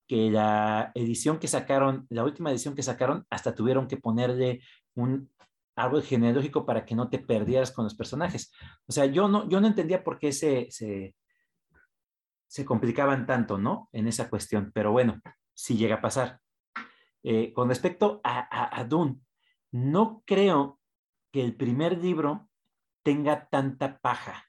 que 0.08 0.32
la 0.32 0.92
edición 0.96 1.38
que 1.38 1.48
sacaron, 1.48 2.08
la 2.10 2.24
última 2.24 2.50
edición 2.50 2.76
que 2.76 2.84
sacaron, 2.84 3.26
hasta 3.30 3.54
tuvieron 3.54 3.88
que 3.88 3.98
ponerle 3.98 4.62
un 4.96 5.30
árbol 5.76 6.02
genealógico 6.02 6.66
para 6.66 6.86
que 6.86 6.96
no 6.96 7.10
te 7.10 7.20
perdieras 7.20 7.72
con 7.72 7.84
los 7.84 7.94
personajes. 7.94 8.52
O 8.88 8.92
sea, 8.92 9.06
yo 9.06 9.28
no, 9.28 9.48
yo 9.50 9.60
no 9.60 9.68
entendía 9.68 10.04
por 10.04 10.18
qué 10.18 10.32
se, 10.32 10.70
se, 10.72 11.14
complicaban 12.66 13.28
tanto, 13.28 13.58
¿no? 13.58 13.90
En 13.92 14.08
esa 14.08 14.30
cuestión, 14.30 14.72
pero 14.74 14.92
bueno, 14.92 15.22
sí 15.54 15.78
llega 15.78 15.96
a 15.96 16.02
pasar. 16.02 16.40
Eh, 17.24 17.52
con 17.54 17.68
respecto 17.68 18.22
a, 18.24 18.40
a, 18.40 18.82
a 18.82 18.88
no 19.72 20.24
creo 20.26 20.80
que 21.32 21.44
el 21.44 21.56
primer 21.56 21.98
libro 21.98 22.47
tenga 23.08 23.48
tanta 23.48 24.00
paja. 24.00 24.44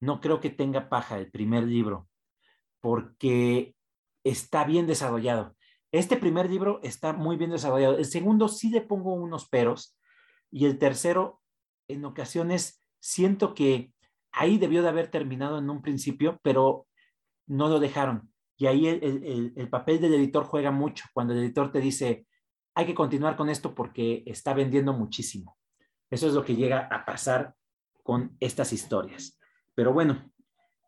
No 0.00 0.22
creo 0.22 0.40
que 0.40 0.48
tenga 0.48 0.88
paja 0.88 1.18
el 1.18 1.30
primer 1.30 1.64
libro, 1.64 2.08
porque 2.80 3.76
está 4.24 4.64
bien 4.64 4.86
desarrollado. 4.86 5.54
Este 5.92 6.16
primer 6.16 6.48
libro 6.48 6.80
está 6.82 7.12
muy 7.12 7.36
bien 7.36 7.50
desarrollado. 7.50 7.98
El 7.98 8.06
segundo 8.06 8.48
sí 8.48 8.70
le 8.70 8.80
pongo 8.80 9.12
unos 9.12 9.46
peros 9.46 9.94
y 10.50 10.64
el 10.64 10.78
tercero, 10.78 11.42
en 11.86 12.06
ocasiones, 12.06 12.82
siento 12.98 13.52
que 13.52 13.92
ahí 14.32 14.56
debió 14.56 14.80
de 14.80 14.88
haber 14.88 15.10
terminado 15.10 15.58
en 15.58 15.68
un 15.68 15.82
principio, 15.82 16.40
pero 16.42 16.86
no 17.46 17.68
lo 17.68 17.78
dejaron. 17.78 18.32
Y 18.56 18.68
ahí 18.68 18.86
el, 18.86 19.52
el, 19.54 19.68
papel 19.68 20.00
del 20.00 20.14
editor 20.14 20.44
juega 20.44 20.70
mucho, 20.70 21.04
cuando 21.12 21.34
el 21.34 21.40
editor 21.40 21.70
te 21.70 21.80
dice, 21.80 22.26
hay 22.74 22.86
que 22.86 22.94
continuar 22.94 23.36
con 23.36 23.50
esto 23.50 23.74
porque 23.74 24.22
está 24.24 24.54
vendiendo 24.54 24.94
muchísimo. 24.94 25.58
Eso 26.12 26.26
es 26.28 26.34
lo 26.34 26.44
que 26.44 26.54
llega 26.54 26.88
a 26.88 27.06
pasar 27.06 27.54
con 28.02 28.36
estas 28.38 28.74
historias. 28.74 29.40
Pero 29.74 29.94
bueno, 29.94 30.30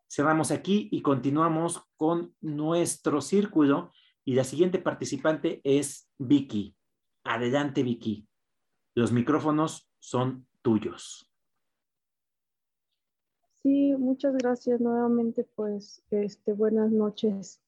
cerramos 0.07 0.51
aquí 0.51 0.87
y 0.91 1.01
continuamos 1.01 1.81
con 1.97 2.35
nuestro 2.41 3.21
círculo. 3.21 3.91
Y 4.23 4.35
la 4.35 4.43
siguiente 4.43 4.77
participante 4.77 5.61
es 5.63 6.07
Vicky. 6.19 6.77
Adelante, 7.23 7.81
Vicky. 7.81 8.27
Los 8.93 9.11
micrófonos 9.11 9.89
son 9.97 10.45
tuyos. 10.61 11.27
Sí, 13.63 13.95
muchas 13.97 14.35
gracias 14.35 14.79
nuevamente, 14.79 15.43
pues, 15.55 16.03
este, 16.11 16.53
buenas 16.53 16.91
noches. 16.91 17.63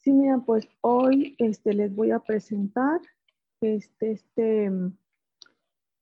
Sí, 0.00 0.12
mira, 0.12 0.42
pues 0.44 0.68
hoy 0.80 1.36
este, 1.38 1.72
les 1.72 1.94
voy 1.94 2.10
a 2.10 2.18
presentar 2.18 3.00
este, 3.60 4.10
este 4.10 4.72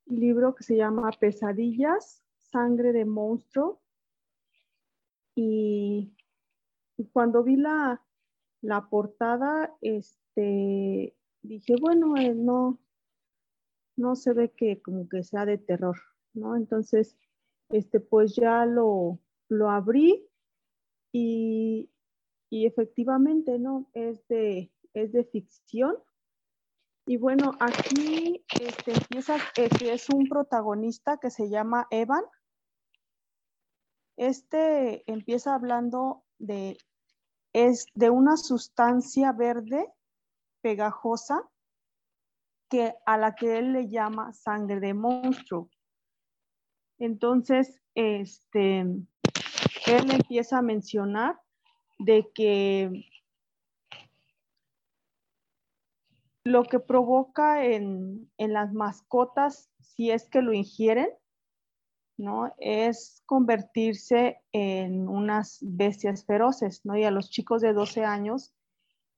libro 0.06 0.54
que 0.54 0.64
se 0.64 0.76
llama 0.76 1.10
Pesadillas, 1.18 2.22
Sangre 2.36 2.92
de 2.92 3.04
Monstruo. 3.04 3.80
Y 5.34 6.12
cuando 7.12 7.42
vi 7.42 7.56
la, 7.56 8.02
la 8.60 8.88
portada, 8.88 9.74
este, 9.80 11.14
dije, 11.42 11.76
bueno, 11.80 12.16
eh, 12.16 12.34
no, 12.34 12.78
no 13.96 14.16
se 14.16 14.32
ve 14.32 14.50
que 14.50 14.80
como 14.80 15.08
que 15.08 15.22
sea 15.22 15.44
de 15.44 15.58
terror, 15.58 15.96
¿no? 16.32 16.56
Entonces, 16.56 17.16
este, 17.68 18.00
pues 18.00 18.34
ya 18.36 18.64
lo, 18.66 19.18
lo 19.48 19.70
abrí 19.70 20.26
y, 21.12 21.90
y, 22.50 22.66
efectivamente, 22.66 23.58
¿no? 23.58 23.90
Es 23.94 24.26
de, 24.28 24.70
es 24.94 25.12
de 25.12 25.24
ficción. 25.24 25.96
Y 27.04 27.16
bueno, 27.16 27.52
aquí 27.58 28.44
este, 28.60 28.92
empieza, 28.92 29.36
este 29.56 29.92
es 29.92 30.08
un 30.08 30.28
protagonista 30.28 31.18
que 31.18 31.30
se 31.30 31.50
llama 31.50 31.86
Evan. 31.90 32.22
Este 34.16 35.10
empieza 35.10 35.54
hablando 35.54 36.24
de, 36.38 36.78
es 37.52 37.86
de 37.94 38.10
una 38.10 38.36
sustancia 38.36 39.32
verde 39.32 39.92
pegajosa 40.60 41.42
que, 42.70 42.94
a 43.04 43.18
la 43.18 43.34
que 43.34 43.58
él 43.58 43.72
le 43.72 43.88
llama 43.88 44.32
sangre 44.32 44.78
de 44.78 44.94
monstruo. 44.94 45.68
Entonces, 46.98 47.82
este, 47.96 48.80
él 48.80 50.10
empieza 50.10 50.58
a 50.58 50.62
mencionar 50.62 51.40
de 51.98 52.30
que 52.32 53.11
lo 56.44 56.64
que 56.64 56.80
provoca 56.80 57.64
en, 57.64 58.30
las 58.38 58.72
mascotas, 58.72 59.70
si 59.80 60.10
es 60.10 60.28
que 60.28 60.42
lo 60.42 60.52
ingieren, 60.52 61.08
¿no? 62.18 62.54
Es 62.58 63.22
convertirse 63.26 64.40
en 64.52 65.08
unas 65.08 65.58
bestias 65.62 66.24
feroces, 66.24 66.84
¿no? 66.84 66.96
Y 66.96 67.04
a 67.04 67.10
los 67.10 67.30
chicos 67.30 67.62
de 67.62 67.72
12 67.72 68.04
años 68.04 68.54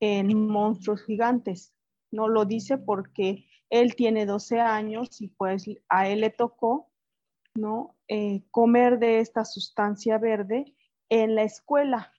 en 0.01 0.49
monstruos 0.49 1.03
gigantes. 1.05 1.75
No 2.11 2.29
lo 2.29 2.45
dice 2.45 2.79
porque 2.79 3.47
él 3.71 3.97
tiene 3.97 4.27
12 4.27 4.61
años 4.61 5.21
y 5.21 5.29
pues 5.29 5.65
a 5.89 6.09
él 6.09 6.21
le 6.21 6.31
tocó 6.31 6.91
¿no? 7.55 7.97
Eh, 8.09 8.43
comer 8.51 8.99
de 8.99 9.21
esta 9.21 9.45
sustancia 9.45 10.19
verde 10.19 10.75
en 11.09 11.35
la 11.35 11.45
escuela. 11.45 12.13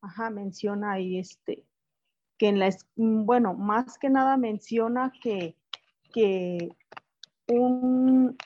Ajá, 0.00 0.30
menciona 0.30 0.92
ahí 0.92 1.18
este, 1.18 1.64
que 2.42 2.48
en 2.48 2.58
la, 2.58 2.76
bueno, 2.96 3.54
más 3.54 3.98
que 3.98 4.10
nada 4.10 4.36
menciona 4.36 5.12
que, 5.22 5.56
que 6.12 6.70
un, 7.46 8.36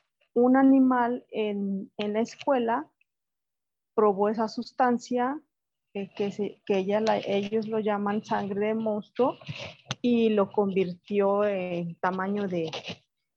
animal 0.55 1.25
en, 1.31 1.91
la 1.97 2.21
escuela 2.21 2.91
probó 3.95 4.29
esa 4.29 4.49
sustancia 4.49 5.41
eh, 5.95 6.11
que, 6.15 6.31
se, 6.31 6.61
que 6.67 6.85
ellos 7.27 7.69
lo 7.69 7.79
llaman 7.79 8.23
sangre 8.23 8.67
de 8.67 8.75
monstruo 8.75 9.39
y 10.03 10.29
lo 10.29 10.53
convirtió 10.53 11.47
en 11.47 11.95
tamaño 11.95 12.49
de, 12.49 12.71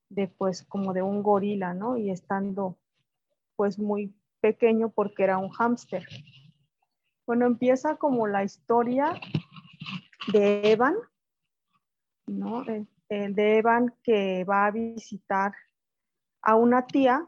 de 0.10 0.28
pues 0.28 0.64
como 0.64 0.92
de 0.92 1.04
un 1.04 1.24
gorila, 1.24 1.74
¿no? 1.74 1.96
Y 1.96 2.10
estando 2.10 2.78
pues 3.56 3.80
muy 3.80 4.14
pequeño 4.42 4.90
porque 4.90 5.24
era 5.24 5.38
un 5.38 5.52
hámster. 5.52 6.06
Bueno, 7.26 7.46
empieza 7.46 7.96
como 7.96 8.28
la 8.28 8.44
historia 8.44 9.14
de 10.28 10.72
Evan, 10.72 10.96
¿no? 12.28 12.64
Eh, 12.68 12.86
de 13.10 13.58
Evan 13.58 13.94
que 14.04 14.44
va 14.44 14.66
a 14.66 14.72
visitar 14.72 15.54
a 16.42 16.56
una 16.56 16.86
tía 16.86 17.28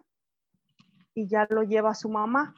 y 1.13 1.27
ya 1.27 1.47
lo 1.49 1.63
lleva 1.63 1.91
a 1.91 1.95
su 1.95 2.09
mamá. 2.09 2.55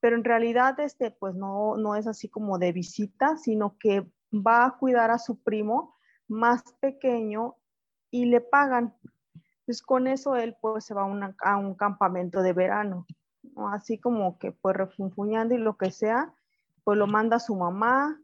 Pero 0.00 0.16
en 0.16 0.24
realidad 0.24 0.78
este 0.80 1.10
pues 1.10 1.34
no, 1.34 1.76
no 1.76 1.96
es 1.96 2.06
así 2.06 2.28
como 2.28 2.58
de 2.58 2.72
visita, 2.72 3.36
sino 3.36 3.76
que 3.78 4.06
va 4.32 4.66
a 4.66 4.76
cuidar 4.78 5.10
a 5.10 5.18
su 5.18 5.42
primo 5.42 5.96
más 6.28 6.62
pequeño 6.80 7.56
y 8.10 8.26
le 8.26 8.40
pagan 8.40 8.94
pues 9.66 9.82
con 9.82 10.06
eso 10.06 10.36
él 10.36 10.56
pues 10.60 10.84
se 10.84 10.94
va 10.94 11.02
a, 11.02 11.56
un 11.56 11.74
campamento 11.74 12.40
de 12.40 12.52
verano, 12.52 13.04
así 13.72 13.98
como 13.98 14.38
que 14.38 14.52
pues 14.52 14.76
refunfuñando 14.76 15.54
y 15.54 15.58
lo 15.58 15.76
que 15.76 15.90
sea, 15.90 16.32
pues 16.84 16.96
lo 16.96 17.08
manda 17.08 17.40
su 17.40 17.56
mamá, 17.56 18.20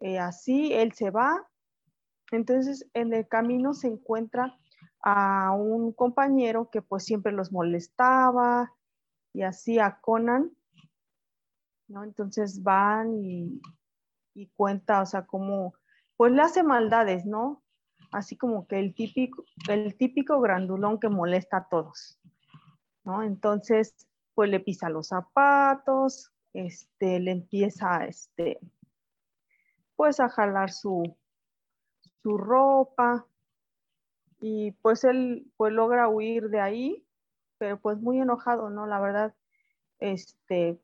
eh, 0.00 0.18
así 0.18 0.72
él 0.72 0.92
se 0.92 1.10
va. 1.10 1.46
Entonces 2.32 2.88
en 2.94 3.12
el 3.12 3.28
camino 3.28 3.74
se 3.74 3.88
encuentra 3.88 4.56
a 5.02 5.52
un 5.52 5.92
compañero 5.92 6.70
que 6.70 6.82
pues 6.82 7.04
siempre 7.04 7.32
los 7.32 7.52
molestaba 7.52 8.72
y 9.32 9.42
así 9.42 9.78
a 9.78 10.00
Conan, 10.00 10.50
¿no? 11.88 12.04
Entonces 12.04 12.62
van 12.62 13.24
y, 13.24 13.60
y 14.34 14.48
cuenta, 14.48 15.02
o 15.02 15.06
sea, 15.06 15.26
como, 15.26 15.74
pues 16.16 16.32
le 16.32 16.42
hace 16.42 16.62
maldades, 16.62 17.24
¿no? 17.26 17.62
así 18.10 18.36
como 18.36 18.66
que 18.66 18.78
el 18.78 18.94
típico, 18.94 19.44
el 19.68 19.96
típico 19.96 20.40
grandulón 20.40 20.98
que 20.98 21.08
molesta 21.08 21.58
a 21.58 21.68
todos, 21.68 22.18
¿no? 23.04 23.22
Entonces, 23.22 23.94
pues 24.34 24.50
le 24.50 24.60
pisa 24.60 24.88
los 24.88 25.08
zapatos, 25.08 26.32
este, 26.52 27.20
le 27.20 27.32
empieza, 27.32 28.04
este, 28.04 28.58
pues 30.00 30.18
a 30.18 30.30
jalar 30.30 30.70
su, 30.70 31.14
su 32.22 32.38
ropa 32.38 33.26
y 34.40 34.70
pues 34.80 35.04
él 35.04 35.52
pues 35.58 35.74
logra 35.74 36.08
huir 36.08 36.48
de 36.48 36.58
ahí, 36.58 37.06
pero 37.58 37.78
pues 37.78 37.98
muy 37.98 38.18
enojado, 38.18 38.70
¿no? 38.70 38.86
La 38.86 38.98
verdad, 38.98 39.34
este, 39.98 40.80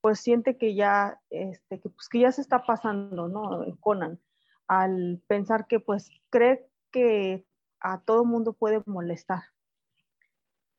pues 0.00 0.18
siente 0.18 0.58
que 0.58 0.74
ya, 0.74 1.20
este, 1.30 1.78
que, 1.78 1.90
pues 1.90 2.08
que 2.08 2.18
ya 2.18 2.32
se 2.32 2.40
está 2.40 2.66
pasando, 2.66 3.28
¿no? 3.28 3.64
Conan 3.78 4.18
al 4.66 5.22
pensar 5.28 5.68
que 5.68 5.78
pues 5.78 6.10
cree 6.28 6.68
que 6.90 7.46
a 7.78 8.00
todo 8.00 8.24
mundo 8.24 8.52
puede 8.52 8.82
molestar. 8.84 9.44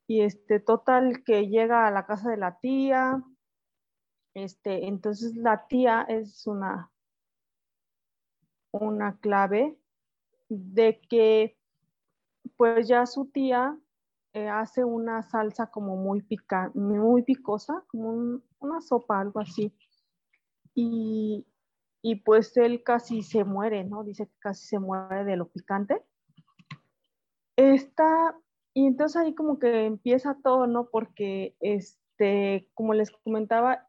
Y 0.08 0.24
este 0.24 0.60
total 0.60 1.24
que 1.24 1.48
llega 1.48 1.88
a 1.88 1.92
la 1.92 2.06
casa 2.06 2.30
de 2.30 2.36
la 2.36 2.60
tía, 2.60 3.24
este, 4.34 4.88
entonces 4.88 5.38
la 5.38 5.68
tía 5.68 6.02
es 6.02 6.46
una, 6.48 6.92
una 8.72 9.18
clave 9.20 9.78
de 10.50 11.00
que 11.10 11.58
pues 12.56 12.88
ya 12.88 13.06
su 13.06 13.26
tía 13.26 13.78
eh, 14.34 14.48
hace 14.50 14.84
una 14.84 15.24
salsa 15.24 15.68
como 15.68 15.96
muy 15.96 16.22
pica, 16.22 16.72
muy 16.74 17.24
picosa, 17.24 17.84
como 17.88 18.42
una 18.60 18.82
sopa, 18.82 19.20
algo 19.20 19.40
así. 19.40 19.74
Y, 20.74 21.46
y 22.02 22.16
pues 22.18 22.56
él 22.58 22.84
casi 22.84 23.24
se 23.24 23.44
muere, 23.44 23.84
¿no? 23.84 24.04
Dice 24.04 24.28
que 24.28 24.36
casi 24.40 24.68
se 24.68 24.80
muere 24.80 25.24
de 25.24 25.38
lo 25.38 25.48
picante. 25.48 26.04
Está, 27.56 28.38
y 28.74 28.86
entonces 28.86 29.20
ahí 29.20 29.34
como 29.34 29.58
que 29.58 29.86
empieza 29.86 30.38
todo, 30.44 30.68
¿no? 30.68 30.90
Porque, 30.90 31.56
este, 31.60 32.70
como 32.76 32.94
les 32.94 33.10
comentaba, 33.12 33.88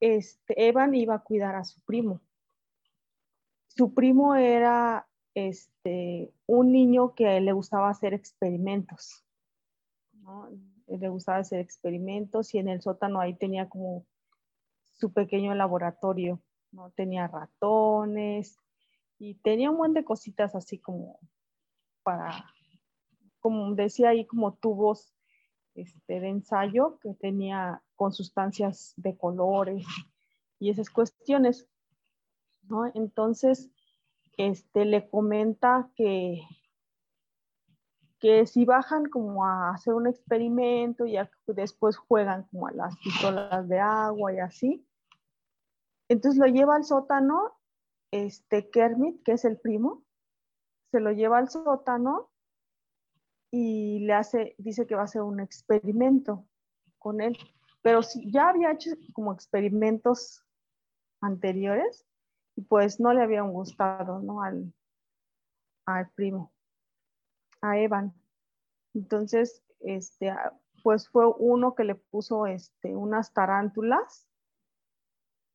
este, 0.00 0.68
Evan 0.68 0.94
iba 0.94 1.14
a 1.14 1.22
cuidar 1.22 1.54
a 1.54 1.64
su 1.64 1.80
primo. 1.80 2.20
Su 3.76 3.92
primo 3.94 4.34
era, 4.34 5.06
este, 5.34 6.32
un 6.46 6.72
niño 6.72 7.14
que 7.14 7.40
le 7.40 7.52
gustaba 7.52 7.90
hacer 7.90 8.14
experimentos. 8.14 9.24
Le 10.86 11.08
gustaba 11.08 11.38
hacer 11.38 11.60
experimentos 11.60 12.54
y 12.54 12.58
en 12.58 12.68
el 12.68 12.80
sótano 12.80 13.20
ahí 13.20 13.34
tenía 13.34 13.68
como 13.68 14.06
su 14.98 15.12
pequeño 15.12 15.54
laboratorio 15.54 16.40
¿no? 16.72 16.90
Tenía 16.90 17.26
ratones 17.26 18.58
y 19.18 19.34
tenía 19.36 19.70
un 19.70 19.78
montón 19.78 19.94
de 19.94 20.04
cositas 20.04 20.54
así 20.54 20.78
como 20.78 21.18
para, 22.02 22.44
como 23.40 23.74
decía 23.74 24.10
ahí, 24.10 24.26
como 24.26 24.54
tubos 24.54 25.14
este, 25.74 26.20
de 26.20 26.28
ensayo 26.28 26.98
que 27.00 27.14
tenía 27.14 27.82
con 27.96 28.12
sustancias 28.12 28.94
de 28.96 29.16
colores 29.16 29.86
y 30.58 30.70
esas 30.70 30.90
cuestiones. 30.90 31.68
Entonces, 32.94 33.70
este, 34.36 34.84
le 34.84 35.08
comenta 35.08 35.90
que, 35.94 36.42
que 38.18 38.46
si 38.46 38.64
bajan 38.64 39.06
como 39.06 39.44
a 39.44 39.70
hacer 39.70 39.94
un 39.94 40.06
experimento 40.06 41.06
y 41.06 41.16
después 41.46 41.96
juegan 41.96 42.44
como 42.44 42.66
a 42.66 42.72
las 42.72 42.96
pistolas 42.98 43.68
de 43.68 43.78
agua 43.80 44.32
y 44.32 44.38
así, 44.38 44.86
entonces 46.08 46.38
lo 46.38 46.46
lleva 46.46 46.76
al 46.76 46.84
sótano, 46.84 47.54
este 48.10 48.70
Kermit, 48.70 49.22
que 49.22 49.32
es 49.32 49.44
el 49.44 49.58
primo, 49.58 50.04
se 50.90 51.00
lo 51.00 51.12
lleva 51.12 51.38
al 51.38 51.48
sótano 51.48 52.30
y 53.50 54.00
le 54.00 54.12
hace, 54.12 54.54
dice 54.58 54.86
que 54.86 54.94
va 54.94 55.02
a 55.02 55.04
hacer 55.04 55.22
un 55.22 55.40
experimento 55.40 56.46
con 56.98 57.20
él. 57.20 57.36
Pero 57.82 58.02
si 58.02 58.30
ya 58.30 58.48
había 58.48 58.72
hecho 58.72 58.90
como 59.12 59.32
experimentos 59.32 60.44
anteriores, 61.20 62.06
pues 62.62 63.00
no 63.00 63.12
le 63.12 63.22
habían 63.22 63.52
gustado, 63.52 64.20
¿no? 64.20 64.42
Al, 64.42 64.72
al 65.86 66.10
primo, 66.10 66.52
a 67.60 67.78
Evan. 67.78 68.14
Entonces, 68.94 69.62
este, 69.80 70.34
pues 70.82 71.08
fue 71.08 71.26
uno 71.38 71.74
que 71.74 71.84
le 71.84 71.94
puso 71.94 72.46
este, 72.46 72.94
unas 72.94 73.32
tarántulas, 73.32 74.28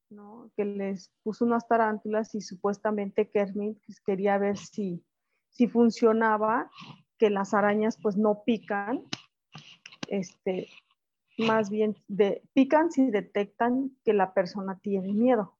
¿no? 0.09 0.51
Que 0.55 0.65
les 0.65 1.11
puso 1.23 1.45
unas 1.45 1.67
tarántulas 1.67 2.35
y 2.35 2.41
supuestamente 2.41 3.29
Kermit 3.29 3.79
pues, 3.85 4.01
quería 4.01 4.37
ver 4.37 4.57
si, 4.57 5.03
si 5.49 5.67
funcionaba, 5.67 6.69
que 7.17 7.29
las 7.29 7.53
arañas 7.53 7.99
pues 8.01 8.17
no 8.17 8.43
pican, 8.43 9.03
este, 10.07 10.67
más 11.37 11.69
bien 11.69 11.95
de, 12.07 12.41
pican 12.53 12.91
si 12.91 13.11
detectan 13.11 13.95
que 14.03 14.13
la 14.13 14.33
persona 14.33 14.79
tiene 14.79 15.13
miedo. 15.13 15.55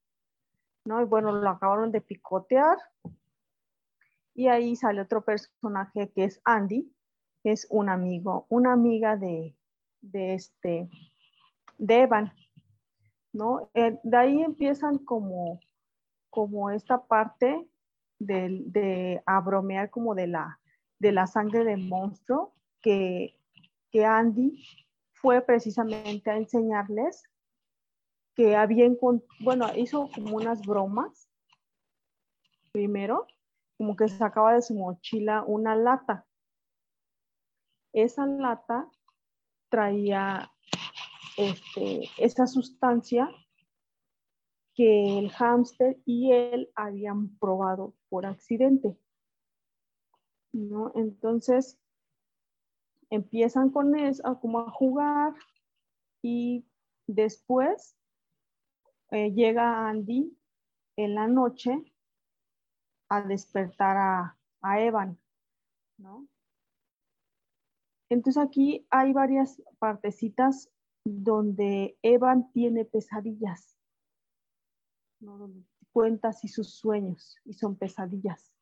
¿No? 0.86 1.02
Y 1.02 1.06
bueno, 1.06 1.32
lo 1.32 1.50
acabaron 1.50 1.92
de 1.92 2.02
picotear. 2.02 2.78
Y 4.34 4.48
ahí 4.48 4.76
sale 4.76 5.02
otro 5.02 5.24
personaje 5.24 6.12
que 6.12 6.24
es 6.24 6.42
Andy, 6.46 6.92
que 7.44 7.52
es 7.52 7.68
un 7.70 7.90
amigo, 7.90 8.46
una 8.50 8.74
amiga 8.74 9.18
de, 9.18 9.56
de 10.02 10.34
este, 10.34 10.90
de 11.78 12.02
Evan, 12.02 12.32
¿no? 13.34 13.70
Eh, 13.74 14.00
de 14.04 14.18
ahí 14.18 14.42
empiezan 14.42 15.00
como, 15.00 15.60
como 16.30 16.70
esta 16.70 17.06
parte 17.06 17.68
de, 18.20 18.64
de 18.66 19.24
a 19.26 19.42
bromear 19.42 19.90
como 19.90 20.16
de 20.16 20.28
la, 20.28 20.60
de 21.00 21.12
la 21.12 21.28
sangre 21.28 21.64
del 21.64 21.88
monstruo, 21.88 22.54
que, 22.82 23.36
que 23.92 24.06
Andy 24.06 24.64
fue 25.14 25.42
precisamente 25.42 26.32
a 26.32 26.38
enseñarles 26.38 27.24
que 28.36 28.56
había 28.56 28.90
bueno, 29.40 29.68
hizo 29.76 30.10
como 30.14 30.38
unas 30.38 30.62
bromas 30.62 31.30
primero, 32.72 33.28
como 33.78 33.96
que 33.96 34.08
sacaba 34.08 34.54
de 34.54 34.62
su 34.62 34.74
mochila 34.74 35.44
una 35.46 35.76
lata. 35.76 36.26
Esa 37.94 38.26
lata 38.26 38.90
traía 39.70 40.52
este, 41.38 42.10
esa 42.18 42.48
sustancia 42.48 43.30
que 44.74 45.20
el 45.20 45.30
hámster 45.32 46.00
y 46.06 46.32
él 46.32 46.72
habían 46.76 47.38
probado 47.38 47.94
por 48.10 48.26
accidente. 48.26 48.98
¿no? 50.54 50.92
Entonces 50.96 51.78
empiezan 53.10 53.70
con 53.70 53.98
eso, 53.98 54.40
como 54.40 54.60
a 54.60 54.72
jugar 54.72 55.34
y 56.22 56.66
después 57.08 57.98
eh, 59.12 59.32
llega 59.34 59.90
Andy 59.90 60.38
en 60.96 61.16
la 61.16 61.28
noche 61.28 61.84
a 63.10 63.22
despertar 63.22 63.98
a, 63.98 64.38
Evan, 64.80 65.20
¿no? 65.98 66.28
Entonces 68.10 68.42
aquí 68.42 68.86
hay 68.90 69.12
varias 69.12 69.62
partecitas 69.80 70.70
donde 71.04 71.98
Evan 72.04 72.52
tiene 72.52 72.86
pesadillas, 72.86 73.76
¿no? 75.20 75.52
Cuenta 75.92 76.30
así 76.30 76.48
sus 76.48 76.76
sueños 76.76 77.38
y 77.44 77.54
son 77.54 77.76
pesadillas, 77.76 78.54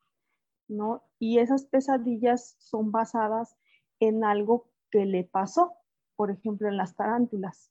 ¿no? 0.68 1.04
Y 1.18 1.38
esas 1.38 1.66
pesadillas 1.66 2.56
son 2.58 2.90
basadas 2.90 3.56
en 4.00 4.24
algo 4.24 4.70
que 4.90 5.04
le 5.04 5.24
pasó, 5.24 5.74
por 6.16 6.30
ejemplo, 6.30 6.66
en 6.68 6.76
las 6.76 6.96
tarántulas, 6.96 7.70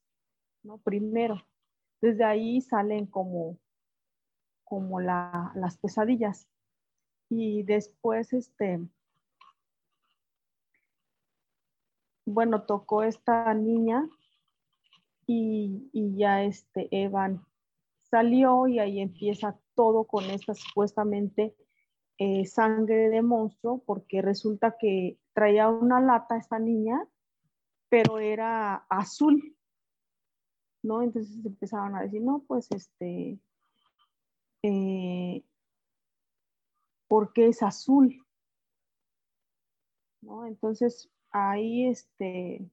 ¿no? 0.62 0.78
Primero, 0.78 1.44
desde 2.00 2.24
ahí 2.24 2.60
salen 2.60 3.06
como, 3.06 3.58
como 4.64 5.00
las 5.00 5.78
pesadillas. 5.78 6.48
Y 7.28 7.62
después, 7.62 8.32
este, 8.32 8.80
bueno, 12.24 12.64
tocó 12.64 13.02
esta 13.02 13.52
niña 13.54 14.08
y, 15.26 15.90
ya 16.16 16.42
este 16.42 16.88
Evan 16.90 17.44
salió 18.02 18.66
y 18.66 18.80
ahí 18.80 19.00
empieza 19.00 19.58
todo 19.74 20.04
con 20.04 20.24
esta 20.24 20.54
supuestamente 20.54 21.54
eh, 22.18 22.44
sangre 22.44 23.08
de 23.08 23.22
monstruo, 23.22 23.82
porque 23.86 24.20
resulta 24.22 24.76
que 24.78 25.18
traía 25.32 25.68
una 25.68 26.00
lata 26.00 26.36
esta 26.36 26.58
niña, 26.58 27.06
pero 27.88 28.18
era 28.18 28.74
azul. 28.90 29.56
¿No? 30.82 31.02
Entonces 31.02 31.44
empezaban 31.44 31.94
a 31.94 32.02
decir, 32.02 32.22
no, 32.22 32.44
pues 32.46 32.70
este, 32.70 33.38
eh, 34.62 35.44
¿por 37.08 37.32
qué 37.32 37.48
es 37.48 37.62
azul? 37.62 38.24
¿No? 40.22 40.46
Entonces 40.46 41.10
ahí, 41.32 41.88
este, 41.88 42.70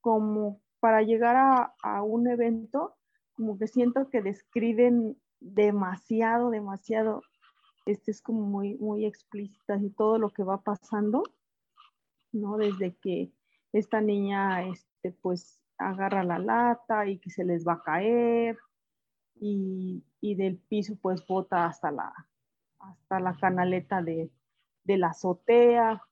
como 0.00 0.60
para 0.80 1.02
llegar 1.02 1.36
a, 1.36 1.74
a 1.82 2.02
un 2.02 2.28
evento, 2.28 2.96
como 3.34 3.58
que 3.58 3.66
siento 3.66 4.08
que 4.10 4.22
describen 4.22 5.20
demasiado, 5.40 6.50
demasiado, 6.50 7.22
este 7.86 8.10
es 8.10 8.20
como 8.20 8.42
muy, 8.42 8.76
muy 8.76 9.06
explícita 9.06 9.76
y 9.76 9.90
todo 9.90 10.18
lo 10.18 10.30
que 10.30 10.42
va 10.42 10.60
pasando, 10.60 11.22
¿no? 12.32 12.56
Desde 12.56 12.94
que 12.96 13.32
esta 13.72 14.00
niña, 14.00 14.64
este, 14.68 15.12
pues 15.12 15.60
agarra 15.78 16.24
la 16.24 16.38
lata 16.38 17.06
y 17.06 17.18
que 17.18 17.30
se 17.30 17.44
les 17.44 17.66
va 17.66 17.74
a 17.74 17.82
caer 17.82 18.58
y, 19.40 20.04
del 20.20 20.58
piso 20.58 20.96
pues 21.00 21.24
bota 21.26 21.66
hasta 21.66 21.90
la, 21.90 22.12
hasta 22.80 23.20
la 23.20 23.36
canaleta 23.36 24.02
de, 24.02 24.30
la 24.84 25.08
azotea 25.08 26.02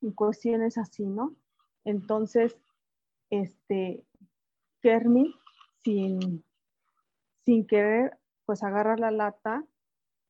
y 0.00 0.12
cuestiones 0.12 0.76
así, 0.76 1.06
¿no? 1.06 1.34
Entonces, 1.84 2.56
este, 3.30 4.04
Kermit, 4.82 5.34
sin, 5.82 6.44
sin 7.44 7.66
querer, 7.66 8.18
pues 8.44 8.62
agarra 8.62 8.96
la 8.96 9.10
lata 9.10 9.64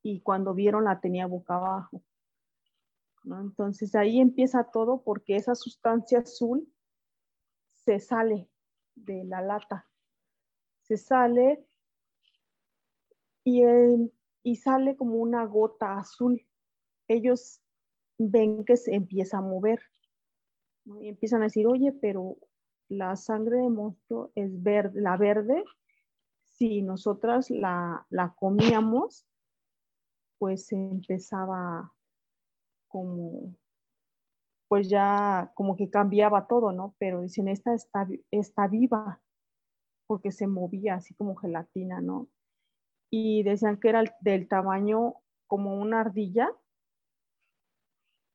y 0.02 0.20
cuando 0.20 0.54
vieron 0.54 0.84
la 0.84 1.00
tenía 1.00 1.26
boca 1.26 1.56
abajo. 1.56 2.02
¿no? 3.24 3.40
Entonces 3.40 3.94
ahí 3.94 4.20
empieza 4.20 4.70
todo 4.70 5.02
porque 5.02 5.36
esa 5.36 5.54
sustancia 5.54 6.20
azul 6.20 6.68
se 7.86 8.00
sale 8.00 8.50
de 8.96 9.24
la 9.24 9.40
lata. 9.40 9.86
Se 10.82 10.96
sale 10.96 11.64
y, 13.44 13.62
y 14.42 14.56
sale 14.56 14.96
como 14.96 15.14
una 15.14 15.44
gota 15.44 15.96
azul. 15.96 16.44
Ellos 17.06 17.62
ven 18.18 18.64
que 18.64 18.76
se 18.76 18.94
empieza 18.94 19.38
a 19.38 19.42
mover 19.42 19.80
y 21.00 21.08
empiezan 21.08 21.42
a 21.42 21.44
decir, 21.44 21.66
oye, 21.68 21.92
pero 21.92 22.36
la 22.88 23.14
sangre 23.14 23.58
de 23.58 23.68
monstruo 23.68 24.32
es 24.34 24.62
verde, 24.62 25.00
la 25.00 25.16
verde, 25.16 25.64
si 26.42 26.82
nosotras 26.82 27.50
la, 27.50 28.04
la 28.10 28.34
comíamos, 28.34 29.28
pues 30.38 30.72
empezaba 30.72 31.92
como 32.88 33.54
pues 34.68 34.88
ya 34.88 35.52
como 35.54 35.76
que 35.76 35.90
cambiaba 35.90 36.46
todo, 36.46 36.72
¿no? 36.72 36.94
Pero 36.98 37.22
dicen, 37.22 37.48
esta 37.48 37.74
está, 37.74 38.06
está 38.30 38.66
viva, 38.66 39.20
porque 40.06 40.32
se 40.32 40.46
movía 40.46 40.94
así 40.94 41.14
como 41.14 41.36
gelatina, 41.36 42.00
¿no? 42.00 42.28
Y 43.10 43.42
decían 43.42 43.78
que 43.78 43.88
era 43.88 44.04
del 44.20 44.48
tamaño 44.48 45.14
como 45.46 45.76
una 45.80 46.00
ardilla, 46.00 46.50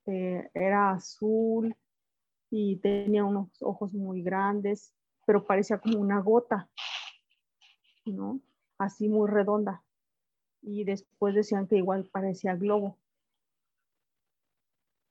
eh, 0.08 0.50
era 0.54 0.92
azul 0.92 1.76
y 2.50 2.78
tenía 2.78 3.24
unos 3.24 3.50
ojos 3.62 3.94
muy 3.94 4.24
grandes, 4.24 4.94
pero 5.26 5.46
parecía 5.46 5.80
como 5.80 6.00
una 6.00 6.20
gota, 6.20 6.70
¿no? 8.06 8.40
Así 8.78 9.08
muy 9.10 9.30
redonda. 9.30 9.84
Y 10.62 10.84
después 10.84 11.36
decían 11.36 11.68
que 11.68 11.78
igual 11.78 12.10
parecía 12.12 12.56
globo. 12.56 12.98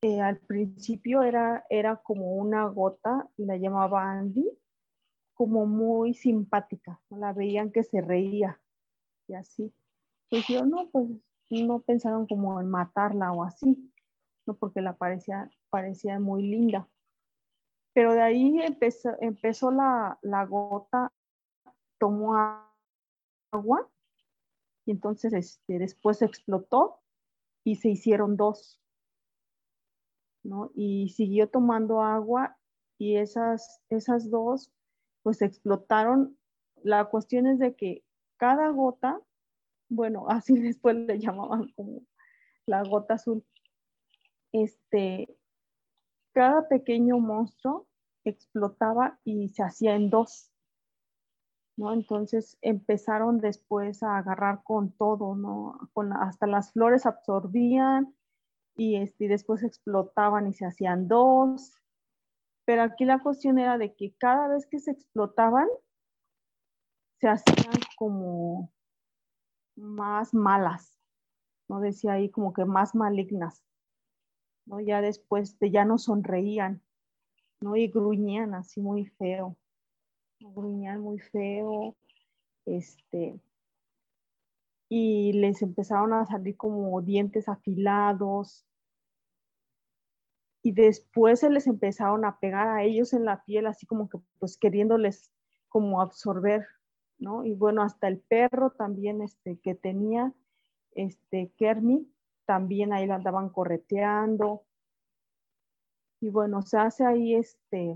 Eh, 0.02 0.20
al 0.20 0.39
principio 0.39 1.22
era, 1.22 1.66
era 1.68 1.97
como 1.97 2.35
una 2.36 2.64
gota, 2.68 3.28
la 3.36 3.59
llamaba 3.59 4.10
Andy, 4.10 4.48
como 5.35 5.66
muy 5.66 6.14
simpática, 6.14 7.01
la 7.10 7.35
veían 7.35 7.70
que 7.70 7.82
se 7.82 8.01
reía 8.01 8.59
y 9.28 9.35
así. 9.35 9.74
Pues 10.31 10.47
yo 10.48 10.64
no, 10.64 10.89
pues 10.90 11.06
no 11.51 11.81
pensaron 11.81 12.27
como 12.27 12.60
en 12.60 12.70
matarla 12.70 13.32
o 13.32 13.44
así, 13.44 13.93
no 14.47 14.55
porque 14.55 14.81
la 14.81 14.97
parecía, 14.97 15.51
parecía 15.68 16.18
muy 16.18 16.43
linda. 16.43 16.89
Pero 17.93 18.14
de 18.14 18.22
ahí 18.22 18.59
empezó, 18.62 19.10
empezó 19.20 19.70
la, 19.70 20.18
la 20.22 20.47
gota, 20.47 21.12
tomó 21.98 22.35
agua 23.52 23.90
y 24.86 24.93
entonces 24.93 25.35
este, 25.35 25.78
después 25.78 26.22
explotó 26.22 27.01
y 27.64 27.77
se 27.77 27.90
hicieron 27.90 28.36
dos. 28.39 28.80
¿No? 30.43 30.71
Y 30.75 31.11
siguió 31.11 31.49
tomando 31.49 32.03
agua 32.03 32.57
y 32.99 33.17
esas, 33.17 33.81
esas 33.89 34.31
dos 34.31 34.73
pues 35.23 35.43
explotaron. 35.43 36.37
La 36.83 37.07
cuestión 37.07 37.47
es 37.47 37.59
de 37.59 37.75
que 37.75 38.05
cada 38.37 38.69
gota, 38.71 39.21
bueno, 39.89 40.27
así 40.29 40.59
después 40.59 40.97
le 40.97 41.19
llamaban 41.19 41.69
como 41.73 42.03
la 42.67 42.83
gota 42.85 43.15
azul, 43.15 43.45
este, 44.53 45.37
cada 46.33 46.69
pequeño 46.69 47.19
monstruo 47.19 47.87
explotaba 48.25 49.19
y 49.25 49.49
se 49.49 49.62
hacía 49.62 49.95
en 49.95 50.11
dos. 50.11 50.51
¿no? 51.77 51.93
Entonces 51.95 52.59
empezaron 52.61 53.39
después 53.41 54.03
a 54.03 54.19
agarrar 54.19 54.62
con 54.62 54.93
todo, 54.93 55.35
¿no? 55.35 55.89
Con, 55.95 56.12
hasta 56.12 56.47
las 56.47 56.73
flores 56.73 57.07
absorbían 57.07 58.15
y, 58.81 58.97
este, 58.97 59.28
después 59.28 59.62
explotaban 59.62 60.47
y 60.47 60.55
se 60.55 60.65
hacían 60.65 61.07
dos. 61.07 61.74
Pero 62.65 62.82
aquí 62.82 63.05
la 63.05 63.19
cuestión 63.19 63.59
era 63.59 63.77
de 63.77 63.94
que 63.94 64.15
cada 64.16 64.48
vez 64.48 64.66
que 64.66 64.78
se 64.78 64.93
explotaban, 64.93 65.69
se 67.20 67.28
hacían 67.28 67.74
como 67.98 68.73
más 69.77 70.32
malas, 70.32 70.97
¿no? 71.69 71.81
Decía 71.81 72.15
ahí 72.15 72.31
como 72.31 72.55
que 72.55 72.65
más 72.65 72.94
malignas, 72.94 73.62
¿no? 74.65 74.81
Ya 74.81 75.02
después 75.02 75.59
de 75.59 75.70
ya 75.70 75.85
no 75.85 75.98
sonreían, 75.98 76.81
¿no? 77.61 77.77
Y 77.77 77.89
gruñían 77.89 78.55
así 78.55 78.81
muy 78.81 79.05
feo, 79.05 79.59
gruñían 80.40 81.02
muy 81.02 81.19
feo, 81.19 81.97
este, 82.65 83.39
y 84.89 85.35
les 85.35 85.61
empezaron 85.61 86.15
a 86.15 86.24
salir 86.24 86.57
como 86.57 87.02
dientes 87.02 87.47
afilados, 87.47 88.66
y 90.62 90.73
después 90.73 91.41
se 91.41 91.51
les 91.51 91.66
empezaron 91.66 92.24
a 92.24 92.39
pegar 92.39 92.69
a 92.69 92.82
ellos 92.82 93.12
en 93.12 93.24
la 93.24 93.45
piel, 93.45 93.66
así 93.66 93.87
como 93.87 94.09
que 94.09 94.19
pues 94.39 94.59
queriéndoles 94.59 95.32
como 95.69 96.01
absorber, 96.01 96.66
¿no? 97.19 97.45
Y 97.45 97.55
bueno, 97.55 97.82
hasta 97.82 98.09
el 98.09 98.20
perro 98.20 98.70
también 98.70 99.23
este, 99.23 99.59
que 99.59 99.74
tenía, 99.74 100.35
este, 100.93 101.53
Kermit, 101.57 102.09
también 102.45 102.93
ahí 102.93 103.07
la 103.07 103.16
andaban 103.16 103.49
correteando. 103.49 104.65
Y 106.20 106.28
bueno, 106.28 106.61
se 106.62 106.77
hace 106.77 107.07
ahí 107.07 107.35
este, 107.35 107.95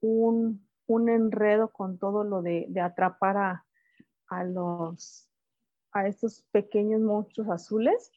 un, 0.00 0.68
un 0.86 1.08
enredo 1.08 1.72
con 1.72 1.98
todo 1.98 2.24
lo 2.24 2.42
de, 2.42 2.66
de 2.68 2.80
atrapar 2.80 3.36
a, 3.38 3.66
a 4.28 4.44
los, 4.44 5.30
a 5.92 6.06
estos 6.06 6.42
pequeños 6.50 7.00
monstruos 7.00 7.48
azules 7.48 8.12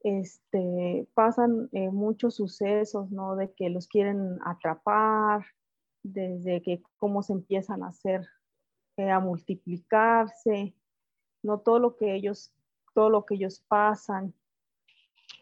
este, 0.00 1.08
pasan 1.14 1.68
eh, 1.72 1.90
muchos 1.90 2.36
sucesos, 2.36 3.10
¿no? 3.10 3.36
De 3.36 3.52
que 3.52 3.68
los 3.70 3.88
quieren 3.88 4.38
atrapar, 4.44 5.44
desde 6.02 6.62
que 6.62 6.82
cómo 6.96 7.22
se 7.22 7.32
empiezan 7.32 7.82
a 7.82 7.88
hacer, 7.88 8.26
eh, 8.96 9.10
a 9.10 9.20
multiplicarse, 9.20 10.74
¿no? 11.42 11.60
Todo 11.60 11.78
lo 11.78 11.96
que 11.96 12.14
ellos, 12.14 12.52
todo 12.94 13.10
lo 13.10 13.24
que 13.24 13.34
ellos 13.34 13.64
pasan. 13.68 14.34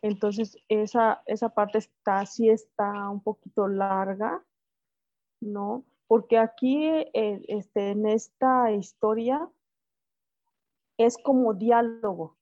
Entonces, 0.03 0.57
esa, 0.69 1.23
esa 1.27 1.49
parte 1.51 1.79
está, 1.79 2.25
sí 2.27 2.49
está 2.49 3.09
un 3.11 3.23
poquito 3.23 3.69
larga, 3.69 4.45
¿no? 5.41 5.85
Porque 6.07 6.39
aquí, 6.39 6.87
eh, 6.87 7.43
este, 7.49 7.91
en 7.91 8.07
esta 8.07 8.73
historia, 8.73 9.49
es 10.99 11.19
como 11.19 11.55
diálogo, 11.55 12.36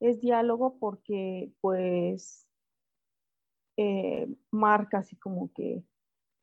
es 0.00 0.20
diálogo 0.20 0.78
porque 0.78 1.52
pues 1.60 2.46
eh, 3.76 4.28
marca 4.50 4.98
así 4.98 5.16
como 5.16 5.52
que 5.52 5.84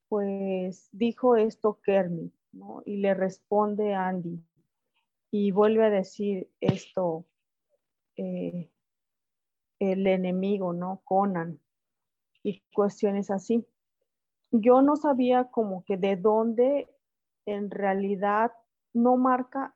pues 0.09 0.87
dijo 0.91 1.35
esto 1.35 1.79
Kermit, 1.83 2.33
¿no? 2.53 2.81
Y 2.85 2.97
le 2.97 3.13
responde 3.13 3.93
Andy 3.93 4.41
y 5.31 5.51
vuelve 5.51 5.85
a 5.85 5.89
decir 5.89 6.49
esto 6.61 7.25
eh, 8.15 8.71
el 9.79 10.07
enemigo, 10.07 10.73
¿no? 10.73 11.01
Conan 11.03 11.59
y 12.43 12.63
cuestiones 12.73 13.29
así. 13.29 13.67
Yo 14.51 14.81
no 14.81 14.95
sabía 14.95 15.45
como 15.45 15.83
que 15.83 15.97
de 15.97 16.15
dónde 16.15 16.89
en 17.45 17.69
realidad 17.69 18.53
no 18.93 19.17
marca 19.17 19.75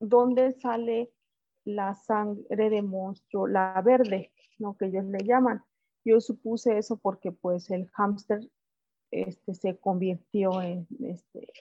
dónde 0.00 0.54
sale 0.54 1.12
la 1.74 1.94
sangre 1.94 2.70
de 2.70 2.82
monstruo, 2.82 3.46
la 3.46 3.80
verde, 3.82 4.32
¿no? 4.58 4.76
Que 4.76 4.86
ellos 4.86 5.04
le 5.06 5.24
llaman. 5.24 5.62
Yo 6.04 6.20
supuse 6.20 6.78
eso 6.78 6.96
porque 6.96 7.32
pues 7.32 7.70
el 7.70 7.88
hámster 7.90 8.40
este, 9.10 9.54
se 9.54 9.76
convirtió 9.78 10.62
en 10.62 10.86
este 11.00 11.52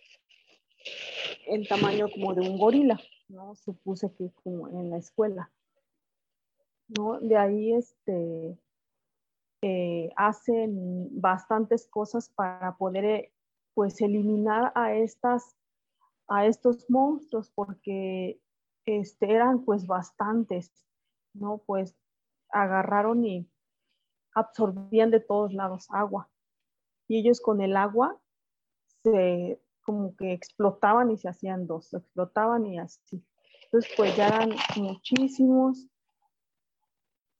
en 1.47 1.65
tamaño 1.67 2.07
como 2.13 2.33
de 2.35 2.49
un 2.49 2.57
gorila, 2.57 2.99
¿no? 3.27 3.55
Supuse 3.55 4.13
que 4.13 4.31
como 4.43 4.69
en 4.69 4.89
la 4.89 4.97
escuela. 4.97 5.51
¿no? 6.97 7.19
De 7.19 7.37
ahí 7.37 7.73
este, 7.73 8.57
eh, 9.61 10.09
hacen 10.15 11.09
bastantes 11.19 11.87
cosas 11.87 12.29
para 12.29 12.75
poder 12.77 13.05
eh, 13.05 13.33
pues 13.73 14.01
eliminar 14.01 14.71
a 14.75 14.93
estas 14.93 15.55
a 16.27 16.45
estos 16.45 16.87
monstruos 16.89 17.49
porque 17.49 18.39
este, 18.97 19.31
eran 19.31 19.63
pues 19.63 19.85
bastantes, 19.85 20.71
¿no? 21.33 21.61
Pues 21.65 21.95
agarraron 22.49 23.23
y 23.23 23.49
absorbían 24.33 25.11
de 25.11 25.19
todos 25.19 25.53
lados 25.53 25.87
agua. 25.89 26.29
Y 27.07 27.19
ellos 27.19 27.41
con 27.41 27.61
el 27.61 27.75
agua 27.77 28.19
se 29.03 29.61
como 29.81 30.15
que 30.15 30.33
explotaban 30.33 31.09
y 31.09 31.17
se 31.17 31.29
hacían 31.29 31.65
dos, 31.65 31.93
explotaban 31.93 32.65
y 32.67 32.77
así. 32.77 33.25
Entonces 33.63 33.91
pues 33.97 34.15
ya 34.15 34.27
eran 34.27 34.51
muchísimos. 34.77 35.87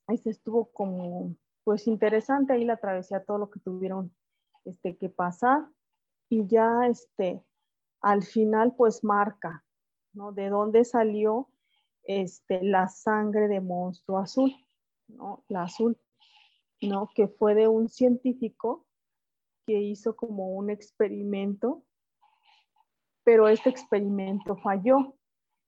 Ahí 0.08 0.20
estuvo 0.26 0.72
como 0.72 1.36
pues 1.64 1.86
interesante 1.88 2.54
ahí 2.54 2.66
la 2.66 2.78
travesía, 2.78 3.24
todo 3.24 3.38
lo 3.38 3.52
que 3.52 3.60
tuvieron 3.60 4.12
este, 4.66 4.98
que 4.98 5.10
pasar. 5.10 5.68
Y 6.30 6.48
ya 6.48 6.88
este, 6.88 7.44
al 8.02 8.24
final 8.24 8.74
pues 8.76 9.04
marca, 9.04 9.64
¿no? 10.20 10.34
¿De 10.34 10.50
dónde 10.50 10.84
salió 10.84 11.48
este, 12.04 12.62
la 12.62 12.90
sangre 12.90 13.48
de 13.48 13.62
monstruo 13.62 14.18
azul? 14.18 14.54
¿no? 15.08 15.46
La 15.48 15.64
azul, 15.64 15.98
¿no? 16.82 17.10
Que 17.16 17.30
fue 17.30 17.56
de 17.56 17.70
un 17.70 17.88
científico 17.88 18.86
que 19.66 19.80
hizo 19.80 20.18
como 20.18 20.50
un 20.56 20.70
experimento, 20.70 21.84
pero 23.24 23.48
este 23.48 23.70
experimento 23.70 24.58
falló. 24.58 25.16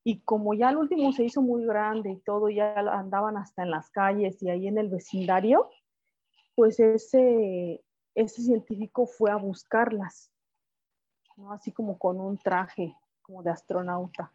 Y 0.03 0.19
como 0.22 0.53
ya 0.53 0.72
el 0.72 0.78
último 0.78 1.14
se 1.14 1.23
hizo 1.23 1.41
muy 1.41 1.65
grande 1.65 2.11
y 2.11 2.19
todo, 2.19 2.49
ya 2.49 2.73
andaban 2.73 3.38
hasta 3.38 3.64
en 3.64 3.72
las 3.72 3.90
calles 3.90 4.41
y 4.44 4.49
ahí 4.49 4.68
en 4.68 4.80
el 4.80 4.90
vecindario, 4.90 5.69
pues 6.56 6.80
ese, 6.80 7.84
ese 8.15 8.41
científico 8.41 9.06
fue 9.06 9.32
a 9.32 9.38
buscarlas, 9.38 10.30
¿no? 11.38 11.53
así 11.53 11.72
como 11.72 11.98
con 11.98 12.19
un 12.19 12.38
traje 12.38 12.95
como 13.22 13.44
de 13.44 13.52
astronauta, 13.52 14.34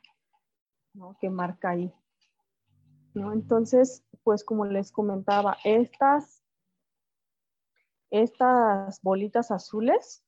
¿no? 0.96 1.16
Que 1.20 1.30
marca 1.30 1.70
ahí. 1.70 1.92
¿no? 3.14 3.32
Entonces, 3.32 4.04
pues 4.24 4.44
como 4.44 4.66
les 4.66 4.92
comentaba, 4.92 5.56
estas, 5.64 6.42
estas 8.10 9.00
bolitas 9.02 9.50
azules, 9.50 10.22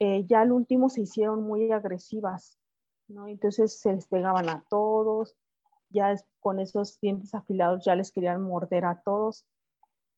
eh, 0.00 0.24
ya 0.26 0.40
al 0.40 0.52
último 0.52 0.88
se 0.88 1.02
hicieron 1.02 1.42
muy 1.42 1.70
agresivas, 1.72 2.58
¿no? 3.08 3.26
Entonces 3.26 3.80
se 3.80 3.92
les 3.92 4.06
pegaban 4.06 4.48
a 4.48 4.64
todos, 4.68 5.36
ya 5.90 6.14
con 6.40 6.60
esos 6.60 7.00
dientes 7.00 7.34
afilados 7.34 7.84
ya 7.84 7.94
les 7.94 8.12
querían 8.12 8.42
morder 8.42 8.84
a 8.84 9.00
todos. 9.02 9.46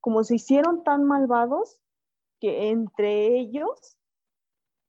Como 0.01 0.25
se 0.25 0.37
hicieron 0.37 0.83
tan 0.83 1.05
malvados 1.05 1.81
que 2.41 2.71
entre 2.71 3.39
ellos 3.39 3.99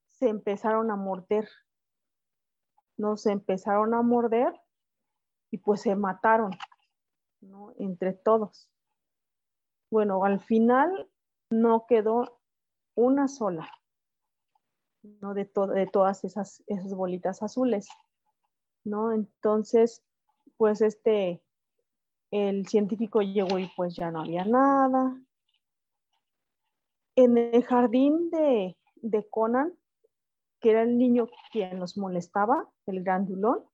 se 0.08 0.30
empezaron 0.30 0.92
a 0.92 0.96
morder, 0.96 1.50
nos 3.02 3.26
empezaron 3.26 3.96
a 3.96 4.04
morder 4.04 4.54
y 5.50 5.58
pues 5.58 5.82
se 5.82 5.96
mataron, 5.96 6.52
Entre 7.78 8.14
todos. 8.14 8.70
Bueno, 9.90 10.24
al 10.24 10.40
final 10.40 11.10
no 11.50 11.88
quedó 11.88 12.40
una 12.96 13.28
sola, 13.28 13.68
¿no? 15.02 15.34
De, 15.34 15.50
de 15.74 15.88
todas 15.88 16.24
esas, 16.24 16.64
esas 16.68 16.94
bolitas 16.94 17.42
azules, 17.42 17.90
¿no? 18.84 19.12
Entonces, 19.12 20.04
pues 20.58 20.82
este, 20.82 21.42
el 22.30 22.68
científico 22.68 23.24
llegó 23.24 23.58
y 23.58 23.68
pues 23.76 23.96
ya 23.96 24.12
no 24.12 24.22
había 24.22 24.46
nada. 24.46 25.20
En 27.16 27.38
el 27.38 27.64
jardín 27.64 28.30
de, 28.30 28.78
de 28.98 29.28
Conan, 29.28 29.74
que 30.62 30.72
era 30.72 30.84
el 30.84 30.98
niño 30.98 31.28
quien 31.52 31.80
los 31.80 31.98
molestaba, 31.98 32.70
el 32.86 33.04
grandulón, 33.04 33.66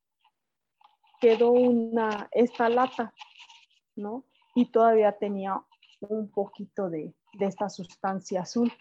quedó 1.20 1.52
una, 1.52 2.30
esta 2.32 2.70
lata, 2.70 3.14
¿no? 3.96 4.24
Y 4.56 4.72
todavía 4.72 5.18
tenía 5.18 5.62
un 6.00 6.32
poquito 6.32 6.90
de, 6.90 7.14
de 7.34 7.46
esta 7.46 7.70
sustancia 7.70 8.42
azul. 8.42 8.72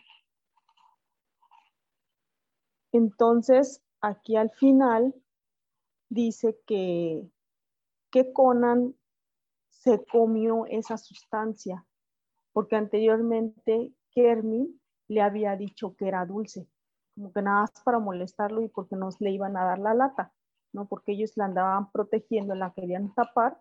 Entonces, 2.93 3.83
aquí 4.01 4.37
al 4.37 4.51
final 4.51 5.15
dice 6.09 6.59
que, 6.67 7.29
que 8.11 8.33
Conan 8.33 8.95
se 9.69 10.05
comió 10.07 10.67
esa 10.67 10.97
sustancia, 10.97 11.85
porque 12.53 12.77
anteriormente 12.77 13.93
Kermin 14.13 14.81
le 15.09 15.21
había 15.21 15.57
dicho 15.57 15.95
que 15.97 16.09
era 16.09 16.25
dulce, 16.25 16.69
como 17.17 17.33
que 17.33 17.41
nada 17.41 17.63
más 17.63 17.71
para 17.83 17.99
molestarlo 17.99 18.63
y 18.63 18.69
porque 18.69 18.95
no 18.95 19.09
le 19.21 19.31
iban 19.31 19.57
a 19.57 19.65
dar 19.65 19.79
la 19.79 19.95
lata, 19.95 20.33
¿no? 20.73 20.87
Porque 20.87 21.13
ellos 21.13 21.33
la 21.37 21.47
andaban 21.47 21.91
protegiendo, 21.91 22.55
la 22.55 22.75
querían 22.75 23.15
tapar 23.15 23.59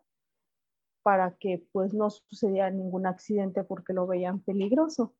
para 1.03 1.36
que 1.38 1.65
pues 1.72 1.94
no 1.94 2.10
sucediera 2.10 2.69
ningún 2.69 3.07
accidente 3.07 3.64
porque 3.64 3.94
lo 3.94 4.07
veían 4.07 4.41
peligroso. 4.41 5.15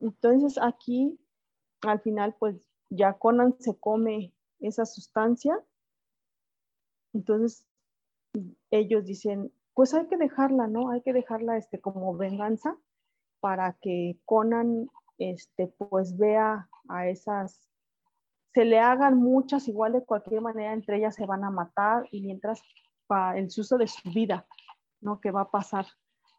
Entonces 0.00 0.58
aquí 0.62 1.18
al 1.82 2.00
final 2.00 2.34
pues 2.38 2.56
ya 2.88 3.18
Conan 3.18 3.54
se 3.58 3.78
come 3.78 4.32
esa 4.60 4.86
sustancia, 4.86 5.58
entonces 7.12 7.66
ellos 8.70 9.04
dicen, 9.04 9.52
pues 9.74 9.92
hay 9.92 10.06
que 10.06 10.16
dejarla, 10.16 10.68
¿no? 10.68 10.90
Hay 10.90 11.02
que 11.02 11.12
dejarla 11.12 11.58
este, 11.58 11.80
como 11.80 12.16
venganza 12.16 12.78
para 13.40 13.74
que 13.82 14.18
Conan 14.24 14.88
este, 15.18 15.66
pues 15.66 16.16
vea 16.16 16.68
a 16.88 17.08
esas, 17.08 17.68
se 18.54 18.64
le 18.64 18.78
hagan 18.78 19.16
muchas 19.16 19.68
igual 19.68 19.92
de 19.92 20.04
cualquier 20.04 20.40
manera, 20.40 20.72
entre 20.72 20.98
ellas 20.98 21.14
se 21.14 21.26
van 21.26 21.44
a 21.44 21.50
matar 21.50 22.06
y 22.10 22.22
mientras 22.22 22.62
para 23.06 23.38
el 23.38 23.50
susto 23.50 23.78
de 23.78 23.86
su 23.86 24.10
vida, 24.10 24.46
¿no? 25.00 25.20
Que 25.20 25.30
va 25.30 25.42
a 25.42 25.50
pasar, 25.50 25.86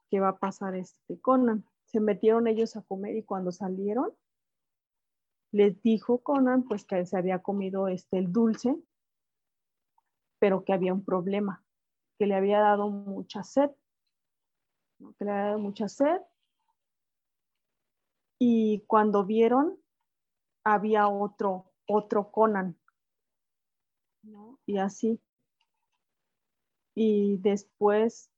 que 0.10 0.20
va 0.20 0.30
a 0.30 0.38
pasar 0.38 0.76
este 0.76 1.20
Conan. 1.20 1.66
Se 1.86 2.00
metieron 2.00 2.48
ellos 2.48 2.76
a 2.76 2.82
comer 2.82 3.16
y 3.16 3.24
cuando 3.24 3.52
salieron, 3.52 4.12
les 5.52 5.82
dijo 5.82 6.24
Conan 6.24 6.64
pues 6.64 6.86
que 6.86 7.06
se 7.06 7.18
había 7.18 7.40
comido 7.40 7.88
este 7.88 8.18
el 8.18 8.32
dulce, 8.32 8.76
pero 10.40 10.64
que 10.66 10.74
había 10.74 10.94
un 10.94 11.06
problema, 11.06 11.64
que 12.18 12.26
le 12.26 12.36
había 12.36 12.60
dado 12.60 12.90
mucha 12.90 13.44
sed, 13.44 13.70
que 15.18 15.26
le 15.26 15.32
había 15.32 15.46
dado 15.46 15.60
mucha 15.60 15.88
sed. 15.88 16.22
Y 18.46 18.84
cuando 18.88 19.24
vieron, 19.24 19.80
había 20.66 21.08
otro, 21.08 21.72
otro 21.88 22.30
Conan, 22.30 22.78
Y 24.66 24.80
así. 24.80 25.22
Y 26.94 27.38
después, 27.38 28.30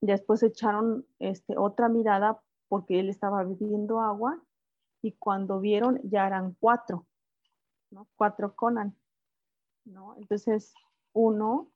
después 0.00 0.44
echaron 0.44 1.04
este, 1.18 1.58
otra 1.58 1.88
mirada 1.88 2.40
porque 2.68 3.00
él 3.00 3.08
estaba 3.08 3.42
bebiendo 3.42 4.00
agua 4.00 4.40
y 5.02 5.10
cuando 5.10 5.58
vieron 5.58 6.00
ya 6.04 6.28
eran 6.28 6.56
cuatro, 6.60 7.04
¿no? 7.90 8.06
Cuatro 8.14 8.54
Conan, 8.54 8.96
¿no? 9.84 10.14
Entonces, 10.18 10.72
uno, 11.12 11.68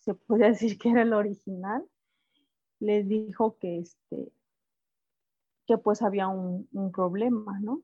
se 0.00 0.14
puede 0.14 0.48
decir 0.50 0.78
que 0.80 0.90
era 0.90 1.02
el 1.02 1.12
original, 1.12 1.88
les 2.80 3.06
dijo 3.06 3.56
que 3.58 3.78
este, 3.78 4.32
que 5.66 5.78
pues 5.78 6.02
había 6.02 6.28
un, 6.28 6.68
problema, 6.92 7.58
¿no? 7.60 7.82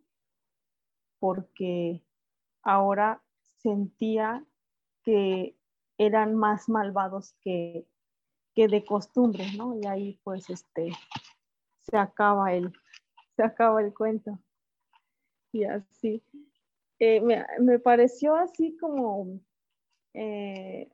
Porque 1.18 2.02
ahora 2.62 3.22
sentía 3.58 4.44
que 5.02 5.56
eran 5.98 6.34
más 6.34 6.68
malvados 6.68 7.34
que, 7.40 7.86
que 8.54 8.68
de 8.68 8.84
costumbre, 8.84 9.46
¿no? 9.56 9.76
Y 9.78 9.86
ahí 9.86 10.20
pues 10.22 10.48
este, 10.48 10.92
se 11.80 11.96
acaba 11.96 12.52
el, 12.52 12.72
se 13.36 13.42
acaba 13.42 13.82
el 13.82 13.92
cuento. 13.92 14.38
Y 15.52 15.64
así. 15.64 16.22
Eh, 16.98 17.20
me, 17.58 17.78
pareció 17.80 18.36
así 18.36 18.76
como, 18.76 19.40
eh, 20.14 20.88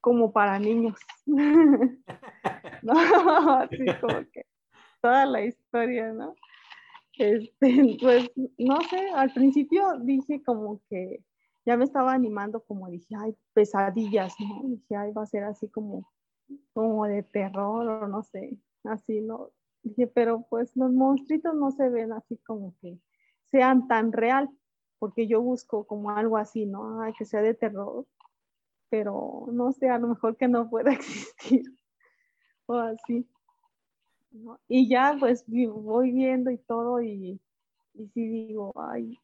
como 0.00 0.32
para 0.32 0.58
niños. 0.58 0.98
Así 2.82 3.84
como 4.00 4.24
que 4.32 4.49
toda 5.00 5.26
la 5.26 5.42
historia, 5.42 6.12
¿no? 6.12 6.34
Este, 7.18 7.50
pues, 8.00 8.30
no 8.58 8.80
sé, 8.82 9.10
al 9.14 9.32
principio 9.32 9.98
dije 10.00 10.42
como 10.42 10.80
que 10.88 11.24
ya 11.66 11.76
me 11.76 11.84
estaba 11.84 12.12
animando, 12.12 12.62
como 12.64 12.88
dije, 12.88 13.14
ay, 13.18 13.36
pesadillas, 13.52 14.34
¿no? 14.40 14.68
Dije, 14.68 14.96
ay, 14.96 15.12
va 15.12 15.22
a 15.22 15.26
ser 15.26 15.44
así 15.44 15.68
como, 15.68 16.10
como 16.72 17.06
de 17.06 17.22
terror 17.22 17.86
o 17.86 18.08
no 18.08 18.22
sé, 18.22 18.58
así, 18.84 19.20
¿no? 19.20 19.50
Dije, 19.82 20.06
pero 20.06 20.46
pues 20.48 20.74
los 20.76 20.90
monstruitos 20.92 21.54
no 21.54 21.70
se 21.70 21.88
ven 21.88 22.12
así 22.12 22.38
como 22.38 22.74
que 22.80 22.98
sean 23.50 23.88
tan 23.88 24.12
real, 24.12 24.48
porque 24.98 25.26
yo 25.26 25.40
busco 25.42 25.86
como 25.86 26.10
algo 26.10 26.36
así, 26.36 26.66
¿no? 26.66 27.00
Ay, 27.02 27.12
que 27.18 27.24
sea 27.24 27.42
de 27.42 27.54
terror, 27.54 28.06
pero 28.88 29.46
no 29.52 29.72
sé, 29.72 29.88
a 29.88 29.98
lo 29.98 30.08
mejor 30.08 30.36
que 30.36 30.48
no 30.48 30.68
pueda 30.68 30.92
existir 30.92 31.62
o 32.66 32.74
así. 32.74 33.26
Y 34.68 34.88
ya 34.88 35.16
pues 35.18 35.44
voy 35.46 36.12
viendo 36.12 36.50
y 36.50 36.58
todo 36.58 37.02
y, 37.02 37.40
y 37.94 38.08
sí 38.08 38.28
digo, 38.28 38.72
ay. 38.76 39.18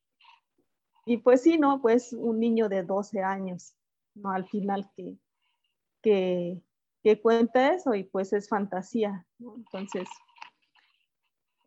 Y 1.05 1.19
pues 1.19 1.43
sí, 1.43 1.59
¿no? 1.59 1.81
Pues 1.81 2.13
un 2.13 2.41
niño 2.41 2.69
de 2.69 2.83
12 2.83 3.23
años, 3.23 3.77
¿no? 4.15 4.31
Al 4.31 4.49
final 4.49 4.91
que, 4.97 5.17
que, 6.03 6.61
que 7.03 7.21
cuenta 7.21 7.75
eso 7.75 7.95
y 7.95 8.05
pues 8.05 8.33
es 8.33 8.49
fantasía. 8.49 9.25
Entonces, 9.39 10.09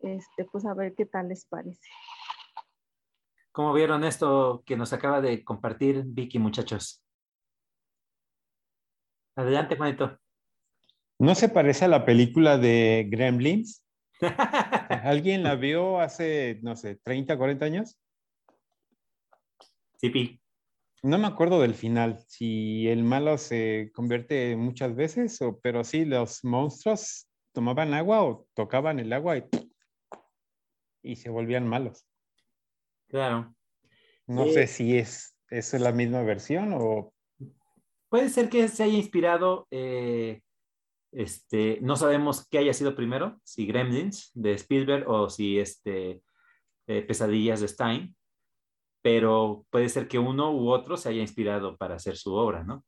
este, 0.01 0.45
pues 0.45 0.65
a 0.65 0.73
ver 0.73 0.93
qué 0.95 1.05
tal 1.05 1.29
les 1.29 1.45
parece. 1.45 1.87
¿Cómo 3.51 3.73
vieron 3.73 4.03
esto 4.03 4.63
que 4.65 4.75
nos 4.77 4.93
acaba 4.93 5.21
de 5.21 5.43
compartir 5.43 6.03
Vicky, 6.05 6.39
muchachos? 6.39 7.03
Adelante, 9.35 9.77
Juanito. 9.77 10.19
¿No 11.19 11.35
se 11.35 11.49
parece 11.49 11.85
a 11.85 11.89
la 11.89 12.05
película 12.05 12.57
de 12.57 13.07
Gremlins? 13.09 13.85
¿Alguien 15.03 15.43
la 15.43 15.55
vio 15.55 15.99
hace, 15.99 16.59
no 16.61 16.75
sé, 16.75 16.95
30, 17.03 17.37
40 17.37 17.65
años? 17.65 17.99
Sí, 19.97 20.09
Pi. 20.09 20.41
No 21.03 21.17
me 21.17 21.27
acuerdo 21.27 21.61
del 21.61 21.75
final, 21.75 22.19
si 22.27 22.87
el 22.87 23.03
malo 23.03 23.37
se 23.37 23.91
convierte 23.93 24.55
muchas 24.55 24.95
veces, 24.95 25.41
o, 25.41 25.59
pero 25.59 25.83
sí, 25.83 26.05
los 26.05 26.43
monstruos 26.43 27.27
tomaban 27.53 27.93
agua 27.93 28.23
o 28.23 28.47
tocaban 28.53 28.99
el 28.99 29.13
agua 29.13 29.37
y 29.37 29.43
y 31.01 31.15
se 31.15 31.29
volvían 31.29 31.67
malos. 31.67 32.05
Claro. 33.07 33.53
No 34.27 34.45
sé 34.47 34.67
si 34.67 34.97
es, 34.97 35.35
es 35.49 35.73
la 35.73 35.91
misma 35.91 36.21
versión 36.21 36.73
o... 36.73 37.13
Puede 38.09 38.29
ser 38.29 38.49
que 38.49 38.67
se 38.67 38.83
haya 38.83 38.97
inspirado, 38.97 39.67
eh, 39.71 40.41
este, 41.11 41.79
no 41.81 41.95
sabemos 41.95 42.47
qué 42.49 42.59
haya 42.59 42.73
sido 42.73 42.95
primero, 42.95 43.39
si 43.43 43.65
Gremlins 43.65 44.31
de 44.33 44.53
Spielberg 44.53 45.09
o 45.09 45.29
si 45.29 45.59
este, 45.59 46.21
eh, 46.87 47.01
Pesadillas 47.01 47.61
de 47.61 47.67
Stein, 47.67 48.15
pero 49.01 49.65
puede 49.69 49.89
ser 49.89 50.07
que 50.07 50.19
uno 50.19 50.51
u 50.51 50.69
otro 50.69 50.97
se 50.97 51.09
haya 51.09 51.21
inspirado 51.21 51.77
para 51.77 51.95
hacer 51.95 52.17
su 52.17 52.33
obra, 52.33 52.63
¿no? 52.63 52.83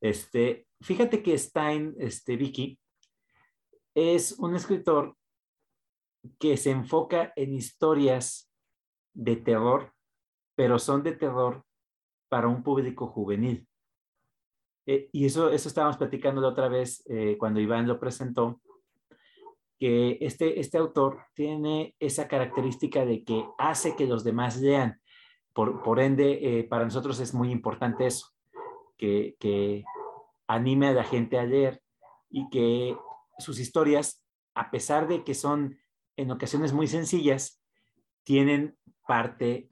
Este, 0.00 0.66
fíjate 0.80 1.22
que 1.22 1.36
Stein, 1.36 1.94
este, 1.98 2.36
Vicky, 2.36 2.78
es 3.94 4.32
un 4.38 4.54
escritor 4.54 5.16
que 6.38 6.56
se 6.56 6.70
enfoca 6.70 7.32
en 7.36 7.54
historias 7.54 8.50
de 9.14 9.36
terror, 9.36 9.92
pero 10.56 10.78
son 10.78 11.02
de 11.02 11.12
terror 11.12 11.64
para 12.28 12.48
un 12.48 12.62
público 12.62 13.08
juvenil. 13.08 13.67
Eh, 14.90 15.10
y 15.12 15.26
eso, 15.26 15.50
eso 15.50 15.68
estábamos 15.68 15.98
platicando 15.98 16.40
la 16.40 16.48
otra 16.48 16.66
vez 16.66 17.02
eh, 17.10 17.36
cuando 17.38 17.60
Iván 17.60 17.86
lo 17.86 18.00
presentó, 18.00 18.62
que 19.78 20.16
este, 20.22 20.60
este 20.60 20.78
autor 20.78 21.26
tiene 21.34 21.94
esa 22.00 22.26
característica 22.26 23.04
de 23.04 23.22
que 23.22 23.44
hace 23.58 23.94
que 23.96 24.06
los 24.06 24.24
demás 24.24 24.56
lean. 24.56 24.98
Por, 25.52 25.82
por 25.82 26.00
ende, 26.00 26.38
eh, 26.40 26.64
para 26.64 26.84
nosotros 26.84 27.20
es 27.20 27.34
muy 27.34 27.52
importante 27.52 28.06
eso, 28.06 28.28
que, 28.96 29.36
que 29.38 29.84
anime 30.46 30.88
a 30.88 30.94
la 30.94 31.04
gente 31.04 31.38
a 31.38 31.44
leer 31.44 31.82
y 32.30 32.48
que 32.48 32.96
sus 33.38 33.60
historias, 33.60 34.24
a 34.54 34.70
pesar 34.70 35.06
de 35.06 35.22
que 35.22 35.34
son 35.34 35.76
en 36.16 36.30
ocasiones 36.30 36.72
muy 36.72 36.86
sencillas, 36.86 37.62
tienen 38.24 38.74
parte 39.06 39.68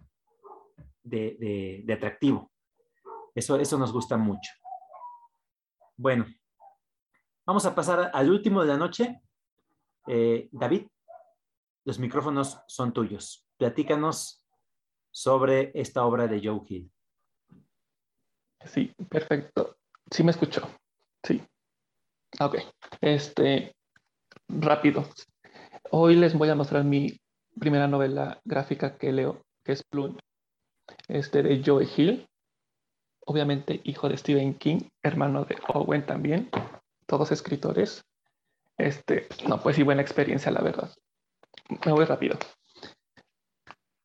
de, 1.03 1.87
atractivo. 1.91 2.53
Eso, 3.35 3.59
eso 3.59 3.79
nos 3.79 3.95
gusta 3.95 4.19
mucho. 4.19 4.51
Bueno, 5.99 6.27
vamos 7.47 7.65
a 7.65 7.75
pasar 7.75 8.11
al 8.13 8.31
último 8.31 8.61
de 8.61 8.69
la 8.69 8.77
noche. 8.77 9.23
Eh, 10.07 10.49
David, 10.53 10.87
los 11.87 11.99
micrófonos 11.99 12.61
son 12.67 12.93
tuyos. 12.93 13.47
Platícanos 13.57 14.45
sobre 15.11 15.71
esta 15.75 16.05
obra 16.05 16.29
de 16.29 16.41
Joe 16.45 16.61
Hill. 16.69 16.93
Sí, 18.67 18.93
perfecto. 19.09 19.79
Sí 20.11 20.23
me 20.23 20.33
escuchó. 20.33 20.69
Sí. 21.23 21.43
Ok. 22.41 22.57
Este, 23.01 23.75
rápido. 24.49 25.09
Hoy 25.93 26.17
les 26.17 26.35
voy 26.35 26.51
a 26.51 26.55
mostrar 26.55 26.85
mi 26.85 27.19
primera 27.59 27.89
novela 27.89 28.39
gráfica 28.45 28.99
que 28.99 29.13
leo, 29.13 29.47
que 29.65 29.73
es 29.73 29.83
Plunge, 29.83 30.21
este 31.09 31.43
de 31.43 31.63
Joe 31.65 31.89
Hill. 31.97 32.29
Obviamente 33.27 33.81
hijo 33.85 34.09
de 34.09 34.17
Stephen 34.17 34.55
King, 34.55 34.89
hermano 35.03 35.45
de 35.45 35.57
Owen 35.69 36.07
también, 36.07 36.49
todos 37.07 37.33
escritores. 37.33 38.05
Este, 38.79 39.27
no, 39.49 39.61
pues 39.61 39.77
sí, 39.77 39.83
buena 39.83 40.03
experiencia, 40.03 40.53
la 40.53 40.63
verdad. 40.63 40.91
Me 41.85 41.93
voy 41.93 42.05
rápido. 42.05 42.39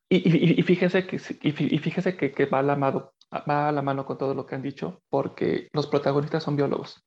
Y, 0.09 0.61
fíjense 0.63 1.07
que, 1.07 1.21
y 1.41 1.51
fíjese 1.77 2.17
que, 2.17 2.45
va, 2.45 2.59
a 2.59 2.63
la 2.63 2.75
mano, 2.75 3.13
va 3.49 3.69
a 3.69 3.71
la 3.71 3.81
mano 3.81 4.05
con 4.05 4.17
todo 4.17 4.33
lo 4.33 4.45
que 4.45 4.55
han 4.55 4.61
dicho, 4.61 5.01
porque 5.09 5.69
los 5.71 5.87
protagonistas 5.87 6.43
son 6.43 6.57
biólogos. 6.57 7.01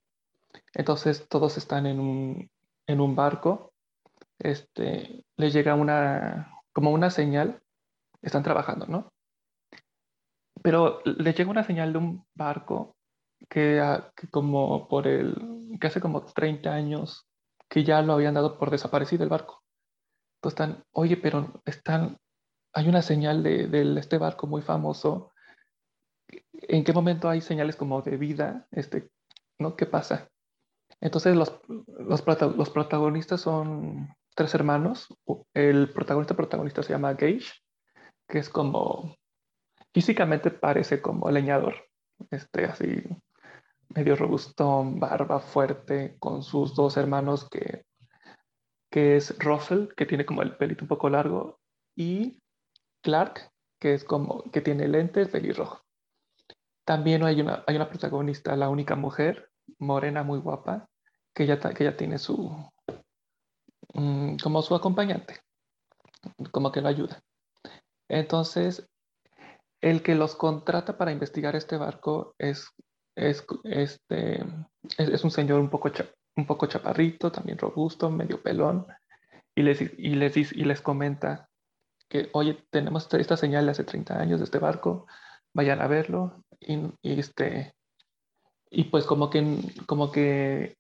Entonces 0.73 1.28
todos 1.28 1.59
están 1.59 1.85
en 1.85 2.01
un, 2.01 2.51
en 2.86 3.01
un 3.03 3.15
barco, 3.15 3.74
este, 4.39 5.23
les 5.36 5.53
llega 5.53 5.74
una, 5.74 6.62
como 6.73 6.93
una 6.93 7.11
señal, 7.11 7.61
están 8.23 8.43
trabajando, 8.43 8.86
¿no? 8.86 9.12
Pero 10.65 11.03
les 11.05 11.36
llega 11.36 11.51
una 11.51 11.62
señal 11.62 11.93
de 11.93 11.99
un 11.99 12.27
barco 12.35 12.97
que, 13.51 13.81
ah, 13.81 14.11
como 14.31 14.89
por 14.89 15.07
el, 15.07 15.36
hace 15.82 16.01
como 16.01 16.24
30 16.24 16.73
años 16.73 17.27
que 17.69 17.85
ya 17.85 18.01
lo 18.01 18.15
habían 18.15 18.32
dado 18.32 18.59
por 18.59 18.70
desaparecido 18.70 19.24
el 19.24 19.28
barco. 19.28 19.62
Entonces 20.39 20.61
están, 20.61 20.85
oye, 20.93 21.19
pero 21.19 21.61
están 21.66 22.16
hay 22.74 22.89
una 22.89 23.03
señal 23.03 23.43
de, 23.43 23.99
este 23.99 24.19
barco 24.19 24.47
muy 24.47 24.62
famoso. 24.62 25.32
¿En 26.53 26.82
qué 26.82 26.93
momento 26.93 27.28
hay 27.28 27.41
señales 27.41 27.77
como 27.77 28.03
de 28.03 28.16
vida? 28.16 28.66
Este, 28.73 29.11
¿no? 29.59 29.77
¿Qué 29.77 29.86
pasa? 29.86 30.28
Entonces 31.01 31.36
los, 31.36 31.61
los, 31.69 32.70
protagonistas 32.70 33.41
son 33.41 34.09
tres 34.35 34.55
hermanos. 34.55 35.15
El 35.53 35.93
protagonista 35.93 36.35
protagonista 36.35 36.82
se 36.82 36.93
llama 36.93 37.12
Gage, 37.12 37.53
que 38.28 38.39
es 38.39 38.49
como, 38.49 39.15
físicamente 39.95 40.51
parece 40.51 41.01
como 41.01 41.31
leñador, 41.31 41.77
este, 42.31 42.65
así 42.65 43.03
medio 43.89 44.16
robusto, 44.16 44.83
barba 44.85 45.39
fuerte, 45.39 46.16
con 46.19 46.43
sus 46.43 46.75
dos 46.75 46.97
hermanos 46.97 47.49
que, 47.49 47.85
que 48.91 49.16
es 49.16 49.39
Russell, 49.39 49.89
que 49.97 50.05
tiene 50.05 50.27
como 50.27 50.43
el 50.43 50.57
pelito 50.57 50.85
un 50.85 50.89
poco 50.89 51.09
largo, 51.09 51.61
y 51.97 52.43
Clark, 53.03 53.53
que 53.79 53.95
es 53.95 54.05
como 54.05 54.43
que 54.51 54.61
tiene 54.61 54.89
lentes 54.89 55.29
pelirrojo. 55.29 55.81
También 56.85 57.23
hay 57.23 57.41
una, 57.41 57.62
hay 57.66 57.77
una 57.77 57.89
protagonista, 57.89 58.57
la 58.57 58.69
única 58.69 58.97
mujer, 58.97 59.49
morena, 59.79 60.25
muy 60.25 60.41
guapa, 60.41 60.89
que 61.33 61.47
ya, 61.47 61.61
que 61.61 61.85
ya 61.85 61.97
tiene 61.97 62.19
su, 62.19 62.53
mm, 63.95 64.37
como 64.43 64.61
su 64.62 64.75
acompañante, 64.75 65.41
como 66.51 66.73
que 66.73 66.81
lo 66.81 66.89
ayuda. 66.89 67.23
Entonces, 68.09 68.89
el 69.85 70.02
que 70.02 70.15
los 70.15 70.35
contrata 70.35 70.97
para 70.97 71.12
investigar 71.12 71.55
este 71.56 71.77
barco 71.77 72.35
es, 72.39 72.70
es, 73.15 73.44
este, 73.65 74.43
es, 74.97 75.24
un 75.24 75.31
señor 75.31 75.61
un 75.61 75.69
poco, 75.69 75.90
un 76.36 76.47
poco 76.47 76.66
chaparrito, 76.66 77.31
también 77.31 77.59
robusto, 77.59 78.09
medio 78.11 78.43
pelón, 78.43 78.86
y 79.55 79.62
les, 79.62 79.82
y 79.82 80.15
les, 80.15 80.36
y 80.36 80.65
les 80.65 80.81
comenta 80.81 81.51
que, 82.09 82.31
oye, 82.32 82.65
tenemos 82.70 83.12
esta 83.12 83.36
señal 83.36 83.66
de 83.66 83.73
hace 83.73 83.85
30 83.85 84.19
años 84.19 84.40
de 84.40 84.44
este 84.44 84.59
barco, 84.59 85.06
vayan 85.52 85.82
a 85.82 85.86
verlo. 85.86 86.43
Y, 86.61 86.90
este, 87.02 87.74
y 88.70 88.85
pues 88.85 89.05
como 89.05 89.28
que, 89.28 89.59
como 89.85 90.11
que 90.11 90.78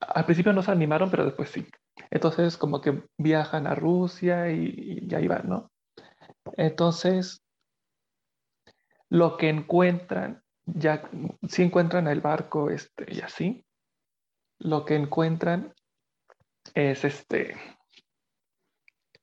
al 0.00 0.26
principio 0.26 0.52
no 0.52 0.62
se 0.62 0.72
animaron, 0.72 1.10
pero 1.10 1.24
después 1.24 1.48
sí. 1.48 1.66
Entonces 2.10 2.58
como 2.58 2.82
que 2.82 3.02
viajan 3.16 3.66
a 3.66 3.74
Rusia 3.74 4.52
y, 4.52 5.08
ya 5.08 5.22
iban, 5.22 5.48
¿no? 5.48 5.70
Entonces, 6.58 7.43
lo 9.14 9.36
que 9.36 9.48
encuentran, 9.48 10.42
ya 10.66 11.08
si 11.48 11.62
encuentran 11.62 12.08
el 12.08 12.20
barco 12.20 12.68
este, 12.68 13.06
y 13.14 13.20
así, 13.20 13.64
lo 14.58 14.84
que 14.84 14.96
encuentran 14.96 15.72
es 16.74 17.04
este, 17.04 17.54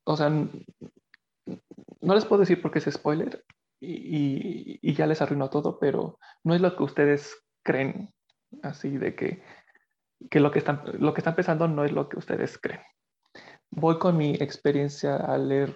o 0.05 0.15
sea, 0.15 0.29
no 0.29 2.15
les 2.15 2.23
puedo 2.23 2.39
decir 2.39 2.61
porque 2.61 2.79
es 2.79 2.89
spoiler 2.89 3.43
y, 3.81 4.93
ya 4.93 5.07
les 5.07 5.21
arruinó 5.21 5.49
todo, 5.49 5.77
pero 5.77 6.17
no 6.45 6.55
es 6.55 6.61
lo 6.61 6.73
que 6.77 6.83
ustedes 6.83 7.43
creen, 7.61 8.13
así 8.63 8.97
de 8.97 9.13
que, 9.13 9.43
lo, 10.39 10.51
que 10.51 10.59
están, 10.59 10.83
lo 10.99 11.13
que 11.13 11.19
están 11.19 11.35
pensando 11.35 11.67
no 11.67 11.83
es 11.83 11.91
lo 11.91 12.07
que 12.07 12.17
ustedes 12.17 12.57
creen. 12.57 12.81
Voy 13.69 13.99
con 13.99 14.15
mi 14.15 14.35
experiencia 14.35 15.17
a 15.17 15.37
leer 15.37 15.75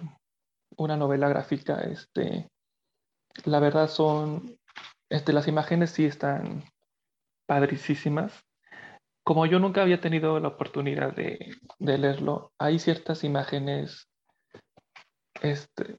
una 0.78 0.96
novela 0.96 1.28
gráfica, 1.28 1.82
este, 1.82 2.50
la 3.44 3.60
verdad 3.60 3.90
son, 3.90 4.58
este, 5.10 5.34
las 5.34 5.48
imágenes 5.48 5.92
sí 5.92 6.06
están 6.06 6.64
padricísimas. 7.46 8.44
Como 9.24 9.46
yo 9.46 9.60
nunca 9.60 9.82
había 9.82 10.02
tenido 10.02 10.40
la 10.40 10.50
oportunidad 10.50 11.16
de, 11.16 11.56
de 11.80 11.98
leerlo, 11.98 12.54
hay 12.60 12.80
ciertas 12.80 13.24
imágenes 13.24 14.08
este, 15.42 15.98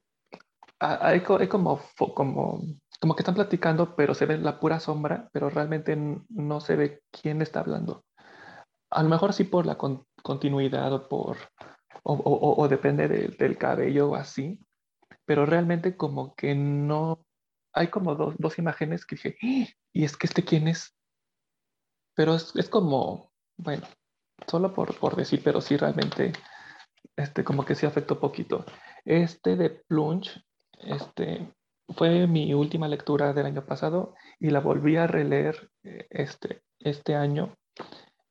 hay, 0.79 1.21
como, 1.21 1.79
como, 2.13 2.61
como 2.99 3.15
que 3.15 3.21
están 3.21 3.35
platicando, 3.35 3.95
pero 3.95 4.13
se 4.13 4.25
ve 4.25 4.37
la 4.37 4.59
pura 4.59 4.79
sombra, 4.79 5.29
pero 5.31 5.49
realmente 5.49 5.97
no 6.29 6.59
se 6.59 6.75
ve 6.75 7.01
quién 7.11 7.41
está 7.41 7.61
hablando. 7.61 8.03
A 8.91 9.03
lo 9.03 9.09
mejor 9.09 9.33
sí 9.33 9.43
por 9.43 9.65
la 9.65 9.77
continuidad 10.23 10.93
o 10.93 11.07
por, 11.07 11.37
o, 12.03 12.67
depende 12.69 13.07
del 13.07 13.57
cabello 13.57 14.11
o 14.11 14.15
así, 14.15 14.59
pero 15.25 15.45
realmente 15.45 15.97
como 15.97 16.35
que 16.35 16.55
no, 16.55 17.25
hay 17.77 17.89
como 17.89 18.15
dos, 18.15 18.35
dos 18.37 18.57
imágenes 18.57 19.05
que 19.05 19.15
dije, 19.15 19.37
¡Ah! 19.41 19.67
y 19.93 20.03
es 20.03 20.17
que 20.17 20.27
este 20.27 20.43
quién 20.43 20.67
es, 20.67 20.95
pero 22.15 22.35
es, 22.35 22.55
es 22.55 22.69
como, 22.69 23.31
bueno, 23.57 23.87
solo 24.47 24.73
por, 24.73 24.97
por 24.97 25.15
decir, 25.15 25.41
pero 25.43 25.61
sí 25.61 25.77
realmente, 25.77 26.33
este, 27.15 27.43
como 27.43 27.65
que 27.65 27.75
sí 27.75 27.85
afectó 27.85 28.19
poquito. 28.19 28.65
Este 29.05 29.55
de 29.55 29.69
Plunge 29.69 30.43
este, 30.79 31.53
fue 31.95 32.27
mi 32.27 32.53
última 32.53 32.87
lectura 32.87 33.33
del 33.33 33.45
año 33.45 33.65
pasado 33.65 34.15
y 34.39 34.49
la 34.49 34.59
volví 34.59 34.97
a 34.97 35.07
releer 35.07 35.69
eh, 35.83 36.07
este, 36.09 36.63
este 36.79 37.15
año. 37.15 37.55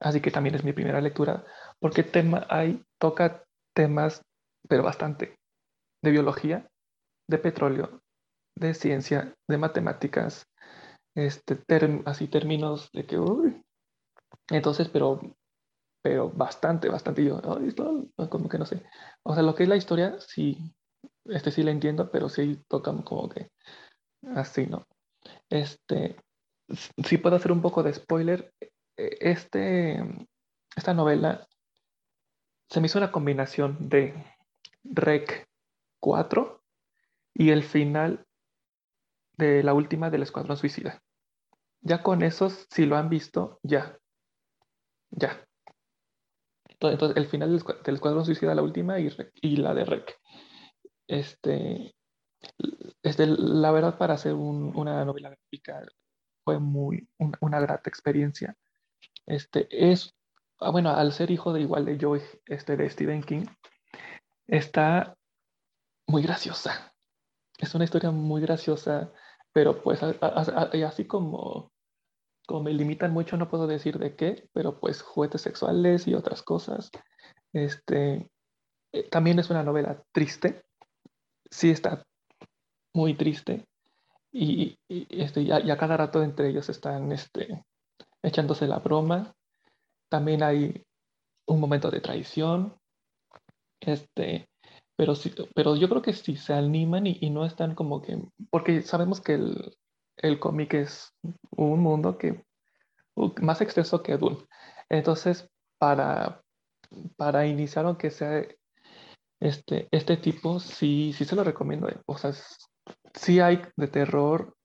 Así 0.01 0.21
que 0.21 0.31
también 0.31 0.55
es 0.55 0.65
mi 0.65 0.73
primera 0.73 1.01
lectura 1.01 1.45
porque 1.79 2.03
tema, 2.03 2.47
hay, 2.51 2.83
toca 2.99 3.45
temas, 3.75 4.23
pero 4.69 4.83
bastante, 4.83 5.37
de 6.03 6.11
biología, 6.11 6.69
de 7.29 7.39
petróleo, 7.39 8.03
de 8.57 8.75
ciencia, 8.75 9.35
de 9.49 9.59
matemáticas, 9.59 10.47
este, 11.15 11.59
así 12.05 12.29
términos 12.29 12.91
de 12.93 13.07
que, 13.07 13.19
uy. 13.19 13.63
entonces, 14.51 14.89
pero, 14.89 15.21
pero 16.03 16.31
bastante, 16.31 16.89
bastante, 16.89 17.25
yo, 17.25 17.41
como 18.29 18.49
que 18.49 18.59
no 18.59 18.67
sé, 18.67 18.83
o 19.23 19.35
sea, 19.35 19.43
lo 19.43 19.55
que 19.55 19.65
es 19.65 19.69
la 19.69 19.77
historia, 19.77 20.17
sí, 20.21 20.59
este 21.27 21.51
sí 21.51 21.63
la 21.63 21.71
entiendo, 21.71 22.11
pero 22.11 22.29
sí 22.29 22.63
tocan 22.69 23.03
como 23.03 23.29
que 23.29 23.51
así, 24.35 24.67
¿no? 24.67 24.87
Este, 25.49 26.17
sí 27.05 27.19
puedo 27.19 27.37
hacer 27.37 27.53
un 27.53 27.63
poco 27.63 27.83
de 27.83 27.93
spoiler. 27.93 28.53
E, 28.97 29.19
este, 29.21 30.03
esta 30.77 30.95
novela 30.95 31.47
se 32.71 32.81
me 32.81 32.87
hizo 32.87 32.99
una 32.99 33.13
combinación 33.13 33.89
de 33.89 34.15
Rec 34.85 35.47
4 36.01 36.63
y 37.35 37.51
el 37.51 37.63
final 37.63 38.26
de 39.37 39.63
la 39.63 39.75
última 39.75 40.11
del 40.11 40.23
Escuadrón 40.23 40.57
Suicida. 40.57 41.03
Ya 41.81 42.03
con 42.03 42.23
esos, 42.23 42.67
si 42.71 42.87
lo 42.87 42.97
han 42.97 43.09
visto, 43.09 43.61
ya. 43.63 43.99
Ya. 45.11 45.47
Entonces, 46.81 47.17
el 47.17 47.27
final 47.27 47.51
del, 47.51 47.95
Escuadrón 47.95 48.25
Suicida, 48.25 48.55
la 48.55 48.63
última, 48.63 48.99
y, 48.99 49.57
la 49.57 49.75
de 49.75 49.85
Rec. 49.85 50.19
Este, 51.07 51.95
este, 53.03 53.27
la 53.27 53.71
verdad, 53.71 53.99
para 53.99 54.15
hacer 54.15 54.35
una 54.35 55.05
novela 55.05 55.31
gráfica 55.31 55.83
fue 56.45 56.59
muy 56.59 57.09
una 57.41 57.61
grata 57.61 57.89
experiencia. 57.89 58.57
Este, 59.27 59.67
es, 59.71 60.15
ah, 60.61 60.71
bueno, 60.71 60.91
al 60.91 61.13
ser 61.13 61.31
hijo 61.31 61.53
de 61.53 61.63
igual 61.63 61.85
de 61.85 61.99
Joe, 62.01 62.23
este, 62.47 62.77
de 62.77 62.91
Stephen 62.91 63.23
King, 63.23 63.47
está 64.47 65.17
muy 66.07 66.23
graciosa. 66.23 66.95
Es 67.59 67.75
una 67.75 67.85
historia 67.85 68.11
muy 68.11 68.43
graciosa, 68.43 69.13
pero 69.57 69.83
pues 69.83 70.03
así 70.03 71.07
como, 71.07 71.73
como 72.47 72.65
me 72.65 72.75
limitan 72.75 73.11
mucho, 73.11 73.39
no 73.39 73.49
puedo 73.49 73.67
decir 73.67 73.99
de 73.99 74.15
qué, 74.15 74.51
pero 74.53 74.79
pues 74.79 75.01
juguetes 75.01 75.41
sexuales 75.41 76.07
y 76.07 76.13
otras 76.13 76.43
cosas. 76.43 76.91
Este, 77.55 78.29
eh, 78.93 79.09
también 79.09 79.39
es 79.39 79.49
una 79.49 79.63
novela 79.63 80.05
triste. 80.13 80.67
Sí 81.51 81.71
está 81.71 82.05
muy 82.93 83.15
triste. 83.15 83.65
Y, 84.31 84.79
este, 84.91 85.41
y 85.41 85.51
a, 85.51 85.77
cada 85.79 85.97
rato 85.97 86.23
entre 86.23 86.51
ellos 86.51 86.69
están 86.69 87.11
este, 87.11 87.65
echándose 88.23 88.67
la 88.67 88.81
broma. 88.81 89.33
También 90.11 90.43
hay 90.43 90.85
un 91.47 91.61
momento 91.61 91.91
de 91.91 92.03
traición. 92.03 92.77
Este, 93.81 94.51
pero, 94.97 95.15
sí, 95.15 95.33
pero 95.55 95.77
yo 95.77 95.89
creo 95.89 96.03
que 96.03 96.13
si 96.13 96.37
se 96.37 96.55
animan 96.55 97.07
y, 97.07 97.31
no 97.31 97.45
están 97.45 97.75
como 97.75 98.03
que, 98.03 98.19
porque 98.51 98.83
sabemos 98.83 99.21
que 99.21 99.35
el, 99.35 99.77
el 100.17 100.39
cómic 100.39 100.75
es 100.75 101.13
un 101.51 101.81
mundo 101.81 102.17
que 102.19 102.45
más 103.41 103.61
extenso 103.61 104.03
que 104.03 104.17
Dune. 104.17 104.39
Entonces, 104.89 105.49
para, 105.79 106.43
para 107.17 107.47
iniciar, 107.47 107.87
aunque 107.87 108.11
sea 108.11 108.47
este, 109.41 109.89
este 109.91 110.17
tipo, 110.17 110.61
sí, 110.61 111.13
sí 111.17 111.25
se 111.25 111.37
lo 111.37 111.45
recomiendo. 111.45 111.89
O 112.07 112.17
sea, 112.17 112.33
sí 113.15 113.41
hay 113.41 113.63
de 113.77 113.89
terror, 113.89 114.57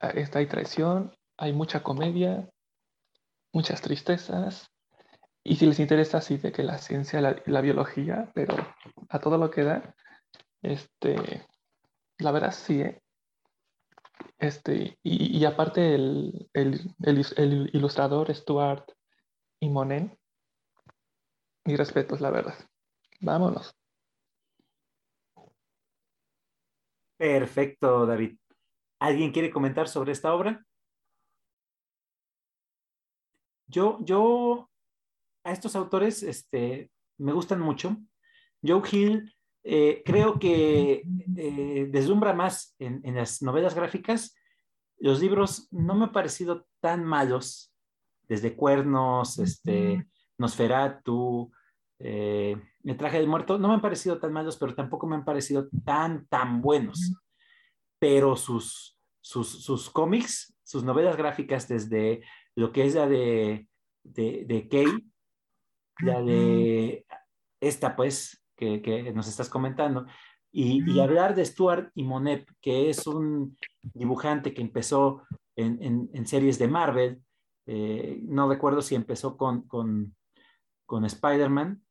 ah, 0.00 0.10
está, 0.10 0.38
hay 0.38 0.46
traición, 0.46 1.12
hay 1.38 1.52
mucha 1.52 1.82
comedia, 1.82 2.48
muchas 3.52 3.80
tristezas. 3.80 4.68
Y 5.48 5.54
si 5.54 5.66
les 5.66 5.78
interesa 5.78 6.18
así 6.18 6.38
de 6.38 6.50
que 6.50 6.64
la 6.64 6.78
ciencia, 6.78 7.20
la, 7.20 7.60
biología, 7.60 8.32
pero 8.34 8.56
a 9.08 9.20
todo 9.20 9.38
lo 9.38 9.48
que 9.48 9.62
da, 9.62 9.94
este, 10.60 11.46
la 12.18 12.32
verdad 12.32 12.50
sí, 12.50 12.80
¿eh? 12.80 13.00
Este, 14.38 14.98
y, 15.04 15.44
aparte 15.44 15.94
el, 15.94 16.50
el, 16.52 17.70
ilustrador 17.72 18.34
Stuart 18.34 18.90
y 19.60 19.68
Monen, 19.68 20.18
mi 21.64 21.76
respeto 21.76 22.16
es 22.16 22.20
la 22.20 22.30
verdad. 22.30 22.58
Vámonos. 23.20 23.72
Perfecto, 27.16 28.04
David. 28.04 28.36
¿Alguien 28.98 29.30
quiere 29.30 29.52
comentar 29.52 29.86
sobre 29.86 30.10
esta 30.10 30.34
obra? 30.34 30.66
Yo, 33.68 33.98
yo, 34.02 34.68
a 35.46 35.52
estos 35.52 35.76
autores 35.76 36.22
este, 36.22 36.90
me 37.18 37.32
gustan 37.32 37.60
mucho. 37.60 37.96
Joe 38.62 38.82
Hill 38.90 39.32
eh, 39.62 40.02
creo 40.04 40.38
que 40.38 41.02
eh, 41.36 41.88
deslumbra 41.90 42.32
más 42.32 42.74
en, 42.78 43.14
las 43.14 43.42
novelas 43.42 43.74
gráficas. 43.74 44.34
Los 44.98 45.20
libros 45.20 45.68
no 45.70 45.94
me 45.94 46.06
han 46.06 46.12
parecido 46.12 46.66
tan 46.80 47.04
malos, 47.04 47.72
desde 48.28 48.56
Cuernos, 48.56 49.38
este, 49.38 50.08
Nosferatu, 50.36 51.52
eh, 52.00 52.56
El 52.82 52.96
traje 52.96 53.18
del 53.18 53.28
muerto, 53.28 53.56
no 53.58 53.68
me 53.68 53.74
han 53.74 53.80
parecido 53.80 54.18
tan 54.18 54.32
malos, 54.32 54.56
pero 54.56 54.74
tampoco 54.74 55.06
me 55.06 55.14
han 55.14 55.24
parecido 55.24 55.68
tan, 55.84 56.26
tan 56.26 56.60
buenos. 56.60 57.14
Pero 58.00 58.36
sus, 58.36 58.98
sus, 59.20 59.48
sus 59.64 59.90
cómics, 59.90 60.56
sus 60.64 60.82
novelas 60.82 61.16
gráficas, 61.16 61.68
desde 61.68 62.22
lo 62.56 62.72
que 62.72 62.84
es 62.84 62.96
la 62.96 63.06
de, 63.06 63.68
de, 64.02 64.44
de 64.46 64.68
Kay, 64.68 65.06
la 66.00 66.22
de 66.22 67.06
esta, 67.60 67.96
pues, 67.96 68.44
que, 68.56 69.12
nos 69.14 69.28
estás 69.28 69.48
comentando. 69.48 70.06
Y, 70.52 70.98
hablar 71.00 71.34
de 71.34 71.44
Stuart 71.44 71.90
y 71.94 72.04
Monet, 72.04 72.46
que 72.60 72.88
es 72.88 73.06
un 73.06 73.58
dibujante 73.82 74.54
que 74.54 74.62
empezó 74.62 75.22
en, 75.54 76.26
series 76.26 76.58
de 76.58 76.68
Marvel, 76.68 77.22
eh, 77.66 78.20
no 78.22 78.48
recuerdo 78.48 78.80
si 78.80 78.94
empezó 78.94 79.36
con, 79.36 79.62
con, 79.62 80.14
con 80.86 81.04
Spider-Man, 81.04 81.82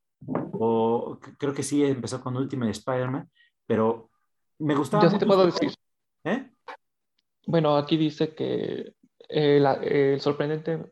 o 0.53 1.19
creo 1.37 1.53
que 1.53 1.63
sí 1.63 1.83
empezó 1.83 2.21
con 2.21 2.37
Ultimate 2.37 2.71
Spider-Man, 2.71 3.29
pero 3.67 4.09
me 4.59 4.75
gustaba. 4.75 5.03
Yo 5.03 5.09
sí 5.09 5.19
te 5.19 5.25
puedo 5.25 5.45
decir. 5.45 5.73
¿Eh? 6.23 6.49
Bueno, 7.45 7.75
aquí 7.75 7.97
dice 7.97 8.33
que 8.33 8.93
el, 9.29 10.19
sorprendente 10.19 10.91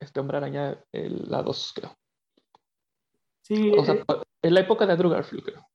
este 0.00 0.20
hombre 0.20 0.38
araña, 0.38 0.82
el, 0.92 1.28
la 1.28 1.42
2, 1.42 1.72
creo. 1.74 1.96
Sí. 3.46 3.72
O 3.78 3.84
sea, 3.84 3.94
eh, 3.94 4.04
en 4.42 4.54
la 4.54 4.60
época 4.60 4.84
de 4.86 4.92
Andrew 4.92 5.10
Garfield, 5.10 5.44
creo. 5.44 5.68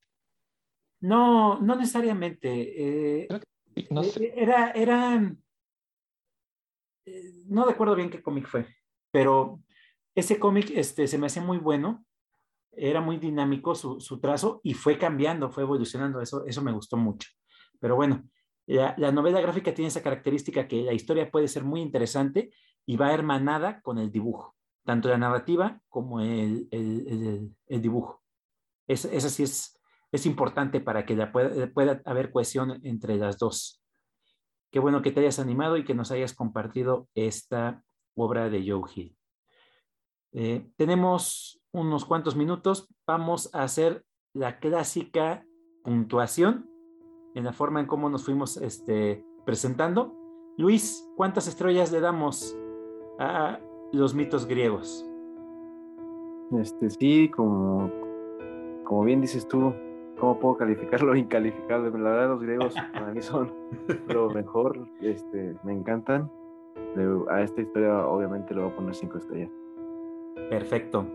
No, 1.00 1.58
no 1.58 1.74
necesariamente. 1.74 3.22
Eh, 3.24 3.28
no 3.90 4.02
sé. 4.02 4.24
Eh, 4.24 4.34
era, 4.36 4.72
era. 4.72 5.34
No 7.46 7.64
recuerdo 7.64 7.94
bien 7.94 8.10
qué 8.10 8.22
cómic 8.22 8.46
fue, 8.46 8.66
pero 9.10 9.60
ese 10.14 10.38
cómic 10.38 10.70
este, 10.74 11.08
se 11.08 11.16
me 11.16 11.26
hacía 11.26 11.42
muy 11.42 11.58
bueno. 11.58 12.04
Era 12.74 13.00
muy 13.00 13.16
dinámico 13.16 13.74
su, 13.74 14.00
su, 14.00 14.20
trazo 14.20 14.60
y 14.62 14.74
fue 14.74 14.98
cambiando, 14.98 15.50
fue 15.50 15.62
evolucionando. 15.62 16.20
Eso, 16.20 16.44
eso 16.44 16.62
me 16.62 16.72
gustó 16.72 16.98
mucho. 16.98 17.30
Pero 17.80 17.96
bueno, 17.96 18.28
la, 18.66 18.94
la, 18.98 19.12
novela 19.12 19.40
gráfica 19.40 19.74
tiene 19.74 19.88
esa 19.88 20.02
característica 20.02 20.68
que 20.68 20.82
la 20.82 20.92
historia 20.92 21.30
puede 21.30 21.48
ser 21.48 21.64
muy 21.64 21.80
interesante 21.80 22.50
y 22.86 22.96
va 22.96 23.12
hermanada 23.12 23.80
con 23.80 23.98
el 23.98 24.10
dibujo 24.10 24.56
tanto 24.84 25.08
la 25.08 25.18
narrativa 25.18 25.80
como 25.88 26.20
el, 26.20 26.68
el, 26.70 27.82
dibujo. 27.82 28.22
Es, 28.86 29.04
eso 29.04 29.28
sí 29.28 29.44
es, 29.44 29.78
es 30.10 30.26
importante 30.26 30.80
para 30.80 31.06
que 31.06 31.16
pueda, 31.26 31.72
pueda, 31.72 32.02
haber 32.04 32.30
cohesión 32.30 32.80
entre 32.84 33.16
las 33.16 33.38
dos. 33.38 33.82
Qué 34.70 34.80
bueno 34.80 35.02
que 35.02 35.12
te 35.12 35.20
hayas 35.20 35.38
animado 35.38 35.76
y 35.76 35.84
que 35.84 35.94
nos 35.94 36.10
hayas 36.10 36.34
compartido 36.34 37.08
esta 37.14 37.84
obra 38.14 38.48
de 38.48 38.68
Joe 38.68 38.90
Hill. 38.94 39.16
Eh, 40.32 40.70
tenemos 40.76 41.60
unos 41.72 42.04
cuantos 42.04 42.36
minutos. 42.36 42.88
Vamos 43.06 43.54
a 43.54 43.62
hacer 43.62 44.04
la 44.32 44.58
clásica 44.58 45.44
puntuación 45.84 46.70
en 47.34 47.44
la 47.44 47.52
forma 47.52 47.80
en 47.80 47.86
cómo 47.86 48.08
nos 48.08 48.24
fuimos 48.24 48.56
este, 48.56 49.24
presentando. 49.44 50.14
Luis, 50.56 51.06
¿cuántas 51.16 51.46
estrellas 51.48 51.92
le 51.92 52.00
damos 52.00 52.56
a 53.18 53.58
los 53.92 54.14
mitos 54.14 54.46
griegos. 54.46 55.06
Este, 56.58 56.90
sí, 56.90 57.30
como, 57.30 57.90
como 58.84 59.04
bien 59.04 59.20
dices 59.20 59.46
tú, 59.46 59.72
¿cómo 60.18 60.38
puedo 60.38 60.56
calificar 60.56 61.02
lo 61.02 61.14
incalificable? 61.14 61.90
La 61.98 62.10
verdad, 62.10 62.28
los 62.28 62.42
griegos 62.42 62.74
para 62.92 63.12
mí 63.12 63.22
son 63.22 63.52
lo 64.08 64.30
mejor, 64.30 64.86
este, 65.00 65.54
me 65.62 65.72
encantan. 65.72 66.30
A 67.30 67.42
esta 67.42 67.62
historia, 67.62 68.06
obviamente, 68.06 68.54
le 68.54 68.62
voy 68.62 68.70
a 68.70 68.74
poner 68.74 68.94
cinco 68.94 69.18
estrellas. 69.18 69.50
Perfecto. 70.50 71.06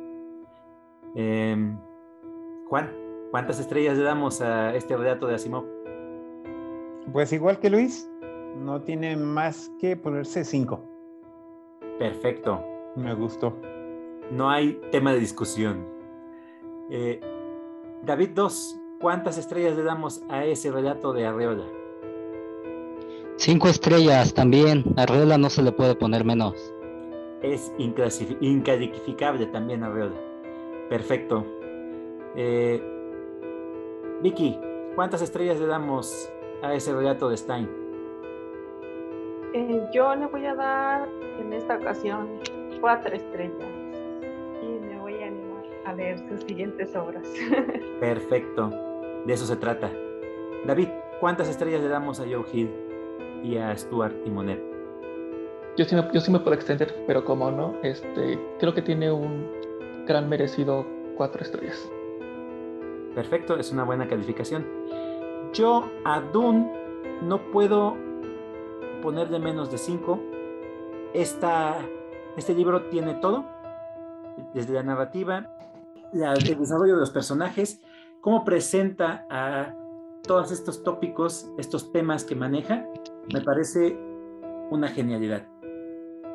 Em, 1.14 1.78
Juan, 2.68 2.92
¿cuántas 3.32 3.60
estrellas 3.60 3.98
le 3.98 4.04
damos 4.04 4.42
a 4.42 4.76
este 4.76 4.98
relato 4.98 5.28
de 5.28 5.36
Asimov? 5.36 5.66
Pues 7.12 7.32
igual 7.32 7.60
que 7.60 7.70
Luis, 7.70 8.10
no 8.58 8.82
tiene 8.82 9.16
más 9.16 9.72
que 9.80 9.96
ponerse 9.96 10.44
cinco. 10.44 10.84
Perfecto. 12.00 12.64
Me 12.96 13.14
gustó. 13.14 13.54
No 14.32 14.50
hay 14.50 14.80
tema 14.92 15.14
de 15.14 15.20
discusión. 15.20 15.86
Eh, 16.90 17.20
David 18.04 18.30
2, 18.34 18.80
¿cuántas 19.00 19.38
estrellas 19.38 19.76
le 19.76 19.84
damos 19.84 20.22
a 20.30 20.46
ese 20.46 20.72
relato 20.72 21.14
de 21.14 21.26
Arreola? 21.26 21.66
Cinco 23.38 23.68
estrellas 23.68 24.34
también. 24.34 24.84
A 24.98 25.04
Arreola 25.04 25.38
no 25.38 25.50
se 25.50 25.62
le 25.62 25.72
puede 25.72 25.96
poner 25.96 26.24
menos. 26.26 26.74
Es 27.42 27.72
incalificable 27.78 29.46
también 29.48 29.84
Arreola. 29.84 30.16
Perfecto. 30.90 31.46
Eh, 32.36 32.82
Vicky, 34.22 34.60
¿cuántas 34.96 35.22
estrellas 35.22 35.60
le 35.60 35.68
damos 35.68 36.30
a 36.64 36.74
ese 36.74 36.94
relato 36.94 37.30
de 37.30 37.38
Stein? 37.38 37.87
Eh, 39.58 39.90
yo 39.92 40.14
le 40.14 40.28
voy 40.28 40.46
a 40.46 40.54
dar 40.54 41.10
en 41.40 41.52
esta 41.52 41.78
ocasión 41.78 42.28
cuatro 42.80 43.12
estrellas 43.16 43.68
y 44.62 44.68
me 44.86 45.00
voy 45.00 45.16
a 45.16 45.26
animar 45.26 45.64
a 45.84 45.94
leer 45.94 46.20
sus 46.30 46.42
siguientes 46.42 46.96
obras. 46.96 47.28
Perfecto, 48.00 48.70
de 49.26 49.34
eso 49.34 49.48
se 49.48 49.56
trata. 49.56 49.90
David, 50.68 50.90
¿cuántas 51.20 51.50
estrellas 51.50 51.82
le 51.82 51.88
damos 51.88 52.20
a 52.20 52.26
Joe 52.26 52.46
Hill 52.54 52.70
y 53.42 53.58
a 53.58 53.76
Stuart 53.76 54.14
y 54.28 54.30
Monet? 54.30 54.62
Yo 55.76 55.86
sí, 55.86 55.96
me, 55.96 56.08
yo 56.14 56.22
sí 56.22 56.32
me 56.32 56.40
puedo 56.40 56.54
extender, 56.54 56.94
pero 57.08 57.26
como 57.26 57.50
no, 57.50 57.78
este, 57.82 58.38
creo 58.60 58.76
que 58.76 58.84
tiene 58.84 59.12
un 59.12 59.52
gran 60.06 60.30
merecido 60.30 60.86
cuatro 61.16 61.42
estrellas. 61.42 61.92
Perfecto, 63.16 63.58
es 63.58 63.72
una 63.72 63.86
buena 63.86 64.08
calificación. 64.08 64.68
Yo 65.52 65.90
a 66.06 66.22
Dune 66.22 66.72
no 67.24 67.42
puedo 67.52 68.07
ponerle 69.02 69.40
menos 69.40 69.72
de 69.72 69.78
5. 69.78 70.20
Este 71.14 72.54
libro 72.54 72.90
tiene 72.90 73.16
todo, 73.16 73.46
desde 74.54 74.74
la 74.74 74.84
narrativa, 74.84 75.50
el 76.14 76.58
desarrollo 76.58 76.94
de 76.94 77.00
los 77.00 77.12
personajes, 77.12 77.82
cómo 78.22 78.44
presenta 78.44 79.26
a 79.30 79.74
todos 80.24 80.52
estos 80.52 80.84
tópicos, 80.84 81.50
estos 81.58 81.92
temas 81.92 82.24
que 82.24 82.36
maneja, 82.36 82.86
me 83.34 83.42
parece 83.42 83.98
una 84.70 84.90
genialidad. 84.90 85.48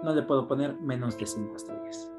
No 0.03 0.15
le 0.15 0.23
puedo 0.23 0.49
poner 0.49 0.81
menos 0.81 1.17
de 1.19 1.27
cinco 1.27 1.57
estrellas. 1.57 2.11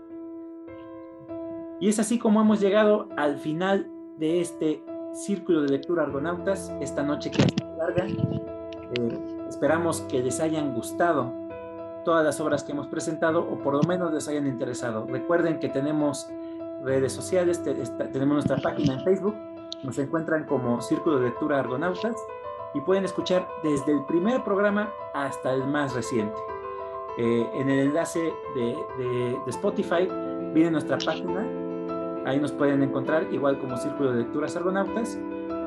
Y 1.80 1.90
es 1.90 2.00
así 2.00 2.18
como 2.18 2.42
hemos 2.42 2.62
llegado 2.62 3.10
al 3.18 3.38
final 3.38 3.90
de 4.18 4.40
este 4.40 4.84
círculo 5.12 5.64
de 5.64 5.70
lectura 5.70 6.04
Argonautas, 6.04 6.72
esta 6.80 7.04
noche 7.04 7.30
que 7.32 7.42
es 7.42 7.48
larga. 7.78 8.08
Eh, 8.08 9.33
esperamos 9.54 10.02
que 10.02 10.22
les 10.22 10.40
hayan 10.40 10.74
gustado 10.74 11.32
todas 12.04 12.26
las 12.26 12.40
obras 12.40 12.64
que 12.64 12.74
hemos 12.74 12.88
presentado 12.88 13.42
o 13.42 13.58
por 13.60 13.76
lo 13.76 13.84
menos 13.84 14.12
les 14.14 14.28
hayan 14.28 14.48
interesado. 14.48 15.06
Recuerden 15.08 15.60
que 15.60 15.70
tenemos 15.70 16.28
redes 16.84 17.14
sociales, 17.14 17.64
tenemos 17.64 18.34
nuestra 18.34 18.58
página 18.58 18.94
en 18.94 19.04
Facebook 19.04 19.36
nos 19.84 19.98
encuentran 20.00 20.46
como 20.46 20.82
Círculo 20.82 21.20
de 21.20 21.26
Lectura 21.26 21.60
Argonautas 21.60 22.16
y 22.74 22.82
pueden 22.82 23.06
escuchar 23.06 23.48
desde 23.64 23.92
el 23.92 24.04
primer 24.06 24.44
programa 24.44 24.90
hasta 25.14 25.54
el 25.54 25.68
más 25.68 25.94
reciente. 25.94 26.38
Eh, 27.18 27.48
en 27.54 27.70
el 27.70 27.88
enlace 27.88 28.34
de, 28.56 29.38
Spotify 29.48 30.08
viene 30.54 30.72
nuestra 30.72 30.98
página, 30.98 31.46
ahí 32.26 32.40
nos 32.40 32.52
pueden 32.52 32.82
encontrar 32.82 33.28
igual 33.32 33.60
como 33.60 33.78
Círculo 33.78 34.14
de 34.14 34.24
Lecturas 34.24 34.56
Argonautas 34.56 35.20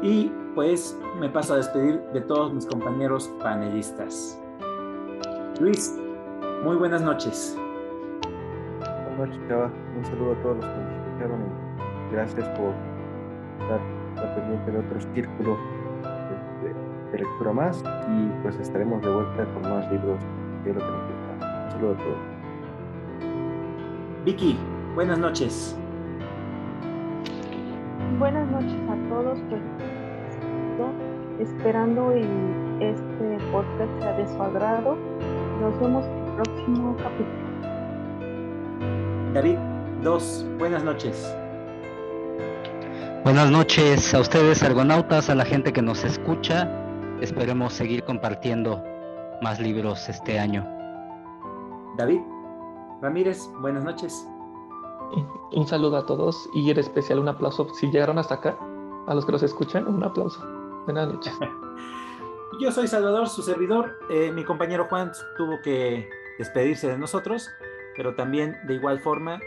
y 0.03 0.33
pues 0.57 0.99
me 1.21 1.29
paso 1.29 1.53
a 1.53 1.59
despedir 1.59 2.01
de 2.15 2.23
todos 2.23 2.53
mis 2.53 2.65
compañeros 2.65 3.31
panelistas. 3.43 4.41
Luis, 5.61 5.95
muy 6.65 6.77
buenas 6.77 7.03
noches. 7.03 7.57
Buenas 8.81 9.19
noches, 9.19 9.49
Chava. 9.49 9.71
Un 9.97 10.05
saludo 10.07 10.33
a 10.33 10.43
todos 10.43 10.57
los 10.57 10.65
que 10.65 10.81
nos 10.81 10.93
escucharon 10.93 11.41
y 11.43 12.13
gracias 12.13 12.49
por 12.59 12.73
estar 13.61 13.81
está 14.15 14.35
pendiente 14.35 14.71
de 14.73 14.79
otro 14.79 15.01
círculo 15.15 15.59
de, 17.13 17.19
lectura 17.19 17.53
más 17.53 17.85
y 18.09 18.43
pues 18.43 18.59
estaremos 18.59 19.03
de 19.03 19.11
vuelta 19.11 19.45
con 19.53 19.63
más 19.63 19.93
libros 19.93 20.19
de 20.65 20.73
lo 20.73 20.81
que 20.81 20.87
nos 20.87 21.03
gusta. 21.03 21.65
Un 21.65 21.71
saludo 21.71 21.93
a 21.93 21.97
todos. 21.99 22.19
Vicky, 24.25 24.59
buenas 24.95 25.19
noches. 25.19 25.77
Buenas 28.19 28.51
noches 28.51 28.81
a 28.89 29.09
todos, 29.11 29.39
pues, 29.51 29.61
esperando 31.41 32.17
y 32.17 32.23
este 32.81 33.39
podcast 33.53 33.91
sea 34.01 34.13
de 34.17 34.29
su 34.29 34.43
agrado. 34.43 34.97
Nos 35.61 35.81
vemos 35.81 36.05
en 36.07 36.19
el 36.19 36.33
próximo 36.35 36.97
capítulo. 36.97 37.47
David, 39.35 39.59
dos, 40.03 40.47
buenas 40.59 40.83
noches. 40.85 41.35
Buenas 43.25 43.51
noches 43.51 44.15
a 44.15 44.21
ustedes, 44.21 44.63
argonautas, 44.63 45.29
a 45.31 45.35
la 45.35 45.45
gente 45.45 45.73
que 45.73 45.83
nos 45.83 46.05
escucha. 46.05 46.71
Esperemos 47.21 47.73
seguir 47.73 48.05
compartiendo 48.05 48.83
más 49.43 49.61
libros 49.61 50.09
este 50.09 50.39
año. 50.39 50.67
David 51.97 52.21
Ramírez, 53.03 53.51
buenas 53.61 53.85
noches. 53.85 54.27
Un 55.53 55.67
saludo 55.67 55.97
a 55.97 56.07
todos 56.07 56.49
y 56.55 56.71
en 56.71 56.79
especial 56.79 57.19
un 57.19 57.29
aplauso 57.29 57.69
si 57.75 57.91
llegaron 57.91 58.19
hasta 58.19 58.37
acá. 58.37 58.57
A 59.07 59.15
los 59.15 59.25
que 59.25 59.33
nos 59.33 59.43
escuchan, 59.43 59.87
un 59.87 60.03
aplauso. 60.03 60.56
Buenas 60.87 61.13
noches. 61.13 61.35
Yo 62.61 62.71
soy 62.71 62.87
Salvador, 62.87 63.29
su 63.29 63.43
servidor. 63.43 63.99
Eh, 64.09 64.31
mi 64.31 64.45
compañero 64.45 64.87
Juan 64.89 65.11
tuvo 65.37 65.61
que 65.61 66.09
despedirse 66.39 66.87
de 66.87 66.97
nosotros, 66.97 67.51
pero 67.97 68.15
también 68.15 68.57
de 68.69 68.75
igual 68.75 69.01
forma 69.01 69.41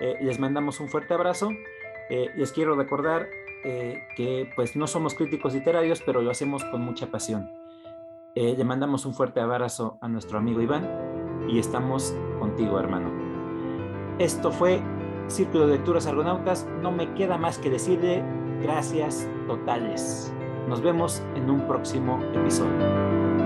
eh, 0.00 0.16
les 0.22 0.38
mandamos 0.38 0.78
un 0.78 0.88
fuerte 0.88 1.12
abrazo 1.14 1.50
eh, 2.08 2.30
les 2.36 2.52
quiero 2.52 2.76
recordar 2.76 3.28
que 4.16 4.48
pues 4.54 4.76
no 4.76 4.86
somos 4.86 5.14
críticos 5.14 5.52
literarios, 5.52 6.00
pero 6.06 6.22
lo 6.22 6.30
hacemos 6.30 6.62
con 6.66 6.82
mucha 6.82 7.08
pasión. 7.08 7.50
Le 8.36 8.62
mandamos 8.62 9.06
un 9.06 9.12
fuerte 9.12 9.40
abrazo 9.40 9.98
a 10.00 10.06
nuestro 10.06 10.38
amigo 10.38 10.62
Iván 10.62 10.88
y 11.48 11.58
estamos 11.58 12.14
contigo, 12.38 12.78
hermano. 12.78 13.10
Esto 14.20 14.52
fue 14.52 14.80
Círculo 15.26 15.66
de 15.66 15.78
Lecturas 15.78 16.06
Argonautas. 16.06 16.64
No 16.80 16.92
me 16.92 17.12
queda 17.14 17.38
más 17.38 17.58
que 17.58 17.68
decirle 17.68 18.22
gracias 18.62 19.28
totales. 19.48 20.32
Nos 20.66 20.82
vemos 20.82 21.22
en 21.36 21.48
un 21.48 21.60
próximo 21.68 22.20
episodio. 22.34 23.45